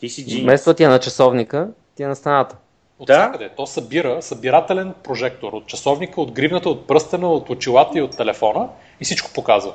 Ти 0.00 0.08
си 0.08 0.26
джин. 0.26 0.42
Вместо 0.42 0.74
ти 0.74 0.84
е 0.84 0.88
на 0.88 0.98
часовника, 0.98 1.68
ти 1.94 2.02
е 2.02 2.06
на 2.06 2.16
стената. 2.16 2.56
От 2.98 3.06
Да. 3.06 3.14
всякъде. 3.14 3.48
То 3.48 3.66
събира 3.66 4.22
събирателен 4.22 4.94
прожектор 5.02 5.52
от 5.52 5.66
часовника, 5.66 6.20
от 6.20 6.32
гривната, 6.32 6.68
от 6.68 6.86
пръстена, 6.86 7.28
от 7.28 7.50
очилата 7.50 7.98
и 7.98 8.02
от 8.02 8.16
телефона 8.16 8.68
и 9.00 9.04
всичко 9.04 9.30
показва. 9.34 9.72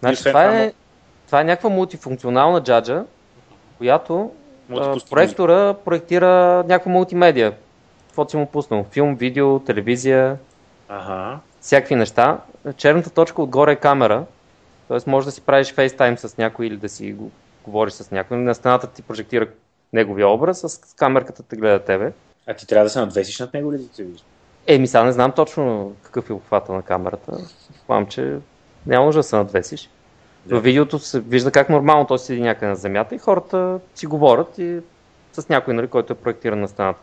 Значи, 0.00 0.18
това, 0.18 0.30
това, 0.30 0.56
е, 0.58 0.72
това 1.26 1.40
е 1.40 1.44
някаква 1.44 1.70
мултифункционална 1.70 2.62
джаджа, 2.62 3.04
която 3.78 4.30
а, 4.76 4.96
проектора 5.10 5.74
проектира 5.74 6.28
някаква 6.68 6.92
мултимедия. 6.92 7.52
Каквото 8.06 8.30
си 8.30 8.36
му 8.36 8.46
пуснал. 8.46 8.86
Филм, 8.90 9.14
видео, 9.14 9.58
телевизия, 9.58 10.38
Ага. 10.88 11.38
всякакви 11.60 11.94
неща. 11.94 12.38
Черната 12.76 13.10
точка 13.10 13.42
отгоре 13.42 13.72
е 13.72 13.76
камера, 13.76 14.24
т.е. 14.88 14.98
може 15.06 15.24
да 15.24 15.32
си 15.32 15.40
правиш 15.40 15.74
FaceTime 15.74 16.16
с 16.16 16.38
някой 16.38 16.66
или 16.66 16.76
да 16.76 16.88
си 16.88 17.12
го, 17.12 17.30
говориш 17.64 17.92
с 17.92 18.10
някой. 18.10 18.36
На 18.36 18.54
стената 18.54 18.86
ти 18.86 19.02
прожектира 19.02 19.46
неговия 19.92 20.28
образ, 20.28 20.58
с 20.58 20.94
камерката 20.94 21.42
те 21.42 21.56
гледа 21.56 21.78
тебе. 21.78 22.12
А 22.46 22.54
ти 22.54 22.66
трябва 22.66 22.84
да 22.84 22.90
се 22.90 23.00
надвесиш 23.00 23.38
над 23.38 23.54
него 23.54 23.72
ли 23.72 23.78
да 23.78 23.88
те 23.88 24.02
вижда? 24.02 24.24
Еми, 24.66 24.86
сега 24.86 25.04
не 25.04 25.12
знам 25.12 25.32
точно 25.32 25.94
какъв 26.02 26.30
е 26.30 26.32
обхвата 26.32 26.72
на 26.72 26.82
камерата. 26.82 27.32
Предполагам, 27.72 28.06
че 28.06 28.38
няма 28.86 29.06
нужда 29.06 29.18
да 29.18 29.22
се 29.22 29.36
надвесиш. 29.36 29.90
Да. 30.46 30.54
Във 30.54 30.64
видеото 30.64 30.98
се 30.98 31.20
вижда 31.20 31.50
как 31.50 31.68
нормално 31.68 32.06
той 32.06 32.18
седи 32.18 32.40
някъде 32.40 32.66
на 32.66 32.76
земята 32.76 33.14
и 33.14 33.18
хората 33.18 33.80
си 33.94 34.06
говорят 34.06 34.58
и 34.58 34.80
с 35.32 35.48
някой, 35.48 35.74
нали, 35.74 35.86
който 35.86 36.12
е 36.12 36.16
проектиран 36.16 36.60
на 36.60 36.68
стената. 36.68 37.00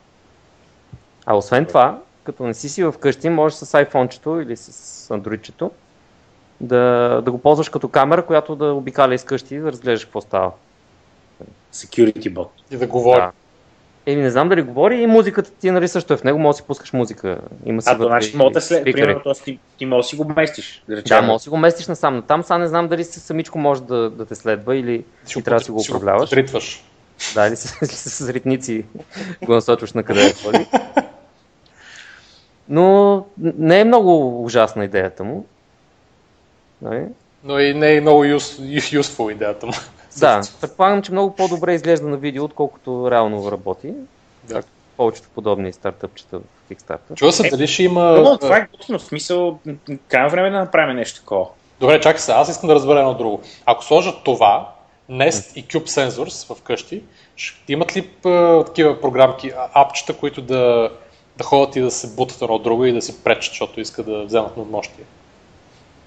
А 1.26 1.35
освен 1.35 1.65
това, 1.65 1.99
като 2.23 2.43
не 2.43 2.53
си 2.53 2.69
си 2.69 2.84
вкъщи, 2.91 3.30
можеш 3.30 3.57
с 3.57 3.65
iPhone-чето 3.65 4.43
или 4.43 4.57
с 4.57 5.09
Android-чето 5.09 5.72
да, 6.61 7.22
да 7.26 7.31
го 7.31 7.38
ползваш 7.38 7.69
като 7.69 7.89
камера, 7.89 8.26
която 8.26 8.55
да 8.55 8.73
обикаля 8.73 9.14
из 9.14 9.23
къщи 9.23 9.55
и 9.55 9.59
да 9.59 9.72
разглеждаш 9.72 10.05
какво 10.05 10.22
става. 10.22 10.51
Security 11.73 12.34
bot. 12.34 12.48
И 12.72 12.77
да 12.77 12.88
говори. 12.88 13.22
Да. 13.22 13.31
Еми, 14.06 14.22
не 14.22 14.31
знам 14.31 14.49
дали 14.49 14.61
говори 14.61 15.02
и 15.02 15.07
музиката 15.07 15.52
ти 15.52 15.72
нали, 15.72 15.88
също 15.88 16.14
е 16.14 16.18
в 16.18 16.23
него, 16.23 16.39
може 16.39 16.56
да 16.56 16.57
си 16.57 16.68
пускаш 16.68 16.94
музика. 16.94 17.38
Има 17.65 17.81
си 17.81 17.89
А, 17.89 17.94
вътре 17.94 18.10
значи 18.10 18.38
мога 18.38 18.52
да 18.52 18.61
след, 18.61 18.84
примерно, 18.84 19.22
т.е. 19.23 19.34
ти, 19.34 19.60
ти 19.77 19.85
може 19.85 20.06
да 20.06 20.10
си 20.10 20.15
го 20.15 20.34
местиш. 20.35 20.84
Да, 20.88 20.95
Да, 20.95 21.02
речем, 21.02 21.26
може 21.26 21.38
да 21.38 21.44
си 21.44 21.49
го 21.49 21.57
местиш 21.57 21.88
насам. 21.88 22.15
Но 22.15 22.22
там 22.22 22.44
сега 22.44 22.57
не 22.57 22.68
знам 22.68 22.88
дали 22.88 23.03
си 23.03 23.19
самичко 23.19 23.57
може 23.57 23.84
да, 23.84 24.10
да 24.10 24.26
те 24.26 24.35
следва 24.35 24.76
или 24.76 25.03
ти 25.26 25.44
трябва 25.44 25.60
да 25.60 25.65
си 25.65 25.72
го 25.72 25.81
управляваш. 25.81 26.30
Подритваш. 26.30 26.84
Да, 27.34 27.48
или 27.48 27.56
с, 27.56 27.68
с 27.85 28.30
ритници 28.30 28.85
го 29.45 29.53
насочваш 29.53 29.94
на 29.94 30.03
къде 30.03 30.23
да 30.23 30.34
ходи. 30.34 30.65
Но 32.69 33.26
не 33.38 33.80
е 33.80 33.84
много 33.84 34.44
ужасна 34.44 34.85
идеята 34.85 35.23
му. 35.23 35.45
Нали? 36.81 37.03
Но 37.44 37.60
и 37.60 37.73
не 37.73 37.95
е 37.95 38.02
много 38.02 38.23
use, 38.26 38.81
useful 38.99 39.31
идеята 39.31 39.65
му. 39.65 39.73
Да, 40.19 40.41
предполагам, 40.61 41.02
че 41.02 41.11
много 41.11 41.35
по-добре 41.35 41.73
изглежда 41.73 42.07
на 42.07 42.18
видео, 42.18 42.44
отколкото 42.44 43.11
реално 43.11 43.52
работи. 43.52 43.94
Да. 44.44 44.64
Повечето 44.98 45.30
подобни 45.35 45.73
стартъпчета 45.73 46.39
в 46.39 46.72
Kickstarter. 46.72 47.15
Чува 47.15 47.31
се 47.31 47.49
дали 47.49 47.68
ще 47.68 47.84
има... 47.84 48.03
Но 48.03 48.38
това 48.38 48.57
е 48.57 48.68
готино, 48.72 48.99
в 48.99 49.03
смисъл, 49.03 49.60
крайно 50.07 50.30
време 50.30 50.49
да 50.49 50.57
направим 50.57 50.95
нещо 50.95 51.19
такова. 51.19 51.45
Добре, 51.80 52.02
чакай 52.02 52.19
се, 52.19 52.31
аз 52.31 52.49
искам 52.49 52.68
да 52.68 52.76
разбера 52.76 52.99
едно 52.99 53.14
друго. 53.14 53.41
Ако 53.65 53.84
сложат 53.84 54.23
това, 54.23 54.73
Nest 55.11 55.57
и 55.57 55.65
Cube 55.65 55.88
Sensors 55.88 56.56
в 56.56 56.61
къщи, 56.61 57.03
ще 57.35 57.73
имат 57.73 57.98
ли 57.98 58.10
а, 58.26 58.64
такива 58.64 59.02
програмки, 59.02 59.52
апчета, 59.73 60.14
които 60.14 60.41
да, 60.41 60.91
да 61.38 61.44
ходят 61.44 61.76
и 61.76 61.81
да 61.81 61.91
се 61.91 62.15
бутат 62.15 62.41
едно 62.41 62.56
от 62.56 62.64
друго 62.64 62.85
и 62.85 62.94
да 62.94 63.02
се 63.02 63.23
пречат, 63.23 63.52
защото 63.52 63.81
искат 63.81 64.06
да 64.06 64.23
вземат 64.23 64.57
надмощие? 64.57 65.03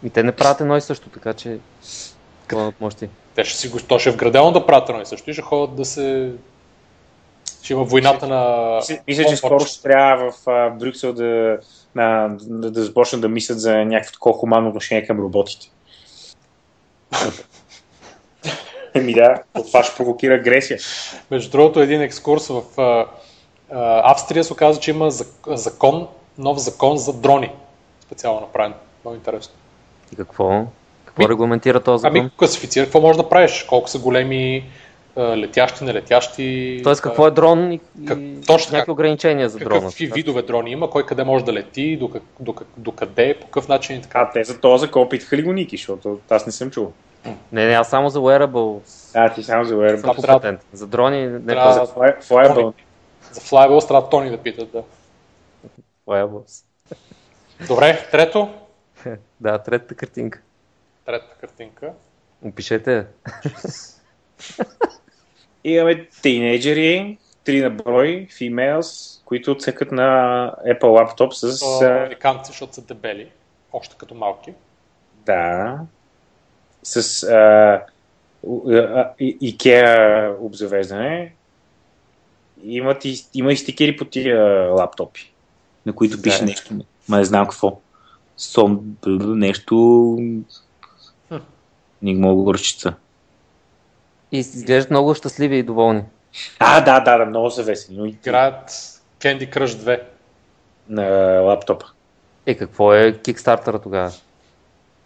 И 0.05 0.11
те 0.11 0.23
не 0.23 0.33
правят 0.33 0.61
едно 0.61 0.77
и 0.77 0.81
също, 0.81 1.09
така 1.09 1.35
че 1.35 1.59
какво 2.51 2.65
надмощие? 2.65 3.09
Те 3.35 3.45
ще 3.45 3.59
си 3.59 3.69
го, 3.69 3.79
то 3.89 3.99
ще 3.99 4.09
е 4.09 4.13
вградено 4.13 4.53
да 4.53 4.67
правят 4.67 4.89
едно 4.89 5.03
и 5.03 5.07
също 5.07 5.31
и 5.31 5.33
ще 5.33 5.43
ходят 5.43 5.77
да 5.77 5.85
се... 5.85 6.33
Ще 7.63 7.73
има 7.73 7.85
войната 7.85 8.29
на... 8.29 8.77
Мисля, 8.77 8.99
мисля 9.07 9.25
че 9.25 9.37
скоро 9.37 9.61
ще 9.61 9.83
трябва 9.83 10.31
в 10.33 10.49
а, 10.49 10.71
Брюксел 10.71 11.13
да, 11.13 11.59
на, 11.95 12.37
да, 12.41 12.71
да 12.71 12.85
започнат 12.85 13.21
да 13.21 13.29
мислят 13.29 13.61
за 13.61 13.85
някакво 13.85 14.13
такова 14.13 14.39
хуманно 14.39 14.69
отношение 14.69 15.07
към 15.07 15.21
роботите. 15.21 15.71
Еми 18.95 19.13
да, 19.15 19.43
това 19.67 19.83
ще 19.83 19.97
провокира 19.97 20.35
агресия. 20.35 20.79
Между 21.31 21.51
другото, 21.51 21.81
един 21.81 22.03
екскурс 22.03 22.49
в 22.49 22.63
а, 22.81 23.07
а, 23.71 24.11
Австрия 24.11 24.45
се 24.45 24.53
оказа, 24.53 24.81
че 24.81 24.91
има 24.91 25.11
зак- 25.11 25.55
закон, 25.55 26.09
нов 26.39 26.59
закон 26.59 26.97
за 26.97 27.13
дрони. 27.13 27.53
Специално 28.01 28.41
направен. 28.41 28.75
Много 29.05 29.17
интересно. 29.17 29.55
И 30.13 30.17
какво? 30.17 30.67
Какво 31.11 31.29
регламентира 31.29 31.81
този 31.81 32.03
закон? 32.03 32.21
Ами 32.21 32.31
класифицира 32.37 32.85
какво 32.85 33.01
можеш 33.01 33.23
да 33.23 33.29
правиш, 33.29 33.63
колко 33.63 33.89
са 33.91 33.99
големи 33.99 34.65
летящи, 35.19 35.85
нелетящи. 35.85 36.81
Тоест 36.85 37.03
какво 37.03 37.27
е 37.27 37.31
дрон 37.31 37.73
и, 37.73 37.81
Как- 38.07 38.19
и 38.19 38.41
точно 38.47 38.73
някакви 38.73 38.93
ограничения 38.93 39.49
за 39.49 39.59
дрона. 39.59 39.89
Какви 39.89 40.07
видове 40.07 40.43
дрони 40.43 40.71
има, 40.71 40.91
кой 40.91 41.07
къде 41.07 41.25
може 41.25 41.45
да 41.45 41.53
лети, 41.53 41.97
до, 41.97 42.11
как, 42.11 42.23
до, 42.41 42.53
как, 42.53 42.69
до 42.77 42.93
къде, 42.93 43.37
по 43.41 43.47
какъв 43.47 43.69
начин 43.69 43.97
и 43.97 44.03
така. 44.03 44.19
А 44.21 44.31
те 44.31 44.45
за 44.45 44.61
този 44.61 44.81
закон 44.81 45.09
питаха 45.09 45.37
ли 45.37 45.43
го 45.43 45.53
Ники, 45.53 45.77
защото 45.77 46.19
аз 46.31 46.47
не 46.47 46.53
съм 46.53 46.71
чул. 46.71 46.93
Не, 47.53 47.67
не, 47.67 47.73
аз 47.75 47.89
само 47.89 48.09
за 48.09 48.19
wearable 48.19 48.81
А, 49.15 49.33
ти 49.35 49.43
само 49.43 49.65
за 49.65 49.75
Wearable. 49.75 50.01
съм 50.15 50.17
трябва-. 50.17 50.57
За 50.73 50.87
дрони 50.87 51.27
не 51.27 51.41
трябва- 51.41 51.73
за 51.73 51.93
Fly- 51.93 52.23
Fireball. 52.23 52.73
За 53.33 53.41
Flyable 53.41 53.89
трябва 53.89 54.09
Тони 54.09 54.31
да 54.31 54.37
питат, 54.37 54.71
да. 54.73 54.83
wearables. 56.09 56.65
Добре, 57.69 58.09
трето. 58.11 58.49
Да, 59.41 59.59
третата 59.59 59.95
картинка. 59.95 60.41
Третата 61.07 61.35
картинка. 61.41 61.93
Опишете. 62.45 63.07
Имаме 65.65 66.09
тинейджери, 66.23 67.19
три 67.45 67.61
на 67.61 67.71
брой, 67.71 68.29
females, 68.31 69.21
които 69.25 69.57
цъкат 69.59 69.93
на 69.93 70.07
Apple 70.67 70.85
лаптоп 70.85 71.35
с... 71.35 71.59
То 71.59 71.79
американци, 71.87 72.51
защото 72.53 72.75
са 72.75 72.83
дебели. 72.83 73.31
Още 73.73 73.95
като 73.99 74.15
малки. 74.15 74.53
Да. 75.27 75.79
С 76.83 77.23
а, 77.23 77.83
у- 78.43 78.71
а, 78.73 79.13
и- 79.19 79.57
IKEA 79.59 80.37
обзавеждане. 80.41 81.33
Имат 82.63 83.05
и, 83.05 83.25
има 83.35 83.53
и 83.53 83.57
стикери 83.57 83.97
по 83.97 84.05
тия 84.05 84.71
лаптопи, 84.71 85.33
на 85.87 85.93
които 85.93 86.23
пише 86.23 86.39
Да. 86.39 86.45
нещо. 86.45 86.75
Ма 87.09 87.17
не 87.17 87.25
знам 87.25 87.47
какво. 87.47 87.79
Б- 88.59 89.27
нещо... 89.37 90.17
Го 92.03 92.55
разчита. 92.55 92.95
И 94.33 94.39
изглеждат 94.39 94.91
много 94.91 95.15
щастливи 95.15 95.57
и 95.57 95.63
доволни. 95.63 96.03
А, 96.59 96.81
да, 96.81 97.01
да, 97.01 97.19
да, 97.19 97.27
много 97.27 97.51
са 97.51 97.63
весели. 97.63 98.09
Играят 98.09 98.71
Candy 99.21 99.55
Crush 99.57 99.67
2. 99.67 100.01
на 100.89 101.05
лаптопа. 101.41 101.87
Е, 102.47 102.55
какво 102.55 102.95
е 102.95 103.13
Kickstarter 103.13 103.83
тогава? 103.83 104.13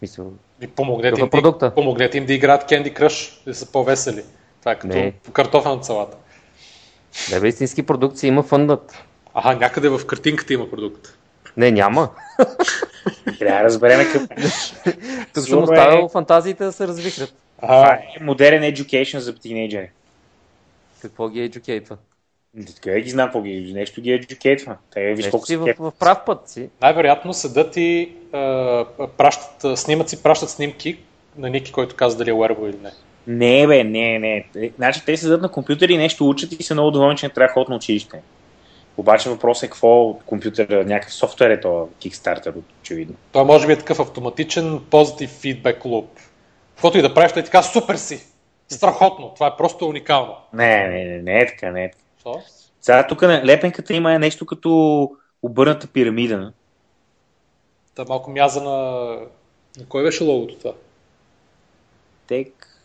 Мисля, 0.03 0.25
И 0.61 0.66
помогнете 0.66 1.21
им, 1.21 1.31
продукта? 1.31 1.66
Да, 1.69 1.75
помогнете 1.75 2.19
им 2.19 2.27
да 2.27 2.33
играят 2.33 2.71
Candy 2.71 2.99
Crush, 2.99 3.45
да 3.47 3.55
са 3.55 3.73
по-весели. 3.73 4.25
Това 4.61 4.73
е 4.73 4.79
като 4.79 4.97
Не. 4.97 5.12
картофелната 5.33 5.85
салата. 5.85 6.16
да 7.31 7.41
бе, 7.41 7.49
истински 7.49 7.83
продукции 7.83 8.29
има 8.29 8.43
фъндът. 8.43 9.05
Аха, 9.35 9.57
някъде 9.57 9.89
в 9.89 10.07
картинката 10.07 10.53
има 10.55 10.71
продукт. 10.71 11.19
Не, 11.57 11.71
няма. 11.71 12.09
Трябва 13.39 13.59
да 13.59 13.65
разберем 13.65 14.07
какъв. 14.13 14.29
Тук 15.35 15.45
съм 15.45 15.59
е- 15.59 15.63
оставил 15.63 16.09
фантазиите 16.09 16.65
да 16.65 16.73
се 16.73 16.89
развихрят. 16.89 17.35
Това 17.61 17.89
е 17.89 18.01
модерен 18.21 18.75
education 18.75 19.19
за 19.19 19.35
тинейджери. 19.35 19.91
Какво 21.03 21.29
ги 21.29 21.41
educateва? 21.41 21.97
Така 22.77 23.01
ги 23.01 23.11
знам 23.11 23.27
какво 23.27 23.43
ги 23.43 23.73
нещо 23.75 24.01
ги 24.01 24.11
educateва. 24.13 24.77
Те 24.93 25.15
виж 25.15 25.29
колко 25.29 25.47
си 25.47 25.57
в, 25.57 25.75
в 25.79 25.93
прав 25.99 26.19
път 26.27 26.49
си. 26.49 26.69
най-вероятно 26.83 27.33
седат 27.35 27.77
и 27.77 28.13
а, 28.33 28.39
пращат, 29.19 29.79
снимат 29.79 30.09
си, 30.09 30.23
пращат 30.23 30.51
снимки 30.51 30.99
на 31.39 31.51
Ники, 31.51 31.73
който 31.73 31.97
каза 31.97 32.17
дали 32.17 32.31
е 32.31 32.35
wearable 32.35 32.71
или 32.71 32.79
не. 32.83 32.91
Не, 33.27 33.67
бе, 33.67 33.85
не, 33.85 34.19
не. 34.19 34.47
Те- 34.53 34.73
Значи 34.77 35.03
те 35.07 35.17
седат 35.17 35.43
на 35.43 35.49
компютъри 35.49 35.93
и 35.93 35.99
нещо 35.99 36.29
учат 36.29 36.53
и 36.53 36.63
са 36.63 36.75
много 36.75 36.91
доволни, 36.91 37.17
че 37.17 37.27
не 37.27 37.33
трябва 37.33 37.47
да 37.49 37.53
ходят 37.53 37.69
на 37.69 37.77
училище. 37.77 38.21
Обаче 38.97 39.31
въпросът 39.31 39.62
е 39.62 39.66
какво 39.66 40.03
от 40.03 40.25
компютъра, 40.25 40.85
някакъв 40.85 41.15
софтуер 41.15 41.51
е 41.51 41.61
то 41.61 41.89
Kickstarter, 42.01 42.55
очевидно. 42.83 43.15
Той 43.33 43.45
може 43.45 43.66
би 43.66 43.73
е 43.73 43.79
такъв 43.79 44.01
автоматичен 44.01 44.81
позитив 44.91 45.31
фидбек 45.31 45.85
луп. 45.85 46.11
Каквото 46.71 46.99
и 46.99 47.03
да 47.03 47.15
правиш, 47.15 47.33
той 47.33 47.43
е 47.43 47.45
така, 47.45 47.62
супер 47.62 47.95
си! 47.95 48.27
Страхотно! 48.69 49.35
Това 49.35 49.47
е 49.47 49.57
просто 49.57 49.89
уникално. 49.89 50.37
Не, 50.53 50.89
не, 50.89 51.05
не, 51.05 51.23
не 51.23 51.39
е 51.39 51.47
така, 51.47 51.71
не 51.71 51.85
е 51.85 51.91
така. 51.91 52.05
Що? 52.21 52.43
Сега 52.81 53.07
тук 53.07 53.23
лепенката 53.23 53.95
има 53.95 54.19
нещо 54.19 54.47
като 54.47 55.11
обърната 55.43 55.87
пирамида. 55.87 56.53
Та 57.95 58.03
е 58.03 58.05
малко 58.09 58.31
мяза 58.31 58.62
на... 58.62 58.79
На 59.79 59.87
кой 59.89 60.03
беше 60.03 60.25
логото 60.25 60.59
това? 60.59 60.73
Тек. 62.27 62.81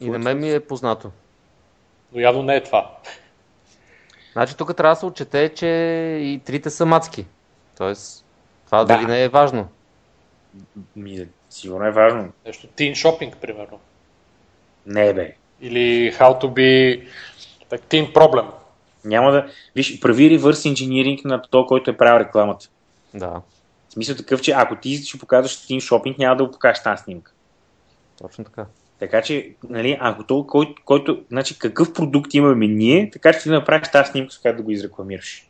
И 0.00 0.10
на 0.10 0.18
мен 0.18 0.38
ми 0.38 0.50
е 0.50 0.60
познато. 0.60 1.10
Но 2.12 2.20
явно 2.20 2.42
не 2.42 2.56
е 2.56 2.62
това. 2.62 2.96
Значи 4.34 4.56
тук 4.56 4.76
трябва 4.76 4.94
да 4.94 5.00
се 5.00 5.06
отчете, 5.06 5.52
че 5.54 5.66
и 6.22 6.40
трите 6.44 6.70
са 6.70 6.86
мацки. 6.86 7.26
Тоест, 7.78 8.24
това 8.66 8.84
Да. 8.84 8.96
дори 8.96 9.06
не 9.06 9.24
е 9.24 9.28
важно. 9.28 9.68
Ми, 10.96 11.28
сигурно 11.50 11.86
е 11.86 11.90
важно. 11.90 12.32
Нещо 12.46 12.66
teen 12.66 12.92
shopping, 12.92 13.36
примерно. 13.36 13.80
Не, 14.86 15.14
бе. 15.14 15.34
Или 15.60 16.12
how 16.12 16.40
to 16.42 16.44
be 16.44 17.02
like, 17.72 17.82
teen 17.82 18.12
problem. 18.12 18.46
Няма 19.04 19.32
да... 19.32 19.46
Виж, 19.74 20.00
прави 20.00 20.30
ревърс 20.30 20.64
инжиниринг 20.64 21.24
на 21.24 21.42
то, 21.42 21.66
който 21.66 21.90
е 21.90 21.96
правил 21.96 22.24
рекламата. 22.26 22.68
Да, 23.14 23.28
В 23.88 23.92
смисъл 23.92 24.16
такъв, 24.16 24.40
че 24.42 24.50
ако 24.50 24.76
ти 24.76 24.96
ще 24.96 25.18
показваш 25.18 25.52
Steam 25.56 25.76
Shopping, 25.80 26.18
няма 26.18 26.36
да 26.36 26.44
го 26.44 26.50
покажеш 26.50 26.82
тази 26.82 27.02
снимка. 27.02 27.32
точно 28.22 28.44
така. 28.44 28.66
Така 29.04 29.22
че, 29.22 29.50
нали, 29.68 29.96
ако 30.00 30.24
то, 30.24 30.46
който, 30.46 30.82
който, 30.84 31.22
значи 31.30 31.58
какъв 31.58 31.92
продукт 31.92 32.34
имаме 32.34 32.66
ние, 32.66 33.10
така 33.10 33.32
че 33.32 33.38
ти 33.38 33.48
да 33.48 33.54
направиш 33.54 33.88
тази 33.88 34.10
снимка, 34.10 34.32
с 34.32 34.38
която 34.38 34.56
да 34.56 34.62
го 34.62 34.70
изрекламираш. 34.70 35.46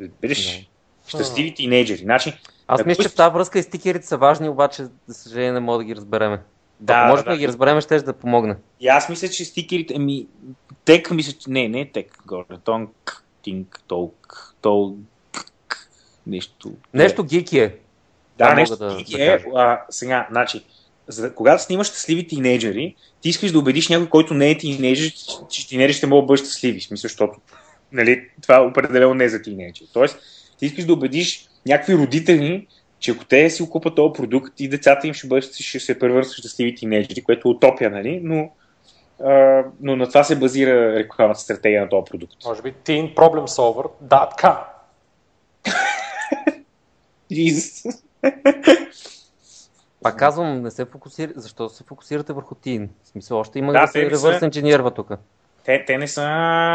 Разбираш? 0.00 0.68
Щастливи 1.08 1.54
тинейджери. 1.54 1.98
Значи, 1.98 2.32
Аз 2.66 2.84
мисля, 2.84 3.02
че 3.02 3.08
в 3.08 3.14
тази 3.14 3.34
връзка 3.34 3.58
и 3.58 3.62
стикерите 3.62 4.06
са 4.06 4.16
важни, 4.16 4.48
обаче, 4.48 4.84
за 5.06 5.14
съжаление, 5.14 5.52
не 5.52 5.60
мога 5.60 5.78
да 5.78 5.84
ги 5.84 5.96
разбереме. 5.96 6.40
Да, 6.80 6.94
Ако 6.94 7.08
може 7.08 7.24
да, 7.24 7.30
да, 7.30 7.34
да. 7.36 7.38
ги 7.40 7.48
разбереме, 7.48 7.80
ще 7.80 8.00
да 8.00 8.12
помогне. 8.12 8.56
и 8.80 8.88
аз 8.88 9.08
мисля, 9.08 9.28
че 9.28 9.44
стикерите, 9.44 9.94
ами, 9.96 10.26
тек, 10.84 11.10
мисля, 11.10 11.32
че 11.32 11.50
не, 11.50 11.68
не 11.68 11.80
е 11.80 11.90
тек, 11.92 12.18
горе, 12.26 12.44
тонк, 12.64 13.24
тинк, 13.42 13.80
толк, 13.86 14.54
толк, 14.60 14.96
нещо. 16.26 16.72
Нещо 16.94 17.24
гики 17.24 17.58
е. 17.58 17.76
Да, 18.38 18.54
нещо 18.54 18.76
да- 18.76 18.86
да, 18.86 19.04
да 19.16 19.34
е, 19.34 19.44
а, 19.54 19.80
сега, 19.90 20.26
значи, 20.30 20.64
за, 21.08 21.22
да- 21.22 21.34
когато 21.34 21.62
снимаш 21.62 21.86
щастливи 21.86 22.26
тинейджери, 22.26 22.94
ти 23.20 23.28
искаш 23.28 23.52
да 23.52 23.58
убедиш 23.58 23.88
някой, 23.88 24.08
който 24.08 24.34
не 24.34 24.50
е 24.50 24.58
тинейджер, 24.58 25.12
че, 25.50 25.68
тинейджери 25.68 25.96
ще 25.96 26.06
могат 26.06 26.22
да 26.22 26.26
бъдат 26.26 26.44
щастливи. 26.44 26.80
В 26.80 26.84
смисъл, 26.84 27.08
защото 27.08 27.40
нали, 27.92 28.28
това 28.42 28.62
определено 28.62 29.14
не 29.14 29.24
е 29.24 29.28
за 29.28 29.42
тинейджери. 29.42 29.88
Тоест, 29.92 30.18
ти 30.58 30.66
искаш 30.66 30.84
да 30.84 30.92
убедиш 30.92 31.48
някакви 31.66 31.94
родители, 31.94 32.66
че 33.00 33.10
ако 33.10 33.24
те 33.24 33.50
си 33.50 33.70
купат 33.70 33.94
този 33.94 34.12
продукт 34.12 34.60
и 34.60 34.68
децата 34.68 35.06
им 35.06 35.14
ще, 35.14 35.26
бъдат, 35.26 35.54
ще 35.54 35.80
се 35.80 35.98
превърнат 35.98 36.32
щастливи 36.32 36.74
тинейджери, 36.74 37.22
което 37.22 37.48
е 37.48 37.50
утопия, 37.50 37.90
нали? 37.90 38.20
Но, 38.22 38.50
а, 39.24 39.64
но 39.80 39.96
на 39.96 40.08
това 40.08 40.24
се 40.24 40.36
базира 40.36 40.94
рекламната 40.94 41.40
стратегия 41.40 41.82
на 41.82 41.88
този 41.88 42.04
продукт. 42.10 42.34
Може 42.44 42.62
би 42.62 42.72
teenproblemsolver.com 42.72 44.56
Jesus. 47.32 47.98
Пак 50.08 50.18
казвам, 50.18 50.62
не 50.62 50.70
се 50.70 50.84
фокусира. 50.84 51.32
Защо 51.36 51.68
се 51.68 51.84
фокусирате 51.84 52.32
върху 52.32 52.54
тин? 52.54 52.90
В 53.02 53.08
смисъл, 53.08 53.38
още 53.38 53.58
има 53.58 53.72
Да, 53.72 53.80
да, 53.80 53.86
се 53.86 53.92
са- 53.92 54.10
ревърс 54.10 54.42
инженерва 54.42 54.90
тук. 54.90 55.10
те, 55.64 55.84
те 55.84 55.98
не 55.98 56.08
са 56.08 56.22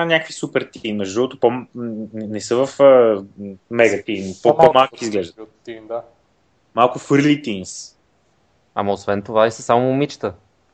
някакви 0.08 0.34
супер 0.34 0.70
тин. 0.74 0.98
Между 0.98 1.16
другото, 1.16 1.40
по, 1.40 1.52
не 2.14 2.42
са 2.42 2.66
в 2.66 2.80
а, 2.80 3.24
мега 3.72 4.04
тин. 4.06 4.34
По, 4.44 4.58
по-малки 4.58 5.06
изглеждат. 5.06 5.50
Тин, 5.64 5.88
да. 5.88 6.02
Малко 6.76 7.00
фърли 7.00 7.42
тинс. 7.42 7.96
Ама 8.76 8.92
освен 8.94 9.22
това 9.22 9.48
и 9.48 9.52
са 9.52 9.62
само 9.62 9.82
момичета. 9.82 10.34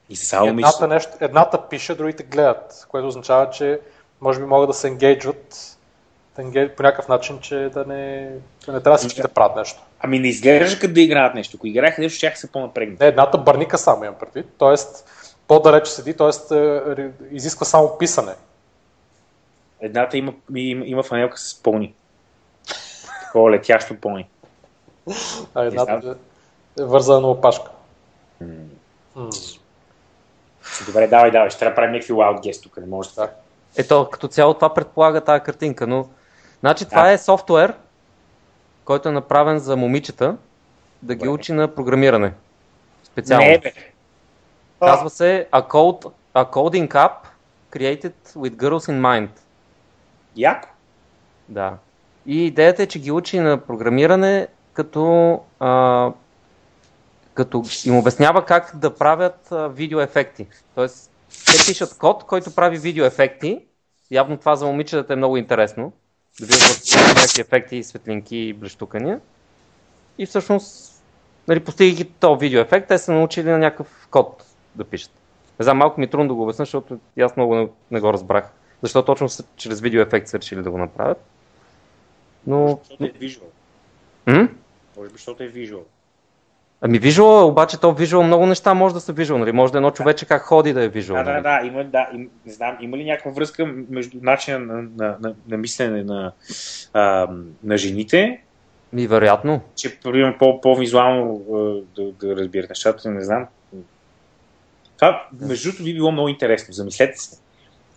И 0.10 0.16
са 0.16 0.26
само 0.26 0.48
едната, 0.48 0.88
нещо, 0.88 1.12
едната 1.20 1.68
пише, 1.70 1.96
другите 1.96 2.24
гледат, 2.24 2.86
което 2.90 3.08
означава, 3.08 3.50
че 3.50 3.80
може 4.22 4.40
би 4.40 4.46
могат 4.46 4.70
да 4.70 4.74
се 4.74 4.88
енгейджват 4.88 5.78
да 6.40 6.50
engage, 6.50 6.76
по 6.76 6.84
някакъв 6.84 7.08
начин, 7.08 7.40
че 7.40 7.56
да 7.56 7.86
не, 7.86 8.32
да 8.66 8.74
не 8.74 8.82
трябва 8.82 8.98
всички 8.98 9.22
да 9.22 9.28
правят 9.28 9.56
нещо. 9.56 9.82
Ами 10.00 10.20
не 10.20 10.28
изглежда 10.28 10.80
като 10.80 10.94
да 10.94 11.02
играят 11.02 11.36
нещо. 11.36 11.58
Ако 11.58 11.68
играеха 11.68 12.02
нещо, 12.02 12.18
ще 12.18 12.36
се 12.36 12.52
по-напрегнат. 12.52 13.00
Не, 13.00 13.08
едната 13.08 13.38
бърника 13.38 13.78
само 13.78 14.04
имам 14.04 14.16
предвид, 14.20 14.46
т.е. 14.60 14.76
по-далеч 15.48 15.88
седи, 15.88 16.14
т.е. 16.14 16.30
изисква 17.32 17.66
само 17.66 17.98
писане. 17.98 18.34
Едната 19.82 20.18
има, 20.18 20.34
има, 20.56 20.86
има 20.86 21.04
фанелка 21.04 21.38
с 21.38 21.56
пони. 21.64 21.94
Такова 23.26 23.52
летящо 23.52 23.96
пони. 23.96 24.30
А 25.56 25.64
едната 25.64 26.16
е 26.80 26.84
вързана 26.84 27.22
на 27.22 27.28
опашка. 27.28 27.72
Добре, 30.86 31.08
давай, 31.08 31.32
давай, 31.32 31.50
ще 31.50 31.60
трябва 31.60 31.72
да 31.72 31.76
правим 31.76 31.92
някакви 31.92 32.14
wild 32.14 32.40
guest 32.40 32.64
тук, 32.64 32.78
не 32.78 32.88
може 32.88 33.16
така. 33.16 33.34
Ето, 33.78 34.10
като 34.12 34.28
цяло 34.28 34.54
това 34.54 34.74
предполага 34.74 35.22
тази 35.22 35.44
картинка, 35.44 35.88
но... 35.88 36.08
Значи 36.60 36.86
това 36.86 37.04
Да. 37.04 37.12
е 37.12 37.18
софтуер, 37.18 37.74
който 38.86 39.10
е 39.10 39.12
направен 39.12 39.60
за 39.60 39.76
момичета, 39.78 40.38
да 41.02 41.16
ги 41.16 41.20
Добре. 41.20 41.30
учи 41.30 41.54
на 41.54 41.76
програмиране. 41.76 42.34
Специално. 43.04 43.46
Не, 43.48 43.58
бе. 43.60 43.74
Казва 44.80 45.10
се 45.10 45.48
a, 45.52 45.68
code, 45.68 46.12
a 46.36 46.52
Coding 46.52 46.88
App 46.88 47.14
Created 47.72 48.14
with 48.28 48.56
Girls 48.56 48.92
in 48.92 49.02
Mind. 49.02 49.30
Яко. 50.36 50.68
Да. 51.50 51.78
И 52.26 52.46
идеята 52.46 52.84
е, 52.84 52.88
че 52.88 53.00
ги 53.00 53.12
учи 53.12 53.40
на 53.40 53.58
програмиране, 53.58 54.48
като, 54.74 55.34
а, 55.60 56.12
като 57.34 57.64
им 57.86 57.98
обяснява 57.98 58.46
как 58.46 58.72
да 58.76 58.96
правят 58.96 59.52
а, 59.52 59.68
видеоефекти. 59.68 60.48
Тоест, 60.76 61.12
те 61.46 61.52
пишат 61.68 61.98
код, 61.98 62.24
който 62.24 62.56
прави 62.56 62.78
видеоефекти. 62.78 63.66
Явно 64.12 64.38
това 64.38 64.56
за 64.56 64.66
момичетата 64.66 65.14
е 65.14 65.16
много 65.16 65.38
интересно. 65.38 65.92
Да 66.40 66.46
видят 66.46 66.62
в 66.62 67.16
някакви 67.16 67.42
ефекти, 67.42 67.84
светлинки 67.84 68.38
и 68.38 68.54
блещукания. 68.54 69.20
И 70.18 70.26
всъщност, 70.26 71.02
нали, 71.48 71.60
постигайки 71.60 72.06
този 72.06 72.40
видеоефект, 72.40 72.88
те 72.88 72.98
са 72.98 73.14
научили 73.14 73.50
на 73.50 73.58
някакъв 73.58 74.08
код 74.12 74.44
да 74.76 74.84
пишат. 74.84 75.12
Не 75.60 75.64
знам, 75.64 75.78
малко 75.78 76.00
ми 76.00 76.06
е 76.06 76.10
трудно 76.10 76.28
да 76.28 76.34
го 76.34 76.44
обясня, 76.44 76.66
защото 76.66 77.00
аз 77.20 77.36
много 77.36 77.56
не, 77.56 77.68
не 77.92 78.00
го 78.00 78.14
разбрах. 78.14 78.50
Защо 78.82 79.06
точно 79.06 79.30
с- 79.30 79.44
чрез 79.56 79.82
видеоефект 79.82 80.28
са 80.28 80.40
решили 80.40 80.64
да 80.64 80.72
го 80.72 80.78
направят. 80.78 81.26
Но... 82.48 82.80
Защото 82.84 83.04
е. 83.04 83.12
М? 84.32 84.50
Може 84.98 85.10
би, 85.10 85.14
защото 85.18 85.44
е 85.44 85.50
visual. 85.50 85.82
Ами 86.82 87.00
вижуал, 87.00 87.48
обаче 87.48 87.80
то 87.80 87.94
вижуал 87.94 88.24
много 88.24 88.46
неща 88.46 88.74
може 88.74 88.94
да 88.94 89.02
са 89.02 89.14
вижуал, 89.14 89.40
нали? 89.40 89.52
Може 89.52 89.72
да 89.72 89.78
е 89.78 89.80
едно 89.80 89.92
човече 89.92 90.26
как 90.26 90.42
ходи 90.42 90.74
да 90.74 90.84
е 90.84 90.88
вижуал. 90.88 91.24
Да, 91.24 91.24
да, 91.24 91.32
нали? 91.32 91.44
да, 91.44 91.68
има, 91.68 91.84
да, 91.84 92.10
им, 92.14 92.30
не 92.46 92.52
знам, 92.52 92.78
има 92.82 92.98
ли 92.98 93.06
някаква 93.06 93.32
връзка 93.32 93.66
между 93.90 94.18
начина 94.22 94.60
на, 94.60 94.82
на, 94.82 95.18
на, 95.20 95.34
на 95.48 95.58
мислене 95.58 96.04
на, 96.04 96.32
а, 96.94 97.28
на 97.64 97.78
жените, 97.78 98.42
Ми, 98.94 99.08
вероятно. 99.08 99.62
че 99.76 100.00
примерно 100.00 100.36
по, 100.40 100.62
по-визуално 100.62 101.42
да, 101.96 102.12
да 102.12 102.36
разбират 102.36 102.70
нещата, 102.70 103.12
не 103.12 103.24
знам. 103.24 103.48
Това, 104.98 105.28
между 105.42 105.70
другото, 105.70 105.84
би 105.84 105.94
било 105.94 106.12
много 106.12 106.30
интересно. 106.30 106.74
Замислете 106.74 107.18
се. 107.18 107.38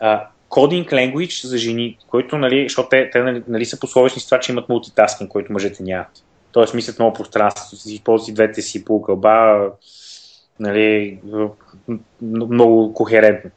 А, 0.01 0.27
coding 0.51 0.93
language 0.93 1.47
за 1.47 1.59
жени, 1.59 1.99
който, 2.09 2.39
нали, 2.39 2.63
защото 2.63 2.89
те, 2.89 3.11
те 3.11 3.23
нали, 3.23 3.43
нали, 3.49 3.65
са 3.65 3.81
пословични 3.81 4.21
с 4.21 4.25
това, 4.25 4.41
че 4.41 4.53
имат 4.53 4.69
мултитаскинг, 4.69 5.31
който 5.31 5.53
мъжете 5.53 5.83
нямат. 5.83 6.25
Тоест, 6.53 6.74
мислят 6.74 6.99
много 6.99 7.15
пространство, 7.15 7.77
си 7.77 7.95
използват 7.95 8.29
и 8.29 8.35
двете 8.35 8.62
си 8.62 8.85
полукълба, 8.85 9.69
нали, 10.61 11.20
много 12.23 12.95
кохерентно. 12.95 13.51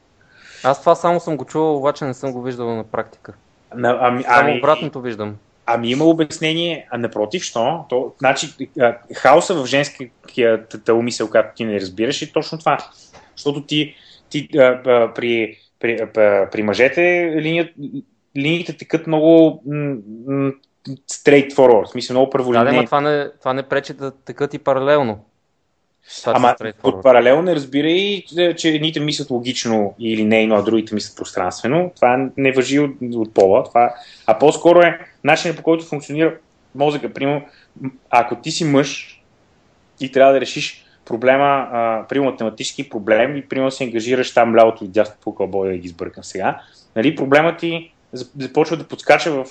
Аз 0.63 0.79
това 0.79 0.95
само 0.95 1.19
съм 1.19 1.37
го 1.37 1.45
чувал, 1.45 1.77
обаче 1.77 2.05
не 2.05 2.13
съм 2.13 2.31
го 2.31 2.41
виждал 2.41 2.75
на 2.75 2.83
практика. 2.83 3.33
На, 3.75 3.97
ами, 4.01 4.23
Само 4.23 4.49
ами, 4.49 4.57
обратното 4.59 5.01
виждам. 5.01 5.35
ами 5.65 5.91
има 5.91 6.05
обяснение, 6.05 6.87
а 6.91 6.97
напротив, 6.97 7.43
що? 7.43 7.85
То, 7.89 8.13
значи, 8.19 8.69
хаоса 9.13 9.53
в 9.53 9.65
женската 9.65 10.93
умисъл, 10.93 11.29
която 11.29 11.55
ти 11.55 11.65
не 11.65 11.79
разбираш, 11.79 12.21
е 12.21 12.31
точно 12.31 12.57
това. 12.57 12.77
Защото 13.35 13.61
ти, 13.61 13.95
ти 14.29 14.49
а, 14.57 14.61
а, 14.61 15.13
при, 15.13 15.57
при, 15.79 15.99
а, 16.01 16.49
при 16.51 16.63
мъжете 16.63 17.33
линият, 17.35 17.69
линиите 18.37 18.77
текат 18.77 19.07
много 19.07 19.63
м, 19.65 19.95
м, 20.27 20.51
straight 21.11 21.53
forward, 21.53 21.85
в 21.85 21.89
смисъл 21.89 22.13
много 22.13 22.25
Да, 22.25 22.31
праволинейно. 22.31 22.71
да, 22.71 22.75
ма 22.75 22.85
това 22.85 23.01
не, 23.01 23.29
това 23.39 23.53
не 23.53 23.63
пречи 23.63 23.93
да 23.93 24.11
текат 24.11 24.53
и 24.53 24.59
паралелно. 24.59 25.25
Това 26.21 26.33
Ама 26.35 26.55
от 26.83 27.03
паралелно 27.03 27.41
не 27.41 27.55
разбира 27.55 27.87
и, 27.87 28.25
е, 28.37 28.55
че 28.55 28.69
едните 28.69 28.99
мислят 28.99 29.29
логично 29.29 29.95
или 29.99 30.23
нейно, 30.23 30.55
а 30.55 30.61
другите 30.61 30.95
мислят 30.95 31.17
пространствено. 31.17 31.91
Това 31.95 32.29
не 32.37 32.51
въжи 32.51 32.79
от, 32.79 32.91
от 33.13 33.33
пола. 33.33 33.63
Това, 33.63 33.93
а 34.27 34.39
по-скоро 34.39 34.79
е 34.79 34.99
начинът 35.23 35.57
по 35.57 35.63
който 35.63 35.85
функционира 35.85 36.37
мозъка. 36.75 37.13
Примерно, 37.13 37.41
ако 38.09 38.35
ти 38.35 38.51
си 38.51 38.65
мъж 38.65 39.21
и 39.99 40.11
трябва 40.11 40.33
да 40.33 40.41
решиш 40.41 40.85
проблема, 41.05 41.67
а, 41.71 42.05
примерно 42.09 42.31
математически 42.31 42.89
проблем 42.89 43.35
и 43.35 43.47
примерно 43.47 43.71
се 43.71 43.83
ангажираш 43.83 44.33
там 44.33 44.55
лявото 44.55 44.83
и 44.83 44.87
дясното 44.87 45.21
по 45.21 45.35
кълбоя 45.35 45.71
да 45.71 45.77
ги 45.77 45.87
сбъркам 45.87 46.23
сега, 46.23 46.61
нали, 46.95 47.15
проблемът 47.15 47.59
ти 47.59 47.91
започва 48.15 48.77
да 48.77 48.87
подскача 48.87 49.31
в, 49.31 49.45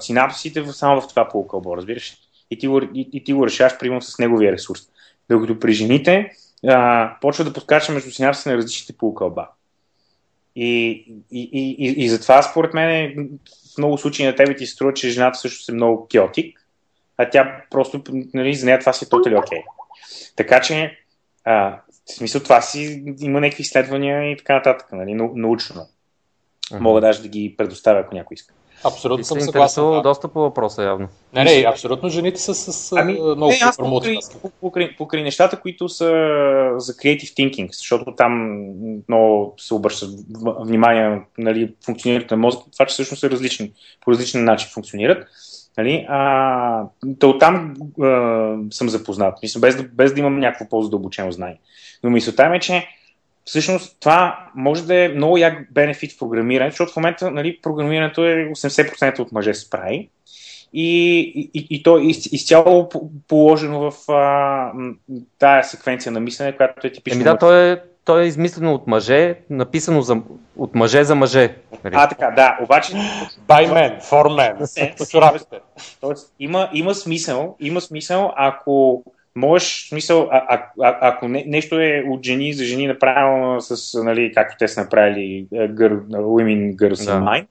синапсисите 0.00 0.60
в- 0.60 0.72
само 0.72 1.00
в 1.00 1.08
това 1.08 1.28
полукълбо, 1.28 1.76
разбираш? 1.76 2.16
И 2.50 2.58
ти, 2.58 2.66
го, 2.66 2.80
и, 2.94 3.08
и 3.12 3.24
ти 3.24 3.32
го 3.32 3.46
решаваш 3.46 3.78
примерно 3.78 4.02
с 4.02 4.18
неговия 4.18 4.52
ресурс. 4.52 4.80
Докато 5.30 5.58
при 5.58 5.72
жените 5.72 6.30
а, 6.68 7.12
почва 7.20 7.44
да 7.44 7.52
подкача 7.52 7.92
между 7.92 8.10
синапсите 8.10 8.50
на 8.50 8.56
различните 8.56 8.92
полукълба. 8.92 9.48
И, 10.56 10.90
и, 11.30 11.50
и, 11.52 11.76
и, 11.78 12.04
и 12.04 12.08
затова, 12.08 12.42
според 12.42 12.74
мен, 12.74 13.28
в 13.74 13.78
много 13.78 13.98
случаи 13.98 14.26
на 14.26 14.34
тебе 14.34 14.56
ти 14.56 14.66
се 14.66 14.72
струва, 14.74 14.94
че 14.94 15.10
жената 15.10 15.38
също 15.38 15.72
е 15.72 15.74
много 15.74 16.06
киотик, 16.08 16.66
а 17.16 17.30
тя 17.30 17.62
просто, 17.70 18.02
нали, 18.34 18.54
за 18.54 18.66
нея 18.66 18.78
това 18.78 18.92
си 18.92 19.04
е 19.04 19.08
тотали 19.08 19.36
окей. 19.36 19.62
Така 20.36 20.60
че, 20.60 20.98
а, 21.44 21.80
в 22.08 22.12
смисъл 22.12 22.42
това 22.42 22.60
си 22.60 23.04
има 23.20 23.40
някакви 23.40 23.62
изследвания 23.62 24.32
и 24.32 24.36
така 24.36 24.54
нататък, 24.54 24.92
нали, 24.92 25.10
нау- 25.10 25.32
научно. 25.34 25.86
Мгм. 26.72 26.82
Мога 26.82 27.00
даже 27.00 27.22
да 27.22 27.28
ги 27.28 27.54
предоставя, 27.58 28.00
ако 28.00 28.14
някой 28.14 28.34
иска. 28.34 28.54
Абсолютно 28.84 29.22
Ти 29.22 29.24
съм 29.24 29.40
съгласен. 29.40 29.84
да. 29.84 30.02
доста 30.02 30.28
по 30.28 30.40
въпроса 30.40 30.82
явно. 30.82 31.08
Не, 31.32 31.44
не, 31.44 31.64
абсолютно 31.68 32.08
жените 32.08 32.40
са 32.40 32.54
с 32.54 32.92
ами, 32.92 33.12
много 33.12 33.46
не, 33.46 33.58
аз 33.62 33.76
покрай, 33.76 34.16
покрай, 34.60 34.96
покрай 34.96 35.22
нещата, 35.22 35.60
които 35.60 35.88
са 35.88 36.04
за 36.76 36.92
creative 36.92 37.34
thinking, 37.34 37.68
защото 37.72 38.14
там 38.16 38.58
много 39.08 39.54
се 39.58 39.74
обръща 39.74 40.06
внимание 40.60 41.08
на 41.08 41.24
нали, 41.38 41.74
функционирането 41.84 42.34
на 42.34 42.40
мозъка, 42.40 42.64
това, 42.72 42.86
че 42.86 42.92
всъщност 42.92 43.20
са 43.20 43.30
различни, 43.30 43.72
по 44.00 44.10
различен 44.10 44.44
начин 44.44 44.68
функционират. 44.72 45.28
Нали? 45.78 46.06
А, 46.08 46.84
то 47.18 47.30
оттам 47.30 47.74
а, 48.02 48.56
съм 48.70 48.88
запознат, 48.88 49.38
мисля, 49.42 49.60
без, 49.60 49.76
да, 49.76 49.82
без 49.82 50.14
да 50.14 50.20
имам 50.20 50.38
някакво 50.38 50.68
по-задълбочено 50.68 51.32
знание. 51.32 51.58
Но 52.02 52.10
мисълта 52.10 52.48
ми 52.48 52.56
е, 52.56 52.60
че 52.60 52.86
всъщност 53.44 53.96
това 54.00 54.48
може 54.54 54.86
да 54.86 55.04
е 55.04 55.08
много 55.08 55.38
як 55.38 55.72
бенефит 55.72 56.12
в 56.12 56.18
програмиране, 56.18 56.70
защото 56.70 56.92
в 56.92 56.96
момента 56.96 57.30
нали, 57.30 57.58
програмирането 57.62 58.24
е 58.24 58.34
80% 58.34 59.18
от 59.18 59.32
мъже 59.32 59.54
се 59.54 59.70
прави 59.70 60.08
и, 60.72 61.20
и, 61.54 61.66
и 61.70 61.82
то 61.82 61.98
е 61.98 62.02
из, 62.02 62.26
изцяло 62.26 62.88
по- 62.88 63.10
положено 63.28 63.90
в 63.90 64.12
а, 64.12 64.72
тая 65.38 65.64
секвенция 65.64 66.12
на 66.12 66.20
мислене, 66.20 66.56
която 66.56 66.86
е 66.86 66.92
типично. 66.92 67.16
Еми 67.16 67.24
да, 67.24 67.38
то 67.38 67.56
е, 67.56 67.82
то 68.04 68.18
е 68.18 68.24
измислено 68.24 68.74
от 68.74 68.86
мъже, 68.86 69.34
написано 69.50 70.02
за, 70.02 70.16
от 70.56 70.74
мъже 70.74 71.04
за 71.04 71.14
мъже. 71.14 71.56
нали? 71.84 71.94
А, 71.98 72.08
така, 72.08 72.30
да, 72.30 72.58
обаче 72.62 72.92
By 73.48 73.72
men, 73.72 74.02
for 74.02 74.26
men. 74.26 75.60
Тоест, 76.00 76.34
има, 76.38 76.68
има 76.72 76.94
смисъл, 76.94 77.56
има 77.60 77.80
смисъл, 77.80 78.32
ако 78.36 79.04
можеш, 79.36 79.88
смисъл, 79.88 80.28
а, 80.30 80.42
а, 80.48 80.54
а, 80.80 80.98
ако 81.00 81.28
не, 81.28 81.44
нещо 81.46 81.80
е 81.80 82.04
от 82.08 82.26
жени 82.26 82.52
за 82.54 82.64
жени 82.64 82.86
направено 82.86 83.60
с, 83.60 84.02
нали, 84.02 84.32
както 84.34 84.56
те 84.58 84.68
са 84.68 84.80
направили 84.80 85.46
е, 85.54 85.68
гър, 85.68 86.00
Women 86.06 86.76
Girls 86.76 87.04
Да. 87.04 87.12
in 87.12 87.22
Mind, 87.24 87.46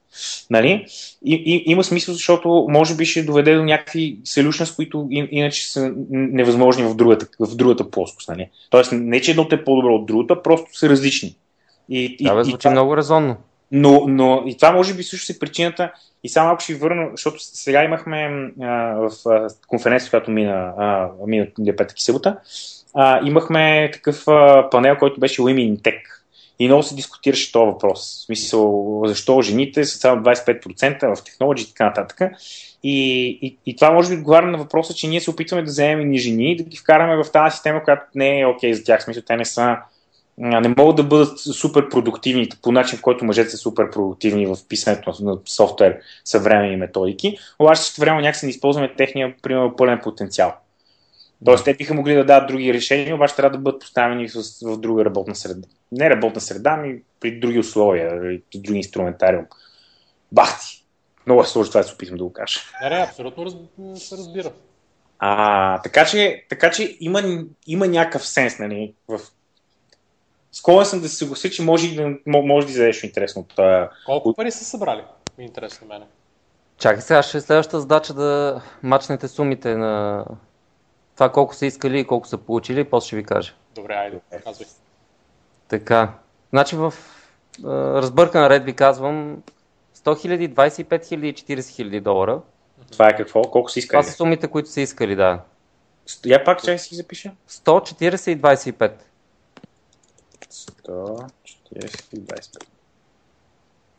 нали, 0.50 0.86
и, 1.24 1.34
и, 1.34 1.62
има 1.66 1.84
смисъл, 1.84 2.14
защото 2.14 2.66
може 2.68 2.96
би 2.96 3.04
ще 3.04 3.22
доведе 3.22 3.54
до 3.54 3.64
някакви 3.64 4.18
solutions, 4.26 4.76
които 4.76 5.08
и, 5.10 5.28
иначе 5.30 5.72
са 5.72 5.92
невъзможни 6.10 6.84
в 6.84 6.94
другата, 6.96 7.26
в 7.40 7.56
другата 7.56 7.90
плоскост, 7.90 8.28
нали. 8.28 8.48
Тоест, 8.70 8.92
не 8.92 9.20
че 9.20 9.30
едното 9.30 9.54
е 9.54 9.64
по-добро 9.64 9.94
от 9.94 10.06
другата, 10.06 10.42
просто 10.42 10.78
са 10.78 10.88
различни. 10.88 11.36
И, 11.88 12.16
и, 12.20 12.24
Да, 12.24 12.34
бе, 12.34 12.40
и 12.40 12.44
звучи 12.44 12.58
това- 12.58 12.70
много 12.70 12.96
резонно. 12.96 13.36
Но, 13.72 14.04
но 14.08 14.42
и 14.46 14.56
това 14.56 14.72
може 14.72 14.94
би 14.94 15.02
също 15.02 15.32
е 15.32 15.38
причината. 15.38 15.92
И 16.24 16.28
само 16.28 16.50
ако 16.50 16.62
ще 16.62 16.72
ви 16.72 16.78
върна, 16.78 17.08
защото 17.10 17.36
сега 17.40 17.84
имахме 17.84 18.50
а, 18.62 18.66
в 18.94 19.10
а, 19.26 19.48
конференция, 19.66 20.10
която 20.10 20.30
мина, 20.30 20.72
а, 20.78 21.08
мина 21.26 21.46
петък 21.76 22.00
и 22.00 22.04
събота, 22.04 22.36
а, 22.94 23.26
имахме 23.26 23.90
такъв 23.92 24.28
а, 24.28 24.70
панел, 24.70 24.96
който 24.98 25.20
беше 25.20 25.42
Women 25.42 25.76
in 25.76 25.80
Tech. 25.80 26.00
И 26.58 26.66
много 26.66 26.82
се 26.82 26.94
дискутираше 26.94 27.52
този 27.52 27.66
въпрос. 27.66 28.00
В 28.00 28.24
смисъл, 28.24 29.02
защо 29.06 29.42
жените 29.42 29.84
са 29.84 29.98
само 29.98 30.22
25% 30.22 31.14
в 31.14 31.24
технологии 31.24 31.64
и 31.64 31.68
така 31.68 31.84
нататък. 31.84 32.20
И, 32.82 33.28
и, 33.42 33.56
и 33.66 33.76
това 33.76 33.90
може 33.90 34.08
би 34.08 34.16
отговаря 34.16 34.46
на 34.46 34.58
въпроса, 34.58 34.94
че 34.94 35.08
ние 35.08 35.20
се 35.20 35.30
опитваме 35.30 35.62
да 35.62 35.70
вземем 35.70 36.10
ни 36.10 36.18
жени 36.18 36.52
и 36.52 36.56
да 36.56 36.62
ги 36.62 36.76
вкараме 36.76 37.24
в 37.24 37.32
тази 37.32 37.54
система, 37.54 37.84
която 37.84 38.02
не 38.14 38.40
е 38.40 38.46
окей 38.46 38.70
okay 38.70 38.74
за 38.74 38.84
тях. 38.84 39.00
В 39.00 39.04
смисъл, 39.04 39.22
те 39.26 39.36
не 39.36 39.44
са 39.44 39.76
не 40.38 40.74
могат 40.78 40.96
да 40.96 41.02
бъдат 41.02 41.38
супер 41.38 41.88
продуктивни 41.88 42.48
по 42.62 42.72
начин, 42.72 42.98
в 42.98 43.02
който 43.02 43.24
мъжете 43.24 43.50
са 43.50 43.56
супер 43.56 43.90
продуктивни 43.90 44.46
в 44.46 44.56
писането 44.68 45.14
на 45.20 45.38
софтуер 45.46 45.98
съвременни 46.24 46.76
методики, 46.76 47.38
обаче 47.58 47.82
също 47.82 48.00
време 48.00 48.22
някакси 48.22 48.46
не 48.46 48.50
използваме 48.50 48.94
техния, 48.96 49.34
примерно, 49.42 49.76
пълен 49.76 50.00
потенциал. 50.02 50.54
Тоест, 51.44 51.64
те 51.64 51.74
биха 51.74 51.94
могли 51.94 52.14
да 52.14 52.24
дадат 52.24 52.48
други 52.48 52.74
решения, 52.74 53.14
обаче 53.14 53.36
трябва 53.36 53.56
да 53.56 53.62
бъдат 53.62 53.80
поставени 53.80 54.28
в, 54.28 54.42
в 54.62 54.78
друга 54.78 55.04
работна 55.04 55.34
среда. 55.34 55.68
Не 55.92 56.10
работна 56.10 56.40
среда, 56.40 56.70
ами 56.70 56.98
при 57.20 57.40
други 57.40 57.58
условия, 57.58 58.10
при 58.52 58.58
други 58.58 58.78
инструментариум. 58.78 59.44
Бахти! 60.32 60.84
Много 61.26 61.42
е 61.42 61.46
сложно 61.46 61.70
това 61.70 61.80
да 61.80 61.88
се 61.88 61.94
опитам 61.94 62.16
да 62.16 62.24
го 62.24 62.32
кажа. 62.32 62.60
Не, 62.82 62.90
не, 62.90 63.02
абсолютно 63.02 63.46
раз, 63.46 63.54
се 63.94 64.16
разбира. 64.16 64.52
А, 65.18 65.82
така 65.82 66.04
че, 66.04 66.44
така 66.48 66.70
че 66.70 66.96
има, 67.00 67.22
има 67.66 67.86
някакъв 67.86 68.26
сенс 68.26 68.58
нали, 68.58 68.94
в 69.08 69.20
Склонен 70.52 70.86
съм 70.86 71.00
да 71.00 71.08
се 71.08 71.16
съгласи, 71.16 71.50
че 71.50 71.62
може, 71.62 71.94
да, 71.94 72.16
може 72.26 72.66
да 72.66 72.72
излезеш 72.72 73.02
интересно 73.02 73.46
от 73.48 73.60
Колко 74.06 74.34
пари 74.34 74.50
са 74.50 74.64
събрали? 74.64 75.04
Ми 75.38 75.44
интересно 75.44 75.86
мене. 75.86 76.04
Чакай 76.78 77.00
сега, 77.00 77.22
ще 77.22 77.38
е 77.38 77.40
следващата 77.40 77.80
задача 77.80 78.14
да 78.14 78.62
мачнете 78.82 79.28
сумите 79.28 79.76
на 79.76 80.24
това 81.14 81.32
колко 81.32 81.54
са 81.54 81.66
искали 81.66 82.00
и 82.00 82.04
колко 82.04 82.28
са 82.28 82.38
получили, 82.38 82.84
после 82.84 83.06
ще 83.06 83.16
ви 83.16 83.24
кажа. 83.24 83.54
Добре, 83.74 83.94
айде, 83.94 84.20
казвай. 84.44 84.66
Така, 85.68 86.14
значи 86.50 86.76
в 86.76 86.94
е, 87.58 87.66
разбъркан 87.68 88.46
ред 88.46 88.64
ви 88.64 88.72
казвам 88.72 89.42
100 89.96 90.26
000, 90.26 90.54
25 90.54 90.84
000 90.84 91.24
и 91.24 91.34
40 91.34 91.58
000 91.58 92.00
долара. 92.00 92.40
Това 92.92 93.08
е 93.08 93.16
какво? 93.16 93.42
Колко 93.42 93.70
са 93.70 93.78
искали? 93.78 94.00
Това 94.02 94.10
са 94.10 94.16
сумите, 94.16 94.48
които 94.48 94.68
са 94.68 94.80
искали, 94.80 95.16
да. 95.16 95.40
Я 96.26 96.44
пак 96.44 96.62
чай 96.62 96.78
си 96.78 96.94
запиша. 96.94 97.32
100, 97.50 97.64
40 97.64 98.30
и 98.30 98.40
25. 98.40 98.92
140 100.50 102.14
и 102.14 102.20
25. 102.20 102.64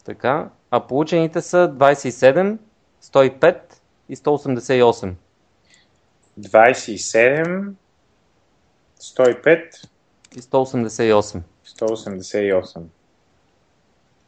Така, 0.06 0.50
а 0.72 0.88
получените 0.88 1.42
са 1.42 1.74
27, 1.76 2.58
105 3.04 3.62
и 4.10 4.16
188. 4.16 5.14
27, 6.40 7.72
105 9.02 9.88
и 10.36 10.42
188. 10.42 11.42
188. 11.68 12.82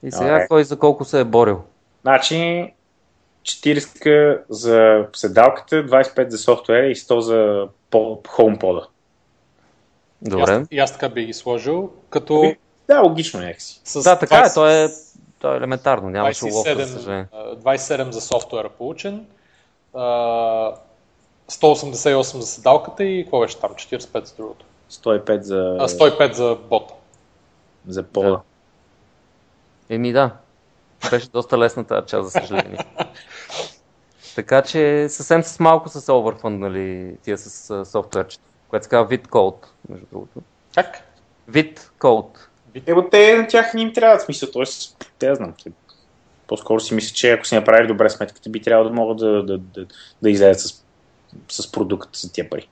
И 0.03 0.11
сега 0.11 0.39
okay. 0.39 0.47
кой 0.47 0.63
за 0.63 0.79
колко 0.79 1.05
се 1.05 1.19
е 1.19 1.23
борил? 1.23 1.63
Значи 2.01 2.73
40 3.43 4.43
за 4.49 5.07
седалката, 5.13 5.75
25 5.75 6.29
за 6.29 6.37
софтуера 6.37 6.87
и 6.87 6.95
100 6.95 7.19
за 7.19 7.67
HomePod. 7.91 8.87
Добре. 10.21 10.51
И 10.51 10.55
аз, 10.55 10.67
и 10.71 10.79
аз 10.79 10.91
така 10.91 11.09
би 11.09 11.25
ги 11.25 11.33
сложил, 11.33 11.91
като... 12.09 12.41
Ами, 12.43 12.57
да, 12.87 13.01
логично 13.01 13.39
някакси. 13.39 13.81
С 13.83 14.03
да, 14.03 14.19
така 14.19 14.35
20... 14.35 14.51
е, 14.51 14.53
то 14.53 14.69
е, 14.69 14.89
то 15.39 15.53
е 15.53 15.57
елементарно, 15.57 16.09
нямаше 16.09 16.45
уловка, 16.45 16.85
за 16.85 16.93
съжаление. 16.93 17.27
27 17.33 18.09
за 18.09 18.21
софтуера 18.21 18.69
получен, 18.69 19.25
188 19.93 22.39
за 22.39 22.47
седалката 22.47 23.03
и 23.03 23.23
какво 23.23 23.39
беше 23.39 23.59
там, 23.59 23.71
45 23.71 24.25
за 24.25 24.35
другото. 24.35 24.65
105 24.91 25.41
за... 25.41 25.77
А, 25.79 25.87
105 25.87 26.31
за 26.31 26.57
бота. 26.69 26.93
За 27.87 28.03
пола. 28.03 28.29
Да. 28.29 28.41
Еми 29.89 30.13
да, 30.13 30.31
беше 31.11 31.29
доста 31.29 31.57
лесна 31.57 31.83
тази 31.83 32.07
част, 32.07 32.25
за 32.25 32.31
съжаление. 32.31 32.77
така 34.35 34.61
че 34.61 35.09
съвсем 35.09 35.43
с 35.43 35.59
малко 35.59 35.89
са 35.89 36.01
се 36.01 36.11
овърфънднали 36.11 37.17
тия 37.23 37.37
с 37.37 37.85
софтуерчето 37.85 38.43
което 38.67 38.83
се 38.83 38.89
казва 38.89 39.07
вид 39.07 39.27
код, 39.27 39.67
между 39.89 40.05
другото. 40.11 40.41
Как? 40.75 41.01
Вид 41.47 41.91
код. 41.99 42.49
Ебо 42.85 43.09
те 43.09 43.37
на 43.37 43.47
тях 43.47 43.73
не 43.73 43.81
им 43.81 43.93
трябва 43.93 44.19
смисъл, 44.19 44.51
т.е. 44.51 44.63
те 45.19 45.27
да 45.27 45.35
знам. 45.35 45.53
По-скоро 46.47 46.79
си 46.79 46.95
мисля, 46.95 47.13
че 47.13 47.31
ако 47.31 47.45
си 47.45 47.55
направили 47.55 47.87
добре 47.87 48.09
сметката, 48.09 48.49
би 48.49 48.61
трябвало 48.61 48.89
да 48.89 48.95
могат 48.95 49.17
да, 49.17 49.43
да, 49.43 49.57
да, 49.57 49.85
да 50.21 50.29
излезат 50.29 50.59
с, 50.59 50.83
с 51.63 51.71
продукт 51.71 52.15
за 52.15 52.31
тия 52.31 52.49
пари. 52.49 52.67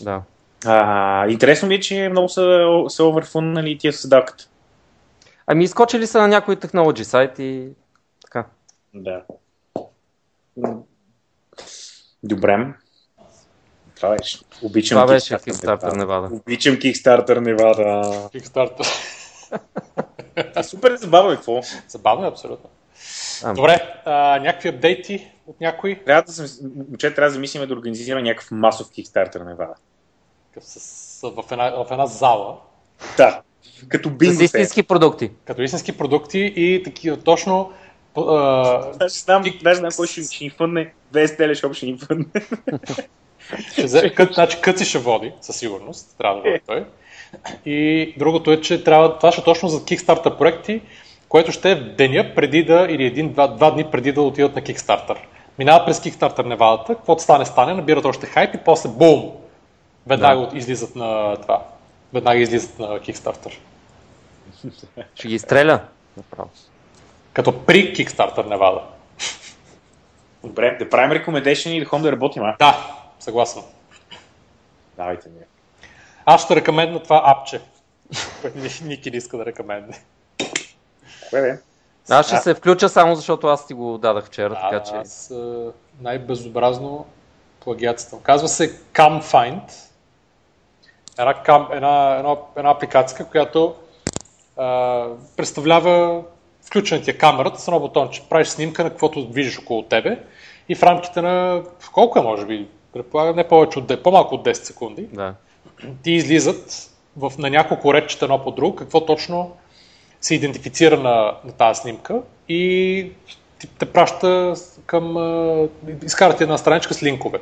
Да. 0.00 0.22
А, 0.64 1.28
интересно 1.28 1.68
ми 1.68 1.74
е, 1.74 1.80
че 1.80 2.08
много 2.08 2.28
са, 2.28 2.68
са 2.88 3.04
оверфуннали 3.04 3.78
тия 3.78 3.92
създавката. 3.92 4.48
Ами 5.46 5.64
изкочили 5.64 6.06
са 6.06 6.18
на 6.20 6.28
някои 6.28 6.56
технологии 6.56 7.04
сайт 7.04 7.38
и 7.38 7.68
така. 8.22 8.44
Да. 8.94 9.22
Добре. 12.22 12.74
Това 14.00 14.16
беше. 14.16 14.38
Обичам 14.62 14.96
Това 14.96 15.14
беше 15.14 15.34
Kickstarter 15.34 15.96
Невада. 15.96 16.28
Обичам 16.34 16.74
Kickstarter 16.74 17.38
Невада. 17.38 17.82
Kickstarter. 18.34 18.86
е 20.56 20.62
супер 20.62 20.96
забавно, 20.96 21.30
какво? 21.30 21.60
Забавно 21.88 22.24
е, 22.24 22.28
абсолютно. 22.28 22.70
А, 23.44 23.54
Добре, 23.54 23.80
а, 24.04 24.38
някакви 24.38 24.68
апдейти 24.68 25.30
от 25.46 25.60
някой? 25.60 26.02
Трябва 26.06 26.22
да, 26.22 26.48
че 26.98 27.14
трябва 27.14 27.28
да 27.28 27.34
замислиме 27.34 27.66
да 27.66 27.74
организираме 27.74 28.22
някакъв 28.22 28.50
масов 28.50 28.86
Kickstarter 28.86 29.44
Невада. 29.44 29.74
С, 30.60 30.80
с, 30.80 31.20
в, 31.22 31.52
една, 31.52 31.70
в 31.70 31.86
една 31.90 32.06
зала. 32.06 32.56
Да, 33.16 33.42
като 33.88 34.10
бинго. 34.10 34.34
С 34.34 34.40
истински 34.40 34.82
продукти. 34.82 35.30
Като 35.44 35.62
истински 35.62 35.98
продукти 35.98 36.52
и 36.56 36.82
такива 36.82 37.16
точно 37.16 37.72
знам, 39.06 39.44
знам 39.62 39.90
кой 39.96 40.06
ще, 40.06 40.22
ще 40.22 40.44
ни 40.44 40.50
фънне, 40.50 40.92
без 41.12 41.36
телешоп 41.36 41.74
ще 41.74 41.86
ни 41.86 41.98
фънне. 41.98 42.26
Ще 43.72 44.14
кът, 44.14 44.34
значи 44.34 44.60
Къци 44.60 44.84
ще 44.84 44.98
води, 44.98 45.32
със 45.40 45.56
сигурност, 45.56 46.14
трябва 46.18 46.42
да 46.42 46.50
води 46.50 46.60
той. 46.66 46.84
И 47.66 48.14
другото 48.18 48.52
е, 48.52 48.60
че 48.60 48.84
трябва, 48.84 49.18
това 49.18 49.32
ще 49.32 49.40
е 49.40 49.44
точно 49.44 49.68
за 49.68 49.80
Kickstarter 49.80 50.38
проекти, 50.38 50.80
което 51.28 51.52
ще 51.52 51.70
е 51.70 51.74
в 51.74 51.94
деня 51.94 52.32
преди 52.34 52.64
да, 52.64 52.86
или 52.90 53.04
един-два 53.04 53.46
два 53.46 53.70
дни 53.70 53.84
преди 53.84 54.12
да 54.12 54.22
отидат 54.22 54.56
на 54.56 54.62
Kickstarter. 54.62 55.16
Минават 55.58 55.86
през 55.86 56.00
Kickstarter 56.00 56.46
невадата, 56.46 56.94
каквото 56.94 57.22
стане, 57.22 57.44
стане, 57.44 57.74
набират 57.74 58.04
още 58.04 58.26
хайп 58.26 58.54
и 58.54 58.58
после 58.58 58.88
бум! 58.88 59.32
Веднага 60.06 60.46
да. 60.46 60.58
излизат 60.58 60.96
на 60.96 61.36
това. 61.36 61.64
Веднага 62.12 62.40
излизат 62.40 62.78
на 62.78 62.86
Kickstarter. 62.86 63.58
Ще 65.14 65.28
ги. 65.28 65.40
Направо. 66.16 66.50
Като 67.32 67.64
при 67.64 67.94
Kickstarter 67.94 68.46
Невада. 68.46 68.80
Добре, 70.44 70.76
да 70.78 70.90
правим 70.90 71.18
recommendation 71.18 71.68
и 71.68 71.80
да 71.80 71.86
ходим 71.86 72.02
да 72.02 72.12
работим, 72.12 72.42
а? 72.42 72.56
Да, 72.58 72.99
съгласен. 73.20 73.62
Давайте 74.96 75.28
ми. 75.28 75.34
Аз 76.24 76.44
ще 76.44 76.56
рекомендна 76.56 77.02
това 77.02 77.22
апче, 77.24 77.60
което 78.40 78.58
Ники 78.84 79.10
не 79.10 79.16
иска 79.16 79.36
да 79.36 79.46
рекомендне. 79.46 80.02
Кое 81.30 81.42
бе? 81.42 81.58
Аз 82.10 82.26
ще 82.26 82.36
а... 82.36 82.40
се 82.40 82.54
включа 82.54 82.88
само 82.88 83.14
защото 83.14 83.46
аз 83.46 83.66
ти 83.66 83.74
го 83.74 83.98
дадах 83.98 84.26
вчера, 84.26 84.48
да, 84.48 84.68
така 84.70 84.82
че... 84.82 84.94
Аз 84.94 85.32
най-безобразно 86.00 87.06
плагиатствам. 87.64 88.20
Казва 88.22 88.48
се 88.48 88.80
CamFind. 88.92 89.62
Една, 91.18 91.34
една, 91.72 92.16
една, 92.16 92.36
една 92.56 92.70
апликация, 92.70 93.26
която 93.26 93.74
а, 94.56 95.06
представлява 95.36 96.22
включена 96.66 97.02
ти 97.02 97.10
е 97.10 97.18
камерата 97.18 97.60
с 97.60 97.68
едно 97.68 97.80
бутонче. 97.80 98.28
Правиш 98.28 98.48
снимка 98.48 98.84
на 98.84 98.90
каквото 98.90 99.26
движиш 99.26 99.58
около 99.58 99.82
тебе 99.82 100.24
и 100.68 100.74
в 100.74 100.82
рамките 100.82 101.22
на 101.22 101.62
колко 101.92 102.18
е, 102.18 102.22
може 102.22 102.46
би, 102.46 102.68
предполагам, 102.92 103.36
не 103.36 103.48
повече 103.48 103.78
от 103.78 103.88
10, 103.88 104.02
по-малко 104.02 104.34
от 104.34 104.44
10 104.44 104.52
секунди, 104.52 105.02
да. 105.12 105.34
ти 106.02 106.12
излизат 106.12 106.90
в, 107.16 107.32
на 107.38 107.50
няколко 107.50 107.94
редчета 107.94 108.24
едно 108.24 108.44
по 108.44 108.50
друго, 108.50 108.76
какво 108.76 109.06
точно 109.06 109.56
се 110.20 110.34
идентифицира 110.34 110.96
на, 110.96 111.34
на 111.44 111.52
тази 111.52 111.80
снимка 111.80 112.22
и 112.48 113.12
ти, 113.58 113.66
те 113.66 113.92
праща 113.92 114.54
към... 114.86 115.16
изкарате 116.02 116.44
една 116.44 116.58
страничка 116.58 116.94
с 116.94 117.02
линкове. 117.02 117.40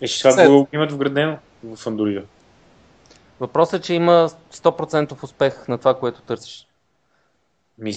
И 0.00 0.06
ще 0.06 0.28
това 0.28 0.48
го 0.48 0.68
имат 0.72 0.92
вградено 0.92 1.38
в 1.64 1.76
Android. 1.76 2.24
Въпросът 3.40 3.80
е, 3.80 3.82
че 3.86 3.94
има 3.94 4.30
100% 4.52 5.22
успех 5.22 5.68
на 5.68 5.78
това, 5.78 5.98
което 5.98 6.22
търсиш. 6.22 6.66
Ми, 7.78 7.94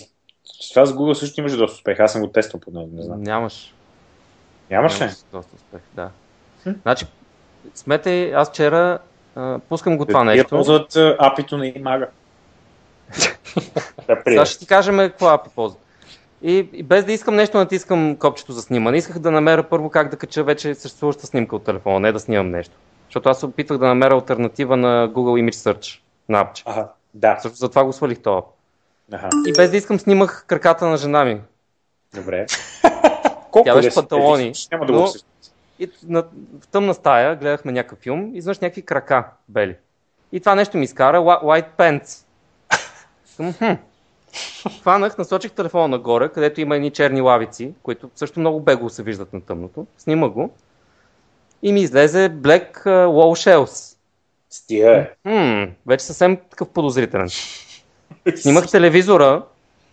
това 0.74 0.86
с 0.86 0.94
Google 0.94 1.14
също 1.14 1.40
имаше 1.40 1.58
доста 1.58 1.76
успех. 1.76 2.00
Аз 2.00 2.12
съм 2.12 2.22
го 2.22 2.28
тествал 2.28 2.62
по 2.62 2.72
него, 2.72 2.90
не 2.94 3.04
знам. 3.04 3.24
Нямаш. 3.24 3.74
Нямаш 4.70 5.02
ли? 5.02 5.10
доста 5.32 5.56
успех, 5.56 5.82
да. 5.94 6.12
Значи, 6.82 7.06
смете, 7.76 8.32
аз 8.32 8.50
вчера 8.50 9.00
а, 9.36 9.60
пускам 9.70 9.98
го 9.98 10.06
това 10.06 10.24
нещо. 10.24 10.44
Те 10.44 10.50
ползват 10.50 10.96
апито 11.20 11.58
на 11.58 11.68
имага. 11.68 12.08
Сега 14.28 14.46
ще 14.46 14.60
ти 14.60 14.68
кажем 14.68 14.98
какво 14.98 15.28
апи 15.28 15.50
ползват. 15.56 15.82
И, 16.42 16.70
и 16.74 16.84
без 16.84 17.06
да 17.06 17.12
искам 17.14 17.36
нещо, 17.36 17.58
натискам 17.58 18.16
копчето 18.16 18.52
за 18.52 18.62
снимане. 18.62 18.98
Исках 18.98 19.20
да 19.20 19.32
намеря 19.32 19.64
първо 19.64 19.90
как 19.90 20.10
да 20.10 20.18
кача 20.18 20.44
вече 20.44 20.76
съществуваща 20.76 21.28
снимка 21.28 21.56
от 21.56 21.64
телефона, 21.64 22.00
не 22.00 22.12
да 22.12 22.20
снимам 22.20 22.50
нещо. 22.52 22.76
Защото 23.08 23.30
аз 23.30 23.40
се 23.40 23.46
опитвах 23.46 23.78
да 23.78 23.88
намеря 23.88 24.14
альтернатива 24.14 24.78
на 24.78 25.10
Google 25.10 25.44
Image 25.50 25.72
Search 25.74 26.00
на 26.30 26.40
апче. 26.40 26.64
Ага, 26.66 26.88
Да. 27.14 27.40
Също 27.40 27.58
затова 27.58 27.84
го 27.84 27.94
свалих 27.94 28.20
това. 28.20 28.42
Аха. 29.12 29.30
И 29.48 29.54
без 29.54 29.72
да 29.72 29.78
искам 29.78 30.00
снимах 30.00 30.46
краката 30.48 30.86
на 30.88 30.98
жена 30.98 31.26
ми. 31.26 31.42
Добре. 32.16 32.46
Колко 33.52 33.64
Тя 33.66 33.76
беше 33.76 33.96
панталони, 33.96 34.48
е, 34.48 34.52
Няма 34.72 34.86
да 34.86 34.94
но- 34.94 34.98
го 35.00 35.04
осъществя. 35.04 35.30
И 35.80 35.90
на, 36.04 36.24
в 36.62 36.68
тъмна 36.68 36.94
стая 36.94 37.36
гледахме 37.36 37.72
някакъв 37.72 38.00
филм 38.00 38.32
и 38.34 38.38
изведнъж 38.38 38.60
някакви 38.60 38.82
крака 38.82 39.26
бели. 39.50 39.76
И 40.32 40.40
това 40.40 40.56
нещо 40.56 40.78
ми 40.78 40.84
изкара 40.84 41.18
Whi- 41.18 41.44
White 41.44 41.70
Pants. 41.78 42.26
Към, 43.38 43.54
хм. 43.54 43.74
Хванах, 44.82 45.18
насочих 45.18 45.52
телефона 45.52 45.88
нагоре, 45.88 46.30
където 46.30 46.62
има 46.62 46.76
едни 46.76 46.92
черни 46.92 47.22
лавици, 47.22 47.74
които 47.84 48.10
също 48.16 48.40
много 48.40 48.60
бегло 48.60 48.90
се 48.90 49.04
виждат 49.04 49.34
на 49.34 49.42
тъмното. 49.42 49.88
Снима 49.98 50.30
го. 50.30 50.50
И 51.62 51.74
ми 51.74 51.82
излезе 51.82 52.30
Black 52.30 52.84
Wall 52.86 53.56
Shells. 53.56 53.98
Стига 54.50 54.92
е. 54.92 55.10
Вече 55.88 56.06
съвсем 56.06 56.38
такъв 56.50 56.70
подозрителен. 56.70 57.30
Снимах 58.36 58.72
телевизора, 58.72 59.44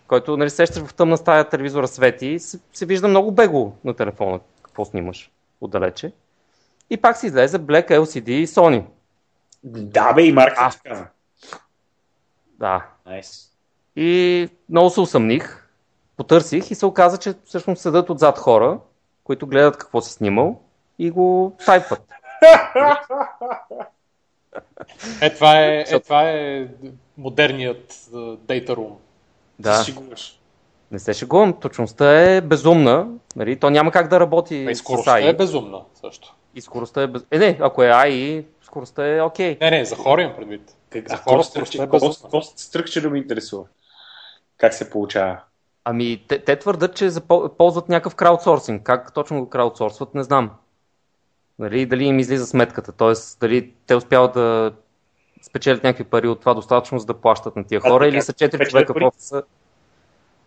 който, 0.07 0.37
нали, 0.37 0.49
сещаш 0.49 0.83
в 0.83 0.93
тъмна 0.93 1.17
стая 1.17 1.49
телевизора 1.49 1.87
свети 1.87 2.39
се, 2.39 2.59
се 2.73 2.85
вижда 2.85 3.07
много 3.07 3.31
бегло 3.31 3.73
на 3.83 3.93
телефона, 3.93 4.39
какво 4.63 4.85
снимаш 4.85 5.31
отдалече. 5.61 6.11
И 6.89 6.97
пак 6.97 7.17
си 7.17 7.25
излезе 7.25 7.59
Black 7.59 7.91
LCD 7.91 8.29
и 8.29 8.47
Sony. 8.47 8.85
Да, 9.63 10.13
бе, 10.13 10.23
и 10.23 10.31
марката 10.31 10.61
А. 10.61 10.69
ти 10.69 10.79
каза. 10.89 11.07
Да. 12.49 12.85
Найс. 13.05 13.51
И 13.95 14.49
много 14.69 14.89
се 14.89 14.99
усъмних, 14.99 15.69
потърсих 16.17 16.71
и 16.71 16.75
се 16.75 16.85
оказа, 16.85 17.17
че 17.17 17.33
всъщност 17.45 17.81
седат 17.81 18.09
отзад 18.09 18.37
хора, 18.37 18.79
които 19.23 19.47
гледат 19.47 19.77
какво 19.77 20.01
си 20.01 20.13
снимал 20.13 20.61
и 20.99 21.11
го 21.11 21.55
тайпват. 21.65 22.01
Е, 25.21 25.33
това 25.33 25.59
е, 25.59 25.85
е, 25.87 25.99
това 25.99 26.29
е 26.29 26.67
модерният 27.17 28.09
а, 28.13 28.17
data 28.17 28.69
room. 28.69 28.93
Да. 29.59 29.79
Ти 29.79 29.91
шегуваш. 29.91 30.39
Не 30.91 30.99
се 30.99 31.13
шегувам, 31.13 31.53
точността 31.53 32.21
е 32.21 32.41
безумна. 32.41 33.07
Нали? 33.35 33.59
То 33.59 33.69
няма 33.69 33.91
как 33.91 34.07
да 34.07 34.19
работи 34.19 34.65
А 34.67 34.71
и 34.71 34.75
с 34.75 34.79
скоростта 34.79 35.11
AI. 35.11 35.29
е 35.29 35.33
безумна 35.33 35.81
също. 36.01 36.35
И 36.55 36.61
скоростта 36.61 37.01
е 37.01 37.07
без... 37.07 37.25
Е, 37.31 37.39
не, 37.39 37.57
ако 37.61 37.83
е 37.83 37.87
AI, 37.87 38.45
скоростта 38.61 39.15
е 39.15 39.21
окей. 39.21 39.57
Не, 39.61 39.71
не, 39.71 39.85
за 39.85 39.95
хора 39.95 40.21
имам 40.21 40.35
предвид. 40.35 40.75
Как, 40.89 41.09
За 41.09 41.15
а 41.15 41.17
хора 41.17 41.39
е 41.39 41.43
стръкче, 42.53 43.09
ме 43.09 43.17
интересува? 43.17 43.63
Как 44.57 44.73
се 44.73 44.89
получава? 44.89 45.37
Ами, 45.83 46.23
те, 46.27 46.39
те 46.39 46.55
твърдат, 46.59 46.95
че 46.95 47.09
запо- 47.09 47.49
ползват 47.49 47.89
някакъв 47.89 48.15
краудсорсинг. 48.15 48.83
Как 48.83 49.13
точно 49.13 49.39
го 49.39 49.49
краудсорсват, 49.49 50.15
не 50.15 50.23
знам. 50.23 50.51
Нали, 51.59 51.85
дали 51.85 52.03
им 52.03 52.19
излиза 52.19 52.45
сметката, 52.45 52.91
т.е. 52.91 53.13
дали 53.39 53.73
те 53.87 53.95
успяват 53.95 54.33
да 54.33 54.71
спечелят 55.41 55.83
някакви 55.83 56.03
пари 56.03 56.27
от 56.27 56.39
това 56.39 56.53
достатъчно, 56.53 56.99
за 56.99 57.05
да 57.05 57.13
плащат 57.13 57.55
на 57.55 57.63
тия 57.63 57.81
А, 57.83 57.89
хора, 57.89 58.03
така, 58.03 58.15
или 58.15 58.21
са 58.21 58.33
4 58.33 58.37
печелят 58.51 58.69
човека 58.69 58.93
в 58.93 59.03
офиса. 59.03 59.43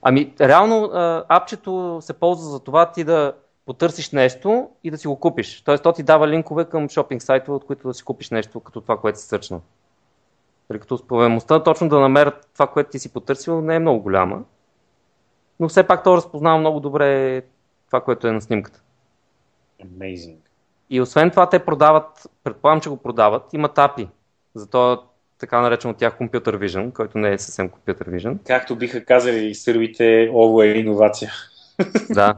Ами, 0.02 0.34
реално 0.40 0.90
апчето 1.28 1.98
се 2.00 2.12
ползва 2.12 2.50
за 2.50 2.60
това 2.60 2.92
ти 2.92 3.04
да 3.04 3.32
потърсиш 3.66 4.10
нещо 4.10 4.68
и 4.84 4.90
да 4.90 4.98
си 4.98 5.08
го 5.08 5.20
купиш. 5.20 5.62
Тоест, 5.62 5.82
то 5.82 5.92
ти 5.92 6.02
дава 6.02 6.28
линкове 6.28 6.64
към 6.64 6.88
шопинг 6.88 7.22
сайтове, 7.22 7.56
от 7.56 7.64
които 7.64 7.88
да 7.88 7.94
си 7.94 8.04
купиш 8.04 8.30
нещо, 8.30 8.60
като 8.60 8.80
това, 8.80 8.96
което 8.96 9.18
си 9.18 9.26
сърчнал. 9.26 9.60
Тъй 10.68 10.78
като 10.78 10.94
успеваемостта 10.94 11.62
точно 11.62 11.88
да 11.88 12.00
намерят 12.00 12.48
това, 12.54 12.66
което 12.66 12.90
ти 12.90 12.98
си 12.98 13.12
потърсил, 13.12 13.60
не 13.60 13.76
е 13.76 13.78
много 13.78 14.00
голяма. 14.00 14.42
Но 15.60 15.68
все 15.68 15.86
пак 15.86 16.04
то 16.04 16.16
разпознава 16.16 16.58
много 16.58 16.80
добре 16.80 17.42
това, 17.86 18.00
което 18.00 18.26
е 18.26 18.32
на 18.32 18.40
снимката. 18.40 18.82
Amazing. 19.84 20.36
И 20.90 21.00
освен 21.00 21.30
това, 21.30 21.48
те 21.48 21.64
продават, 21.64 22.30
предполагам, 22.44 22.80
че 22.80 22.88
го 22.90 22.96
продават, 22.96 23.52
имат 23.52 23.76
API. 23.76 24.08
За 24.54 24.70
то 24.70 25.02
така 25.38 25.60
наречен 25.60 25.90
от 25.90 25.96
тях 25.96 26.18
Computer 26.18 26.66
Vision, 26.66 26.92
който 26.92 27.18
не 27.18 27.32
е 27.32 27.38
съвсем 27.38 27.70
Computer 27.70 28.08
Vision. 28.08 28.38
Както 28.46 28.76
биха 28.76 29.04
казали 29.04 29.44
и 29.44 29.54
сърбите, 29.54 30.28
ovo 30.32 30.64
е 30.64 30.78
иновация. 30.78 31.32
Да. 32.10 32.34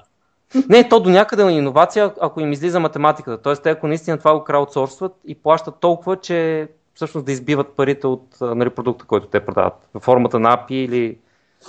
Не, 0.69 0.89
то 0.89 1.01
до 1.01 1.11
някъде 1.11 1.43
е 1.43 1.51
иновация, 1.51 2.15
ако 2.21 2.41
им 2.41 2.53
излиза 2.53 2.81
математиката. 2.81 3.43
Тоест, 3.43 3.63
те 3.63 3.71
ако 3.71 3.89
наистина 3.89 4.19
това 4.19 4.39
го 4.39 4.45
краудсорсват 4.45 5.13
и 5.27 5.35
плащат 5.35 5.75
толкова, 5.81 6.17
че 6.17 6.69
всъщност 6.95 7.27
да 7.27 7.33
избиват 7.33 7.77
парите 7.77 8.07
от 8.07 8.37
нали, 8.41 8.71
продукта, 8.71 9.05
който 9.05 9.27
те 9.27 9.41
продават. 9.41 9.89
В 9.95 10.01
формата 10.01 10.41
на 10.41 10.57
API 10.57 10.73
или 10.73 11.19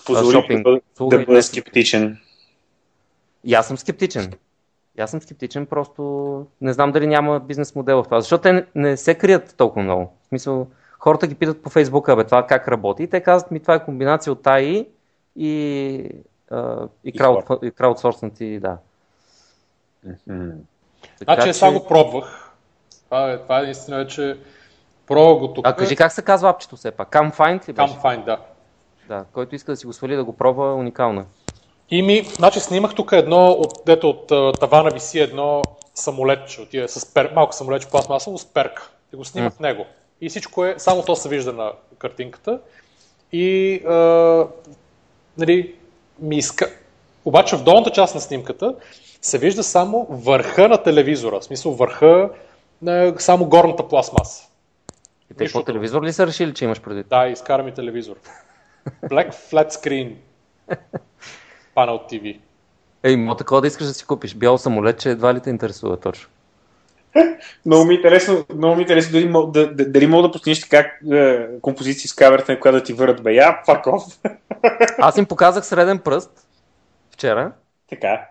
Позволи 0.05 0.31
шопинг 0.31 0.63
да, 0.63 0.79
да 0.99 1.17
бъда 1.19 1.31
нещо. 1.31 1.51
скептичен. 1.51 2.17
И 3.43 3.53
аз 3.53 3.67
съм 3.67 3.77
скептичен. 3.77 4.33
И 4.97 5.01
аз 5.01 5.11
съм 5.11 5.21
скептичен, 5.21 5.65
просто 5.65 6.45
не 6.61 6.73
знам 6.73 6.91
дали 6.91 7.07
няма 7.07 7.39
бизнес 7.39 7.75
модел 7.75 8.03
в 8.03 8.05
това. 8.05 8.21
Защото 8.21 8.41
те 8.41 8.53
не, 8.53 8.65
не 8.75 8.97
се 8.97 9.15
крият 9.15 9.55
толкова 9.57 9.83
много. 9.83 10.13
В 10.23 10.27
смисъл, 10.27 10.67
хората 11.01 11.27
ги 11.27 11.35
питат 11.35 11.63
по 11.63 11.69
Фейсбук, 11.69 12.09
абе 12.09 12.23
това 12.23 12.47
как 12.47 12.67
работи. 12.67 13.03
И 13.03 13.07
те 13.07 13.21
казват 13.21 13.51
ми 13.51 13.59
това 13.59 13.75
е 13.75 13.85
комбинация 13.85 14.33
от 14.33 14.43
AI 14.43 14.87
и, 15.35 16.09
а, 16.51 16.87
и, 17.03 17.09
И 17.09 17.11
крауд, 17.11 17.45
и 17.63 17.71
краудсорснати, 17.71 18.59
да. 18.59 18.77
Мгм. 20.27 20.49
Значи 21.23 21.49
аз 21.49 21.57
сега 21.57 21.71
го 21.71 21.87
пробвах. 21.87 22.51
Това 23.05 23.31
е, 23.31 23.37
това 23.37 23.59
е 23.59 23.63
наистина 23.63 23.97
вече 23.97 24.37
пробвах 25.07 25.39
го 25.39 25.53
тук. 25.53 25.67
А 25.67 25.75
кажи 25.75 25.95
как 25.95 26.11
се 26.11 26.21
казва 26.21 26.49
апчето 26.49 26.75
все 26.75 26.91
пак? 26.91 27.09
Camfind 27.09 27.69
ли 27.69 27.73
беше? 27.73 27.93
Come 27.93 28.01
find, 28.01 28.23
да. 28.25 28.39
Да, 29.07 29.25
който 29.33 29.55
иска 29.55 29.71
да 29.71 29.75
си 29.75 29.85
го 29.85 29.93
свали 29.93 30.15
да 30.15 30.23
го 30.23 30.37
пробва, 30.37 30.75
уникално. 30.75 31.21
е. 31.21 31.25
И 31.89 32.01
ми, 32.01 32.23
значи 32.23 32.59
снимах 32.59 32.95
тук 32.95 33.11
едно, 33.11 33.51
от, 33.51 33.73
дето 33.85 34.09
от 34.09 34.59
тавана 34.59 34.89
виси 34.89 35.19
едно 35.19 35.61
самолетче, 35.95 36.61
отиде 36.61 36.87
с 36.87 37.13
пер, 37.13 37.31
малко 37.35 37.53
самолетче 37.53 37.89
пластмасово 37.89 38.37
с 38.37 38.53
перка. 38.53 38.89
И 39.13 39.17
го 39.17 39.25
снимах 39.25 39.59
него. 39.59 39.85
И 40.21 40.29
всичко 40.29 40.65
е, 40.65 40.75
само 40.77 41.03
то 41.03 41.15
се 41.15 41.29
вижда 41.29 41.53
на 41.53 41.71
картинката. 41.97 42.59
И, 43.31 43.75
а, 43.85 44.47
нали, 45.37 45.75
ми 46.19 46.37
иска... 46.37 46.69
Обаче 47.25 47.55
в 47.55 47.63
долната 47.63 47.89
част 47.89 48.15
на 48.15 48.21
снимката 48.21 48.75
се 49.21 49.37
вижда 49.37 49.63
само 49.63 50.07
върха 50.09 50.69
на 50.69 50.83
телевизора. 50.83 51.39
В 51.39 51.43
смисъл 51.43 51.71
върха 51.71 52.29
на 52.81 53.13
само 53.17 53.45
горната 53.45 53.87
пластмаса. 53.87 54.47
И 55.31 55.33
те 55.33 55.51
по 55.51 55.63
телевизор 55.63 56.03
ли 56.03 56.13
са 56.13 56.27
решили, 56.27 56.53
че 56.53 56.65
имаш 56.65 56.81
предвид? 56.81 57.07
Да, 57.09 57.27
изкара 57.27 57.63
ми 57.63 57.73
телевизор. 57.73 58.15
Black 59.03 59.33
Flat 59.33 59.69
Screen. 59.71 60.13
Panel 61.75 62.11
TV. 62.11 62.39
Ей, 63.03 63.17
мо 63.17 63.35
такова 63.35 63.61
да 63.61 63.67
искаш 63.67 63.87
да 63.87 63.93
си 63.93 64.05
купиш. 64.05 64.35
Бяло 64.35 64.57
самолет, 64.57 64.99
че 64.99 65.09
едва 65.09 65.33
ли 65.33 65.39
те 65.39 65.49
интересува 65.49 65.99
точно. 65.99 66.29
Много 67.65 67.85
ми 67.85 67.93
е 67.93 67.95
интересно, 67.95 68.45
много 68.55 68.75
ми 68.75 68.81
е 68.81 68.83
интересно 68.83 69.11
дали, 69.11 69.29
мога 69.29 69.51
да, 69.51 69.73
да, 69.73 69.89
дали 69.89 70.07
мога 70.07 70.27
да 70.27 70.31
постигнеш 70.31 70.61
така 70.61 70.91
е, 71.11 71.47
композиции 71.61 72.09
с 72.09 72.13
камерата, 72.13 72.51
на 72.51 72.59
която 72.59 72.77
да 72.77 72.83
ти 72.83 72.93
върнат 72.93 73.23
бе. 73.23 73.33
Я, 73.33 73.63
fuck 73.67 73.83
off. 73.83 74.29
Аз 74.99 75.17
им 75.17 75.25
показах 75.25 75.65
среден 75.65 75.99
пръст 75.99 76.47
вчера, 77.11 77.51
така. 77.89 78.27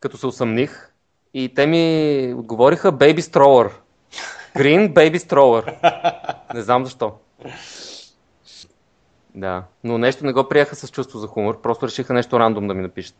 като 0.00 0.16
се 0.16 0.26
усъмних. 0.26 0.86
И 1.34 1.54
те 1.54 1.66
ми 1.66 2.34
отговориха 2.36 2.92
Baby 2.92 3.20
Stroller. 3.20 3.70
Green 4.56 4.92
Baby 4.92 5.16
Stroller. 5.16 5.74
Не 6.54 6.62
знам 6.62 6.84
защо. 6.84 7.12
Да, 9.34 9.64
но 9.84 9.98
нещо 9.98 10.26
не 10.26 10.32
го 10.32 10.48
приеха 10.48 10.76
с 10.76 10.88
чувство 10.88 11.18
за 11.18 11.26
хумор, 11.26 11.60
просто 11.60 11.86
решиха 11.86 12.12
нещо 12.12 12.40
рандом 12.40 12.68
да 12.68 12.74
ми 12.74 12.82
напишат. 12.82 13.16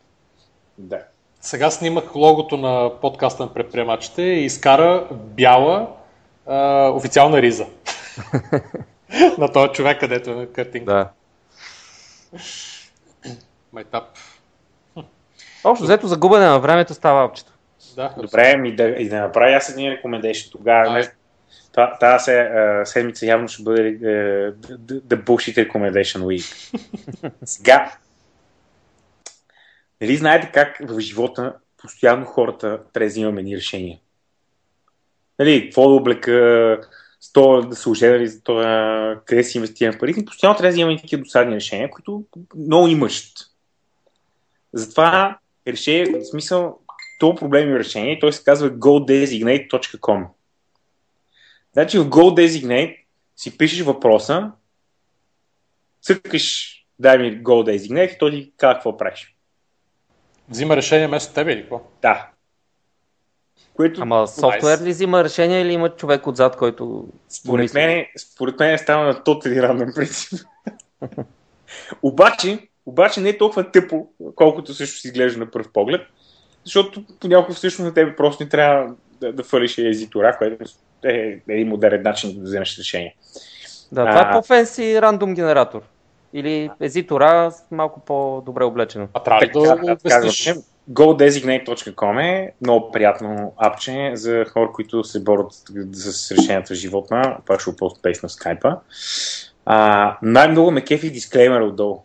Да. 0.79 0.99
Сега 1.41 1.71
снимах 1.71 2.15
логото 2.15 2.57
на 2.57 2.91
подкаста 3.01 3.43
на 3.43 3.55
предприемачите 3.55 4.23
и 4.23 4.45
изкара 4.45 5.09
бяла 5.13 5.89
а, 6.47 6.89
официална 6.89 7.43
риза. 7.43 7.67
на 9.39 9.53
този 9.53 9.73
човек, 9.73 10.01
където 10.01 10.31
е 10.31 10.35
на 10.35 10.47
картинка. 10.47 10.93
Да. 10.93 11.09
Майтап. 13.73 14.05
Общо 15.65 15.85
взето 15.85 16.07
за 16.07 16.17
губене 16.17 16.47
на 16.47 16.61
времето 16.61 16.95
става 16.95 17.25
апчето. 17.25 17.53
Да, 17.97 18.15
Добре, 18.23 18.57
ми 18.57 18.77
да, 18.77 18.85
и 18.85 19.09
да 19.09 19.21
направя 19.21 19.57
аз 19.57 19.69
един 19.69 19.93
recommendation. 19.93 20.53
Тогава, 20.53 20.93
не, 20.93 21.09
та- 21.73 21.99
тази 21.99 22.25
се, 22.25 22.51
седмица 22.85 23.27
явно 23.27 23.49
ще 23.49 23.63
бъде 23.63 23.89
е, 23.89 23.93
the, 24.53 25.01
the 25.01 25.25
bullshit 25.25 25.71
recommendation 25.71 26.21
week. 26.21 26.75
Сега, 27.45 27.93
нали 30.01 30.17
знаете 30.17 30.51
как 30.55 30.79
в 30.89 31.01
живота 31.01 31.55
постоянно 31.77 32.27
хората 32.27 32.81
трябва 32.93 33.07
да 33.07 33.07
взимаме 33.07 33.43
ни 33.43 33.57
решения? 33.57 33.99
Нали, 35.39 35.65
какво 35.65 35.89
да 35.89 35.95
облека, 35.95 36.81
с 37.21 37.33
то 37.33 37.63
да 37.63 37.77
се 37.77 37.89
оженали, 37.89 38.29
за 38.29 38.43
това, 38.43 39.21
къде 39.25 39.45
си 39.45 39.59
инвестирам 39.59 39.99
пари. 39.99 40.25
Постоянно 40.25 40.57
трябва 40.57 40.69
да 40.69 40.73
взимаме 40.73 40.97
такива 40.97 41.23
досадни 41.23 41.55
решения, 41.55 41.91
които 41.91 42.25
много 42.57 42.87
ни 42.87 42.95
мъчат. 42.95 43.33
Затова 44.73 45.39
решение, 45.67 46.05
в 46.05 46.25
смисъл, 46.25 46.79
това 47.21 47.35
проблем 47.35 47.69
има 47.69 47.79
решение 47.79 48.13
и 48.13 48.21
той 48.21 48.33
се 48.33 48.45
казва 48.45 48.71
godesignate.com. 48.71 50.27
Значи 51.73 51.99
в 51.99 52.05
GoDesignate 52.05 52.97
си 53.37 53.59
пишеш 53.59 53.81
въпроса, 53.81 54.53
цъкаш 56.03 56.77
дай 56.99 57.19
ми 57.19 57.43
GoDesignate 57.43 58.15
и 58.15 58.19
той 58.19 58.31
ти 58.31 58.53
казва 58.57 58.75
какво 58.75 58.97
правиш. 58.97 59.37
Взима 60.51 60.77
решение 60.77 61.07
вместо 61.07 61.35
тебе 61.35 61.53
или 61.53 61.61
какво? 61.61 61.81
Да. 62.03 62.29
Което, 63.75 64.03
Ама 64.03 64.29
софтуер 64.29 64.81
ли 64.81 64.91
взима 64.91 65.25
решение 65.25 65.61
или 65.61 65.73
има 65.73 65.89
човек 65.97 66.27
отзад, 66.27 66.57
който 66.57 67.09
според 67.29 67.75
мен, 67.75 68.07
според 68.19 68.59
мен 68.59 68.75
е 68.75 68.79
става 68.79 69.05
на 69.05 69.25
тотали 69.25 69.63
рандом 69.63 69.89
принцип. 69.95 70.41
обаче, 72.03 72.69
обаче 72.87 73.21
не 73.21 73.29
е 73.29 73.39
толкова 73.39 73.71
тъпо, 73.71 74.09
колкото 74.35 74.75
също 74.75 75.01
си 75.01 75.09
изглежда 75.09 75.39
на 75.39 75.51
пръв 75.51 75.73
поглед, 75.73 76.01
защото 76.65 77.05
понякога 77.21 77.55
всъщност 77.55 77.87
на 77.87 77.95
тебе 77.95 78.17
просто 78.17 78.45
не 78.45 78.49
трябва 78.49 78.95
да, 79.21 79.33
да 79.33 79.45
фалиш 79.45 79.79
езитора, 79.79 80.37
което 80.39 80.65
е 81.05 81.41
един 81.49 81.69
модерен 81.69 82.03
начин 82.03 82.39
да 82.39 82.45
вземеш 82.45 82.79
решение. 82.79 83.17
Да, 83.93 84.07
това 84.07 84.23
а... 84.27 84.31
е 84.31 84.33
по-фенси 84.33 85.03
рандом 85.03 85.35
генератор. 85.35 85.83
Или 86.35 86.71
езитора 86.81 87.53
малко 87.71 88.01
по-добре 88.01 88.65
облечено. 88.65 89.09
А 89.15 89.23
трябва 89.23 89.47
ли 89.47 89.51
да, 89.53 89.93
обясниш? 89.93 90.55
GoDesignate.com 90.91 92.21
е 92.23 92.53
много 92.61 92.91
приятно 92.91 93.53
апче 93.57 94.11
за 94.15 94.45
хора, 94.45 94.71
които 94.73 95.05
се 95.05 95.21
борят 95.21 95.53
с 95.93 96.31
решенията 96.31 96.75
в 96.75 96.77
живота. 96.77 97.37
Пак 97.47 97.61
ще 97.61 97.77
пост 97.77 98.01
на 98.23 98.29
скайпа. 98.29 98.77
А, 99.67 100.19
най-много 100.23 100.71
ме 100.71 100.85
кефи 100.85 101.11
дисклеймер 101.11 101.61
отдолу. 101.61 102.03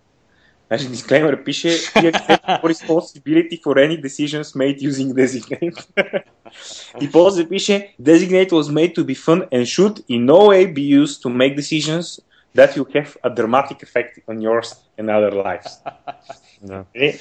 Значи 0.68 0.88
дисклеймер 0.88 1.44
пише 1.44 1.68
accept 1.68 2.62
responsibility 2.64 3.62
for 3.62 3.76
any 3.78 4.02
decisions 4.02 4.56
made 4.56 4.78
using 4.90 5.14
designate. 5.14 5.86
И 7.02 7.12
после 7.12 7.50
пише 7.50 7.96
Designate 8.02 8.50
was 8.50 8.70
made 8.72 8.96
to 8.96 9.04
be 9.04 9.16
fun 9.16 9.48
and 9.52 9.66
should 9.66 10.04
in 10.10 10.26
no 10.26 10.40
way 10.50 10.66
be 10.74 11.04
used 11.04 11.22
to 11.24 11.30
make 11.30 11.56
decisions 11.56 12.25
that 12.57 12.77
will 12.77 12.93
have 12.95 13.17
a 13.23 13.31
dramatic 13.31 13.83
effect 13.83 14.19
on 14.29 14.41
yours 14.41 14.69
and 14.99 15.09
other 15.09 15.33
lives. 15.33 15.83
Да. 16.63 16.85
Е, 16.95 17.19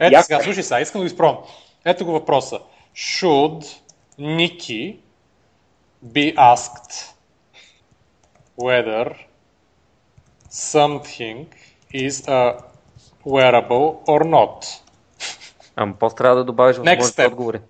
Ето 0.00 0.12
Яко 0.12 0.24
сега, 0.24 0.38
е. 0.38 0.42
слушай 0.42 0.62
сега, 0.62 0.80
искам 0.80 1.00
да 1.00 1.06
изпробвам. 1.06 1.44
Ето 1.84 2.04
го 2.04 2.12
въпроса. 2.12 2.60
Should 2.94 3.80
Nikki 4.18 4.96
be 6.04 6.34
asked 6.34 7.14
whether 8.58 9.14
something 10.50 11.46
is 11.94 12.28
a 12.28 12.58
wearable 13.26 14.04
or 14.06 14.24
not? 14.24 14.80
Ама 15.76 15.94
после 15.98 16.16
трябва 16.16 16.36
да 16.36 16.44
добавиш 16.44 16.76
Next 16.76 16.78
възможните 16.78 17.22
step. 17.22 17.26
отговори. 17.28 17.60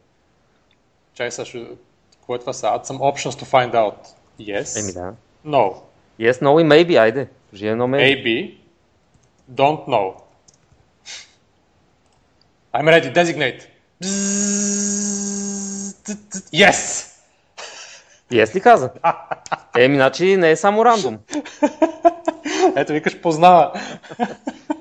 Чай 1.15 1.31
сега, 1.31 1.45
ще... 1.45 1.67
какво 2.13 2.35
е 2.35 2.39
това 2.39 2.53
сега? 2.53 2.79
Add 2.79 2.85
some 2.85 2.99
options 2.99 3.31
to 3.31 3.45
find 3.45 3.75
out. 3.75 3.95
Yes. 4.41 4.81
Еми 4.81 4.93
да. 4.93 5.15
No. 5.47 5.75
Yes, 6.20 6.42
no 6.42 6.60
и 6.60 6.64
maybe, 6.64 6.96
айде. 6.96 7.30
Кажи 7.52 7.68
едно 7.68 7.88
maybe. 7.88 8.24
Maybe. 8.24 8.58
Don't 9.50 9.88
know. 9.88 10.22
I'm 12.74 12.88
ready. 12.88 13.14
Designate. 13.14 13.68
Yes! 16.54 17.08
Yes 18.32 18.56
ли 18.56 18.62
каза? 18.62 18.92
Еми, 19.78 19.96
значи 19.96 20.38
не 20.38 20.52
е 20.52 20.56
само 20.56 20.86
рандом. 20.86 21.20
Ето 22.76 22.94
викаш 22.94 23.22
познава. 23.22 23.74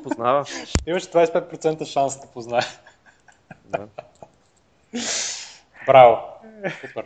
Познава. 0.03 0.45
Имаш 0.87 1.03
25% 1.03 1.85
шанс 1.85 2.21
да 2.21 2.27
познае. 2.27 2.63
Да. 3.65 3.87
Браво. 5.87 6.19
Супер. 6.81 7.05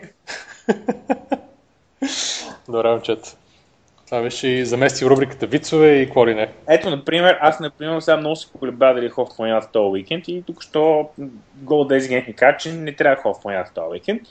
Добре, 2.69 2.91
момчета. 2.91 3.37
Това 4.11 4.23
беше 4.23 4.49
и 4.49 4.67
замести 4.67 5.07
рубриката 5.07 5.47
Вицове 5.47 5.93
и 5.97 6.07
какво 6.07 6.27
ли 6.27 6.35
не. 6.35 6.53
Ето, 6.69 6.91
например, 6.91 7.39
аз, 7.41 7.61
например, 7.61 8.01
сега 8.01 8.17
много 8.17 8.37
се 8.37 8.49
колеба 8.59 8.95
дали 8.95 9.09
хов 9.09 9.29
планината 9.37 9.69
този 9.73 9.91
уикенд 9.91 10.29
и 10.29 10.43
тук 10.47 10.63
що 10.63 11.11
Go 11.65 11.99
Designate 11.99 12.27
ми 12.27 12.35
каза, 12.35 12.57
че 12.57 12.73
не 12.73 12.97
трябва 12.97 13.23
хов 13.23 13.43
планината 13.43 13.75
този 13.75 13.91
уикенд, 13.91 14.23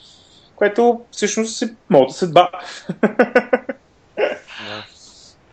което 0.56 1.00
всъщност 1.10 1.62
е 1.62 1.74
моята 1.90 2.12
съдба. 2.12 2.48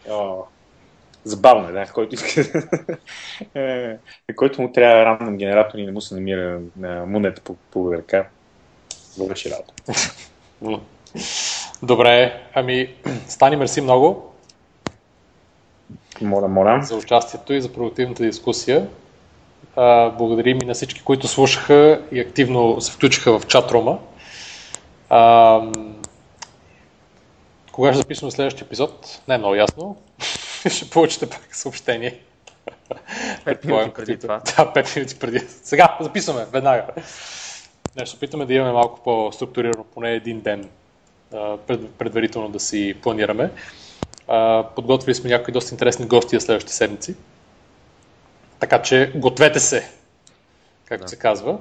О, 0.10 0.44
Забавно 1.24 1.70
е, 1.70 1.72
да, 1.72 1.86
който 1.86 2.16
иска. 2.16 2.42
Е, 3.56 3.98
който 4.36 4.62
му 4.62 4.72
трябва 4.72 5.06
рандом 5.06 5.38
генератор 5.38 5.78
и 5.78 5.86
не 5.86 5.92
му 5.92 6.02
се 6.02 6.16
намира 6.16 6.60
на 6.78 7.06
монета 7.06 7.42
по, 7.42 7.56
по 7.56 7.94
ръка. 7.94 8.28
Върши 9.18 9.52
работа. 9.52 9.74
Добре, 11.84 12.44
ами, 12.54 12.96
Стани, 13.28 13.56
мерси 13.56 13.82
много 13.82 14.34
Моля, 16.22 16.48
моля. 16.48 16.80
за 16.84 16.96
участието 16.96 17.54
и 17.54 17.62
за 17.62 17.74
продуктивната 17.74 18.24
дискусия. 18.24 18.88
А, 19.76 20.10
благодарим 20.10 20.60
и 20.62 20.66
на 20.66 20.74
всички, 20.74 21.02
които 21.04 21.28
слушаха 21.28 22.02
и 22.12 22.20
активно 22.20 22.82
се 22.82 22.92
включиха 22.92 23.40
в 23.40 23.48
чатрума. 23.48 24.00
А, 25.10 25.62
кога 27.72 27.92
ще 27.92 27.98
записваме 27.98 28.32
следващия 28.32 28.66
епизод? 28.66 29.22
Не 29.28 29.36
е 29.36 29.38
много 29.38 29.56
ясно. 29.56 29.98
ще 30.70 30.90
получите 30.90 31.30
пак 31.30 31.56
съобщение. 31.56 32.20
Пет 33.46 33.66
минути 33.66 33.94
преди 33.94 34.20
това. 34.20 34.38
Да, 34.58 34.74
5 34.74 34.96
минути 34.96 35.20
преди. 35.20 35.40
Сега 35.64 35.98
записваме, 36.02 36.46
веднага. 36.52 36.86
Не, 37.96 38.06
ще 38.06 38.06
се 38.06 38.16
опитаме 38.16 38.46
да 38.46 38.54
имаме 38.54 38.72
малко 38.72 39.04
по-структурирано, 39.04 39.84
поне 39.84 40.12
един 40.12 40.42
ден 40.42 40.70
предварително 41.98 42.50
да 42.50 42.60
си 42.60 42.96
планираме. 43.02 43.52
Подготвили 44.76 45.16
сме 45.16 45.30
някои 45.30 45.52
доста 45.52 45.74
интересни 45.76 46.06
гости 46.08 46.36
за 46.36 46.42
следващите 46.42 46.74
седмици. 46.74 47.16
Така 48.60 48.82
че 48.82 49.12
гответе 49.16 49.60
се, 49.60 49.92
както 50.86 51.04
Да. 51.04 51.08
се 51.10 51.16
казва. 51.16 51.58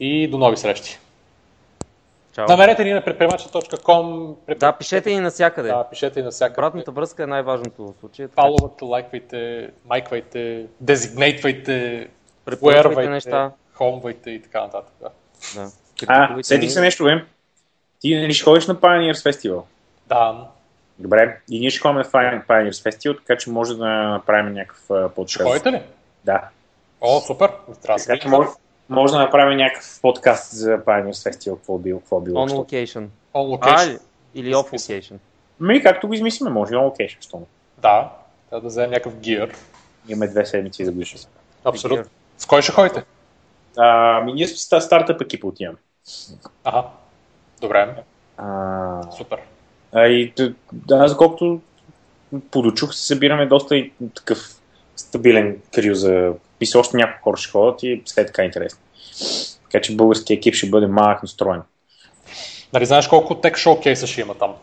И 0.00 0.28
до 0.28 0.38
нови 0.38 0.56
срещи. 0.56 0.98
Чао. 2.32 2.46
Намерете 2.48 2.84
ни 2.84 2.92
на 2.92 3.04
предприемача.com. 3.04 4.34
Да, 4.56 4.72
пишете 4.72 5.10
ни 5.10 5.20
навсякъде. 5.20 5.68
Да, 5.68 5.88
пишете 5.90 6.20
и 6.20 6.22
навсякъде. 6.22 6.60
Обратната 6.60 6.90
връзка 6.90 7.22
е 7.22 7.26
най-важното 7.26 7.84
в 7.84 7.94
случая. 8.00 8.28
Фаловате, 8.28 8.84
лайквайте, 8.84 9.70
майквайте, 9.84 10.66
дезигнейтвайте, 10.80 12.08
Препоръчвайте 12.44 13.10
неща. 13.10 13.52
хомвайте 13.72 14.30
и 14.30 14.42
така 14.42 14.60
нататък. 14.60 14.92
Да. 15.00 15.08
Да. 15.54 15.70
А, 16.06 16.42
сетих 16.42 16.62
ни. 16.62 16.70
се 16.70 16.80
нещо, 16.80 17.04
бе. 17.04 17.24
Ти 18.02 18.16
нали 18.16 18.34
ще 18.34 18.44
ходиш 18.44 18.66
на 18.66 18.76
Pioneers 18.76 19.30
Festival? 19.30 19.62
да. 20.08 20.48
Добре. 20.98 21.40
И 21.50 21.60
ние 21.60 21.70
ще 21.70 21.80
ходим 21.80 21.96
на 21.96 22.04
Pioneers 22.04 22.70
Festival, 22.90 23.18
така 23.18 23.38
че 23.38 23.50
може 23.50 23.74
да 23.76 23.86
направим 23.86 24.52
някакъв 24.52 24.90
а, 24.90 25.08
Ще 25.08 25.14
подкаст. 25.14 25.42
ходите 25.42 25.72
ли? 25.72 25.82
Да. 26.24 26.48
О, 27.00 27.20
супер. 27.20 27.50
Трябва 27.82 27.98
Така 28.04 28.18
че 28.18 28.28
може, 28.28 28.48
може 28.88 29.12
да 29.12 29.18
направим 29.18 29.56
някакъв 29.58 29.98
подкаст 30.02 30.52
за 30.52 30.78
Pioneers 30.78 31.30
Festival, 31.30 31.56
какво 31.56 31.78
било, 31.78 32.00
какво 32.00 32.20
било. 32.20 32.38
On 32.38 32.42
общо. 32.42 32.56
location. 32.56 33.06
On 33.34 33.58
А, 33.60 33.76
location. 33.76 34.00
или 34.34 34.54
off 34.54 34.70
location. 34.72 35.16
Ми, 35.60 35.82
както 35.82 36.08
го 36.08 36.14
измислиме, 36.14 36.50
може 36.50 36.72
и 36.74 36.76
on 36.76 36.90
location, 36.90 37.20
що. 37.20 37.42
Да. 37.78 38.10
Трябва 38.50 38.60
да 38.62 38.68
вземем 38.68 38.90
някакъв 38.90 39.16
гир. 39.16 39.54
Имаме 40.08 40.26
две 40.28 40.46
седмици 40.46 40.84
да 40.84 40.92
го 40.92 41.00
изчистим. 41.00 41.30
Абсолютно. 41.64 42.04
С 42.38 42.46
кой 42.46 42.62
ще 42.62 42.72
ходите? 42.72 43.04
Ами 43.76 44.32
ние 44.32 44.46
с 44.46 44.80
стартъп 44.80 45.20
екипа 45.20 45.46
отиваме. 45.46 45.78
Ага. 46.64 46.84
Добре. 47.62 47.94
А, 48.36 49.12
Супер. 49.16 49.38
а 49.92 50.06
и 50.06 50.32
да, 50.72 51.08
за 51.08 51.16
колкото 51.16 51.60
подочух 52.50 52.94
се 52.94 53.06
събираме 53.06 53.46
доста 53.46 53.76
и 53.76 53.92
такъв 54.14 54.38
стабилен 54.96 55.58
крил 55.74 55.94
за... 55.94 56.32
Писа 56.58 56.78
още 56.78 56.96
няколко 56.96 57.22
хора 57.22 57.36
ще 57.36 57.50
ходят 57.50 57.82
и 57.82 58.02
все 58.04 58.20
е 58.20 58.26
така 58.26 58.44
интересно. 58.44 58.80
Така 59.62 59.82
че 59.82 59.96
българския 59.96 60.34
екип 60.34 60.54
ще 60.54 60.70
бъде 60.70 60.86
малък 60.86 61.22
настроен. 61.22 61.62
Нали 62.72 62.86
знаеш 62.86 63.08
колко 63.08 63.34
тек 63.34 63.56
шоукейса 63.56 64.06
ще 64.06 64.20
има 64.20 64.34
там? 64.34 64.54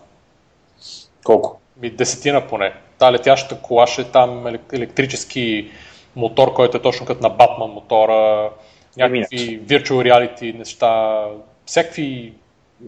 Колко? 1.24 1.60
Ми 1.82 1.90
десетина 1.90 2.48
поне. 2.48 2.74
Та 2.98 3.12
летящата 3.12 3.62
кола 3.62 3.88
ще 3.88 4.02
е 4.02 4.06
там 4.06 4.30
елек- 4.30 4.74
електрически 4.74 5.72
мотор, 6.16 6.54
който 6.54 6.78
е 6.78 6.82
точно 6.82 7.06
като 7.06 7.24
на 7.24 7.30
Батман 7.30 7.70
мотора, 7.70 8.50
някакви 8.98 9.62
virtual 9.66 9.92
reality 9.92 10.58
неща, 10.58 11.24
всякакви... 11.66 12.34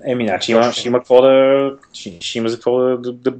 Еми, 0.06 0.28
значи 0.28 0.52
има, 0.52 0.72
ще 0.72 0.88
има 0.88 0.98
какво 0.98 1.22
да... 1.22 1.72
Ще, 1.94 2.18
ще 2.22 2.38
има 2.38 2.50
за 2.50 2.56
какво 2.56 2.78
да, 2.78 2.98
да, 2.98 3.14
да, 3.14 3.34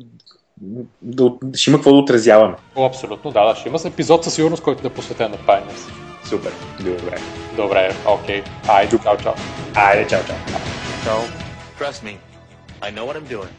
да, 1.02 1.58
ще 1.58 1.70
има 1.70 1.78
какво 1.78 1.92
да 1.92 1.98
отразяваме. 1.98 2.56
О, 2.76 2.86
абсолютно, 2.86 3.32
да, 3.32 3.46
да. 3.46 3.56
Ще 3.56 3.70
има 3.70 3.80
епизод 3.86 4.24
със 4.24 4.34
сигурност, 4.34 4.64
който 4.64 4.82
да 4.82 4.88
е 4.88 4.92
посветен 4.92 5.32
на 5.32 5.38
Pioneers. 5.38 5.92
Супер. 6.24 6.52
Добре. 6.78 7.18
Добре, 7.56 7.96
окей. 8.08 8.44
Айде, 8.68 9.00
чао, 9.04 9.18
чао. 9.18 9.34
Айде, 9.76 10.08
чао, 10.08 10.20
чао. 10.28 10.36
Чао. 11.04 11.20
Trust 11.80 12.04
me, 12.04 12.16
I 12.82 12.92
know 12.92 13.06
what 13.08 13.16
I'm 13.16 13.28
doing. 13.36 13.52